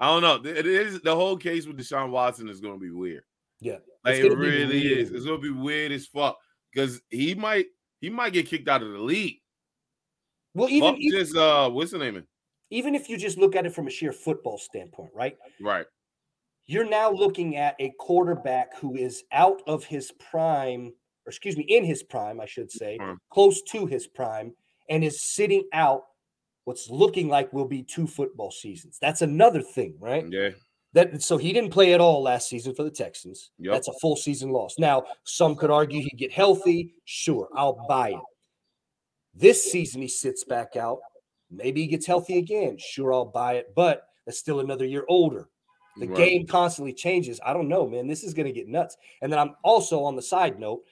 I 0.00 0.06
don't 0.08 0.22
know. 0.22 0.50
It 0.50 0.66
is 0.66 1.00
the 1.00 1.14
whole 1.14 1.36
case 1.36 1.66
with 1.66 1.78
Deshaun 1.78 2.10
Watson 2.10 2.48
is 2.48 2.60
going 2.60 2.74
to 2.74 2.80
be 2.80 2.92
weird. 2.92 3.24
Yeah. 3.60 3.78
Like 4.04 4.16
it 4.16 4.28
gonna 4.28 4.36
really 4.36 4.86
is. 4.86 5.10
It's 5.10 5.24
going 5.24 5.40
to 5.40 5.42
be 5.42 5.50
weird 5.50 5.90
as 5.92 6.06
fuck 6.06 6.38
because 6.72 7.00
he 7.10 7.34
might 7.34 7.66
he 8.00 8.10
might 8.10 8.32
get 8.32 8.46
kicked 8.46 8.68
out 8.68 8.82
of 8.82 8.92
the 8.92 8.98
league. 8.98 9.38
Well, 10.54 10.68
Even 10.68 10.94
even 10.94 11.02
even, 11.02 11.18
just 11.18 11.36
uh, 11.36 11.68
what's 11.70 11.90
the 11.90 11.98
name? 11.98 12.24
even 12.70 12.94
if 12.94 13.08
you 13.08 13.16
just 13.16 13.38
look 13.38 13.56
at 13.56 13.66
it 13.66 13.74
from 13.74 13.86
a 13.86 13.90
sheer 13.90 14.12
football 14.12 14.58
standpoint, 14.58 15.10
right? 15.14 15.36
Right. 15.60 15.86
You're 16.68 16.88
now 16.88 17.10
looking 17.10 17.56
at 17.56 17.76
a 17.78 17.94
quarterback 17.98 18.76
who 18.76 18.94
is 18.94 19.24
out 19.32 19.62
of 19.66 19.84
his 19.84 20.12
prime, 20.12 20.92
or 21.26 21.30
excuse 21.30 21.56
me, 21.56 21.64
in 21.64 21.82
his 21.82 22.02
prime, 22.02 22.40
I 22.40 22.46
should 22.46 22.70
say, 22.70 22.98
Prime. 22.98 23.18
close 23.30 23.62
to 23.72 23.86
his 23.86 24.06
prime, 24.06 24.52
and 24.90 25.02
is 25.02 25.22
sitting 25.22 25.64
out 25.72 26.02
what's 26.64 26.90
looking 26.90 27.28
like 27.28 27.50
will 27.54 27.64
be 27.64 27.82
two 27.82 28.06
football 28.06 28.50
seasons. 28.50 28.98
That's 29.00 29.22
another 29.22 29.62
thing, 29.62 29.94
right? 29.98 30.26
Yeah. 30.30 30.50
That 30.92 31.22
so 31.22 31.38
he 31.38 31.54
didn't 31.54 31.70
play 31.70 31.94
at 31.94 32.00
all 32.02 32.22
last 32.22 32.50
season 32.50 32.74
for 32.74 32.82
the 32.82 32.90
Texans. 32.90 33.50
Yep. 33.58 33.72
That's 33.72 33.88
a 33.88 33.92
full 34.02 34.16
season 34.16 34.50
loss. 34.50 34.74
Now, 34.78 35.04
some 35.24 35.56
could 35.56 35.70
argue 35.70 36.02
he'd 36.02 36.18
get 36.18 36.32
healthy. 36.32 36.94
Sure, 37.06 37.48
I'll 37.56 37.86
buy 37.88 38.10
it. 38.10 38.20
This 39.34 39.70
season 39.72 40.02
he 40.02 40.08
sits 40.08 40.44
back 40.44 40.76
out. 40.76 40.98
Maybe 41.50 41.80
he 41.80 41.86
gets 41.86 42.06
healthy 42.06 42.36
again. 42.36 42.76
Sure, 42.78 43.14
I'll 43.14 43.24
buy 43.24 43.54
it, 43.54 43.74
but 43.74 44.02
that's 44.26 44.38
still 44.38 44.60
another 44.60 44.84
year 44.84 45.04
older. 45.08 45.48
The 45.98 46.06
Right. 46.06 46.16
game 46.28 46.46
constantly 46.46 46.92
changes. 46.92 47.40
I 47.44 47.52
don't 47.52 47.68
know, 47.68 47.86
man. 47.88 48.06
This 48.06 48.22
is 48.22 48.34
going 48.34 48.46
to 48.46 48.52
get 48.52 48.68
nuts. 48.68 48.96
And 49.20 49.32
then 49.32 49.38
I'm 49.38 49.56
also 49.64 50.02
on 50.04 50.16
the 50.16 50.22
side 50.22 50.58
note, 50.58 50.82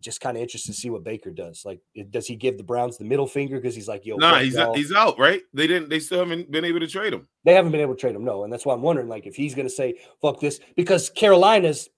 just 0.00 0.20
kind 0.20 0.36
of 0.36 0.42
interested 0.42 0.72
to 0.72 0.78
see 0.78 0.90
what 0.90 1.04
Baker 1.04 1.30
does. 1.30 1.64
Like, 1.64 1.80
does 2.10 2.26
he 2.26 2.36
give 2.36 2.56
the 2.56 2.64
Browns 2.64 2.96
the 2.96 3.04
middle 3.04 3.26
finger 3.26 3.56
because 3.56 3.74
he's 3.74 3.88
like, 3.88 4.06
yo, 4.06 4.16
Nah, 4.16 4.38
he's 4.38 4.54
y'all. 4.54 4.74
he's 4.74 4.92
out, 4.92 5.18
right? 5.18 5.42
They 5.52 5.66
didn't. 5.66 5.88
They 5.88 6.00
still 6.00 6.20
haven't 6.20 6.50
been 6.50 6.64
able 6.64 6.80
to 6.80 6.86
trade 6.86 7.12
him. 7.12 7.28
They 7.44 7.54
haven't 7.54 7.72
been 7.72 7.80
able 7.80 7.94
to 7.94 8.00
trade 8.00 8.14
him, 8.14 8.24
no. 8.24 8.44
And 8.44 8.52
that's 8.52 8.64
why 8.66 8.74
I'm 8.74 8.82
wondering, 8.82 9.08
like, 9.08 9.26
if 9.26 9.34
he's 9.36 9.54
going 9.54 9.66
to 9.66 9.74
say, 9.74 9.98
fuck 10.20 10.40
this, 10.40 10.60
because 10.76 11.10
Carolina's 11.10 11.88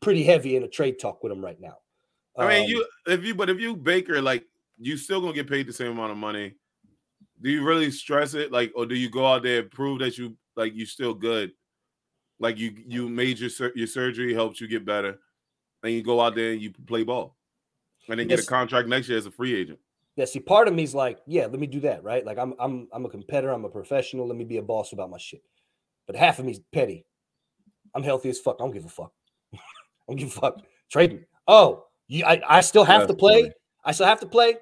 pretty 0.00 0.22
heavy 0.22 0.56
in 0.56 0.62
a 0.62 0.68
trade 0.68 0.98
talk 1.00 1.22
with 1.22 1.32
him 1.32 1.44
right 1.44 1.60
now. 1.60 1.78
I 2.36 2.48
mean, 2.48 2.62
Um, 2.64 2.68
you 2.68 2.86
if 3.06 3.24
you 3.24 3.34
but 3.34 3.50
if 3.50 3.58
you 3.58 3.76
Baker, 3.76 4.22
like 4.22 4.44
you 4.78 4.96
still 4.96 5.20
gonna 5.20 5.32
get 5.32 5.48
paid 5.48 5.66
the 5.66 5.72
same 5.72 5.90
amount 5.90 6.12
of 6.12 6.18
money. 6.18 6.54
Do 7.40 7.50
you 7.50 7.64
really 7.64 7.90
stress 7.90 8.34
it, 8.34 8.50
like, 8.52 8.72
or 8.74 8.86
do 8.86 8.94
you 8.96 9.10
go 9.10 9.26
out 9.26 9.42
there 9.42 9.60
and 9.62 9.70
prove 9.70 10.00
that 10.00 10.18
you 10.18 10.36
like 10.56 10.74
you 10.74 10.86
still 10.86 11.14
good? 11.14 11.52
Like 12.40 12.58
you 12.58 12.74
you 12.86 13.08
made 13.08 13.38
your 13.38 13.50
your 13.74 13.86
surgery 13.86 14.32
helped 14.34 14.60
you 14.60 14.68
get 14.68 14.84
better, 14.84 15.18
and 15.82 15.92
you 15.92 16.02
go 16.02 16.20
out 16.20 16.34
there 16.34 16.52
and 16.52 16.60
you 16.62 16.72
play 16.86 17.02
ball, 17.02 17.36
and 18.08 18.18
then 18.20 18.28
get 18.28 18.38
Yes. 18.38 18.46
a 18.46 18.50
contract 18.50 18.88
next 18.88 19.08
year 19.08 19.18
as 19.18 19.26
a 19.26 19.30
free 19.30 19.54
agent. 19.54 19.78
Yeah, 20.16 20.24
see, 20.24 20.40
part 20.40 20.66
of 20.66 20.74
me's 20.74 20.94
like, 20.94 21.20
yeah, 21.26 21.42
let 21.46 21.60
me 21.60 21.66
do 21.68 21.78
that, 21.80 22.02
right? 22.02 22.26
Like, 22.26 22.38
I'm, 22.38 22.52
I'm, 22.58 22.88
I'm 22.92 23.04
a 23.06 23.08
competitor, 23.08 23.52
I'm 23.52 23.64
a 23.64 23.68
professional. 23.68 24.26
Let 24.26 24.36
me 24.36 24.44
be 24.44 24.56
a 24.56 24.62
boss 24.62 24.92
about 24.92 25.10
my 25.10 25.18
shit. 25.18 25.42
But 26.08 26.16
half 26.16 26.40
of 26.40 26.44
me's 26.44 26.58
petty. 26.72 27.06
I'm 27.94 28.02
healthy 28.02 28.28
as 28.28 28.40
fuck. 28.40 28.56
I 28.58 28.64
don't 28.64 28.72
give 28.72 28.84
a 28.84 28.88
fuck. 28.88 29.12
I 29.54 29.58
don't 30.08 30.16
give 30.16 30.28
a 30.28 30.32
fuck. 30.40 30.60
Trade 30.90 31.12
me. 31.12 31.18
Oh, 31.46 31.84
you, 32.08 32.24
I, 32.24 32.40
I 32.48 32.60
still 32.62 32.82
have 32.84 33.06
to 33.06 33.14
play. 33.14 33.42
funny. 33.42 33.52
I 33.84 33.92
still 33.92 34.06
have 34.06 34.18
to 34.20 34.26
play. 34.26 34.56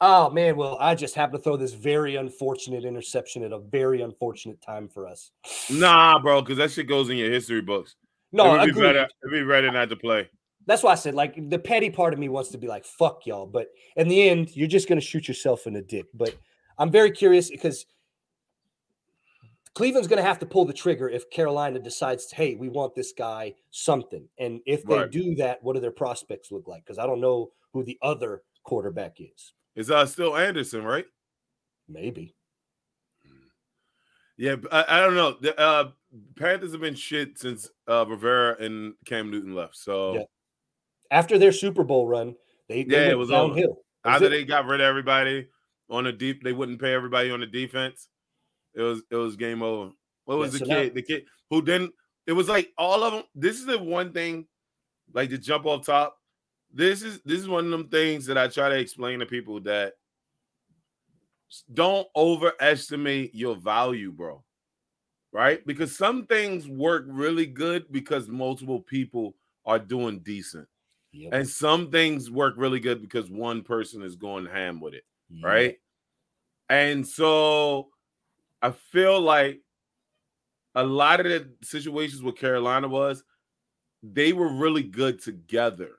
Oh 0.00 0.28
man, 0.30 0.56
well, 0.56 0.76
I 0.78 0.94
just 0.94 1.14
happened 1.14 1.38
to 1.38 1.42
throw 1.42 1.56
this 1.56 1.72
very 1.72 2.16
unfortunate 2.16 2.84
interception 2.84 3.42
at 3.42 3.52
a 3.52 3.58
very 3.58 4.02
unfortunate 4.02 4.60
time 4.60 4.88
for 4.88 5.06
us. 5.06 5.30
Nah, 5.70 6.18
bro, 6.18 6.42
because 6.42 6.58
that 6.58 6.70
shit 6.70 6.86
goes 6.86 7.08
in 7.08 7.16
your 7.16 7.30
history 7.30 7.62
books. 7.62 7.96
No, 8.32 8.46
it 8.46 8.58
would 8.58 8.64
be 8.66 8.70
agreed. 8.72 8.82
better. 8.82 9.08
It'd 9.22 9.32
be 9.32 9.44
better 9.48 9.70
not 9.70 9.88
to 9.88 9.96
play. 9.96 10.28
That's 10.66 10.82
why 10.82 10.92
I 10.92 10.96
said, 10.96 11.14
like, 11.14 11.48
the 11.48 11.58
petty 11.58 11.90
part 11.90 12.12
of 12.12 12.18
me 12.18 12.28
wants 12.28 12.50
to 12.50 12.58
be 12.58 12.66
like, 12.66 12.84
fuck 12.84 13.24
y'all. 13.24 13.46
But 13.46 13.68
in 13.94 14.08
the 14.08 14.28
end, 14.28 14.54
you're 14.56 14.66
just 14.68 14.88
going 14.88 15.00
to 15.00 15.06
shoot 15.06 15.28
yourself 15.28 15.66
in 15.66 15.72
the 15.72 15.80
dick. 15.80 16.06
But 16.12 16.34
I'm 16.76 16.90
very 16.90 17.12
curious 17.12 17.48
because 17.48 17.86
Cleveland's 19.74 20.08
going 20.08 20.20
to 20.20 20.26
have 20.26 20.40
to 20.40 20.46
pull 20.46 20.64
the 20.64 20.72
trigger 20.72 21.08
if 21.08 21.30
Carolina 21.30 21.78
decides, 21.78 22.32
hey, 22.32 22.56
we 22.56 22.68
want 22.68 22.94
this 22.96 23.12
guy 23.12 23.54
something. 23.70 24.28
And 24.38 24.60
if 24.66 24.82
they 24.84 24.96
Right. 24.96 25.10
do 25.10 25.36
that, 25.36 25.62
what 25.62 25.74
do 25.74 25.80
their 25.80 25.92
prospects 25.92 26.50
look 26.50 26.66
like? 26.66 26.84
Because 26.84 26.98
I 26.98 27.06
don't 27.06 27.20
know 27.20 27.52
who 27.72 27.84
the 27.84 27.98
other 28.02 28.42
quarterback 28.64 29.20
is. 29.20 29.52
It's 29.76 29.90
uh 29.90 30.06
still 30.06 30.36
Anderson, 30.36 30.82
right? 30.82 31.04
Maybe. 31.88 32.34
Yeah, 34.38 34.56
I, 34.70 34.84
I 34.88 35.00
don't 35.00 35.14
know. 35.14 35.36
The 35.40 35.58
uh 35.58 35.90
Panthers 36.36 36.72
have 36.72 36.80
been 36.80 36.94
shit 36.94 37.38
since 37.38 37.70
uh 37.88 38.04
Rivera 38.06 38.56
and 38.58 38.94
Cam 39.04 39.30
Newton 39.30 39.54
left. 39.54 39.76
So 39.76 40.14
Yeah. 40.14 40.22
After 41.10 41.38
their 41.38 41.52
Super 41.52 41.84
Bowl 41.84 42.06
run, 42.06 42.34
they, 42.68 42.82
they 42.82 43.04
Yeah, 43.06 43.10
it 43.12 43.18
was 43.18 43.30
downhill. 43.30 43.78
Either 44.04 44.26
it. 44.26 44.30
they 44.30 44.44
got 44.44 44.66
rid 44.66 44.80
of 44.80 44.86
everybody 44.86 45.48
on 45.88 46.04
the 46.04 46.12
deep, 46.12 46.42
they 46.42 46.52
wouldn't 46.52 46.80
pay 46.80 46.92
everybody 46.92 47.30
on 47.30 47.40
the 47.40 47.46
defense. 47.46 48.08
It 48.74 48.82
was 48.82 49.02
it 49.10 49.16
was 49.16 49.36
game 49.36 49.62
over. 49.62 49.90
What 50.24 50.38
was 50.38 50.52
Yeah, 50.54 50.58
the 50.58 50.64
so 50.66 50.70
now- 50.72 50.82
kid? 50.82 50.94
the 50.94 51.02
kid 51.02 51.24
who 51.50 51.62
didn't. 51.62 51.92
It 52.26 52.32
was 52.32 52.48
like 52.48 52.72
all 52.76 53.04
of 53.04 53.12
them. 53.12 53.22
This 53.36 53.56
is 53.60 53.66
the 53.66 53.78
one 53.78 54.12
thing, 54.12 54.46
like 55.14 55.30
to 55.30 55.38
jump 55.38 55.64
off 55.64 55.86
top. 55.86 56.18
This 56.76 57.02
is 57.02 57.22
this 57.22 57.40
is 57.40 57.48
one 57.48 57.64
of 57.64 57.70
them 57.70 57.88
things 57.88 58.26
that 58.26 58.36
I 58.36 58.48
try 58.48 58.68
to 58.68 58.78
explain 58.78 59.20
to 59.20 59.26
people 59.26 59.60
that 59.60 59.94
don't 61.72 62.06
overestimate 62.14 63.34
your 63.34 63.56
value, 63.56 64.12
bro. 64.12 64.44
Right? 65.32 65.66
Because 65.66 65.96
some 65.96 66.26
things 66.26 66.68
work 66.68 67.06
really 67.08 67.46
good 67.46 67.90
because 67.90 68.28
multiple 68.28 68.80
people 68.80 69.36
are 69.64 69.78
doing 69.78 70.18
decent. 70.18 70.68
Yep. 71.12 71.32
And 71.32 71.48
some 71.48 71.90
things 71.90 72.30
work 72.30 72.54
really 72.58 72.80
good 72.80 73.00
because 73.00 73.30
one 73.30 73.62
person 73.62 74.02
is 74.02 74.16
going 74.16 74.44
ham 74.44 74.78
with 74.78 74.92
it, 74.92 75.04
Yep. 75.30 75.44
right? 75.44 75.76
And 76.68 77.06
so 77.06 77.88
I 78.60 78.72
feel 78.72 79.18
like 79.20 79.62
a 80.74 80.84
lot 80.84 81.20
of 81.20 81.26
the 81.26 81.50
situations 81.62 82.22
with 82.22 82.36
Carolina 82.36 82.86
was 82.86 83.24
they 84.02 84.34
were 84.34 84.48
really 84.52 84.82
good 84.82 85.22
together, 85.22 85.96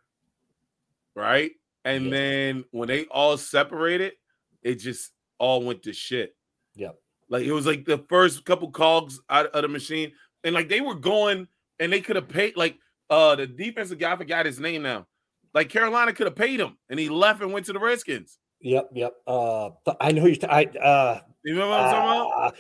right? 1.18 1.52
And 1.84 2.06
Yes. 2.06 2.12
then 2.12 2.66
when 2.72 2.88
they 2.88 3.06
all 3.06 3.38
separated, 3.38 4.14
it 4.62 4.76
just 4.76 5.12
all 5.40 5.64
went 5.64 5.84
to 5.84 5.94
shit. 5.94 6.36
Yep. 6.76 6.96
Like 7.30 7.46
it 7.46 7.52
was 7.52 7.66
like 7.66 7.86
the 7.86 8.06
first 8.10 8.46
couple 8.46 8.72
cogs 8.72 9.20
out 9.30 9.48
of 9.48 9.62
the 9.64 9.68
machine, 9.68 10.12
and 10.44 10.54
like 10.56 10.70
they 10.70 10.80
were 10.82 10.96
going 10.96 11.48
and 11.80 11.92
they 11.92 12.02
could 12.02 12.16
have 12.16 12.30
paid 12.30 12.56
like 12.56 12.78
uh 13.10 13.36
the 13.36 13.48
defensive 13.48 14.00
guy 14.00 14.14
I 14.14 14.16
forgot 14.18 14.46
his 14.46 14.60
name 14.60 14.84
now. 14.84 15.08
Like 15.54 15.70
Carolina 15.70 16.14
could 16.14 16.28
have 16.28 16.36
paid 16.36 16.60
him, 16.60 16.78
and 16.90 17.00
he 17.00 17.10
left 17.10 17.42
and 17.42 17.52
went 17.52 17.66
to 17.66 17.74
the 17.74 17.80
Redskins. 17.80 18.38
Yep. 18.62 18.90
Yep. 18.94 19.14
Uh, 19.26 19.70
I 20.00 20.12
know 20.12 20.26
you're. 20.26 20.36
T- 20.36 20.48
I 20.48 20.64
uh, 20.64 21.20
You 21.44 21.54
remember 21.54 21.72
what 21.72 21.80
I'm 21.80 21.92
talking 21.92 22.32
about? 22.32 22.48
uh, 22.48 22.52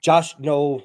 Josh. 0.00 0.34
No, 0.38 0.82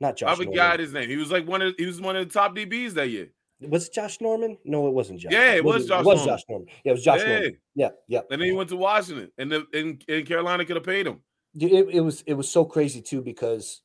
not 0.00 0.16
Josh. 0.16 0.30
I 0.30 0.34
forgot 0.36 0.54
Norman. 0.54 0.80
his 0.80 0.92
name. 0.92 1.08
He 1.08 1.16
was 1.16 1.30
like 1.30 1.46
one 1.46 1.62
of 1.62 1.74
he 1.78 1.86
was 1.86 2.00
one 2.00 2.16
of 2.16 2.26
the 2.26 2.32
top 2.32 2.54
DBs 2.56 2.92
that 2.94 3.08
year. 3.10 3.28
Was 3.68 3.88
it 3.88 3.94
Josh 3.94 4.20
Norman? 4.20 4.58
No, 4.64 4.86
it 4.86 4.92
wasn't 4.92 5.20
Josh. 5.20 5.32
Yeah, 5.32 5.52
it 5.52 5.64
was 5.64 5.86
Josh 5.86 6.00
It 6.00 6.06
was 6.06 6.16
Norman. 6.18 6.34
Josh 6.34 6.44
Norman. 6.48 6.68
Yeah, 6.84 6.90
it 6.90 6.94
was 6.94 7.04
Josh 7.04 7.20
yeah. 7.20 7.28
Norman. 7.28 7.58
Yeah, 7.74 7.88
yeah. 8.08 8.20
And 8.30 8.40
then 8.40 8.48
he 8.48 8.52
went 8.52 8.68
to 8.70 8.76
Washington, 8.76 9.30
and 9.38 9.50
the, 9.50 9.66
and, 9.72 10.04
and 10.08 10.26
Carolina 10.26 10.64
could 10.64 10.76
have 10.76 10.84
paid 10.84 11.06
him. 11.06 11.20
It, 11.54 11.70
it 11.90 12.00
was 12.00 12.22
it 12.22 12.32
was 12.32 12.50
so 12.50 12.64
crazy 12.64 13.02
too 13.02 13.20
because 13.20 13.82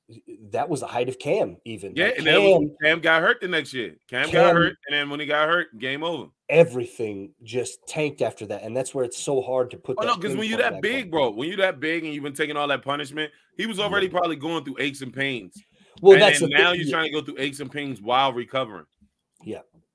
that 0.52 0.70
was 0.70 0.80
the 0.80 0.88
height 0.88 1.10
of 1.10 1.20
Cam. 1.20 1.58
Even 1.66 1.94
Yeah, 1.98 2.06
Like, 2.06 2.18
and 2.20 2.28
then 2.28 2.42
Cam, 2.42 2.76
Cam 2.82 3.00
got 3.02 3.22
hurt 3.22 3.42
the 3.42 3.50
next 3.50 3.74
year. 3.74 3.98
Cam, 4.10 4.32
got 4.32 4.56
hurt, 4.56 4.78
and 4.88 4.94
then 4.94 5.10
when 5.10 5.20
he 5.20 5.26
got 5.26 5.50
hurt, 5.50 5.78
game 5.78 6.02
over. 6.02 6.28
everything 6.48 7.34
just 7.44 7.86
tanked 7.86 8.22
after 8.22 8.46
that, 8.46 8.64
and 8.64 8.76
that's 8.76 8.96
where 8.96 9.04
it's 9.04 9.18
so 9.18 9.42
hard 9.42 9.70
to 9.72 9.78
put. 9.78 9.98
Oh 10.00 10.06
no, 10.06 10.16
because 10.16 10.38
when 10.38 10.48
you're 10.48 10.60
that 10.60 10.82
big, 10.82 11.12
bro, 11.12 11.30
when 11.32 11.50
you're 11.50 11.58
that 11.58 11.82
big 11.82 12.06
and 12.06 12.14
you've 12.14 12.24
been 12.24 12.32
taking 12.32 12.56
all 12.56 12.70
that 12.70 12.84
punishment, 12.84 13.34
he 13.58 13.66
was 13.66 13.82
already 13.82 14.08
probably 14.08 14.38
going 14.38 14.64
through 14.64 14.78
aches 14.80 15.02
and 15.02 15.14
pains. 15.14 15.62
Well, 16.02 16.14
and 16.14 16.22
that's 16.22 16.40
now 16.40 16.72
thing. 16.72 16.80
you're 16.80 16.90
trying 16.90 17.08
to 17.08 17.12
go 17.12 17.22
through 17.22 17.40
aches 17.40 17.60
and 17.60 17.70
pains 17.70 18.02
while 18.02 18.32
recovering. 18.32 18.86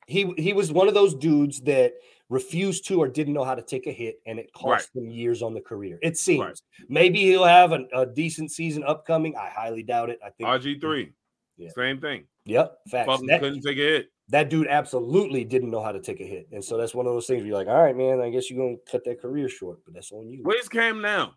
He 0.06 0.32
he 0.36 0.52
was 0.52 0.72
one 0.72 0.88
of 0.88 0.94
those 0.94 1.14
dudes 1.14 1.60
that 1.62 1.94
refused 2.28 2.86
to 2.88 3.00
or 3.00 3.08
didn't 3.08 3.34
know 3.34 3.44
how 3.44 3.54
to 3.54 3.62
take 3.62 3.86
a 3.86 3.92
hit, 3.92 4.16
and 4.26 4.38
it 4.38 4.52
cost 4.54 4.90
him 4.94 5.08
years 5.10 5.42
on 5.42 5.54
the 5.54 5.60
career. 5.60 5.98
It 6.02 6.16
seems 6.18 6.62
maybe 6.88 7.20
he'll 7.20 7.44
have 7.44 7.72
a, 7.72 7.84
a 7.94 8.06
decent 8.06 8.50
season 8.50 8.82
upcoming. 8.84 9.36
I 9.36 9.48
highly 9.50 9.82
doubt 9.82 10.10
it. 10.10 10.18
I 10.24 10.30
think. 10.30 10.48
RG 10.48 10.80
three, 10.80 11.12
Yeah. 11.56 11.70
same 11.76 12.00
thing. 12.00 12.24
Yep, 12.46 12.78
facts. 12.90 13.06
Fucking 13.06 13.26
That, 13.28 13.40
couldn't 13.40 13.62
take 13.62 13.78
a 13.78 13.80
hit. 13.82 14.06
that 14.30 14.50
dude 14.50 14.66
absolutely 14.66 15.44
didn't 15.44 15.70
know 15.70 15.82
how 15.82 15.92
to 15.92 16.00
take 16.00 16.20
a 16.20 16.24
hit, 16.26 16.48
and 16.52 16.64
so 16.64 16.76
that's 16.76 16.94
one 16.94 17.06
of 17.06 17.12
those 17.12 17.26
things. 17.26 17.40
Where 17.42 17.48
you're 17.48 17.58
like, 17.58 17.68
all 17.68 17.80
right, 17.82 17.96
man, 17.96 18.20
I 18.20 18.30
guess 18.30 18.50
you're 18.50 18.58
gonna 18.64 18.78
cut 18.90 19.04
that 19.04 19.20
career 19.20 19.48
short, 19.48 19.78
but 19.84 19.94
that's 19.94 20.10
on 20.10 20.28
you. 20.28 20.40
Where's 20.42 20.68
Cam 20.68 21.00
now? 21.00 21.34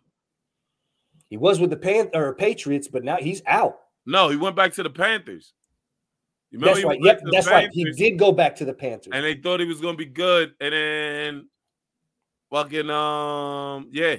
He 1.30 1.36
was 1.36 1.60
with 1.60 1.70
the 1.70 1.76
Pan 1.76 2.10
or 2.14 2.34
Patriots, 2.34 2.88
but 2.88 3.04
now 3.04 3.16
he's 3.16 3.42
out. 3.46 3.78
No, 4.06 4.28
he 4.28 4.36
went 4.36 4.56
back 4.56 4.72
to 4.74 4.82
the 4.82 4.90
Panthers. 4.90 5.52
Remember 6.56 6.74
That's 6.74 6.84
right. 6.84 6.98
Yep, 7.02 7.18
to 7.18 7.24
the 7.24 7.30
that's 7.30 7.46
right. 7.48 7.68
He 7.72 7.84
did 7.92 8.18
go 8.18 8.32
back 8.32 8.56
to 8.56 8.64
the 8.64 8.74
Panthers. 8.74 9.12
and 9.12 9.24
they 9.24 9.34
thought 9.34 9.60
he 9.60 9.66
was 9.66 9.80
gonna 9.80 9.96
be 9.96 10.06
good, 10.06 10.54
and 10.60 10.72
then 10.72 11.48
fucking 12.50 12.90
um 12.90 13.88
yeah, 13.92 14.16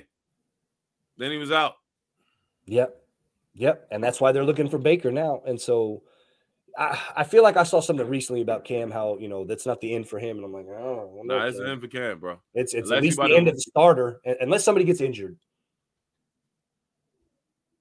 then 1.17 1.31
he 1.31 1.37
was 1.37 1.51
out. 1.51 1.75
Yep. 2.65 2.95
Yep. 3.55 3.87
And 3.91 4.03
that's 4.03 4.21
why 4.21 4.31
they're 4.31 4.45
looking 4.45 4.69
for 4.69 4.77
Baker 4.77 5.11
now. 5.11 5.41
And 5.47 5.59
so 5.59 6.03
I, 6.77 6.99
I 7.15 7.23
feel 7.23 7.41
like 7.41 7.57
I 7.57 7.63
saw 7.63 7.79
something 7.79 8.07
recently 8.07 8.41
about 8.41 8.65
Cam, 8.65 8.91
how, 8.91 9.17
you 9.17 9.29
know, 9.29 9.45
that's 9.45 9.65
not 9.65 9.81
the 9.81 9.95
end 9.95 10.07
for 10.07 10.19
him. 10.19 10.37
And 10.37 10.45
I'm 10.45 10.53
like, 10.53 10.67
oh, 10.67 11.21
Nah, 11.25 11.45
it's 11.47 11.57
an 11.57 11.67
end 11.67 11.81
for 11.81 11.87
Cam, 11.87 12.19
bro. 12.19 12.39
it's, 12.53 12.75
it's 12.75 12.89
unless 12.89 12.97
at 12.97 13.03
least 13.03 13.17
the 13.17 13.27
to- 13.29 13.35
end 13.35 13.47
of 13.47 13.55
the 13.55 13.61
starter, 13.61 14.21
unless 14.41 14.63
somebody 14.63 14.85
gets 14.85 15.01
injured. 15.01 15.37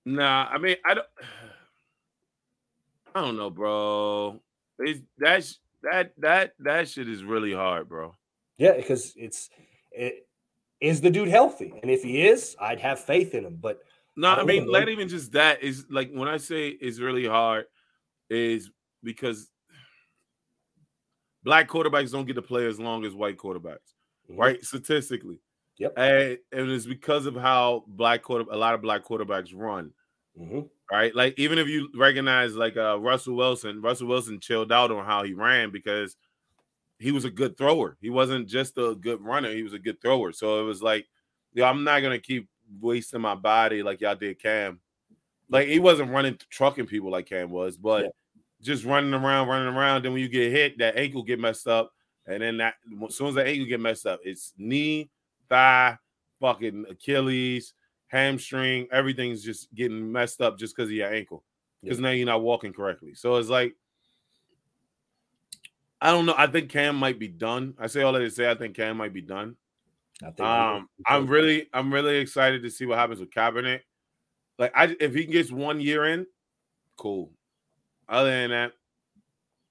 Nah, 0.06 0.46
I 0.50 0.56
mean, 0.58 0.76
I 0.84 0.94
don't. 0.94 1.06
I 3.14 3.20
don't 3.22 3.36
know, 3.36 3.50
bro. 3.50 4.40
It's 4.78 5.00
that's 5.18 5.58
that 5.82 6.12
that 6.18 6.52
that 6.60 6.88
shit 6.88 7.08
is 7.08 7.24
really 7.24 7.52
hard, 7.52 7.88
bro. 7.88 8.14
Yeah. 8.58 8.72
Because 8.76 9.12
it's, 9.16 9.50
it, 9.92 10.26
is 10.80 11.00
the 11.00 11.10
dude 11.10 11.28
healthy? 11.28 11.72
And 11.82 11.90
if 11.90 12.02
he 12.02 12.26
is, 12.26 12.56
I'd 12.60 12.80
have 12.80 12.98
faith 13.00 13.34
in 13.34 13.44
him. 13.44 13.58
But 13.60 13.80
No, 14.16 14.28
I 14.28 14.40
I, 14.40 14.44
mean, 14.44 14.70
not 14.70 14.88
even 14.88 15.08
just 15.08 15.32
that 15.32 15.62
is 15.62 15.86
like 15.90 16.10
when 16.12 16.28
I 16.28 16.36
say 16.38 16.68
it's 16.68 16.98
really 17.00 17.26
hard, 17.26 17.66
is 18.30 18.70
because 19.02 19.50
black 21.42 21.68
quarterbacks 21.68 22.12
don't 22.12 22.26
get 22.26 22.34
to 22.34 22.42
play 22.42 22.66
as 22.66 22.80
long 22.80 23.04
as 23.04 23.14
white 23.14 23.36
quarterbacks, 23.36 23.94
Mhm. 24.30 24.38
right? 24.38 24.64
Statistically, 24.64 25.40
Yep. 25.78 25.92
and, 25.96 26.38
and 26.52 26.70
it's 26.70 26.86
because 26.86 27.26
of 27.26 27.36
how 27.36 27.84
black 27.86 28.22
quarter 28.22 28.44
a 28.50 28.56
lot 28.56 28.74
of 28.74 28.82
black 28.82 29.04
quarterbacks 29.04 29.52
run, 29.54 29.92
Mhm. 30.38 30.68
right? 30.90 31.14
Like 31.14 31.38
even 31.38 31.58
if 31.58 31.68
you 31.68 31.88
recognize 31.94 32.54
like 32.56 32.76
uh 32.76 32.98
Russell 33.00 33.34
Wilson, 33.36 33.80
Russell 33.82 34.08
Wilson 34.08 34.40
chilled 34.40 34.72
out 34.72 34.90
on 34.90 35.04
how 35.04 35.22
he 35.24 35.32
ran 35.34 35.70
because 35.70 36.16
he 36.98 37.12
was 37.12 37.24
a 37.24 37.30
good 37.30 37.56
thrower. 37.58 37.96
He 38.00 38.10
wasn't 38.10 38.48
just 38.48 38.78
a 38.78 38.94
good 38.94 39.20
runner, 39.22 39.52
he 39.52 39.62
was 39.62 39.74
a 39.74 39.78
good 39.78 40.00
thrower. 40.02 40.32
So 40.32 40.60
it 40.60 40.64
was 40.64 40.82
like, 40.82 41.06
yo, 41.54 41.64
I'm 41.66 41.84
not 41.84 42.00
gonna 42.00 42.18
keep 42.20 42.48
wasting 42.80 43.20
my 43.20 43.34
body 43.36 43.82
like 43.82 44.00
y'all 44.00 44.16
did 44.16 44.40
Cam. 44.40 44.80
Like 45.50 45.68
he 45.68 45.78
wasn't 45.80 46.10
running 46.12 46.38
trucking 46.50 46.86
people 46.86 47.10
like 47.10 47.26
Cam 47.26 47.50
was, 47.50 47.76
but 47.76 48.04
Yeah. 48.04 48.10
just 48.62 48.84
running 48.84 49.14
around, 49.14 49.48
running 49.48 49.74
around. 49.74 50.04
Then 50.04 50.12
when 50.12 50.22
you 50.22 50.28
get 50.28 50.52
hit, 50.52 50.78
that 50.78 50.96
ankle 50.96 51.22
get 51.22 51.40
messed 51.40 51.68
up, 51.68 51.92
and 52.26 52.42
then 52.42 52.58
that 52.58 52.76
as 53.06 53.14
soon 53.16 53.28
as 53.28 53.34
that 53.36 53.46
ankle 53.48 53.66
get 53.66 53.80
messed 53.80 54.06
up, 54.06 54.20
it's 54.24 54.54
knee, 54.58 55.10
thigh, 55.48 55.98
fucking 56.40 56.86
Achilles, 56.90 57.74
hamstring, 58.08 58.88
everything's 58.92 59.42
just 59.42 59.72
getting 59.74 60.10
messed 60.10 60.40
up 60.40 60.58
just 60.58 60.76
because 60.76 60.90
of 60.90 60.96
your 60.96 61.12
ankle. 61.12 61.44
Because 61.82 62.00
now 62.00 62.10
you're 62.10 62.26
not 62.26 62.42
walking 62.42 62.72
correctly. 62.72 63.14
So 63.14 63.36
it's 63.36 63.48
like, 63.48 63.74
I 66.00 66.10
don't 66.10 66.26
know. 66.26 66.34
I 66.36 66.46
think 66.46 66.70
Cam 66.70 66.96
might 66.96 67.18
be 67.18 67.28
done. 67.28 67.74
I 67.78 67.86
say 67.86 68.02
all 68.02 68.12
that 68.12 68.18
to 68.18 68.30
say 68.30 68.50
I 68.50 68.54
think 68.54 68.76
Cam 68.76 68.96
might 68.96 69.12
be 69.12 69.22
done. 69.22 69.56
I 70.22 70.30
think 70.30 70.40
Um, 70.40 70.88
I'm 71.06 71.26
really, 71.26 71.68
I'm 71.72 71.92
really 71.92 72.16
excited 72.16 72.62
to 72.62 72.70
see 72.70 72.86
what 72.86 72.98
happens 72.98 73.20
with 73.20 73.30
Kaepernick. 73.30 73.80
Like, 74.58 74.72
I 74.74 74.96
if 74.98 75.14
he 75.14 75.26
gets 75.26 75.52
one 75.52 75.80
year 75.80 76.06
in, 76.06 76.26
cool. 76.96 77.30
Other 78.08 78.30
than 78.30 78.50
that, 78.50 78.72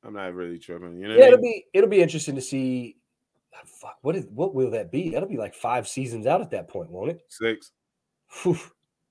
I'm 0.04 0.14
not 0.14 0.34
really 0.34 0.60
tripping. 0.60 1.00
You 1.00 1.08
know, 1.08 1.16
yeah, 1.16 1.26
it'll 1.26 1.40
mean? 1.40 1.52
be 1.52 1.66
it'll 1.74 1.90
be 1.90 2.02
interesting 2.02 2.36
to 2.36 2.42
see. 2.42 2.98
Fuck, 3.66 3.98
what 4.02 4.16
is 4.16 4.26
what 4.28 4.54
will 4.54 4.72
that 4.72 4.92
be? 4.92 5.10
That'll 5.10 5.30
be 5.30 5.38
like 5.38 5.56
five 5.56 5.88
seasons 5.88 6.28
out 6.28 6.42
at 6.42 6.52
that 6.52 6.68
point, 6.68 6.92
won't 6.92 7.12
it? 7.12 7.22
six. 7.30 7.72
Whew. 8.44 8.58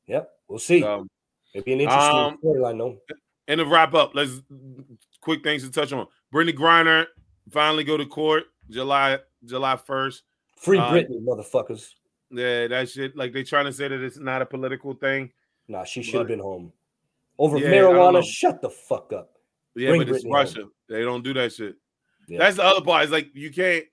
Yep, 0.07 0.31
we'll 0.49 0.59
see. 0.59 0.83
Um, 0.83 1.09
It'll 1.55 1.64
be 1.64 1.72
an 1.72 1.81
interesting 1.81 2.16
um, 2.16 2.39
storyline, 2.45 2.79
though. 2.79 2.99
and 3.49 3.59
to 3.59 3.66
wrap 3.66 3.95
up, 3.95 4.14
let's 4.14 4.43
quick 5.20 5.43
things 5.43 5.62
to 5.62 5.70
touch 5.70 5.93
on. 5.93 6.07
Brittney 6.33 6.53
Griner 6.53 7.07
finally 7.51 7.85
go 7.85 7.97
to 7.97 8.05
court 8.07 8.45
July 8.68 9.18
July 9.45 9.77
first. 9.77 10.25
Free 10.57 10.79
uh, 10.79 10.91
Brittney, 10.91 11.25
motherfuckers. 11.25 11.91
Yeah, 12.31 12.66
that 12.68 12.89
shit. 12.89 13.16
Like 13.16 13.33
they 13.33 13.45
trying 13.45 13.66
to 13.66 13.72
say 13.72 13.89
that 13.89 14.01
it's 14.03 14.18
not 14.18 14.43
a 14.43 14.47
political 14.47 14.95
thing. 14.95 15.31
Nah, 15.68 15.85
she 15.85 16.03
should 16.03 16.18
have 16.18 16.29
been 16.29 16.41
home. 16.41 16.72
Over 17.39 17.59
Yeah, 17.59 17.68
I 17.68 17.70
don't 17.79 17.95
know. 17.95 18.20
marijuana, 18.20 18.25
shut 18.25 18.61
the 18.61 18.70
fuck 18.70 19.12
up. 19.12 19.31
Yeah, 19.75 19.91
Bring 19.91 20.01
but 20.03 20.09
it's 20.09 20.25
Brittney 20.25 20.29
home. 20.29 20.33
Russia. 20.33 20.64
They 20.89 21.03
don't 21.03 21.22
do 21.22 21.33
that 21.35 21.53
shit. 21.53 21.77
Yeah. 22.29 22.39
That's 22.39 22.57
the 22.57 22.64
other 22.64 22.81
part. 22.81 23.05
It's 23.05 23.12
like 23.12 23.31
you 23.35 23.51
can't. 23.53 23.85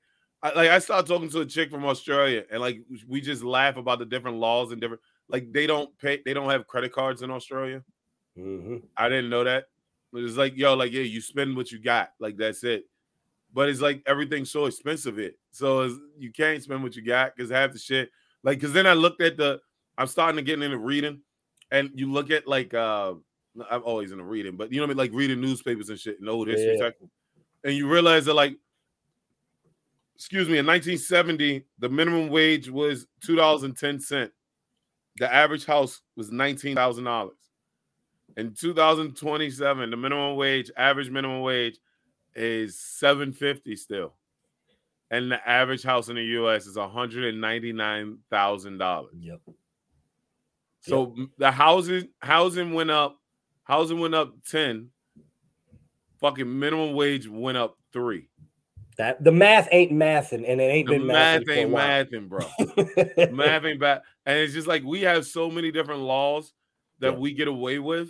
I, 0.43 0.53
like 0.53 0.69
I 0.71 0.79
started 0.79 1.07
talking 1.07 1.29
to 1.29 1.41
a 1.41 1.45
chick 1.45 1.69
from 1.69 1.86
Australia, 1.86 2.43
and 2.51 2.59
like 2.61 2.82
we 3.07 3.21
just 3.21 3.43
laugh 3.43 3.77
about 3.77 3.99
the 3.99 4.05
different 4.05 4.38
laws 4.38 4.71
and 4.71 4.82
different. 4.82 5.01
Like 5.32 5.51
they 5.51 5.67
don't 5.67 5.97
pay. 5.97 6.21
They 6.23 6.34
don't 6.34 6.49
have 6.49 6.67
credit 6.67 6.91
cards 6.91 7.21
in 7.21 7.32
Australia. 7.32 7.84
hmm 8.36 8.77
I 8.97 9.09
didn't 9.09 9.29
know 9.29 9.43
that. 9.43 9.65
But 10.13 10.23
It's 10.23 10.38
like 10.38 10.55
yo, 10.57 10.73
like 10.75 10.91
yeah, 10.91 11.01
you 11.03 11.21
spend 11.21 11.55
what 11.55 11.71
you 11.71 11.79
got. 11.79 12.11
Like 12.19 12.38
that's 12.38 12.63
it. 12.63 12.86
But 13.53 13.69
it's 13.69 13.82
like 13.82 14.01
everything's 14.05 14.51
so 14.51 14.65
expensive. 14.65 15.19
It 15.19 15.38
so 15.51 15.97
you 16.17 16.32
can't 16.32 16.61
spend 16.63 16.84
what 16.84 16.95
you 16.95 17.01
got 17.03 17.36
because 17.36 17.51
half 17.51 17.71
the 17.73 17.79
shit. 17.79 18.09
Like 18.43 18.59
because 18.59 18.73
then 18.73 18.88
I 18.88 18.93
looked 18.93 19.21
at 19.21 19.38
the. 19.38 19.59
I'm 19.97 20.07
starting 20.07 20.38
to 20.38 20.41
get 20.41 20.61
into 20.61 20.77
reading, 20.77 21.21
and 21.69 21.91
you 21.93 22.11
look 22.11 22.32
at 22.32 22.47
like 22.47 22.73
uh 22.73 23.13
I'm 23.69 23.84
always 23.84 24.11
into 24.11 24.23
reading, 24.23 24.55
but 24.55 24.71
you 24.71 24.77
know 24.77 24.84
what 24.84 24.88
I 24.88 24.93
mean, 24.93 24.97
like 24.97 25.11
reading 25.13 25.41
newspapers 25.41 25.89
and 25.89 25.99
shit 25.99 26.19
and 26.19 26.29
old 26.29 26.47
history 26.47 26.77
Yeah. 26.79 26.89
and 27.65 27.75
you 27.75 27.89
realize 27.89 28.25
that 28.25 28.34
like, 28.34 28.55
excuse 30.15 30.47
me, 30.47 30.57
in 30.57 30.65
1970 30.65 31.65
the 31.79 31.89
minimum 31.89 32.29
wage 32.29 32.69
was 32.69 33.07
two 33.23 33.36
dollars 33.36 33.63
and 33.63 33.77
ten 33.77 33.99
cent. 33.99 34.32
The 35.18 35.34
average 35.34 35.66
house 35.66 36.01
was 36.16 36.32
nineteen 36.32 36.76
thousand 36.76 37.03
dollars. 37.05 37.38
In 38.38 38.53
2027, 38.53 39.89
the 39.91 39.97
minimum 39.97 40.38
wage, 40.38 40.72
average 40.78 41.09
minimum 41.09 41.41
wage, 41.41 41.78
is 42.34 42.80
750 42.80 43.76
still, 43.76 44.14
and 45.09 45.30
the 45.32 45.47
average 45.49 45.84
house 45.84 46.07
in 46.07 46.16
the 46.16 46.24
U.S. 46.24 46.66
is 46.66 46.78
199 46.78 48.18
thousand 48.30 48.78
dollars. 48.78 49.16
Yep. 49.20 49.41
So 50.82 51.14
m- 51.18 51.32
the 51.38 51.51
housing 51.51 52.07
housing 52.20 52.74
went 52.74 52.89
up, 52.89 53.18
housing 53.64 53.99
went 53.99 54.16
up 54.16 54.34
10. 54.49 54.89
Fucking 56.22 56.59
minimum 56.59 56.93
wage 56.93 57.28
went 57.28 57.57
up 57.57 57.78
three. 57.91 58.30
That 58.97 59.23
the 59.23 59.31
math 59.31 59.67
ain't 59.71 59.91
mathing, 59.91 60.43
and 60.47 60.59
it 60.59 60.65
ain't 60.65 60.87
The 60.87 60.97
been 60.97 61.07
math 61.07 61.41
mathing 61.41 61.45
for 61.45 61.51
a 61.51 61.55
ain't 61.55 61.71
mathing, 61.71 62.29
bro. 62.29 63.31
math 63.35 63.63
ain't 63.65 63.79
bad. 63.79 64.01
And 64.25 64.37
it's 64.37 64.53
just 64.53 64.67
like 64.67 64.83
we 64.83 65.01
have 65.01 65.25
so 65.25 65.49
many 65.49 65.71
different 65.71 66.01
laws 66.01 66.53
that 66.99 67.13
Yeah. 67.13 67.17
we 67.19 67.33
get 67.33 67.47
away 67.47 67.79
with 67.79 68.09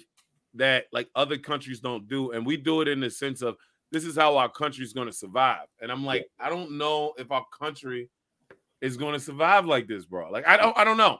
that 0.56 0.86
like 0.92 1.08
other 1.16 1.38
countries 1.38 1.80
don't 1.80 2.08
do. 2.08 2.32
And 2.32 2.46
we 2.46 2.58
do 2.58 2.82
it 2.82 2.88
in 2.88 3.00
the 3.00 3.10
sense 3.10 3.42
of 3.42 3.56
this 3.92 4.06
is 4.06 4.16
how 4.16 4.38
our 4.38 4.50
country's 4.50 4.94
going 4.94 5.08
to 5.08 5.14
survive. 5.14 5.68
And 5.82 5.92
I'm 5.92 6.06
like, 6.06 6.28
I 6.40 6.50
don't 6.50 6.78
know 6.78 7.14
if 7.18 7.32
our 7.32 7.46
country 7.58 8.10
is 8.82 8.98
going 8.98 9.14
to 9.14 9.20
survive 9.20 9.66
like 9.66 9.88
this, 9.88 10.06
bro. 10.06 10.30
Like, 10.32 10.48
I 10.48 10.58
don't, 10.58 10.78
I 10.78 10.84
don't 10.84 10.98
know. 10.98 11.20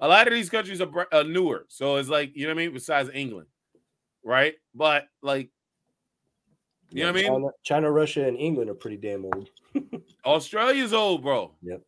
A 0.00 0.08
lot 0.08 0.28
of 0.28 0.32
these 0.34 0.48
countries 0.48 0.80
are, 0.80 0.88
are 0.98 1.08
uh, 1.12 1.22
newer. 1.24 1.66
So 1.68 1.96
it's 1.96 2.08
like, 2.08 2.30
you 2.34 2.46
know 2.46 2.54
what 2.54 2.60
I 2.60 2.64
mean? 2.66 2.72
Besides 2.74 3.10
England, 3.12 3.48
right? 4.22 4.54
But 4.74 5.08
like, 5.22 5.50
you 6.90 7.04
know 7.04 7.12
what 7.12 7.18
I 7.18 7.22
mean? 7.22 7.32
China, 7.32 7.48
China, 7.62 7.90
Russia, 7.92 8.26
and 8.26 8.36
England 8.36 8.70
are 8.70 8.74
pretty 8.74 8.96
damn 8.96 9.24
old. 9.24 9.50
Australia's 10.24 10.92
old, 10.92 11.22
bro. 11.22 11.52
Yep. 11.62 11.82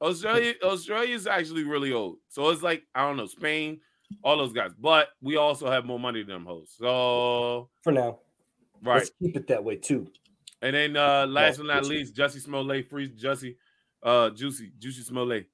Australia, 0.00 0.54
Australia's 0.62 1.26
actually 1.26 1.64
really 1.64 1.92
old. 1.92 2.18
So 2.28 2.50
it's 2.50 2.62
like 2.62 2.82
I 2.94 3.06
don't 3.06 3.16
know 3.16 3.26
Spain, 3.26 3.80
all 4.22 4.36
those 4.36 4.52
guys. 4.52 4.72
But 4.78 5.08
we 5.22 5.36
also 5.36 5.70
have 5.70 5.84
more 5.84 5.98
money 5.98 6.22
than 6.22 6.34
them 6.34 6.44
hoes. 6.44 6.74
So 6.78 7.70
For 7.82 7.92
now, 7.92 8.18
right. 8.82 8.98
let's 8.98 9.10
keep 9.22 9.36
it 9.36 9.46
that 9.48 9.62
way 9.62 9.76
too. 9.76 10.08
And 10.62 10.74
then 10.74 10.96
uh 10.96 11.26
last 11.26 11.58
but 11.58 11.66
not 11.66 11.86
least, 11.86 12.14
Jussie 12.14 12.40
Smollett, 12.40 12.88
free 12.88 13.08
Jussie, 13.10 13.56
uh 14.02 14.30
Juicy, 14.30 14.72
Juicy 14.78 15.02
Smollett. 15.02 15.48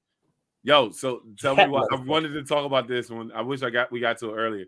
Yo, 0.63 0.91
so 0.91 1.21
tell 1.37 1.55
me 1.55 1.67
why 1.67 1.85
I 1.91 1.95
wanted 1.95 2.29
to 2.33 2.43
talk 2.43 2.65
about 2.65 2.87
this 2.87 3.09
one. 3.09 3.31
I 3.33 3.41
wish 3.41 3.63
I 3.63 3.69
got 3.69 3.91
we 3.91 3.99
got 3.99 4.17
to 4.19 4.29
it 4.29 4.37
earlier. 4.37 4.65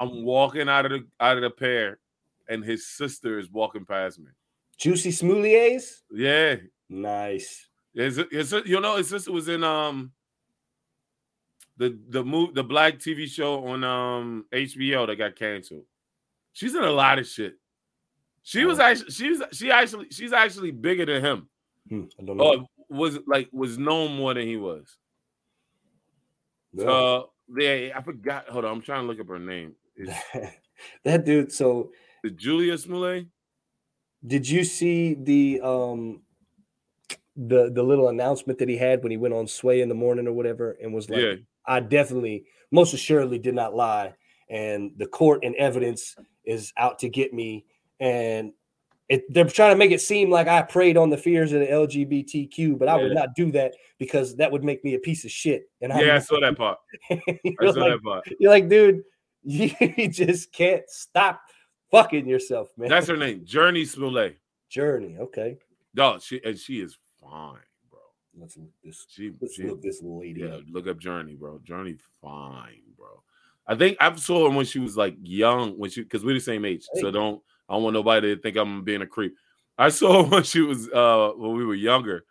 I'm 0.00 0.24
walking 0.24 0.68
out 0.68 0.86
of 0.86 0.92
the 0.92 1.06
out 1.20 1.36
of 1.36 1.42
the 1.42 1.50
pair, 1.50 1.98
and 2.48 2.64
his 2.64 2.86
sister 2.86 3.38
is 3.38 3.50
walking 3.50 3.84
past 3.84 4.18
me. 4.18 4.26
Juicy 4.78 5.10
Smollett's? 5.10 6.02
Yeah, 6.10 6.56
Nice. 6.88 7.68
His, 7.94 8.20
his, 8.30 8.52
you 8.66 8.80
know, 8.80 8.96
his 8.96 9.08
sister 9.08 9.32
was 9.32 9.48
in 9.48 9.62
um 9.64 10.12
the 11.76 11.98
the 12.08 12.24
move 12.24 12.54
the 12.54 12.64
black 12.64 12.98
TV 12.98 13.26
show 13.26 13.64
on 13.66 13.84
um 13.84 14.44
HBO 14.52 15.06
that 15.06 15.16
got 15.16 15.36
canceled. 15.36 15.84
She's 16.52 16.74
in 16.74 16.82
a 16.82 16.90
lot 16.90 17.18
of 17.18 17.26
shit. 17.26 17.54
She 18.42 18.64
was 18.64 18.78
actually 18.78 19.10
she's 19.10 19.42
she 19.52 19.70
actually 19.70 20.08
she's 20.10 20.32
actually 20.32 20.70
bigger 20.72 21.06
than 21.06 21.24
him. 21.24 21.48
Hmm, 21.88 22.04
I 22.20 22.24
don't 22.24 22.36
know. 22.36 22.44
Or 22.44 22.66
was 22.90 23.18
like 23.26 23.48
was 23.52 23.78
known 23.78 24.16
more 24.16 24.34
than 24.34 24.46
he 24.46 24.56
was. 24.56 24.96
Yeah. 26.72 26.84
Uh 26.86 27.22
yeah, 27.56 27.92
I 27.94 28.02
forgot. 28.02 28.48
Hold 28.48 28.64
on, 28.64 28.72
I'm 28.72 28.82
trying 28.82 29.02
to 29.02 29.06
look 29.06 29.20
up 29.20 29.28
her 29.28 29.38
name. 29.38 29.74
That 31.04 31.24
dude. 31.24 31.52
So 31.52 31.92
it 32.24 32.36
Julia 32.36 32.76
Smollett? 32.78 33.26
did 34.26 34.48
you 34.48 34.64
see 34.64 35.14
the 35.14 35.60
um 35.62 36.22
the 37.36 37.70
the 37.70 37.82
little 37.82 38.08
announcement 38.08 38.58
that 38.58 38.68
he 38.68 38.76
had 38.76 39.02
when 39.02 39.10
he 39.10 39.16
went 39.18 39.34
on 39.34 39.46
Sway 39.46 39.80
in 39.80 39.88
the 39.88 39.94
morning 39.94 40.26
or 40.26 40.32
whatever 40.32 40.76
and 40.82 40.94
was 40.94 41.10
like, 41.10 41.20
Yeah. 41.20 41.34
I 41.66 41.80
definitely 41.80 42.44
most 42.70 42.94
assuredly 42.94 43.38
did 43.38 43.54
not 43.54 43.74
lie. 43.74 44.14
And 44.48 44.92
the 44.96 45.06
court 45.06 45.44
and 45.44 45.54
evidence 45.56 46.14
is 46.44 46.72
out 46.76 46.98
to 47.00 47.08
get 47.08 47.32
me. 47.32 47.64
And 48.00 48.52
it, 49.08 49.24
they're 49.32 49.44
trying 49.44 49.72
to 49.72 49.78
make 49.78 49.90
it 49.90 50.00
seem 50.00 50.30
like 50.30 50.46
I 50.48 50.62
preyed 50.62 50.96
on 50.96 51.10
the 51.10 51.16
fears 51.16 51.52
of 51.52 51.60
the 51.60 51.66
LGBTQ, 51.66 52.78
but 52.78 52.88
I 52.88 52.96
would 52.96 53.12
not 53.12 53.34
do 53.34 53.50
that 53.52 53.74
because 53.98 54.36
that 54.36 54.50
would 54.50 54.64
make 54.64 54.84
me 54.84 54.94
a 54.94 54.98
piece 54.98 55.24
of 55.24 55.30
shit. 55.30 55.64
And 55.80 55.90
Yeah, 55.90 55.98
I 55.98 56.06
not. 56.14 56.22
saw 56.24 56.40
that 56.40 56.56
part. 56.56 56.78
I 57.10 57.18
saw 57.60 57.80
like, 57.80 57.92
that 57.92 58.00
part. 58.04 58.28
you're 58.38 58.50
like, 58.50 58.68
dude, 58.68 59.02
you 59.42 60.08
just 60.08 60.52
can't 60.52 60.84
stop 60.88 61.40
fucking 62.02 62.26
yourself, 62.26 62.70
man. 62.76 62.88
That's 62.88 63.06
her 63.08 63.16
name, 63.16 63.44
Journey 63.44 63.84
Smollett. 63.84 64.38
journey. 64.68 65.16
Okay. 65.18 65.58
Dog, 65.94 66.22
she 66.22 66.40
and 66.44 66.58
she 66.58 66.80
is 66.80 66.98
fine, 67.20 67.58
bro. 67.90 68.00
Let's 68.38 68.56
look 68.56 68.70
this. 68.82 69.06
She, 69.08 69.32
Let's 69.40 69.54
she 69.54 69.64
look 69.64 69.80
this 69.82 70.00
lady 70.02 70.40
Yeah, 70.40 70.56
up. 70.56 70.62
look 70.70 70.86
up 70.88 70.98
Journey, 70.98 71.34
bro. 71.34 71.60
Journey, 71.64 71.96
fine, 72.20 72.82
bro. 72.96 73.22
I 73.66 73.74
think 73.76 73.96
I 74.00 74.14
saw 74.16 74.48
her 74.50 74.54
when 74.56 74.66
she 74.66 74.78
was 74.78 74.96
like 74.96 75.16
young, 75.22 75.78
when 75.78 75.90
she 75.90 76.02
because 76.02 76.24
we're 76.24 76.34
the 76.34 76.40
same 76.40 76.64
age. 76.64 76.86
So 76.94 77.10
don't 77.10 77.40
I 77.68 77.74
don't 77.74 77.82
want 77.84 77.94
nobody 77.94 78.34
to 78.34 78.40
think 78.42 78.56
I'm 78.56 78.82
being 78.84 79.02
a 79.02 79.06
creep. 79.06 79.34
I 79.78 79.88
saw 79.88 80.22
her 80.24 80.28
when 80.30 80.42
she 80.42 80.60
was 80.60 80.88
uh 80.90 81.32
when 81.36 81.54
we 81.56 81.64
were 81.64 81.74
younger. 81.74 82.24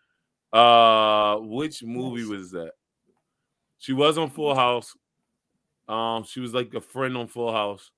Uh 0.51 1.37
which 1.37 1.81
movie 1.83 2.25
was 2.25 2.51
that? 2.51 2.73
She 3.79 3.93
was 3.93 4.17
on 4.17 4.29
Full 4.29 4.53
House. 4.55 4.95
Um, 5.87 6.23
she 6.23 6.39
was 6.39 6.53
like 6.53 6.73
a 6.73 6.79
friend 6.81 7.17
on 7.17 7.27
Full 7.27 7.51
House. 7.51 7.91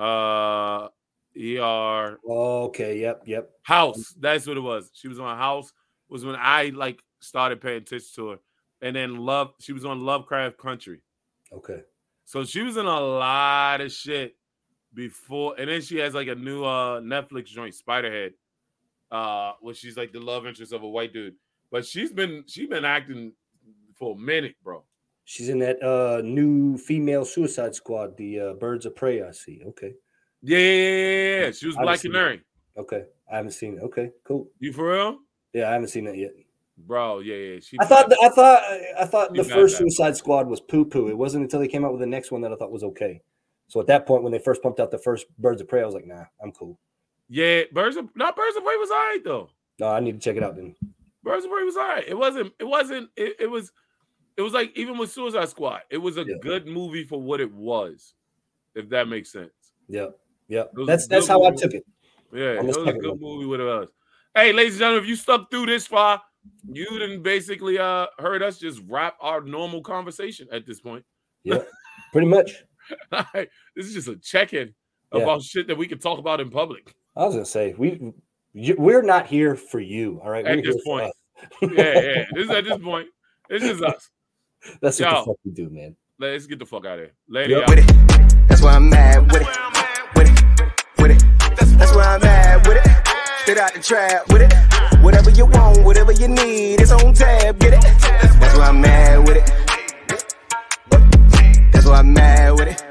Uh 0.00 0.88
ER 1.36 2.18
Okay. 2.28 3.00
Yep. 3.00 3.22
Yep. 3.26 3.50
House. 3.62 4.14
That's 4.18 4.46
what 4.46 4.56
it 4.56 4.60
was. 4.60 4.90
She 4.94 5.08
was 5.08 5.20
on 5.20 5.36
House. 5.36 5.72
Was 6.08 6.24
when 6.24 6.36
I 6.36 6.72
like 6.74 7.00
started 7.20 7.60
paying 7.60 7.82
attention 7.82 8.08
to 8.16 8.28
her, 8.30 8.38
and 8.82 8.96
then 8.96 9.16
Love. 9.16 9.52
She 9.60 9.72
was 9.72 9.84
on 9.84 10.00
Lovecraft 10.00 10.58
Country. 10.58 11.02
Okay. 11.52 11.82
So 12.24 12.44
she 12.44 12.62
was 12.62 12.76
in 12.76 12.86
a 12.86 13.00
lot 13.00 13.80
of 13.80 13.92
shit 13.92 14.36
before, 14.94 15.54
and 15.58 15.68
then 15.68 15.82
she 15.82 15.98
has 15.98 16.14
like 16.14 16.28
a 16.28 16.34
new 16.34 16.64
uh 16.64 17.00
Netflix 17.00 17.46
joint, 17.46 17.74
Spiderhead, 17.74 18.32
uh, 19.10 19.52
where 19.60 19.74
she's 19.74 19.96
like 19.96 20.12
the 20.12 20.20
love 20.20 20.46
interest 20.46 20.72
of 20.72 20.82
a 20.82 20.88
white 20.88 21.12
dude. 21.12 21.34
But 21.70 21.86
she's 21.86 22.12
been 22.12 22.44
she's 22.46 22.68
been 22.68 22.84
acting 22.84 23.32
for 23.96 24.16
a 24.16 24.18
minute, 24.18 24.56
bro. 24.62 24.84
She's 25.30 25.48
in 25.48 25.60
that 25.60 25.80
uh 25.80 26.22
new 26.24 26.76
female 26.76 27.24
Suicide 27.24 27.72
Squad, 27.76 28.16
the 28.16 28.40
uh, 28.40 28.52
Birds 28.54 28.84
of 28.84 28.96
Prey. 28.96 29.22
I 29.22 29.30
see. 29.30 29.62
Okay. 29.64 29.92
Yeah, 30.42 30.58
yeah, 30.58 30.74
yeah, 30.74 31.44
yeah. 31.44 31.50
She 31.52 31.66
was 31.68 31.76
Black 31.76 32.00
Canary. 32.00 32.42
Okay. 32.76 33.04
I 33.30 33.36
haven't 33.36 33.52
seen 33.52 33.74
it. 33.74 33.82
Okay. 33.84 34.10
Cool. 34.24 34.48
You 34.58 34.72
for 34.72 34.90
real, 34.92 35.18
Yeah, 35.52 35.68
I 35.68 35.74
haven't 35.74 35.86
seen 35.86 36.04
that 36.06 36.16
yet. 36.16 36.32
bro? 36.76 37.20
Yeah, 37.20 37.36
yeah. 37.36 37.60
She 37.60 37.76
I 37.78 37.84
thought. 37.86 38.12
I 38.20 38.28
thought. 38.30 38.62
I 38.98 39.04
thought 39.04 39.32
the 39.32 39.44
first 39.44 39.78
that. 39.78 39.84
Suicide 39.84 40.16
Squad 40.16 40.48
was 40.48 40.60
poo 40.60 40.84
poo. 40.84 41.06
It 41.06 41.16
wasn't 41.16 41.44
until 41.44 41.60
they 41.60 41.68
came 41.68 41.84
out 41.84 41.92
with 41.92 42.00
the 42.00 42.08
next 42.08 42.32
one 42.32 42.40
that 42.40 42.50
I 42.52 42.56
thought 42.56 42.72
was 42.72 42.82
okay. 42.82 43.20
So 43.68 43.78
at 43.78 43.86
that 43.86 44.06
point, 44.06 44.24
when 44.24 44.32
they 44.32 44.40
first 44.40 44.64
pumped 44.64 44.80
out 44.80 44.90
the 44.90 44.98
first 44.98 45.26
Birds 45.38 45.60
of 45.60 45.68
Prey, 45.68 45.82
I 45.82 45.86
was 45.86 45.94
like, 45.94 46.08
Nah, 46.08 46.24
I'm 46.42 46.50
cool. 46.50 46.76
yeah, 47.28 47.62
Birds 47.72 47.94
of 47.94 48.08
not 48.16 48.34
Birds 48.34 48.56
of 48.56 48.64
Prey 48.64 48.74
was 48.78 48.90
all 48.90 48.96
right 48.96 49.22
though. 49.22 49.48
No, 49.78 49.90
I 49.90 50.00
need 50.00 50.14
to 50.14 50.18
check 50.18 50.36
it 50.36 50.42
out 50.42 50.56
then. 50.56 50.74
Birds 51.22 51.44
of 51.44 51.52
Prey 51.52 51.62
was 51.62 51.76
all 51.76 51.86
right. 51.86 52.04
It 52.08 52.18
wasn't. 52.18 52.52
It 52.58 52.64
wasn't. 52.64 53.10
It, 53.16 53.36
it 53.38 53.46
was. 53.46 53.70
It 54.36 54.42
was 54.42 54.52
like 54.52 54.72
even 54.76 54.96
with 54.98 55.10
Suicide 55.10 55.48
Squad, 55.48 55.82
it 55.90 55.98
was 55.98 56.16
a 56.16 56.24
Yeah. 56.24 56.36
good 56.40 56.66
movie 56.66 57.04
for 57.04 57.20
what 57.20 57.40
it 57.40 57.52
was, 57.52 58.14
if 58.74 58.88
that 58.90 59.08
makes 59.08 59.30
sense. 59.30 59.52
Yeah, 59.88 60.08
a 60.50 60.66
That's 60.86 61.06
that's 61.06 61.26
how 61.26 61.42
I 61.44 61.50
took 61.50 61.74
it. 61.74 61.84
Yeah, 62.32 62.52
it 62.60 62.64
was 62.64 62.76
a 62.76 62.92
good 62.92 63.20
movie 63.20 63.46
with 63.46 63.60
us. 63.60 63.88
Hey, 64.34 64.52
ladies 64.52 64.74
and 64.74 64.80
gentlemen, 64.80 65.02
if 65.02 65.08
you 65.08 65.16
stuck 65.16 65.50
through 65.50 65.66
this 65.66 65.86
far, 65.86 66.22
you 66.72 66.86
didn't 66.98 67.22
basically 67.22 67.78
uh 67.78 68.06
heard 68.18 68.42
us 68.42 68.58
just 68.58 68.80
wrap 68.88 69.16
our 69.20 69.40
normal 69.42 69.82
conversation 69.82 70.46
at 70.52 70.64
this 70.66 70.80
point. 70.80 71.04
Yeah. 71.42 71.62
Pretty 72.12 72.28
much. 72.28 72.64
this 73.12 73.86
is 73.86 73.94
just 73.94 74.08
a 74.08 74.16
check-in 74.16 74.74
Yeah. 75.12 75.22
about 75.22 75.42
shit 75.42 75.66
that 75.66 75.76
we 75.76 75.86
can 75.86 75.98
talk 75.98 76.18
about 76.18 76.40
in 76.40 76.50
public. 76.50 76.94
I 77.16 77.24
was 77.26 77.34
gonna 77.34 77.44
say 77.44 77.74
we 77.76 78.12
you, 78.52 78.74
we're 78.78 79.02
not 79.02 79.26
here 79.26 79.54
for 79.54 79.80
you. 79.80 80.20
All 80.24 80.30
right. 80.30 80.46
At 80.46 80.56
We're 80.56 80.62
this 80.62 80.82
point. 80.84 81.12
Yeah, 81.62 81.68
yeah. 81.70 82.24
This 82.34 82.44
is 82.44 82.50
at 82.50 82.64
this 82.64 82.78
point. 82.78 83.08
This 83.48 83.62
is 83.62 83.82
us. 83.82 84.08
That's 84.80 85.00
what 85.00 85.10
Yo. 85.10 85.18
the 85.20 85.24
fuck 85.26 85.36
we 85.44 85.50
do, 85.52 85.70
man. 85.70 85.96
Let's 86.18 86.46
get 86.46 86.58
the 86.58 86.66
fuck 86.66 86.84
out 86.86 86.98
of 86.98 87.04
here. 87.06 87.12
Lady 87.28 87.54
Yep. 87.54 87.68
with 87.68 87.78
it. 87.78 88.48
That's 88.48 88.62
why 88.62 88.74
I'm 88.74 88.88
mad 88.90 89.32
with 89.32 89.42
it. 89.42 89.48
With 90.16 90.28
it. 90.28 90.44
With 90.98 91.10
it. 91.12 91.78
That's 91.78 91.94
why 91.94 92.14
I'm 92.14 92.20
mad 92.20 92.66
with 92.66 92.76
it. 92.76 92.86
Straight 93.42 93.58
out 93.58 93.72
the 93.72 93.80
trap 93.80 94.28
with 94.28 94.42
it. 94.42 94.52
Whatever 95.02 95.30
you 95.30 95.46
want, 95.46 95.82
whatever 95.82 96.12
you 96.12 96.28
need, 96.28 96.80
it's 96.80 96.92
on 96.92 97.14
tab. 97.14 97.58
Get 97.58 97.72
it. 97.74 97.82
That's 97.82 98.56
why 98.58 98.68
I'm 98.68 98.80
mad 98.80 99.26
with 99.26 99.38
it. 99.38 99.46
That's 101.72 101.86
why 101.86 102.00
I'm 102.00 102.12
mad 102.12 102.52
with 102.52 102.68
it. 102.68 102.89